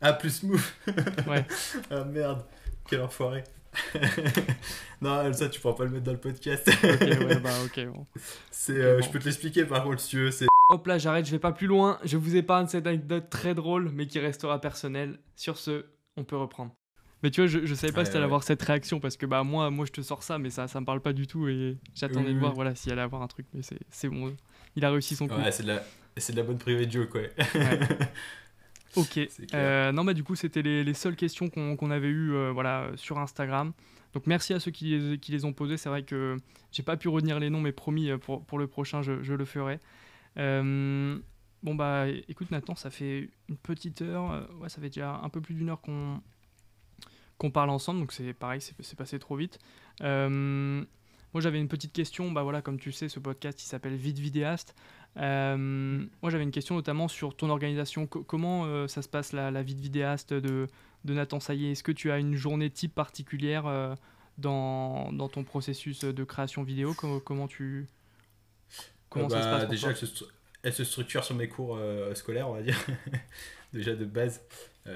Ah, 0.00 0.12
plus 0.12 0.42
mou 0.42 0.60
Ouais. 1.28 1.44
Ah 1.90 2.04
merde, 2.04 2.44
quel 2.88 3.00
enfoiré. 3.02 3.44
non, 5.00 5.32
ça 5.32 5.48
tu 5.48 5.60
pourras 5.60 5.74
pas 5.74 5.84
le 5.84 5.90
mettre 5.90 6.04
dans 6.04 6.12
le 6.12 6.18
podcast. 6.18 6.68
Ok, 6.68 7.00
ouais, 7.00 7.38
bah, 7.40 7.50
ok. 7.64 7.86
bon. 7.86 8.06
C'est, 8.50 8.72
euh, 8.76 8.96
bon. 8.98 9.02
Je 9.06 9.10
peux 9.10 9.18
te 9.18 9.24
l'expliquer 9.26 9.64
par 9.64 9.82
contre 9.84 10.00
si 10.00 10.10
tu 10.10 10.18
veux. 10.18 10.30
C'est 10.30 10.46
Hop 10.70 10.86
là, 10.86 10.98
j'arrête, 10.98 11.24
je 11.26 11.30
vais 11.30 11.38
pas 11.38 11.52
plus 11.52 11.66
loin. 11.66 11.98
Je 12.04 12.16
vous 12.16 12.36
épargne 12.36 12.66
cette 12.66 12.86
anecdote 12.86 13.30
très 13.30 13.54
drôle, 13.54 13.90
mais 13.92 14.06
qui 14.06 14.18
restera 14.18 14.60
personnelle. 14.60 15.18
Sur 15.34 15.56
ce, 15.58 15.86
on 16.16 16.24
peut 16.24 16.36
reprendre. 16.36 16.72
Mais 17.22 17.30
tu 17.30 17.40
vois, 17.40 17.48
je, 17.48 17.64
je 17.66 17.74
savais 17.74 17.92
pas 17.92 18.00
Ouais, 18.00 18.04
si 18.04 18.10
t'allais 18.12 18.20
ouais. 18.22 18.26
avoir 18.26 18.42
cette 18.44 18.62
réaction 18.62 19.00
parce 19.00 19.16
que 19.16 19.26
bah 19.26 19.42
moi, 19.44 19.70
moi 19.70 19.86
je 19.86 19.92
te 19.92 20.00
sors 20.02 20.22
ça, 20.22 20.38
mais 20.38 20.50
ça, 20.50 20.68
ça 20.68 20.80
me 20.80 20.86
parle 20.86 21.00
pas 21.00 21.12
du 21.12 21.26
tout 21.26 21.48
et 21.48 21.76
j'attendais 21.94 22.28
Oui, 22.28 22.34
de 22.34 22.38
voir 22.38 22.52
oui. 22.52 22.56
voilà 22.56 22.74
s'il 22.74 22.92
allait 22.92 23.00
avoir 23.02 23.22
un 23.22 23.26
truc, 23.26 23.46
mais 23.54 23.62
c'est, 23.62 23.78
c'est 23.90 24.08
bon. 24.08 24.34
Il 24.76 24.84
a 24.84 24.90
réussi 24.90 25.16
son 25.16 25.26
coup. 25.26 25.34
ouais, 25.34 25.50
c'est 25.50 25.64
de 25.64 25.68
la, 25.68 25.82
c'est 26.16 26.32
de 26.32 26.36
la 26.38 26.44
bonne 26.44 26.58
privée 26.58 26.86
de 26.86 26.92
joke, 26.92 27.14
ouais. 27.14 27.32
Ouais. 27.54 27.78
Ok. 28.96 29.20
Euh, 29.54 29.92
non, 29.92 30.04
bah 30.04 30.14
du 30.14 30.24
coup, 30.24 30.34
c'était 30.34 30.62
les, 30.62 30.82
les 30.84 30.94
seules 30.94 31.16
questions 31.16 31.48
qu'on 31.50 31.90
avait 31.90 32.08
eues 32.08 32.32
euh, 32.32 32.50
voilà, 32.52 32.90
sur 32.96 33.18
Instagram. 33.18 33.72
Donc 34.14 34.26
merci 34.26 34.54
à 34.54 34.60
ceux 34.60 34.70
qui 34.70 34.98
les, 34.98 35.18
qui 35.18 35.32
les 35.32 35.44
ont 35.44 35.52
posées. 35.52 35.76
C'est 35.76 35.88
vrai 35.88 36.02
que 36.02 36.36
j'ai 36.72 36.82
pas 36.82 36.96
pu 36.96 37.08
retenir 37.08 37.38
les 37.38 37.50
noms, 37.50 37.60
mais 37.60 37.72
promis, 37.72 38.10
euh, 38.10 38.18
pour, 38.18 38.44
pour 38.44 38.58
le 38.58 38.66
prochain, 38.66 39.02
je, 39.02 39.22
je 39.22 39.34
le 39.34 39.44
ferai. 39.44 39.78
Euh, 40.38 41.18
bon, 41.62 41.74
bah 41.74 42.06
écoute, 42.28 42.50
Nathan, 42.50 42.74
ça 42.74 42.90
fait 42.90 43.30
une 43.48 43.56
petite 43.56 44.02
heure. 44.02 44.48
ouais, 44.60 44.68
ça 44.68 44.80
fait 44.80 44.88
déjà 44.88 45.20
un 45.22 45.28
peu 45.28 45.40
plus 45.40 45.54
d'une 45.54 45.68
heure 45.68 45.80
qu'on 45.80 46.20
qu'on 47.36 47.50
parle 47.52 47.70
ensemble. 47.70 48.00
Donc 48.00 48.12
c'est 48.12 48.32
pareil, 48.32 48.60
c'est 48.60 48.96
passé 48.96 49.18
trop 49.18 49.36
vite. 49.36 49.58
Moi, 51.34 51.42
j'avais 51.42 51.60
une 51.60 51.68
petite 51.68 51.92
question. 51.92 52.32
Bah 52.32 52.42
voilà, 52.42 52.62
comme 52.62 52.78
tu 52.78 52.90
sais, 52.90 53.08
ce 53.08 53.20
podcast, 53.20 53.62
il 53.62 53.66
s'appelle 53.66 53.94
Vite 53.94 54.18
Vidéaste. 54.18 54.74
Euh, 55.18 55.56
moi, 56.22 56.30
j'avais 56.30 56.44
une 56.44 56.50
question 56.50 56.74
notamment 56.76 57.08
sur 57.08 57.36
ton 57.36 57.50
organisation. 57.50 58.06
Co- 58.06 58.22
comment 58.22 58.64
euh, 58.66 58.86
ça 58.88 59.02
se 59.02 59.08
passe 59.08 59.32
la, 59.32 59.50
la 59.50 59.62
vie 59.62 59.74
de 59.74 59.80
vidéaste 59.80 60.32
de, 60.32 60.68
de 61.04 61.14
Nathan 61.14 61.40
Saillé 61.40 61.72
Est-ce 61.72 61.82
que 61.82 61.92
tu 61.92 62.10
as 62.10 62.18
une 62.18 62.34
journée 62.36 62.70
type 62.70 62.94
particulière 62.94 63.66
euh, 63.66 63.94
dans, 64.38 65.12
dans 65.12 65.28
ton 65.28 65.44
processus 65.44 66.00
de 66.00 66.24
création 66.24 66.62
vidéo? 66.62 66.94
Co- 66.94 67.20
Comment 67.20 67.48
tu 67.48 67.86
comment 69.10 69.28
ça 69.28 69.42
se 69.42 69.48
Bah, 69.48 69.58
passe 69.60 69.68
Déjà, 69.68 69.88
elle 69.90 69.96
se, 69.96 70.06
stru- 70.06 70.28
elle 70.62 70.72
se 70.72 70.84
structure 70.84 71.24
sur 71.24 71.34
mes 71.34 71.48
cours 71.48 71.78
scolaires, 72.14 72.48
on 72.48 72.54
va 72.54 72.62
dire. 72.62 72.76
déjà 73.72 73.94
de 73.94 74.04
base. 74.04 74.40
Bah, 74.86 74.92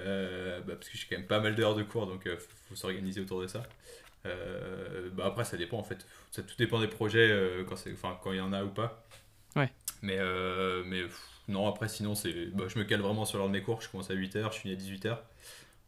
parce 0.67 0.89
que 0.89 0.97
j'ai 0.97 1.07
quand 1.09 1.17
même 1.19 1.27
pas 1.27 1.41
mal 1.41 1.55
d'heures 1.55 1.75
de 1.75 1.83
cours, 1.83 2.07
donc 2.07 2.23
il 2.27 2.37
faut, 2.37 2.49
faut 2.69 2.77
s'organiser 2.77 3.21
autour 3.21 3.41
de 3.43 3.47
ça. 3.47 3.63
Bah, 4.25 5.27
après, 5.27 5.45
ça 5.45 5.57
dépend 5.57 5.79
en 5.79 5.85
fait. 5.85 6.07
Ça 6.31 6.43
tout 6.43 6.55
dépend 6.59 6.81
des 6.81 6.89
projets, 6.89 7.65
quand 7.69 8.33
il 8.33 8.37
y 8.39 8.41
en 8.41 8.53
a 8.53 8.65
ou 8.65 8.71
pas. 8.71 9.05
Ouais. 9.57 9.73
Mais, 10.03 10.19
euh, 10.19 10.83
mais 10.87 11.03
pff, 11.03 11.21
non, 11.49 11.69
après, 11.69 11.89
sinon, 11.89 12.15
c'est, 12.15 12.47
bah, 12.55 12.65
je 12.69 12.79
me 12.79 12.85
cale 12.85 13.01
vraiment 13.01 13.25
sur 13.25 13.39
l'heure 13.39 13.49
de 13.49 13.53
mes 13.53 13.63
cours. 13.63 13.81
Je 13.81 13.89
commence 13.89 14.11
à 14.11 14.15
8h, 14.15 14.53
je 14.53 14.59
finis 14.59 14.75
à 14.75 14.77
18h 14.77 15.19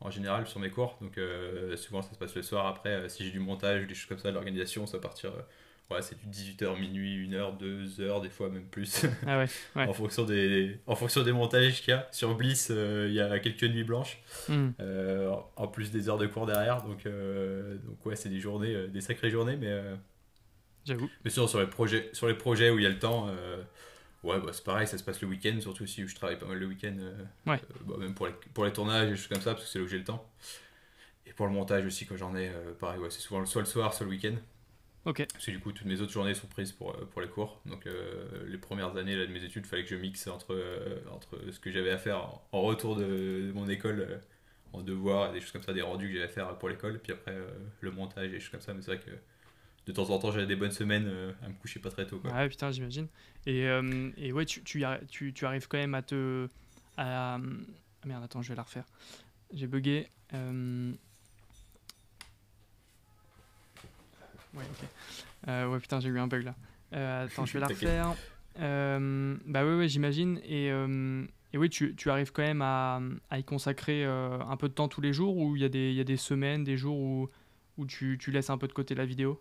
en 0.00 0.10
général 0.10 0.46
sur 0.46 0.60
mes 0.60 0.70
cours. 0.70 0.96
Donc 1.00 1.18
euh, 1.18 1.76
souvent, 1.76 2.02
ça 2.02 2.12
se 2.12 2.18
passe 2.18 2.34
le 2.34 2.42
soir 2.42 2.66
après. 2.66 2.90
euh, 2.90 3.08
si 3.08 3.24
j'ai 3.24 3.30
du 3.30 3.40
montage 3.40 3.82
ou 3.84 3.86
des 3.86 3.94
choses 3.94 4.08
comme 4.08 4.18
ça, 4.18 4.30
l'organisation, 4.30 4.86
ça 4.86 4.98
va 4.98 5.02
partir 5.02 5.32
ouais, 5.90 6.02
c'est 6.02 6.18
du 6.18 6.26
18h, 6.26 6.78
minuit, 6.78 7.28
1h, 7.28 7.58
2h, 7.58 8.22
des 8.22 8.30
fois 8.30 8.48
même 8.48 8.64
plus. 8.66 9.04
Ah 9.26 9.38
ouais, 9.38 9.46
ouais. 9.76 9.84
en, 9.88 9.92
fonction 9.92 10.24
des, 10.24 10.78
en 10.86 10.94
fonction 10.94 11.22
des 11.22 11.32
montages 11.32 11.80
qu'il 11.82 11.90
y 11.90 11.96
a. 11.96 12.08
Sur 12.10 12.34
Bliss, 12.36 12.68
euh, 12.70 13.06
il 13.08 13.14
y 13.14 13.20
a 13.20 13.38
quelques 13.38 13.64
nuits 13.64 13.84
blanches, 13.84 14.18
Hmm. 14.48 14.70
euh, 14.80 15.30
en 15.56 15.68
plus 15.68 15.90
des 15.90 16.08
heures 16.08 16.18
de 16.18 16.26
cours 16.26 16.46
derrière. 16.46 16.82
Donc, 16.82 17.06
euh, 17.06 17.76
donc 17.84 18.04
ouais, 18.06 18.16
c'est 18.16 18.28
des 18.28 18.40
journées, 18.40 18.88
des 18.88 19.00
sacrées 19.00 19.30
journées. 19.30 19.56
Mais, 19.56 19.82
J'avoue. 20.84 21.10
mais 21.24 21.30
sinon, 21.30 21.46
sur 21.46 21.60
les, 21.60 21.66
projets, 21.66 22.10
sur 22.12 22.26
les 22.28 22.34
projets 22.34 22.70
où 22.70 22.78
il 22.78 22.82
y 22.82 22.86
a 22.86 22.90
le 22.90 22.98
temps, 22.98 23.28
ouais, 24.24 24.40
bah, 24.40 24.50
c'est 24.52 24.64
pareil, 24.64 24.86
ça 24.86 24.98
se 24.98 25.04
passe 25.04 25.20
le 25.20 25.28
week-end, 25.28 25.58
surtout 25.60 25.86
si 25.86 26.06
je 26.06 26.14
travaille 26.14 26.38
pas 26.38 26.46
mal 26.46 26.58
le 26.58 26.66
week-end. 26.66 26.96
euh, 26.98 27.24
Ouais. 27.46 27.60
euh, 27.70 27.78
bah, 27.86 27.96
même 27.98 28.14
pour 28.14 28.26
les, 28.26 28.32
pour 28.54 28.64
les 28.64 28.72
tournages 28.72 29.08
et 29.08 29.10
des 29.12 29.16
choses 29.16 29.28
comme 29.28 29.40
ça, 29.40 29.52
parce 29.54 29.64
que 29.64 29.70
c'est 29.70 29.78
là 29.78 29.84
où 29.84 29.88
j'ai 29.88 29.98
le 29.98 30.04
temps. 30.04 30.28
Et 31.26 31.32
pour 31.32 31.46
le 31.46 31.52
montage 31.52 31.84
aussi, 31.86 32.06
quand 32.06 32.16
j'en 32.16 32.36
ai, 32.36 32.48
euh, 32.50 32.74
pareil, 32.74 33.00
ouais, 33.00 33.10
c'est 33.10 33.20
souvent 33.20 33.44
soit 33.46 33.62
le 33.62 33.66
soir, 33.66 33.94
soit 33.94 34.04
le 34.06 34.10
week-end. 34.12 34.34
Parce 35.32 35.46
que 35.46 35.50
du 35.52 35.60
coup, 35.60 35.72
toutes 35.72 35.86
mes 35.86 36.00
autres 36.00 36.12
journées 36.12 36.34
sont 36.34 36.46
prises 36.48 36.72
pour, 36.72 36.94
pour 37.10 37.22
les 37.22 37.28
cours. 37.28 37.60
Donc, 37.66 37.86
euh, 37.86 38.44
les 38.46 38.58
premières 38.58 38.96
années 38.96 39.16
là, 39.16 39.26
de 39.26 39.32
mes 39.32 39.44
études, 39.44 39.64
il 39.66 39.68
fallait 39.68 39.84
que 39.84 39.90
je 39.90 39.96
mixe 39.96 40.26
entre, 40.28 40.54
euh, 40.54 41.00
entre 41.12 41.38
ce 41.52 41.60
que 41.60 41.70
j'avais 41.70 41.90
à 41.90 41.98
faire 41.98 42.18
en, 42.18 42.48
en 42.52 42.62
retour 42.62 42.96
de, 42.96 43.04
de 43.48 43.52
mon 43.54 43.68
école, 43.68 44.00
euh, 44.00 44.18
en 44.72 44.82
devoirs, 44.82 45.30
et 45.30 45.34
des 45.34 45.40
choses 45.40 45.52
comme 45.52 45.62
ça, 45.62 45.72
des 45.72 45.82
rendus 45.82 46.08
que 46.08 46.14
j'avais 46.14 46.26
à 46.26 46.28
faire 46.28 46.58
pour 46.58 46.68
l'école. 46.68 47.00
Puis 47.00 47.12
après, 47.12 47.36
le 47.80 47.90
montage 47.90 48.26
et 48.28 48.30
des 48.32 48.40
choses 48.40 48.50
comme 48.50 48.60
ça. 48.60 48.74
Mais 48.74 48.82
c'est 48.82 48.94
vrai 48.96 49.00
que 49.04 49.10
de 49.86 49.92
temps 49.92 50.08
en 50.10 50.18
temps, 50.18 50.30
j'avais 50.32 50.46
des 50.46 50.56
bonnes 50.56 50.70
semaines 50.70 51.06
euh, 51.06 51.32
à 51.44 51.48
me 51.48 51.54
coucher 51.54 51.78
pas 51.80 51.90
très 51.90 52.06
tôt. 52.06 52.18
Quoi. 52.18 52.32
Ouais, 52.32 52.48
putain, 52.48 52.70
j'imagine. 52.70 53.06
Et, 53.46 53.66
euh, 53.66 54.10
et 54.16 54.32
ouais, 54.32 54.46
tu, 54.46 54.62
tu, 54.62 54.82
tu, 55.10 55.32
tu 55.32 55.46
arrives 55.46 55.68
quand 55.68 55.78
même 55.78 55.94
à 55.94 56.02
te. 56.02 56.48
À... 56.96 57.34
Ah 57.36 58.06
merde, 58.06 58.24
attends, 58.24 58.42
je 58.42 58.48
vais 58.48 58.54
la 58.54 58.62
refaire. 58.62 58.84
J'ai 59.52 59.66
bugué. 59.66 60.08
Euh... 60.32 60.92
Ouais, 64.54 64.62
ok. 64.64 64.88
Ouais, 65.70 65.80
putain, 65.80 66.00
j'ai 66.00 66.08
eu 66.08 66.18
un 66.18 66.26
bug 66.26 66.44
là. 66.44 66.54
Attends, 67.24 67.44
je 67.44 67.52
vais 67.52 67.60
la 67.60 67.66
refaire. 67.68 68.14
Bah 68.56 69.64
ouais, 69.66 69.76
ouais, 69.76 69.88
j'imagine. 69.88 70.40
Et, 70.44 70.68
et 70.68 71.58
oui, 71.58 71.68
tu, 71.68 71.94
tu 71.94 72.10
arrives 72.10 72.32
quand 72.32 72.42
même 72.42 72.62
à, 72.62 73.00
à 73.30 73.38
y 73.38 73.44
consacrer 73.44 74.04
un 74.04 74.56
peu 74.56 74.68
de 74.68 74.74
temps 74.74 74.88
tous 74.88 75.00
les 75.00 75.12
jours 75.12 75.36
ou 75.36 75.56
il 75.56 75.62
y, 75.62 75.64
a 75.64 75.68
des- 75.68 75.90
il 75.90 75.96
y 75.96 76.00
a 76.00 76.04
des 76.04 76.16
semaines, 76.16 76.64
des 76.64 76.76
jours 76.76 76.96
où, 76.98 77.28
où 77.76 77.86
tu, 77.86 78.16
tu 78.18 78.30
laisses 78.30 78.50
un 78.50 78.58
peu 78.58 78.68
de 78.68 78.72
côté 78.72 78.94
la 78.94 79.04
vidéo? 79.04 79.40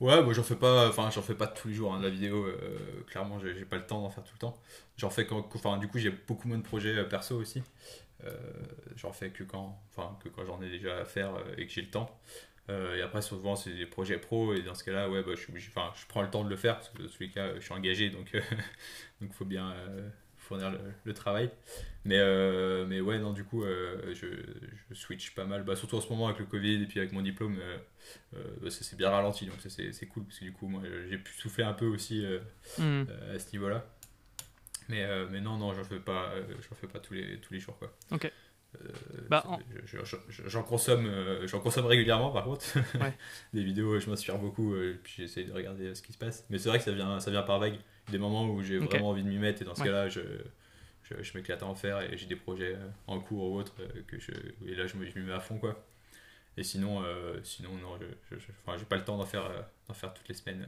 Ouais, 0.00 0.22
moi 0.22 0.32
j'en 0.32 0.44
fais 0.44 0.54
pas, 0.54 0.88
enfin 0.88 1.10
j'en 1.10 1.22
fais 1.22 1.34
pas 1.34 1.48
tous 1.48 1.68
les 1.68 1.74
jours 1.74 1.92
hein, 1.92 2.00
la 2.00 2.08
vidéo. 2.08 2.46
euh, 2.46 2.78
clairement, 3.08 3.40
j'ai 3.40 3.64
pas 3.64 3.76
le 3.76 3.86
temps 3.86 4.00
d'en 4.00 4.10
faire 4.10 4.22
tout 4.22 4.32
le 4.34 4.38
temps. 4.38 4.54
J'en 4.96 5.10
fais 5.10 5.26
quand, 5.26 5.44
enfin 5.56 5.76
du 5.76 5.88
coup 5.88 5.98
j'ai 5.98 6.10
beaucoup 6.10 6.46
moins 6.46 6.58
de 6.58 6.62
projets 6.62 6.96
euh, 6.96 7.04
perso 7.04 7.36
aussi. 7.36 7.62
Euh, 8.24 8.32
j'en 8.96 9.12
fais 9.12 9.30
que 9.30 9.44
quand, 9.44 9.80
enfin 9.90 10.16
que 10.22 10.28
quand 10.28 10.44
j'en 10.46 10.62
ai 10.62 10.68
déjà 10.70 10.98
à 10.98 11.04
faire 11.04 11.32
et 11.58 11.66
que 11.66 11.72
j'ai 11.72 11.82
le 11.82 11.90
temps. 11.90 12.20
Et 12.70 13.00
après 13.02 13.22
souvent 13.22 13.56
c'est 13.56 13.72
des 13.72 13.86
projets 13.86 14.18
pro 14.18 14.54
et 14.54 14.62
dans 14.62 14.74
ce 14.74 14.84
cas-là, 14.84 15.08
ouais, 15.10 15.22
bah, 15.24 15.32
je 15.36 15.58
je 15.58 16.06
prends 16.08 16.22
le 16.22 16.30
temps 16.30 16.44
de 16.44 16.50
le 16.50 16.56
faire 16.56 16.76
parce 16.76 16.90
que 16.90 17.02
dans 17.02 17.08
tous 17.08 17.20
les 17.22 17.30
cas 17.30 17.54
je 17.56 17.60
suis 17.60 17.72
engagé 17.74 18.10
donc 18.10 18.32
donc 19.22 19.32
faut 19.32 19.46
bien 19.46 19.74
fournir 20.48 20.70
le, 20.70 20.78
le 21.04 21.14
travail. 21.14 21.50
Mais 22.04 22.18
euh, 22.18 22.86
mais 22.86 23.00
ouais 23.00 23.18
non 23.18 23.32
du 23.32 23.44
coup 23.44 23.64
euh, 23.64 24.14
je, 24.14 24.26
je 24.90 24.94
switch 24.94 25.34
pas 25.34 25.44
mal, 25.44 25.62
bah, 25.64 25.76
surtout 25.76 25.96
en 25.96 26.00
ce 26.00 26.08
moment 26.08 26.26
avec 26.28 26.38
le 26.40 26.46
Covid 26.46 26.82
et 26.82 26.86
puis 26.86 26.98
avec 27.00 27.12
mon 27.12 27.22
diplôme. 27.22 27.58
euh, 27.60 27.76
euh, 28.36 28.70
ça 28.70 28.82
s'est 28.84 28.96
bien 28.96 29.10
ralenti 29.10 29.44
donc 29.46 29.60
ça 29.60 29.68
c'est 29.68 30.06
cool 30.06 30.24
parce 30.24 30.38
que 30.38 30.44
du 30.44 30.52
coup 30.52 30.66
moi 30.68 30.80
j'ai 31.10 31.18
pu 31.18 31.32
souffler 31.34 31.64
un 31.64 31.74
peu 31.74 31.86
aussi 31.86 32.24
euh, 32.24 32.38
Hmm. 32.78 33.04
euh, 33.10 33.36
à 33.36 33.38
ce 33.38 33.52
niveau 33.52 33.68
là 33.68 33.84
mais, 34.88 35.04
euh, 35.04 35.26
mais 35.30 35.40
non 35.42 35.58
non 35.58 35.74
j'en 35.74 35.84
fais 35.84 36.00
pas 36.00 36.30
euh, 36.32 36.42
j'en 36.68 36.74
fais 36.76 36.86
pas 36.86 36.98
tous 37.00 37.12
les, 37.14 37.38
tous 37.40 37.52
les 37.52 37.60
jours 37.60 37.78
quoi 37.78 37.92
Ok. 38.10 38.32
Euh, 38.76 38.88
Bah, 39.28 39.40
ça- 39.44 39.50
en- 39.50 39.60
je- 39.84 39.98
je- 40.04 40.16
je- 40.28 40.48
j'en 40.48 40.62
consomme 40.62 41.06
euh, 41.06 41.46
j'en 41.46 41.60
consomme 41.60 41.86
régulièrement 41.86 42.30
par 42.30 42.44
contre 42.44 42.64
Ouais. 43.00 43.14
des 43.52 43.62
vidéos 43.64 43.98
je 43.98 44.08
m'inspire 44.08 44.38
beaucoup 44.38 44.74
euh, 44.74 44.98
puis 45.02 45.14
j'essaie 45.18 45.44
de 45.44 45.52
regarder 45.52 45.86
euh, 45.88 45.94
ce 45.94 46.00
qui 46.02 46.12
se 46.12 46.18
passe 46.18 46.46
mais 46.50 46.58
c'est 46.58 46.68
vrai 46.70 46.78
que 46.78 46.84
ça 46.84 46.92
vient 46.92 47.18
ça 47.20 47.30
vient 47.30 47.42
par 47.42 47.58
vague 47.58 47.78
des 48.10 48.18
moments 48.18 48.46
où 48.48 48.62
j'ai 48.62 48.78
vraiment 48.78 49.10
envie 49.10 49.22
de 49.22 49.28
m'y 49.28 49.38
mettre 49.38 49.62
et 49.62 49.64
dans 49.64 49.74
ce 49.74 49.82
Ouais. 49.82 49.86
cas 49.86 49.92
là 49.92 50.08
je 50.08 50.20
je, 51.04 51.22
je 51.22 51.36
m'éclate 51.38 51.62
à 51.62 51.66
en 51.66 51.74
faire 51.74 52.00
et 52.00 52.16
j'ai 52.18 52.26
des 52.26 52.36
projets 52.36 52.74
euh, 52.74 52.88
en 53.06 53.20
cours 53.20 53.50
ou 53.52 53.56
autres 53.56 53.74
euh, 53.80 54.02
que 54.06 54.18
je 54.18 54.32
et 54.66 54.74
là 54.74 54.86
je 54.86 54.96
m'y 54.96 55.12
mets 55.26 55.32
à 55.32 55.40
fond 55.40 55.58
quoi 55.58 55.84
et 56.56 56.62
sinon 56.64 57.02
euh, 57.04 57.40
sinon 57.44 57.70
non 57.74 57.98
je, 58.30 58.36
enfin, 58.64 58.76
j'ai 58.78 58.84
pas 58.84 58.96
le 58.96 59.04
temps 59.04 59.16
d'en 59.18 59.26
faire 59.26 59.50
d'en 59.88 59.94
faire 59.94 60.12
toutes 60.14 60.28
les 60.28 60.34
semaines 60.34 60.66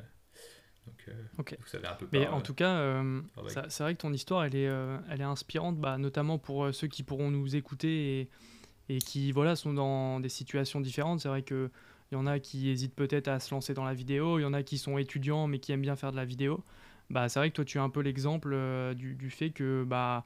donc, 0.86 1.05
euh, 1.09 1.12
Ok. 1.38 1.57
donc 1.59 1.68
ça 1.68 1.78
un 1.78 1.95
peu 1.95 2.07
Mais 2.12 2.26
par, 2.26 2.34
en 2.34 2.41
tout 2.41 2.55
cas, 2.55 2.76
euh, 2.78 3.20
c'est 3.68 3.82
vrai 3.82 3.95
que 3.95 4.01
ton 4.01 4.12
histoire, 4.12 4.45
elle 4.45 4.57
est, 4.57 4.70
elle 5.11 5.20
est 5.20 5.24
inspirante, 5.24 5.78
bah, 5.78 5.99
notamment 5.99 6.38
pour 6.38 6.74
ceux 6.74 6.88
qui 6.88 7.03
pourront 7.03 7.30
nous 7.30 7.55
écouter 7.55 8.20
et, 8.20 8.97
et 8.97 8.99
qui 8.99 9.32
voilà, 9.32 9.57
sont 9.57 9.72
dans 9.74 10.20
des 10.20 10.28
situations 10.28 10.80
différentes. 10.80 11.20
C'est 11.20 11.28
vrai 11.28 11.43
qu'il 11.43 11.70
y 12.12 12.16
en 12.16 12.26
a 12.26 12.38
qui 12.41 12.70
hésitent 12.70 12.95
peut-être 12.95 13.28
à 13.28 13.41
se 13.41 13.55
lancer 13.55 13.74
dans 13.74 13.84
la 13.84 13.95
vidéo, 13.95 14.38
il 14.38 14.43
y 14.43 14.45
en 14.47 14.53
a 14.55 14.62
qui 14.62 14.78
sont 14.78 14.99
étudiants 14.99 15.47
mais 15.47 15.59
qui 15.59 15.72
aiment 15.72 15.82
bien 15.82 15.97
faire 15.97 16.12
de 16.12 16.16
la 16.16 16.24
vidéo. 16.24 16.64
Bah, 17.11 17.29
c'est 17.29 17.41
vrai 17.41 17.51
que 17.51 17.57
toi, 17.57 17.65
tu 17.65 17.79
es 17.79 17.81
un 17.81 17.91
peu 17.91 18.01
l'exemple 18.01 18.51
euh, 18.53 18.95
du, 18.95 19.15
du 19.15 19.31
fait 19.31 19.51
que 19.51 19.85
bah, 19.85 20.25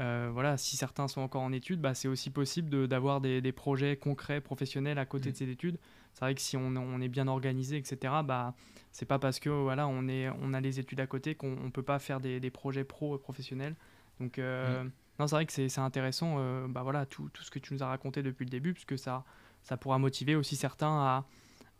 euh, 0.00 0.28
voilà, 0.32 0.56
si 0.56 0.76
certains 0.76 1.06
sont 1.06 1.20
encore 1.20 1.42
en 1.42 1.52
études, 1.52 1.80
bah, 1.80 1.94
c'est 1.94 2.08
aussi 2.08 2.30
possible 2.30 2.68
de- 2.68 2.86
d'avoir 2.86 3.20
des, 3.20 3.40
des 3.40 3.52
projets 3.52 3.96
concrets, 3.96 4.40
professionnels 4.40 4.98
à 4.98 5.06
côté 5.06 5.26
Mhm. 5.28 5.32
de 5.32 5.36
ses 5.38 5.48
études. 5.50 5.78
C'est 6.12 6.20
vrai 6.24 6.34
que 6.34 6.40
si 6.40 6.56
on, 6.56 6.74
on 6.76 7.00
est 7.00 7.08
bien 7.08 7.28
organisé, 7.28 7.76
etc., 7.76 8.22
bah, 8.24 8.54
c'est 8.90 9.06
pas 9.06 9.18
parce 9.20 9.38
que 9.40 9.48
voilà, 9.50 9.86
on, 9.86 10.08
est, 10.08 10.28
on 10.42 10.52
a 10.54 10.60
les 10.60 10.80
études 10.80 11.00
à 11.00 11.06
côté 11.06 11.34
qu'on 11.36 11.54
ne 11.56 11.70
peut 11.70 11.82
pas 11.82 11.98
faire 12.00 12.20
des, 12.20 12.40
des 12.40 12.50
projets 12.50 12.84
pro 12.84 13.14
euh, 13.14 13.18
professionnels. 13.18 13.74
Donc, 14.20 14.38
euh, 14.38 14.84
non, 15.20 15.26
c'est 15.28 15.36
vrai 15.36 15.46
que 15.46 15.52
c'est 15.52 15.78
intéressant, 15.78 16.36
euh, 16.38 16.66
bah, 16.68 16.82
voilà, 16.82 17.06
tout, 17.06 17.28
tout 17.32 17.42
ce 17.44 17.50
que 17.52 17.60
tu 17.60 17.72
nous 17.74 17.82
as 17.84 17.86
raconté 17.88 18.22
depuis 18.24 18.44
le 18.44 18.50
début, 18.50 18.72
puisque 18.74 18.98
ça, 18.98 19.24
ça 19.62 19.76
pourra 19.76 19.98
motiver 19.98 20.34
aussi 20.36 20.54
certains 20.56 20.88
à, 20.88 21.24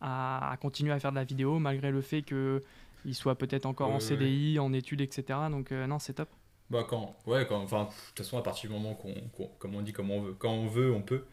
à, 0.00 0.50
à 0.52 0.56
continuer 0.56 0.92
à 0.92 0.98
faire 1.00 1.10
de 1.10 1.16
la 1.16 1.24
vidéo, 1.24 1.58
malgré 1.60 1.90
le 1.92 2.00
fait 2.00 2.22
qu'ils 3.04 3.14
soient 3.14 3.36
peut-être 3.36 3.66
encore 3.66 3.90
en 3.90 4.00
CDI, 4.00 4.58
en 4.58 4.72
études, 4.72 5.00
etc. 5.02 5.38
Donc, 5.50 5.72
euh, 5.72 5.86
non, 5.86 5.98
c'est 5.98 6.14
top. 6.14 6.28
Bah 6.70 6.84
quand, 6.88 7.14
ouais, 7.26 7.46
quand, 7.46 7.58
enfin, 7.62 7.84
de 7.84 7.88
toute 8.08 8.18
façon, 8.18 8.38
à 8.38 8.42
partir 8.42 8.70
du 8.70 8.74
moment 8.76 8.94
qu'on, 8.94 9.14
comme 9.58 9.74
on 9.74 9.82
dit, 9.82 9.92
comme 9.92 10.10
on 10.10 10.22
veut, 10.22 10.32
quand 10.32 10.52
on 10.52 10.66
veut, 10.66 10.90
on 10.92 11.02
peut. 11.02 11.24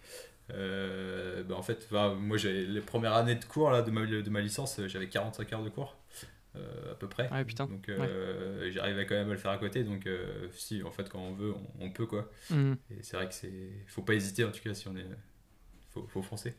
Euh, 0.53 1.43
bah 1.43 1.55
en 1.55 1.61
fait, 1.61 1.87
enfin, 1.89 2.13
moi, 2.15 2.37
j'ai 2.37 2.65
les 2.65 2.81
premières 2.81 3.13
années 3.13 3.35
de 3.35 3.45
cours 3.45 3.71
là, 3.71 3.81
de, 3.81 3.91
ma, 3.91 4.05
de 4.05 4.29
ma 4.29 4.41
licence, 4.41 4.79
euh, 4.79 4.87
j'avais 4.89 5.07
45 5.07 5.53
heures 5.53 5.63
de 5.63 5.69
cours, 5.69 5.95
euh, 6.57 6.91
à 6.91 6.95
peu 6.95 7.07
près. 7.07 7.31
Ouais, 7.31 7.45
putain. 7.45 7.65
Donc, 7.67 7.87
euh, 7.87 8.69
j'arrivais 8.71 9.05
quand 9.05 9.15
même 9.15 9.29
à 9.29 9.31
le 9.31 9.37
faire 9.37 9.51
à 9.51 9.57
côté. 9.57 9.85
Donc, 9.85 10.07
si, 10.51 10.83
en 10.83 10.91
fait, 10.91 11.07
quand 11.09 11.19
on 11.19 11.31
veut, 11.33 11.53
on, 11.79 11.85
on 11.85 11.89
peut, 11.91 12.05
quoi. 12.05 12.29
Mhm. 12.49 12.77
Et 12.89 13.01
c'est 13.01 13.15
vrai 13.15 13.29
que 13.29 13.33
c'est, 13.33 13.71
faut 13.87 14.01
pas 14.01 14.13
hésiter, 14.15 14.43
en 14.43 14.51
tout 14.51 14.61
cas, 14.61 14.73
si 14.73 14.89
on 14.89 14.95
est, 14.97 15.05
faut, 15.91 16.05
faut 16.07 16.21
foncer. 16.21 16.53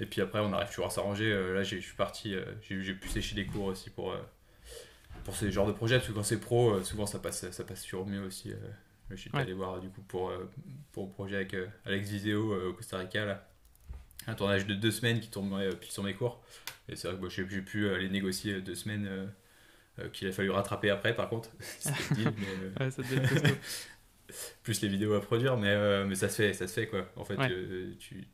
Et 0.00 0.06
puis 0.06 0.20
après, 0.22 0.40
on 0.40 0.52
arrive 0.52 0.68
toujours 0.68 0.86
à 0.86 0.90
s'arranger. 0.90 1.30
Là, 1.34 1.62
j'ai- 1.62 1.80
je 1.80 1.86
suis 1.86 1.96
parti, 1.96 2.34
j'ai, 2.62 2.82
j'ai 2.82 2.94
pu 2.94 3.08
sécher 3.08 3.34
des 3.34 3.46
cours 3.46 3.66
aussi 3.66 3.90
pour. 3.90 4.14
Pour 5.26 5.36
ces 5.36 5.50
genres 5.52 5.66
de 5.66 5.72
projets, 5.72 5.96
parce 5.96 6.08
que 6.08 6.12
quand 6.14 6.22
c'est 6.22 6.40
pro, 6.40 6.70
euh, 6.70 6.82
souvent 6.84 7.04
ça 7.04 7.18
passe, 7.18 7.50
ça 7.50 7.64
passe 7.64 7.82
sur 7.82 8.06
mieux 8.06 8.22
aussi. 8.24 8.52
euh. 8.52 8.56
Je 9.10 9.16
suis 9.16 9.30
Ouais. 9.34 9.40
allé 9.42 9.52
voir 9.52 9.78
du 9.80 9.88
coup 9.90 10.02
pour, 10.02 10.30
euh, 10.30 10.50
pour 10.92 11.06
le 11.06 11.10
projet 11.12 11.36
avec 11.36 11.54
Alex 11.84 12.08
Viseo 12.08 12.68
au 12.68 12.72
Costa 12.72 12.98
Rica, 12.98 13.24
là. 13.24 13.48
un 14.26 14.34
tournage 14.34 14.66
de 14.66 14.74
deux 14.74 14.90
semaines 14.90 15.20
qui 15.20 15.28
tomberait 15.28 15.66
euh, 15.66 15.72
pile 15.76 15.90
sur 15.92 16.02
mes 16.02 16.14
cours. 16.14 16.42
Et 16.88 16.96
c'est 16.96 17.08
vrai 17.08 17.16
que 17.16 17.22
bon, 17.22 17.28
j'ai 17.28 17.44
pu 17.44 17.88
aller 17.90 18.08
négocier 18.08 18.60
deux 18.62 18.74
semaines 18.74 19.32
qu'il 20.12 20.28
a 20.28 20.32
fallu 20.32 20.50
rattraper 20.50 20.90
après, 20.90 21.14
par 21.14 21.28
contre. 21.28 21.50
Deal, 22.14 22.32
mais, 22.78 22.84
Ouais, 22.84 22.90
ça 22.90 23.02
plus 24.64 24.80
les 24.82 24.88
vidéos 24.88 25.14
à 25.14 25.20
produire, 25.20 25.56
mais, 25.56 25.68
euh, 25.70 26.04
mais 26.04 26.16
ça 26.16 26.28
se 26.28 26.36
fait, 26.42 26.52
ça 26.52 26.66
se 26.66 26.72
fait 26.72 26.88
quoi. 26.88 27.08
En 27.16 27.24
fait, 27.24 27.36
Ouais. 27.36 27.48
euh, 27.50 27.94
tu, 27.98 28.26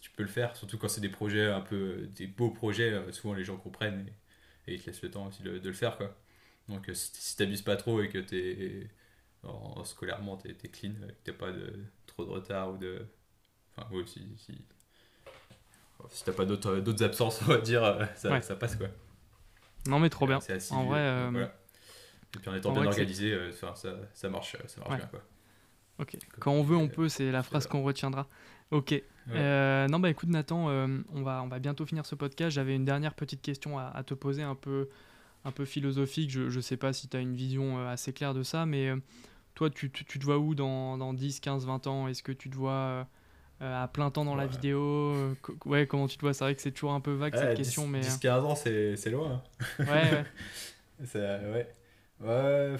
tu 0.00 0.10
peux 0.16 0.22
le 0.22 0.28
faire, 0.28 0.54
surtout 0.56 0.78
quand 0.78 0.88
c'est 0.88 1.00
des 1.00 1.08
projets 1.08 1.46
un 1.46 1.60
peu, 1.60 2.08
des 2.14 2.26
beaux 2.28 2.50
projets, 2.50 2.94
souvent 3.12 3.34
les 3.34 3.42
gens 3.44 3.56
comprennent 3.56 4.06
et, 4.66 4.70
et 4.70 4.74
ils 4.76 4.80
te 4.80 4.86
laissent 4.86 5.02
le 5.02 5.10
temps 5.10 5.26
aussi 5.26 5.42
de, 5.42 5.58
de 5.58 5.68
le 5.68 5.74
faire 5.74 5.96
quoi. 5.96 6.16
Donc 6.70 6.88
euh, 6.88 6.94
si, 6.94 7.10
si 7.14 7.36
t'abuses 7.36 7.62
pas 7.62 7.76
trop 7.76 8.00
et 8.02 8.08
que 8.08 8.18
t'es 8.18 8.88
en, 9.42 9.84
scolairement 9.84 10.36
t'es 10.36 10.50
es 10.50 10.68
clean, 10.68 10.92
euh, 11.02 11.08
que 11.08 11.30
t'as 11.30 11.32
pas 11.32 11.50
de, 11.52 11.84
trop 12.06 12.24
de 12.24 12.30
retard 12.30 12.70
ou 12.72 12.78
de, 12.78 13.04
enfin 13.76 13.88
oui 13.92 14.04
si 14.06 14.26
si, 14.38 14.58
si 16.10 16.24
t'as 16.24 16.32
pas 16.32 16.44
d'autres 16.46 16.76
d'autres 16.80 17.04
absences 17.04 17.40
on 17.42 17.46
va 17.46 17.58
dire, 17.58 17.84
euh, 17.84 18.04
ça, 18.14 18.30
Ouais. 18.30 18.42
ça 18.42 18.56
passe 18.56 18.76
quoi. 18.76 18.88
Non, 19.86 19.98
mais 19.98 20.10
trop 20.10 20.26
bien. 20.26 20.40
C'est 20.40 20.52
assidu, 20.54 20.78
En 20.78 20.84
vrai, 20.84 21.00
euh, 21.00 21.28
voilà. 21.32 21.54
Et 22.34 22.38
puis 22.38 22.50
en 22.50 22.54
étant 22.54 22.70
en 22.70 22.74
bien 22.74 22.86
organisé, 22.86 23.32
euh, 23.32 23.50
ça, 23.52 23.74
ça 23.74 24.28
marche, 24.28 24.56
ça 24.66 24.80
marche 24.80 24.90
Ouais. 24.90 24.96
bien 24.98 25.06
quoi. 25.06 25.22
Ok. 25.98 26.16
Quand 26.38 26.52
on 26.52 26.62
veut, 26.62 26.76
on 26.76 26.84
Euh, 26.86 26.88
peut, 26.88 27.08
c'est 27.08 27.30
la 27.30 27.42
phrase 27.42 27.66
qu'on 27.66 27.82
retiendra. 27.82 28.28
Ok. 28.70 28.94
Euh, 29.30 29.86
non, 29.88 29.98
bah 30.00 30.08
écoute, 30.10 30.28
Nathan, 30.28 30.68
euh, 30.70 30.86
on, 31.12 31.22
va, 31.22 31.42
on 31.42 31.48
va 31.48 31.58
bientôt 31.58 31.84
finir 31.86 32.06
ce 32.06 32.14
podcast. 32.14 32.54
J'avais 32.54 32.74
une 32.76 32.84
dernière 32.84 33.14
petite 33.14 33.42
question 33.42 33.78
à, 33.78 33.84
à 33.88 34.02
te 34.04 34.14
poser, 34.14 34.42
un 34.42 34.54
peu, 34.54 34.88
un 35.44 35.50
peu 35.52 35.64
philosophique. 35.64 36.30
Je 36.30 36.42
ne 36.54 36.60
sais 36.60 36.76
pas 36.76 36.92
si 36.92 37.08
tu 37.08 37.16
as 37.16 37.20
une 37.20 37.34
vision 37.34 37.78
euh, 37.78 37.88
assez 37.92 38.12
claire 38.12 38.34
de 38.34 38.42
ça, 38.42 38.66
mais 38.66 38.88
euh, 38.88 38.96
toi, 39.54 39.70
tu, 39.70 39.90
tu, 39.90 40.04
tu 40.04 40.18
te 40.18 40.24
vois 40.24 40.38
où 40.38 40.54
dans, 40.54 40.96
dans 40.98 41.12
10, 41.14 41.40
15, 41.40 41.66
20 41.66 41.86
ans? 41.86 42.08
Est-ce 42.08 42.22
que 42.22 42.32
tu 42.32 42.50
te 42.50 42.56
vois 42.56 43.06
euh, 43.62 43.82
à 43.82 43.88
plein 43.88 44.10
temps 44.10 44.24
dans 44.24 44.34
la 44.36 44.46
vidéo 44.46 45.34
Ouais, 45.66 45.86
comment 45.86 46.08
tu 46.08 46.16
te 46.16 46.22
vois? 46.22 46.34
C'est 46.34 46.44
vrai 46.44 46.54
que 46.54 46.62
c'est 46.62 46.72
toujours 46.72 46.92
un 46.92 47.00
peu 47.00 47.12
vague 47.12 47.34
Ouais, 47.34 47.40
cette 47.40 47.54
10 47.56 47.62
question, 47.64 47.86
mais. 47.86 48.00
10-15 48.00 48.44
ans, 48.44 48.54
c'est 48.54 49.10
loin. 49.10 49.42
hein. 49.80 49.84
ouais, 49.86 50.10
ouais. 50.12 50.24
Ouais. 51.14 51.68
Ouais, 52.20 52.76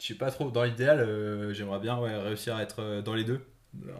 je 0.00 0.06
sais 0.06 0.14
pas 0.14 0.30
trop. 0.30 0.50
Dans 0.50 0.64
l'idéal, 0.64 1.00
euh, 1.00 1.52
j'aimerais 1.52 1.80
bien 1.80 1.98
ouais, 1.98 2.16
réussir 2.16 2.56
à 2.56 2.62
être 2.62 3.02
dans 3.02 3.14
les 3.14 3.24
deux, 3.24 3.40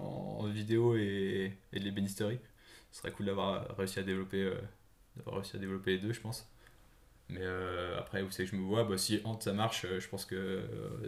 en, 0.01 0.39
en 0.41 0.47
vidéo 0.47 0.97
et, 0.97 1.53
et 1.73 1.79
de 1.79 1.85
l'ébénisterie. 1.85 2.39
Ce 2.91 3.01
serait 3.01 3.13
cool 3.13 3.27
d'avoir 3.27 3.77
réussi 3.77 3.99
à 3.99 4.03
développer, 4.03 4.43
euh, 4.43 4.55
d'avoir 5.17 5.37
réussi 5.37 5.57
à 5.57 5.59
développer 5.59 5.93
les 5.93 5.99
deux, 5.99 6.13
je 6.15 6.21
pense. 6.21 6.49
Mais 7.31 7.45
après, 7.97 8.23
vous 8.23 8.31
savez 8.31 8.49
que 8.49 8.57
je 8.57 8.61
me 8.61 8.67
vois, 8.67 8.85
bah, 8.85 8.97
si 8.97 9.21
Ant 9.25 9.39
ça 9.39 9.53
marche, 9.53 9.87
je 9.87 10.09
pense 10.09 10.25
que 10.25 10.63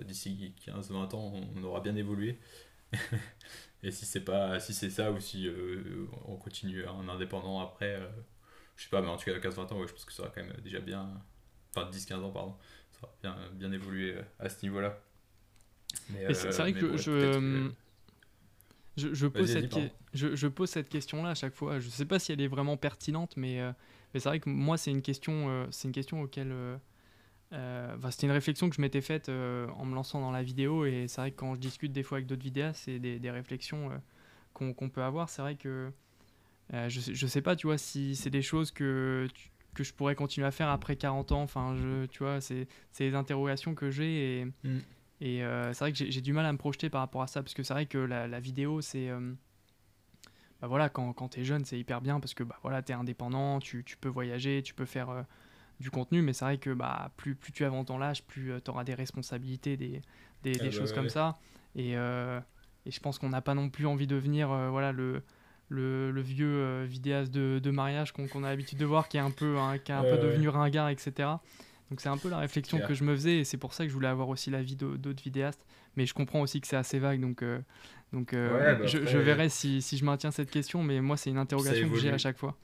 d'ici 0.05 0.55
15-20 0.67 1.15
ans, 1.15 1.33
on 1.57 1.63
aura 1.63 1.81
bien 1.81 1.97
évolué. 1.97 2.39
Et 3.83 3.91
si 3.91 4.05
c'est 4.05 4.21
pas 4.21 4.61
si 4.61 4.75
c'est 4.75 4.91
ça 4.91 5.11
ou 5.11 5.21
si 5.21 5.49
on 6.27 6.37
continue 6.37 6.85
en 6.87 7.09
indépendant 7.09 7.61
après, 7.61 7.99
je 8.77 8.85
sais 8.85 8.91
pas, 8.91 9.01
mais 9.03 9.09
en 9.09 9.17
tout 9.17 9.25
cas 9.25 9.35
à 9.35 9.39
15-20 9.39 9.73
ans, 9.73 9.87
je 9.87 9.93
pense 9.93 10.05
que 10.05 10.13
ça 10.13 10.25
sera 10.25 10.29
quand 10.29 10.43
même 10.43 10.55
déjà 10.63 10.81
bien. 10.81 11.23
Enfin 11.75 11.91
10-15 11.91 12.15
ans, 12.17 12.31
pardon. 12.31 12.57
Ça 12.93 13.01
va 13.03 13.13
bien, 13.23 13.37
bien 13.53 13.73
évolué 13.73 14.17
à 14.39 14.49
ce 14.49 14.63
niveau-là. 14.63 14.99
Mais, 16.11 16.33
c'est 16.35 16.49
vrai 16.49 16.73
que 16.73 16.97
je. 16.97 17.71
Je, 18.97 19.27
pose 19.27 19.53
cette 19.53 19.75
je, 20.13 20.47
pose 20.47 20.69
cette 20.69 20.89
question-là 20.89 21.31
à 21.31 21.35
chaque 21.35 21.55
fois. 21.55 21.79
Je 21.79 21.87
ne 21.87 21.91
sais 21.91 22.05
pas 22.05 22.19
si 22.19 22.33
elle 22.33 22.41
est 22.41 22.49
vraiment 22.49 22.77
pertinente, 22.77 23.37
mais, 23.37 23.61
euh, 23.61 23.73
mais 24.13 24.21
c'est 24.21 24.29
vrai 24.29 24.41
que 24.41 24.49
moi, 24.49 24.77
c'est 24.77 24.91
une 24.91 25.03
question, 25.03 25.49
euh, 25.49 25.67
c'est 25.71 25.89
une 25.89 25.95
question 25.95 26.21
auquel. 26.23 26.53
Euh, 27.53 27.97
c'était 28.11 28.27
une 28.27 28.33
réflexion 28.33 28.69
que 28.69 28.77
je 28.77 28.81
m'étais 28.81 29.01
faite 29.01 29.29
en 29.29 29.85
me 29.85 29.95
lançant 29.95 30.21
dans 30.21 30.31
la 30.31 30.43
vidéo, 30.43 30.85
et 30.87 31.07
c'est 31.09 31.21
vrai 31.21 31.31
que 31.33 31.37
quand 31.37 31.55
je 31.55 31.61
discute 31.61 31.93
des 31.93 32.03
fois 32.03 32.19
avec 32.19 32.27
d'autres 32.27 32.43
vidéastes, 32.43 32.83
c'est 32.85 32.99
des, 32.99 33.19
des, 33.19 33.31
réflexions 33.31 33.91
qu'on 34.55 34.89
peut 34.89 35.03
avoir. 35.03 35.29
C'est 35.29 35.43
vrai 35.43 35.57
que 35.57 35.91
je, 36.73 37.01
je 37.13 37.27
sais 37.27 37.43
pas, 37.43 37.57
tu 37.57 37.67
vois, 37.67 37.79
si 37.79 38.15
c'est 38.15 38.31
des 38.31 38.43
choses 38.43 38.71
que, 38.71 39.27
que 39.75 39.83
je 39.83 39.93
pourrais 39.93 40.15
continuer 40.15 40.47
à 40.47 40.53
faire 40.53 40.69
après 40.69 40.95
40 40.95 41.33
ans. 41.33 41.43
Enfin, 41.43 41.75
je, 41.77 42.07
tu 42.07 42.23
vois, 42.23 42.41
c'est 42.41 42.69
des 42.99 43.15
interrogations 43.15 43.75
que 43.75 43.91
j'ai 43.91 44.41
et. 44.41 44.45
Mm. 44.63 44.79
Et 45.21 45.45
euh, 45.45 45.73
c'est 45.73 45.85
vrai 45.85 45.93
que 45.93 45.99
j'ai 45.99 46.21
du 46.21 46.33
mal 46.33 46.47
à 46.47 46.53
me 46.53 46.59
projeter 46.59 46.89
par 46.89 47.03
rapport 47.03 47.23
à 47.23 47.27
ça, 47.27 47.43
parce 47.43 47.55
que 47.55 47.63
c'est 47.63 47.75
vrai 47.75 47.87
que 47.87 47.99
la, 47.99 48.41
vidéo, 48.41 48.81
c'est... 48.81 49.11
Euh, 49.11 49.33
bah 50.61 50.69
voilà, 50.69 50.89
quand, 50.89 51.13
quand 51.13 51.29
tu 51.29 51.41
es 51.41 51.45
jeune, 51.45 51.65
c'est 51.65 51.79
hyper 51.79 52.01
bien, 52.01 52.21
parce 52.21 52.35
que 52.35 52.43
bah 52.43 52.59
voilà, 52.63 52.83
tu 52.83 52.93
es 52.93 52.95
indépendant, 52.95 53.61
tu, 53.61 53.85
tu, 53.85 53.97
peux 53.97 54.09
voyager, 54.09 54.63
tu 54.63 54.75
peux 54.75 54.85
faire 54.85 55.11
euh, 55.11 55.23
du 55.81 55.91
contenu, 55.91 56.23
mais 56.23 56.33
c'est 56.33 56.45
vrai 56.45 56.59
que 56.59 56.71
bah, 56.71 57.11
plus, 57.17 57.35
plus 57.35 57.53
tu 57.53 57.65
avances 57.65 57.87
dans 57.87 57.99
l'âge, 57.99 58.23
plus 58.25 58.53
tu 58.63 58.71
auras 58.71 58.85
des 58.85 58.95
responsabilités, 58.95 59.77
des, 59.77 60.03
des, 60.43 60.53
des 60.53 60.69
ah 60.69 60.71
choses 60.71 60.93
comme 60.93 61.09
ça. 61.09 61.39
Et, 61.75 61.93
et, 61.93 62.91
je 62.91 63.01
pense 63.01 63.19
qu'on 63.19 63.29
n'a 63.29 63.41
pas 63.41 63.55
non 63.55 63.71
plus 63.71 63.87
envie 63.87 64.07
de 64.07 64.15
devenir 64.15 64.49
voilà, 64.71 64.93
le, 64.93 65.23
le, 65.69 66.11
le 66.11 66.21
vieux 66.21 66.83
vidéaste 66.85 67.31
de, 67.31 67.61
de 67.63 67.71
mariage 67.71 68.13
qu'on 68.13 68.45
a 68.45 68.49
l'habitude 68.49 68.79
de 68.79 68.85
voir, 68.85 69.09
qui 69.09 69.17
est 69.17 69.21
un 69.21 69.31
peu, 69.31 69.59
hein, 69.59 69.79
qui 69.79 69.93
est 69.93 69.95
un 69.95 70.03
peu 70.03 70.19
devenu 70.19 70.49
ringard, 70.49 70.89
etc. 70.89 71.29
Donc 71.91 72.01
c'est 72.01 72.09
un 72.09 72.17
peu 72.17 72.29
la 72.29 72.39
réflexion 72.39 72.79
que 72.79 72.95
je 72.95 73.03
me 73.03 73.15
faisais 73.15 73.39
et 73.39 73.45
c'est 73.45 73.57
pour 73.57 73.75
ça 73.75 73.85
que 73.85 73.89
je 73.89 73.95
voulais 73.95 74.09
avoir 74.09 74.29
aussi 74.29 74.51
l'avis 74.51 74.77
d'autres 74.77 75.23
vidéastes. 75.23 75.67
Mais 75.97 76.07
je 76.07 76.15
comprends 76.15 76.41
aussi 76.41 76.61
que 76.61 76.69
c'est 76.69 76.77
assez 76.77 77.01
vague, 77.01 77.21
donc, 77.21 77.43
euh, 77.43 77.61
donc 78.13 78.35
euh, 78.35 78.77
bah 78.77 78.87
je, 78.87 79.19
verrai 79.19 79.49
si, 79.49 79.81
si, 79.83 79.97
je 79.97 80.05
maintiens 80.05 80.31
cette 80.31 80.51
question, 80.51 80.83
mais 80.83 81.01
moi 81.01 81.17
c'est 81.17 81.31
une 81.31 81.39
interrogation 81.39 81.89
que 81.89 81.99
j'ai 81.99 82.11
à 82.11 82.19
chaque 82.19 82.39
fois. 82.39 82.57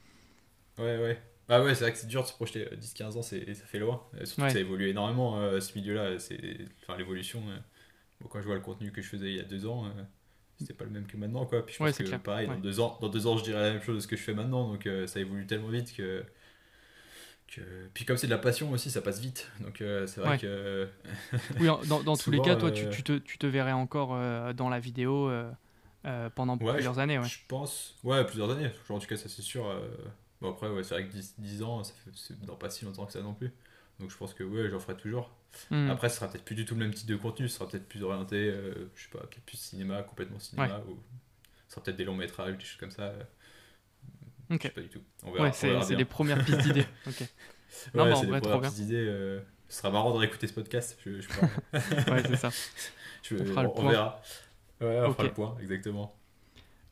Ouais, 0.77 0.97
ouais. 0.97 1.21
Bah 1.47 1.63
ouais, 1.63 1.73
c'est 1.73 1.85
vrai 1.85 1.93
que 1.93 1.97
c'est 1.97 2.07
dur 2.07 2.23
de 2.23 2.27
se 2.27 2.33
projeter. 2.33 2.65
10-15 2.65 3.01
euh, 3.01 3.19
ans, 3.19 3.21
ça 3.21 3.37
fait 3.65 3.79
loin. 3.79 4.03
Surtout 4.23 4.41
que 4.41 4.51
ça 4.51 4.59
évolue 4.59 4.89
énormément 4.89 5.39
ce 5.59 5.77
milieu-là. 5.77 6.17
Enfin, 6.83 6.97
l'évolution. 6.97 7.41
quand 8.29 8.41
je 8.41 8.45
vois 8.45 8.55
le 8.55 8.61
contenu 8.61 8.91
que 8.91 9.01
je 9.01 9.07
faisais 9.07 9.29
il 9.29 9.37
y 9.37 9.39
a 9.39 9.43
deux 9.43 9.65
ans, 9.65 9.85
c'était 10.57 10.73
pas 10.73 10.83
le 10.83 10.91
même 10.91 11.07
que 11.07 11.15
maintenant. 11.15 11.45
Quoi. 11.45 11.65
Puis 11.65 11.75
je 11.75 11.79
pense 11.79 11.97
que 11.97 12.15
pareil, 12.17 12.47
dans, 12.47 12.59
deux 12.59 12.79
ans, 12.81 12.97
dans 12.99 13.09
deux 13.09 13.27
ans, 13.27 13.37
je 13.37 13.43
dirais 13.43 13.61
la 13.61 13.73
même 13.73 13.81
chose 13.81 13.95
de 13.95 14.01
ce 14.01 14.07
que 14.07 14.17
je 14.17 14.23
fais 14.23 14.33
maintenant. 14.33 14.69
Donc 14.69 14.87
ça 15.05 15.19
évolue 15.21 15.47
tellement 15.47 15.69
vite 15.69 15.95
que 15.95 16.25
puis 17.93 18.05
comme 18.05 18.17
c'est 18.17 18.27
de 18.27 18.31
la 18.31 18.37
passion 18.37 18.71
aussi, 18.71 18.91
ça 18.91 19.01
passe 19.01 19.19
vite. 19.19 19.49
Donc 19.61 19.81
euh, 19.81 20.05
c'est 20.07 20.21
vrai 20.21 20.37
que... 20.37 20.87
oui, 21.59 21.67
dans, 21.87 22.01
dans 22.01 22.17
tous 22.17 22.31
les 22.31 22.41
cas, 22.41 22.55
toi, 22.55 22.71
tu, 22.71 22.85
euh, 22.85 22.89
tu, 22.89 23.03
te, 23.03 23.17
tu, 23.17 23.37
te, 23.37 23.47
verrais 23.47 23.71
encore 23.71 24.13
euh, 24.13 24.53
dans 24.53 24.69
la 24.69 24.79
vidéo 24.79 25.31
pendant 26.35 26.57
plusieurs 26.57 26.99
années. 26.99 27.17
Ouais. 27.19 27.27
Je 27.27 27.39
pense. 27.47 27.95
Ouais, 28.03 28.25
plusieurs 28.25 28.51
années. 28.51 28.69
en 28.89 28.99
tout 28.99 29.07
cas, 29.07 29.17
ça 29.17 29.29
c'est 29.29 29.41
sûr. 29.41 29.73
Bon, 30.41 30.51
après, 30.51 30.69
ouais, 30.69 30.83
c'est 30.83 30.93
vrai 30.93 31.07
que 31.07 31.11
10, 31.11 31.35
10 31.39 31.63
ans, 31.63 31.81
c'est 31.83 32.39
dans 32.45 32.55
pas 32.55 32.69
si 32.69 32.85
longtemps 32.85 33.05
que 33.05 33.13
ça 33.13 33.21
non 33.21 33.33
plus. 33.33 33.51
Donc 33.99 34.11
je 34.11 34.17
pense 34.17 34.33
que 34.33 34.43
ouais, 34.43 34.69
j'en 34.69 34.79
ferai 34.79 34.95
toujours. 34.95 35.31
Hmm. 35.71 35.89
Après, 35.89 36.09
ce 36.09 36.17
sera 36.17 36.29
peut-être 36.29 36.45
plus 36.45 36.53
du 36.53 36.65
tout 36.65 36.75
le 36.75 36.81
même 36.81 36.93
type 36.93 37.07
de 37.07 37.15
contenu. 37.15 37.49
Ce 37.49 37.57
sera 37.57 37.67
peut-être 37.67 37.87
plus 37.87 38.03
orienté, 38.03 38.53
je 38.95 39.03
sais 39.03 39.09
pas, 39.09 39.25
plus 39.45 39.57
cinéma, 39.57 40.03
complètement 40.03 40.39
cinéma. 40.39 40.81
Ou 40.87 40.97
ce 41.67 41.73
sera 41.73 41.83
peut-être 41.83 41.97
des 41.97 42.05
longs 42.05 42.15
métrages, 42.15 42.57
des 42.57 42.63
choses 42.63 42.79
comme 42.79 42.91
ça. 42.91 43.13
Ok. 44.49 44.59
Je 44.61 44.67
sais 44.67 44.73
pas 44.73 44.81
du 44.81 44.89
tout. 44.89 45.01
On 45.23 45.31
verra, 45.31 45.45
ouais, 45.45 45.51
c'est 45.51 45.95
les 45.95 46.05
premières 46.05 46.43
pistes 46.43 46.61
d'idées. 46.61 46.85
Non, 47.93 48.03
ouais, 48.03 48.11
bah, 48.11 48.17
en 48.17 48.23
vrai, 48.23 48.41
trop 48.41 48.59
bien. 48.59 48.69
Idées, 48.71 48.95
euh, 48.95 49.39
ce 49.69 49.77
sera 49.77 49.91
marrant 49.91 50.11
de 50.11 50.17
réécouter 50.17 50.47
ce 50.47 50.53
podcast. 50.53 50.97
Je, 51.05 51.21
je 51.21 51.27
ouais, 52.11 52.23
c'est 52.25 52.35
ça. 52.35 52.49
Je, 53.23 53.35
on, 53.35 53.45
fera 53.45 53.63
le 53.63 53.69
on, 53.75 53.89
verra. 53.89 54.21
Ouais, 54.79 55.01
on 55.05 55.11
fera 55.11 55.23
le 55.23 55.33
point, 55.33 55.57
exactement. 55.61 56.15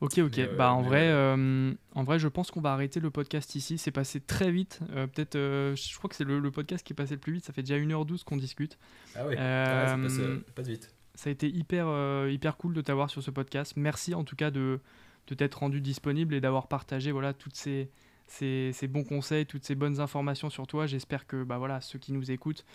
Ok, 0.01 0.17
ok. 0.17 0.37
Euh, 0.39 0.55
bah, 0.57 0.73
en, 0.73 0.81
vrai, 0.81 1.07
euh, 1.09 1.71
en 1.93 2.03
vrai, 2.03 2.19
je 2.19 2.27
pense 2.27 2.51
qu'on 2.51 2.59
va 2.59 2.73
arrêter 2.73 2.99
le 2.99 3.09
podcast 3.09 3.55
ici. 3.55 3.77
C'est 3.77 3.91
passé 3.91 4.19
très 4.19 4.51
vite. 4.51 4.79
Peut-être, 4.93 5.35
je 5.35 5.97
crois 5.97 6.09
que 6.09 6.15
c'est 6.15 6.25
le, 6.25 6.51
podcast 6.51 6.85
qui 6.85 6.91
est 6.91 6.95
passé 6.95 7.13
le 7.13 7.21
plus 7.21 7.33
vite. 7.33 7.45
Ça 7.45 7.53
fait 7.53 7.63
déjà 7.63 7.77
1h12 7.79 8.25
qu'on 8.25 8.35
discute. 8.35 8.77
Ah 9.15 9.25
ouais, 9.25 9.37
ça 9.37 9.97
passe, 10.01 10.19
passe, 10.55 10.67
vite. 10.67 10.93
Ça 11.13 11.29
a 11.29 11.31
été 11.31 11.47
hyper, 11.47 11.87
hyper 12.27 12.57
cool 12.57 12.73
de 12.73 12.81
t'avoir 12.81 13.09
sur 13.09 13.23
ce 13.23 13.31
podcast. 13.31 13.73
Merci 13.77 14.13
en 14.13 14.25
tout 14.25 14.35
cas 14.35 14.51
de, 14.51 14.81
de 15.27 15.35
t'être 15.35 15.55
rendu 15.55 15.81
disponible 15.81 16.33
et 16.33 16.41
d'avoir 16.41 16.67
partagé 16.67 17.11
voilà, 17.11 17.33
toutes 17.33 17.55
ces, 17.55 17.89
ces, 18.27 18.87
bons 18.87 19.03
conseils, 19.03 19.45
toutes 19.45 19.63
ces 19.63 19.75
bonnes 19.75 19.99
informations 19.99 20.49
sur 20.49 20.67
toi. 20.67 20.87
J'espère 20.87 21.27
que 21.27 21.43
bah, 21.43 21.57
voilà, 21.57 21.81
ceux 21.81 21.99
qui 21.99 22.13
nous 22.13 22.31
écoutent 22.31 22.65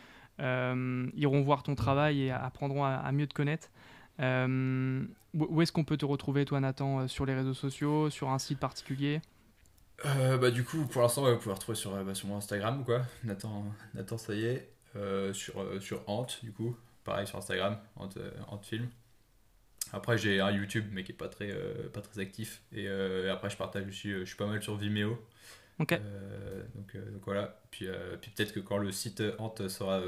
euh, 0.41 1.07
iront 1.15 1.43
voir 1.43 1.63
ton 1.63 1.75
travail 1.75 2.23
et 2.23 2.31
apprendront 2.31 2.85
à, 2.85 3.11
mieux 3.13 3.27
te 3.27 3.35
connaître. 3.35 3.69
Euh, 4.21 5.05
où 5.35 5.63
est-ce 5.63 5.73
qu'on 5.73 5.85
peut 5.85 5.97
te 5.97 6.05
retrouver, 6.05 6.45
toi, 6.45 6.61
Nathan, 6.61 7.01
euh, 7.01 7.09
sur 7.09 7.25
les 7.25 7.35
réseaux 7.35 7.55
sociaux, 7.55 8.11
sur 8.11 8.31
un 8.31 8.39
site 8.39 8.59
particulier? 8.59 9.21
Bah, 10.05 10.51
Du 10.51 10.65
coup, 10.65 10.87
pour 10.87 11.03
l'instant, 11.03 11.31
vous 11.31 11.39
pouvez 11.39 11.55
retrouver 11.55 11.77
sur, 11.77 11.93
bah, 12.05 12.15
sur 12.15 12.29
mon 12.29 12.39
Instagram, 12.39 12.85
quoi. 12.85 13.03
Nathan, 13.25 13.65
Nathan 13.95 14.19
ça 14.19 14.35
y 14.35 14.45
est. 14.45 14.71
sur, 15.33 15.65
sur 15.81 16.09
Ant, 16.09 16.27
du 16.43 16.53
coup. 16.53 16.77
Pareil 17.05 17.27
sur 17.27 17.39
Instagram, 17.39 17.79
Ant, 17.97 18.09
Ant 18.49 18.59
Film. 18.59 18.89
Après, 19.93 20.19
j'ai 20.19 20.41
un 20.41 20.51
YouTube, 20.51 20.87
mais 20.93 21.03
qui 21.03 21.13
est 21.13 21.17
pas 21.17 21.29
très, 21.29 21.51
euh, 21.51 21.89
pas 21.93 22.01
très 22.01 22.21
actif. 22.21 22.63
Et 22.73 22.87
euh, 22.87 23.33
après, 23.33 23.51
je 23.51 23.57
partage 23.57 23.87
aussi, 23.87 24.13
euh, 24.13 24.21
je 24.21 24.25
suis 24.27 24.37
pas 24.37 24.47
mal 24.47 24.63
sur 24.63 24.77
Vimeo. 24.77 25.19
Ok. 25.79 25.99
Donc, 26.75 26.95
donc, 26.95 27.23
voilà. 27.25 27.59
Puis, 27.71 27.87
puis 28.21 28.31
peut-être 28.31 28.53
que 28.53 28.61
quand 28.61 28.77
le 28.77 28.93
site 28.93 29.23
Ant 29.39 29.55
sera 29.69 30.03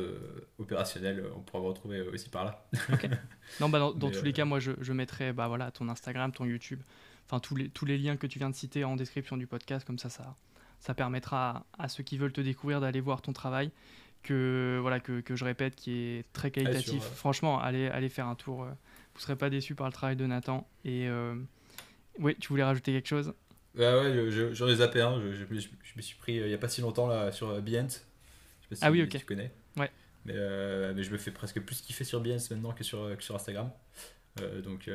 opérationnel, 0.59 1.25
on 1.35 1.41
pourra 1.41 1.61
vous 1.61 1.69
retrouver 1.69 2.03
aussi 2.03 2.29
par 2.29 2.45
là. 2.45 2.69
Ok. 2.93 3.09
Non, 3.61 3.69
bah, 3.69 3.79
dans, 3.79 4.11
tous 4.11 4.23
les 4.23 4.33
cas, 4.33 4.45
moi, 4.45 4.61
je, 4.61 4.73
je 4.81 4.93
mettrai 4.93 5.33
bah, 5.33 5.49
voilà, 5.49 5.71
ton 5.71 5.89
Instagram, 5.89 6.31
ton 6.31 6.45
YouTube, 6.45 6.81
enfin 7.27 7.41
tous 7.41 7.55
les, 7.57 7.69
tous 7.69 7.85
les 7.87 7.99
liens 7.99 8.17
que 8.17 8.27
tu 8.27 8.39
viens 8.39 8.51
de 8.51 8.55
citer 8.55 8.85
en 8.85 8.97
description 8.97 9.39
du 9.39 9.47
podcast. 9.47 9.87
Comme 9.87 9.99
ça, 9.99 10.11
ça, 10.11 10.37
ça 10.79 10.93
permettra 10.93 11.65
à, 11.79 11.89
ceux 11.89 12.03
qui 12.03 12.19
veulent 12.19 12.33
te 12.33 12.43
découvrir 12.43 12.81
d'aller 12.83 13.01
voir 13.01 13.23
ton 13.23 13.33
travail. 13.33 13.71
Que, 14.23 14.79
voilà, 14.81 15.01
que, 15.01 15.21
que 15.21 15.35
je 15.35 15.45
répète, 15.45 15.75
qui 15.75 15.93
est 15.93 16.33
très 16.35 16.51
qualitatif. 16.51 17.03
Franchement, 17.03 17.59
allez, 17.61 17.89
allez 17.89 18.11
faire 18.11 18.27
un 18.27 18.35
tour 18.35 18.69
vous 19.15 19.21
serez 19.21 19.37
pas 19.37 19.51
déçu 19.51 19.75
par 19.75 19.87
le 19.87 19.93
travail 19.93 20.17
de 20.17 20.27
Nathan. 20.27 20.69
Et 20.85 21.09
euh... 21.09 21.35
oui, 22.19 22.37
tu 22.41 22.49
voulais 22.49 22.65
rajouter 22.65 22.93
quelque 22.93 23.09
chose? 23.09 23.35
Bah 23.75 24.03
ouais, 24.03 24.31
j'en 24.53 24.69
ai 24.69 24.77
zappé 24.77 25.01
un. 25.01 25.21
Je, 25.21 25.45
me 25.97 26.03
suis 26.03 26.17
pris 26.17 26.39
euh, 26.39 26.47
il 26.47 26.51
y 26.51 26.55
a 26.55 26.59
pas 26.59 26.69
si 26.69 26.81
longtemps 26.83 27.07
là 27.07 27.33
sur 27.33 27.49
euh, 27.49 27.61
Behance. 27.61 28.07
ah 28.83 28.91
oui, 28.91 29.03
ok. 29.03 29.09
Tu 29.09 29.25
connais. 29.25 29.51
Ouais. 29.77 29.91
Mais, 30.25 30.35
euh, 30.37 30.93
mais 30.95 31.03
je 31.03 31.11
me 31.11 31.19
fais 31.19 31.31
presque 31.31 31.61
plus 31.61 31.81
kiffer 31.81 32.05
sur 32.05 32.21
Behance 32.21 32.51
maintenant 32.51 32.73
que 32.73 32.85
sur, 32.85 33.17
que 33.17 33.23
sur 33.23 33.35
Instagram. 33.35 33.71
donc. 34.63 34.91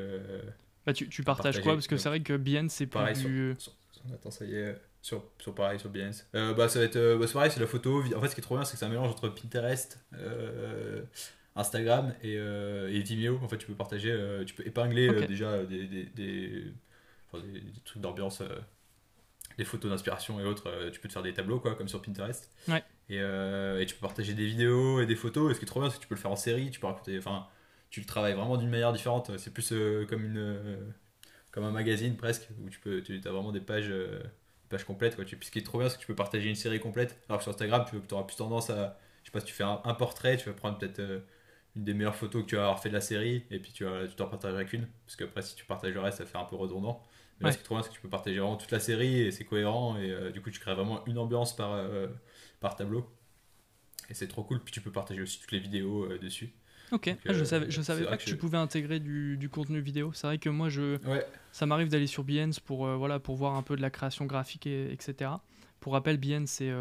bah, 0.85 0.93
tu, 0.93 1.09
tu 1.09 1.23
partages 1.23 1.61
quoi? 1.61 1.73
Parce 1.73 1.87
que 1.87 1.97
c'est 1.97 2.09
vrai 2.09 2.21
que 2.21 2.37
Behance 2.37 2.73
c'est 2.73 2.87
pareil 2.87 3.15
plus. 3.15 3.55
Sur, 3.57 3.73
attends, 4.13 4.31
ça 4.31 4.45
y 4.45 4.55
est. 4.55 4.75
Sur, 5.01 5.23
sur 5.39 5.55
pareil 5.55 5.79
sur 5.79 5.89
Behance. 5.89 6.27
bah 6.33 6.69
ça 6.69 6.79
va 6.79 6.85
être 6.85 7.17
bah, 7.17 7.25
c'est 7.25 7.33
pareil, 7.33 7.51
c'est 7.51 7.59
la 7.59 7.67
photo. 7.67 8.03
En 8.15 8.21
fait, 8.21 8.27
ce 8.27 8.35
qui 8.35 8.41
est 8.41 8.43
trop 8.43 8.55
bien, 8.55 8.65
c'est 8.65 8.73
que 8.73 8.79
c'est 8.79 8.85
un 8.85 8.89
mélange 8.89 9.09
entre 9.09 9.29
Pinterest, 9.29 9.99
Instagram 11.57 12.13
et, 12.21 12.35
euh, 12.37 12.89
et, 12.89 13.01
Vimeo. 13.01 13.39
En 13.43 13.47
fait, 13.47 13.57
tu 13.57 13.65
peux 13.65 13.73
partager, 13.73 14.11
euh, 14.11 14.45
tu 14.45 14.53
peux 14.53 14.65
épingler 14.65 15.09
euh, 15.09 15.27
déjà 15.27 15.63
des, 15.63 15.87
des, 15.87 16.03
des, 16.03 16.73
trucs 17.83 18.01
d'ambiance, 18.01 18.43
des 19.57 19.65
photos 19.65 19.91
d'inspiration 19.91 20.39
et 20.39 20.45
autres. 20.45 20.89
tu 20.91 20.99
peux 20.99 21.07
te 21.07 21.13
faire 21.13 21.23
des 21.23 21.33
tableaux, 21.33 21.59
quoi, 21.59 21.75
comme 21.75 21.87
sur 21.87 22.01
Pinterest. 22.01 22.51
Ouais. 22.67 22.83
Et, 23.09 23.17
et, 23.17 23.85
tu 23.85 23.95
peux 23.95 24.01
partager 24.01 24.33
des 24.33 24.45
vidéos 24.45 25.01
et 25.01 25.07
des 25.07 25.15
photos. 25.15 25.51
Et 25.51 25.53
ce 25.55 25.59
qui 25.59 25.65
est 25.65 25.67
trop 25.67 25.81
bien, 25.81 25.89
c'est 25.89 25.97
que 25.97 26.01
tu 26.03 26.07
peux 26.07 26.15
le 26.15 26.21
faire 26.21 26.31
en 26.31 26.37
série. 26.37 26.69
Tu 26.69 26.79
peux 26.79 26.87
raconter, 26.87 27.17
enfin, 27.17 27.47
tu 27.89 27.99
le 27.99 28.05
travailles 28.05 28.33
vraiment 28.33 28.57
d'une 28.57 28.69
manière 28.69 28.93
différente. 28.93 29.35
C'est 29.37 29.51
plus 29.51 29.73
comme 30.07 30.23
une, 30.23 30.93
comme 31.51 31.63
un 31.63 31.71
magazine 31.71 32.15
presque, 32.15 32.47
où 32.63 32.69
tu 32.69 32.79
peux, 32.79 33.01
tu 33.01 33.19
as 33.25 33.31
vraiment 33.31 33.51
des 33.51 33.61
pages 33.61 33.91
pages 34.69 34.83
complètes 34.83 35.15
quoi. 35.15 35.23
Puis 35.23 35.37
ce 35.41 35.49
qui 35.49 35.59
est 35.59 35.63
trop 35.63 35.79
bien, 35.79 35.87
c'est 35.87 35.95
que 35.95 36.01
tu 36.01 36.07
peux 36.07 36.15
partager 36.15 36.49
une 36.49 36.55
série 36.55 36.79
complète. 36.79 37.17
Alors 37.29 37.39
que 37.39 37.43
sur 37.43 37.53
Instagram, 37.53 37.85
tu 37.89 38.13
auras 38.13 38.23
plus 38.23 38.35
tendance 38.35 38.69
à, 38.69 38.99
je 39.23 39.29
sais 39.29 39.31
pas, 39.31 39.39
si 39.39 39.45
tu 39.45 39.53
fais 39.53 39.63
un, 39.63 39.81
un 39.85 39.93
portrait, 39.93 40.37
tu 40.37 40.49
vas 40.49 40.53
prendre 40.53 40.77
peut-être 40.77 41.01
une 41.77 41.83
des 41.83 41.93
meilleures 41.93 42.15
photos 42.15 42.43
que 42.43 42.49
tu 42.49 42.55
vas 42.55 42.63
avoir 42.63 42.81
fait 42.81 42.89
de 42.89 42.95
la 42.95 43.01
série 43.01 43.45
et 43.51 43.59
puis 43.59 43.71
tu 43.71 43.85
tu 44.09 44.15
t'en 44.15 44.27
partageras 44.27 44.63
qu'une 44.63 44.87
parce 45.05 45.15
qu'après 45.15 45.41
si 45.43 45.55
tu 45.55 45.65
partages 45.65 45.93
le 45.93 45.99
reste 45.99 46.17
ça 46.17 46.25
fait 46.25 46.37
un 46.37 46.43
peu 46.43 46.55
redondant. 46.55 47.01
Mais 47.39 47.51
ce 47.51 47.57
qui 47.57 47.61
est 47.61 47.65
trop 47.65 47.75
bien 47.75 47.83
c'est 47.83 47.89
que 47.89 47.93
tu 47.93 48.01
peux 48.01 48.09
partager 48.09 48.39
vraiment 48.39 48.57
toute 48.57 48.71
la 48.71 48.79
série 48.79 49.21
et 49.21 49.31
c'est 49.31 49.45
cohérent 49.45 49.97
et 49.97 50.11
euh, 50.11 50.31
du 50.31 50.41
coup 50.41 50.49
tu 50.49 50.59
crées 50.59 50.73
vraiment 50.73 51.05
une 51.05 51.19
ambiance 51.19 51.55
par, 51.55 51.73
euh, 51.73 52.07
par 52.59 52.75
tableau. 52.75 53.07
Et 54.09 54.13
c'est 54.13 54.27
trop 54.27 54.43
cool 54.43 54.59
puis 54.59 54.73
tu 54.73 54.81
peux 54.81 54.91
partager 54.91 55.21
aussi 55.21 55.39
toutes 55.39 55.51
les 55.51 55.59
vidéos 55.59 56.05
euh, 56.05 56.17
dessus. 56.17 56.51
Ok. 56.91 57.13
Ah, 57.27 57.33
je 57.33 57.43
savais, 57.43 57.69
je 57.69 57.81
savais 57.81 58.05
pas 58.05 58.17
que, 58.17 58.23
tu 58.23 58.37
pouvais 58.37 58.57
intégrer 58.57 59.01
du, 59.01 59.35
du, 59.37 59.49
contenu 59.49 59.81
vidéo. 59.81 60.13
C'est 60.13 60.25
vrai 60.25 60.37
que 60.37 60.49
moi 60.49 60.69
je 60.69 60.97
ça 61.51 61.65
m'arrive 61.65 61.89
d'aller 61.89 62.07
sur 62.07 62.23
Behance 62.23 62.59
pour, 62.59 62.87
voilà, 62.87 63.19
pour 63.19 63.35
voir 63.35 63.55
un 63.55 63.63
peu 63.63 63.75
de 63.75 63.81
la 63.81 63.89
création 63.89 64.25
graphique 64.25 64.65
et, 64.65 64.91
etc 64.91 65.31
pour 65.79 65.93
rappel 65.93 66.17
Behance 66.17 66.49
c'est 66.49 66.71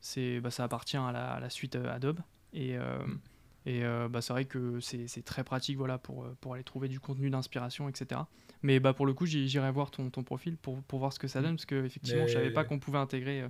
c'est, 0.00 0.40
bah, 0.40 0.50
ça 0.50 0.64
appartient 0.64 0.96
à 0.96 1.12
la, 1.12 1.32
à 1.32 1.40
la 1.40 1.50
suite 1.50 1.76
euh, 1.76 1.94
Adobe. 1.94 2.20
Et, 2.52 2.76
euh, 2.76 2.98
Mm. 3.06 3.18
Et 3.66 3.84
euh, 3.84 4.08
bah, 4.08 4.20
c'est 4.22 4.32
vrai 4.32 4.44
que 4.46 4.80
c'est, 4.80 5.06
très 5.24 5.44
pratique 5.44 5.76
voilà, 5.76 5.98
pour, 5.98 6.24
euh, 6.24 6.36
pour 6.40 6.54
aller 6.54 6.64
trouver 6.64 6.88
du 6.88 7.00
contenu 7.00 7.30
d'inspiration, 7.30 7.88
etc. 7.88 8.22
Mais 8.62 8.80
bah, 8.80 8.92
pour 8.92 9.06
le 9.06 9.12
coup, 9.14 9.26
j'irai 9.26 9.70
voir 9.70 9.90
ton, 9.90 10.10
ton 10.10 10.22
profil 10.22 10.56
pour, 10.56 10.82
pour 10.82 10.98
voir 10.98 11.12
ce 11.12 11.18
que 11.18 11.28
ça 11.28 11.40
donne, 11.42 11.56
parce 11.56 11.66
que 11.66 11.84
effectivement, 11.84 12.26
je 12.26 12.32
savais 12.34 12.46
Mais- 12.48 12.52
pas 12.52 12.64
qu'on 12.64 12.78
pouvait 12.78 12.98
intégrer 12.98 13.42
euh, 13.42 13.48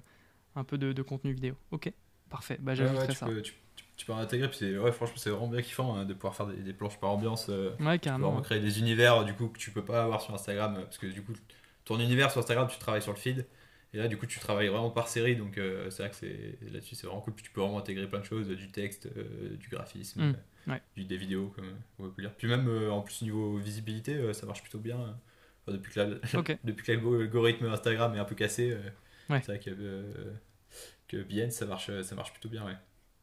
un 0.57 0.65
peu 0.65 0.79
de, 0.79 0.93
de 0.93 1.03
contenu 1.03 1.33
vidéo. 1.33 1.55
Ok, 1.71 1.93
parfait. 2.29 2.59
Bah, 2.61 2.75
j'ajouterai 2.75 3.09
ouais, 3.09 3.15
ça. 3.15 3.27
peux, 3.27 3.43
tu, 3.43 3.55
tu- 3.77 3.85
tu 3.97 4.07
peux 4.07 4.13
en 4.13 4.19
intégrer, 4.19 4.49
puis 4.51 4.79
ouais, 4.79 4.93
franchement, 4.93 5.17
c'est 5.19 5.31
vraiment 5.31 5.49
bien 5.49 5.63
kiffant 5.63 5.95
hein, 5.97 6.05
de 6.05 6.15
pouvoir 6.15 6.35
faire 6.35 6.47
des, 6.47 6.57
des 6.57 6.73
planches 6.73 6.99
par 6.99 7.11
ambiance. 7.11 7.47
euh, 7.51 7.71
Ouais, 7.81 7.99
carrément. 7.99 8.41
créer 8.41 8.61
des 8.61 8.79
univers 8.79 9.25
du 9.25 9.35
coup 9.35 9.49
que 9.49 9.59
tu 9.59 9.71
peux 9.71 9.85
pas 9.85 10.03
avoir 10.05 10.21
sur 10.23 10.35
Instagram 10.35 10.75
parce 10.85 10.99
que 10.99 11.07
du 11.07 11.23
coup 11.23 11.33
ton 11.85 11.99
univers 12.01 12.31
sur 12.31 12.41
Instagram 12.41 12.69
tu 12.71 12.79
travailles 12.79 13.03
sur 13.03 13.13
le 13.13 13.19
feed 13.19 13.47
et 13.93 13.99
là 13.99 14.09
du 14.09 14.17
coup 14.17 14.27
tu 14.27 14.39
travailles 14.39 14.69
vraiment 14.69 14.91
par 14.91 15.09
série 15.09 15.37
donc 15.37 15.59
euh, 15.59 15.91
c'est 15.91 16.03
vrai 16.05 16.11
que 16.11 16.17
c'est 16.17 16.59
là-dessus 16.73 16.95
c'est 16.95 17.07
vraiment 17.07 17.21
cool 17.23 17.35
puis 17.35 17.45
tu 17.45 17.51
peux 17.51 17.61
vraiment 17.61 17.79
intégrer 17.79 18.09
plein 18.09 18.21
de 18.21 18.25
choses 18.25 18.49
du 18.49 18.69
texte 18.71 19.07
euh, 19.17 19.57
du 19.57 19.69
graphisme 19.69 20.21
Mm, 20.23 20.35
euh, 20.69 20.73
ouais. 20.73 20.83
du, 20.97 21.05
des 21.05 21.17
vidéos 21.17 21.49
comme 21.57 21.73
on 21.99 22.09
peut 22.11 22.23
dire 22.23 22.33
puis 22.35 22.47
même 22.49 22.69
euh, 22.69 22.91
en 22.91 23.03
plus 23.03 23.23
niveau 23.23 23.57
visibilité 23.59 24.15
euh, 24.15 24.33
ça 24.33 24.47
marche 24.47 24.63
plutôt 24.63 24.79
bien 24.79 25.01
euh, 25.01 25.11
enfin, 25.67 25.77
depuis 25.77 25.93
que 25.93 26.01
la- 26.01 26.19
Ok. 26.39 26.57
depuis 26.65 26.85
que 26.87 26.93
l'algorithme 26.93 27.67
Instagram 27.67 28.15
est 28.15 28.19
un 28.21 28.25
peu 28.25 28.35
cassé 28.35 28.73
euh, 28.73 28.81
Ouais. 29.29 29.41
c'est 29.41 29.53
vrai 29.53 29.61
que 29.61 29.71
euh, 29.71 30.33
que 31.09 31.17
Behance 31.23 31.53
ça 31.55 31.67
marche 31.67 31.91
ça 32.03 32.15
marche 32.15 32.33
plutôt 32.33 32.49
bien 32.49 32.65
ouais 32.67 32.75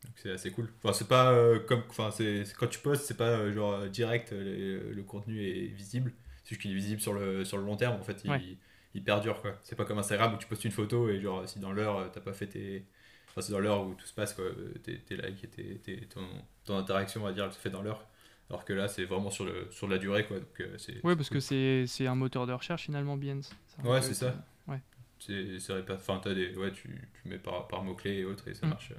donc 0.06 0.14
c'est 0.18 0.32
assez 0.32 0.52
cool. 0.52 0.70
Enfin, 0.78 0.94
c'est 0.94 1.08
pas 1.08 1.32
euh, 1.34 1.60
comme. 1.60 1.82
Enfin, 1.90 2.12
c'est 2.12 2.44
quand 2.58 2.68
tu 2.68 2.78
postes, 2.80 3.06
c'est 3.08 3.18
pas 3.18 3.32
euh, 3.32 3.52
genre 3.52 3.74
euh, 3.74 3.90
direct, 3.90 4.32
euh, 4.32 4.84
le, 4.90 4.94
le 4.94 5.04
contenu 5.04 5.44
est 5.44 5.66
visible. 5.66 6.14
C'est 6.44 6.50
juste 6.50 6.62
qu'il 6.62 6.72
est 6.72 6.76
visible 6.76 7.02
sur 7.02 7.14
le, 7.14 7.44
sur 7.44 7.58
le 7.58 7.64
long 7.64 7.76
terme. 7.76 8.00
En 8.00 8.04
fait, 8.04 8.22
il, 8.24 8.58
Il 8.94 9.04
perdure 9.04 9.42
quoi. 9.42 9.58
C'est 9.64 9.76
pas 9.76 9.86
comme 9.86 10.00
Instagram 10.00 10.34
où 10.34 10.38
tu 10.38 10.48
postes 10.48 10.66
une 10.66 10.72
photo 10.72 11.10
et 11.10 11.20
genre 11.22 11.48
si 11.48 11.60
dans 11.60 11.72
l'heure 11.72 11.98
euh, 11.98 12.08
t'as 12.12 12.22
pas 12.22 12.34
fait 12.34 12.48
tes. 12.48 12.86
Enfin, 13.30 13.42
c'est 13.42 13.52
dans 13.52 13.60
l'heure 13.60 13.86
où 13.86 13.94
tout 13.94 14.06
se 14.08 14.14
passe 14.14 14.34
quoi. 14.34 14.46
euh, 14.46 14.74
Tes, 14.84 15.00
tes 15.00 15.18
likes 15.18 15.44
et 15.44 15.48
tes, 15.48 15.78
tes- 15.80 16.06
ton, 16.08 16.26
ton 16.66 16.78
interaction, 16.78 17.22
on 17.22 17.26
va 17.26 17.34
dire, 17.34 17.46
elle 17.46 17.54
se 17.54 17.60
fait 17.60 17.70
dans 17.70 17.82
l'heure. 17.84 18.06
Alors 18.50 18.64
que 18.66 18.72
là, 18.74 18.88
c'est 18.88 19.04
vraiment 19.06 19.30
sur, 19.30 19.44
le, 19.46 19.68
sur 19.72 19.88
de 19.88 19.94
la 19.94 20.00
durée 20.00 20.26
quoi. 20.26 20.40
Donc, 20.40 20.62
euh, 20.62 20.78
c'est, 20.78 21.04
Ouais, 21.06 21.16
parce 21.16 21.28
cool. 21.30 21.38
que 21.38 21.40
c'est, 21.42 21.86
c'est 21.86 22.08
un 22.08 22.16
moteur 22.16 22.48
de 22.48 22.54
recherche 22.54 22.84
finalement, 22.86 23.18
Behance. 23.18 23.52
Ouais, 23.84 24.02
c'est 24.02 24.14
ça. 24.14 24.34
Ouais. 24.68 24.82
C'est, 25.20 25.60
c'est 25.60 25.74
Enfin, 25.92 26.20
t'as 26.24 26.34
des. 26.34 26.56
Ouais, 26.56 26.72
tu, 26.72 26.84
tu 27.22 27.28
mets 27.28 27.38
par, 27.40 27.68
par 27.68 27.84
mots-clés 27.84 28.20
et 28.20 28.26
autres 28.26 28.48
et 28.48 28.54
ça 28.54 28.66
Mm. 28.66 28.70
marche. 28.70 28.90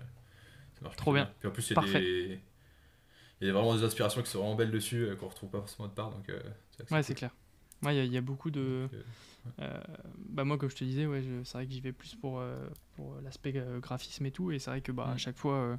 Ça 0.75 0.83
marche 0.83 0.97
Trop 0.97 1.13
plutôt 1.13 1.25
bien. 1.27 1.35
Puis 1.41 1.49
en 1.49 1.53
plus, 1.53 1.71
il 1.71 1.77
y 1.77 1.79
a 1.97 2.01
des. 2.01 2.41
Il 3.41 3.47
y 3.47 3.51
a 3.51 3.53
vraiment 3.53 3.75
des 3.75 3.85
inspirations 3.85 4.21
qui 4.23 4.31
sont 4.31 4.39
vraiment 4.41 4.55
belles 4.57 4.71
dessus, 4.71 5.09
qu'on 5.19 5.29
retrouve 5.29 5.51
pas 5.51 5.59
forcément 5.59 5.89
de 5.89 5.95
part. 5.95 6.11
Donc, 6.11 6.29
euh, 6.29 6.41
Ouais, 6.91 7.03
c'est 7.03 7.15
clair. 7.15 7.31
Ouais, 7.85 7.95
il 7.95 7.99
y 7.99 8.01
a- 8.01 8.05
il 8.05 8.13
y, 8.13 8.17
a 8.17 8.21
beaucoup 8.21 8.51
de. 8.51 8.89
Euh, 8.93 9.03
Euh, 9.61 9.81
bah 10.29 10.45
moi 10.45 10.59
comme 10.59 10.69
je 10.69 10.77
te 10.77 10.85
disais 10.85 11.07
ouais 11.07 11.23
c'est 11.45 11.53
vrai 11.55 11.67
que 11.67 11.73
j'y 11.73 11.81
vais 11.81 11.93
plus 11.93 12.15
pour, 12.17 12.39
euh, 12.41 12.69
pour 12.97 13.15
l'aspect 13.25 13.55
graphisme 13.81 14.27
et 14.27 14.31
tout 14.31 14.51
et 14.53 14.59
c'est 14.59 14.69
vrai 14.69 14.83
que 14.83 14.93
bah, 14.93 15.07
à 15.09 15.15
Mm. 15.15 15.19
chaque 15.19 15.37
fois 15.39 15.55
euh, 15.55 15.77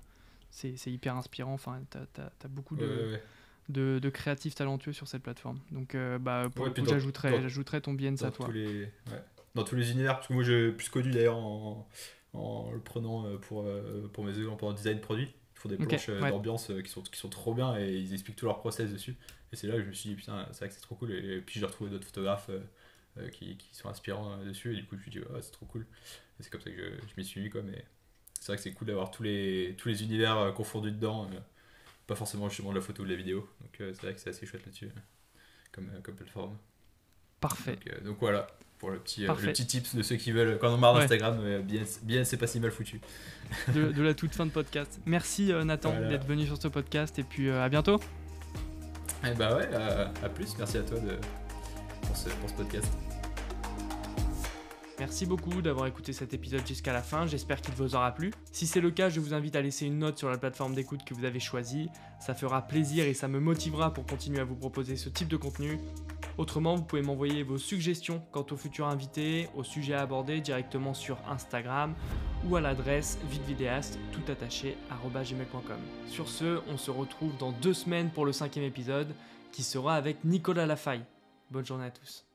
c'est 0.50 0.74
hyper 0.88 1.16
inspirant 1.18 1.54
enfin 1.54 1.80
t'as 1.92 2.00
as, 2.44 2.48
beaucoup 2.48 2.76
de, 2.76 2.86
ouais, 2.86 2.96
ouais, 3.06 3.12
ouais. 3.12 3.24
de, 3.68 4.00
de 4.02 4.10
créatifs 4.10 4.56
talentueux 4.56 4.94
sur 4.94 5.08
cette 5.08 5.22
plateforme 5.22 5.60
donc 5.72 5.96
bah 6.22 6.50
pour 6.56 6.64
Ouais, 6.64 6.70
le 6.70 6.74
puis 6.74 6.82
coup 6.82 6.88
dans- 6.88 6.94
j'ajouterai 6.96 7.30
dans- 7.32 7.42
j'ajouterai 7.42 7.82
ton 7.82 7.94
Behance 7.94 8.24
à 8.24 8.32
toi 8.32 8.48
tous, 8.48 8.52
les, 8.54 8.86
ouais. 8.86 9.24
dans 9.54 9.64
tous 9.64 9.76
les 9.76 9.92
univers, 9.92 10.16
parce 10.16 10.30
que 10.30 10.34
moi 10.34 10.42
j'ai 10.44 10.72
plus 10.72 10.90
connu 10.90 11.12
d'ailleurs 11.12 11.38
en, 11.38 11.88
en 12.34 12.72
le 12.72 12.80
prenant 12.80 13.38
pour, 13.40 13.66
pour 14.14 14.24
mes 14.24 14.36
exemples 14.36 14.66
en 14.66 14.74
design 14.74 15.00
produit. 15.00 15.32
Ils 15.60 15.62
font 15.62 15.70
des 15.70 15.78
planches 15.78 16.08
euh, 16.08 16.22
ouais. 16.22 16.30
d'ambiance 16.30 16.70
euh, 16.70 16.82
qui 16.82 16.90
sont, 16.90 17.02
qui 17.02 17.20
sont 17.20 17.28
trop 17.28 17.54
bien 17.54 17.78
et 17.78 17.94
ils 17.94 18.14
expliquent 18.14 18.38
tout 18.38 18.46
leur 18.46 18.60
process 18.60 18.90
dessus. 18.90 19.18
Et 19.52 19.58
c'est 19.58 19.68
là 19.68 19.76
que 19.76 19.84
je 19.84 19.88
me 19.88 19.94
suis 19.94 20.12
dit, 20.12 20.16
putain, 20.16 20.48
c'est 20.52 20.60
vrai 20.60 20.70
que 20.70 20.74
c'est 20.74 20.82
trop 20.82 20.96
cool. 20.96 21.12
Et, 21.12 21.42
puis 21.42 21.60
j'ai 21.60 21.66
retrouvé 21.66 21.90
d'autres 21.90 22.06
photographes 22.06 22.50
euh, 22.50 23.30
qui, 23.30 23.58
qui 23.58 23.76
sont 23.76 23.90
inspirants 23.90 24.38
dessus. 24.38 24.74
Et 24.74 24.78
du 24.78 24.86
coup, 24.86 24.96
je 24.96 25.00
me 25.00 25.02
suis 25.02 25.12
dit, 25.12 25.20
c'est 25.42 25.52
trop 25.52 25.66
cool. 25.66 25.86
Et 26.40 26.44
c'est 26.44 26.50
comme 26.50 26.62
ça 26.62 26.70
que 26.70 26.78
je, 26.78 27.08
je 27.08 27.14
m'y 27.18 27.26
suis 27.26 27.42
mis. 27.42 27.50
Quoi, 27.50 27.62
mais 27.62 27.84
c'est 28.40 28.48
vrai 28.48 28.56
que 28.56 28.64
c'est 28.64 28.72
cool 28.72 28.88
d'avoir 28.88 29.12
tous 29.12 29.24
les, 29.24 29.76
tous 29.78 29.90
les 29.90 30.02
univers 30.02 30.54
confondus 30.56 30.92
dedans. 30.92 31.30
pas 32.08 32.16
forcément 32.16 32.48
justement 32.48 32.70
de 32.70 32.76
la 32.76 32.82
photo 32.82 33.04
ou 33.04 33.06
de 33.06 33.12
la 33.12 33.18
vidéo. 33.18 33.50
Donc 33.60 33.76
c'est 33.80 34.02
vrai 34.02 34.14
que 34.14 34.22
c'est 34.22 34.30
assez 34.30 34.46
chouette 34.46 34.66
là-dessus, 34.66 34.90
comme, 35.74 35.92
comme 36.04 36.16
plateforme. 36.16 36.58
parfait 37.42 37.76
Donc, 37.76 38.04
donc 38.04 38.18
voilà, 38.22 38.48
pour 38.80 38.90
le 38.92 38.98
petit, 39.00 39.28
euh, 39.28 39.34
le 39.42 39.48
petit 39.52 39.68
tips 39.68 39.94
de 39.96 40.02
ceux 40.02 40.16
qui 40.16 40.32
veulent, 40.32 40.58
quand 40.60 40.74
on 40.74 40.78
marre 40.78 40.94
Ouais. 40.94 41.02
d'Instagram, 41.02 41.38
euh, 41.42 41.60
bien, 41.62 41.82
bien 42.04 42.24
c'est 42.24 42.38
pas 42.38 42.48
si 42.48 42.60
mal 42.60 42.72
foutu. 42.72 43.00
de, 43.74 43.92
de 43.92 44.02
la 44.02 44.14
toute 44.14 44.34
fin 44.36 44.46
de 44.46 44.52
podcast 44.52 45.00
merci 45.06 45.52
euh, 45.52 45.64
Nathan 45.64 45.92
Voilà. 45.92 46.08
d'être 46.10 46.26
venu 46.28 46.46
sur 46.46 46.62
ce 46.62 46.68
podcast 46.68 47.18
et 47.20 47.24
puis 47.24 47.50
à 47.52 47.68
bientôt 47.68 48.00
Et 49.28 49.32
bah 49.34 49.56
ouais, 49.56 49.68
euh, 49.74 50.06
à 50.24 50.30
plus, 50.30 50.56
merci 50.58 50.78
à 50.78 50.84
toi 50.84 51.00
de, 51.00 51.18
pour, 52.04 52.16
ce, 52.16 52.30
pour 52.30 52.50
ce 52.50 52.54
podcast. 52.56 52.88
Merci 55.00 55.26
beaucoup 55.26 55.62
d'avoir 55.62 55.88
écouté 55.88 56.12
cet 56.12 56.34
épisode 56.34 56.68
jusqu'à 56.68 56.92
la 56.92 57.02
fin, 57.02 57.26
j'espère 57.26 57.62
qu'il 57.62 57.74
vous 57.74 57.96
aura 57.96 58.14
plu. 58.14 58.32
Si 58.52 58.68
c'est 58.68 58.82
le 58.82 58.92
cas, 58.92 59.08
je 59.10 59.22
vous 59.22 59.34
invite 59.34 59.56
à 59.56 59.62
laisser 59.62 59.86
une 59.86 59.98
note 60.00 60.18
sur 60.18 60.30
la 60.30 60.38
plateforme 60.38 60.76
d'écoute 60.76 61.06
que 61.06 61.14
vous 61.14 61.24
avez 61.24 61.40
choisie, 61.40 61.88
ça 62.20 62.34
fera 62.34 62.68
plaisir 62.68 63.06
et 63.06 63.14
ça 63.14 63.30
me 63.30 63.40
motivera 63.40 63.94
pour 63.94 64.06
continuer 64.06 64.42
à 64.42 64.44
vous 64.44 64.56
proposer 64.58 64.98
ce 64.98 65.08
type 65.08 65.30
de 65.30 65.38
contenu. 65.38 65.80
Autrement, 66.40 66.76
vous 66.76 66.84
pouvez 66.84 67.02
m'envoyer 67.02 67.44
vos 67.44 67.58
suggestions 67.58 68.24
quant 68.32 68.46
aux 68.50 68.56
futurs 68.56 68.88
invités, 68.88 69.50
au 69.58 69.66
sujet 69.66 69.94
abordé 69.94 70.40
directement 70.40 70.94
sur 70.94 71.18
Instagram 71.28 71.94
ou 72.48 72.56
à 72.56 72.62
l'adresse 72.62 73.20
videvidéaste 73.30 74.00
tout 74.14 74.32
attaché 74.32 74.78
gmail.com. 74.90 75.80
Sur 76.08 76.30
ce, 76.30 76.62
on 76.70 76.78
se 76.78 76.92
retrouve 76.92 77.36
dans 77.36 77.52
deux 77.52 77.74
semaines 77.74 78.10
pour 78.10 78.26
le 78.26 78.32
cinquième 78.32 78.64
épisode 78.64 79.14
qui 79.52 79.64
sera 79.64 79.96
avec 79.96 80.24
Nicolas 80.24 80.66
Lafaille. 80.66 81.04
Bonne 81.52 81.66
journée 81.66 81.88
à 81.88 81.92
tous. 81.92 82.29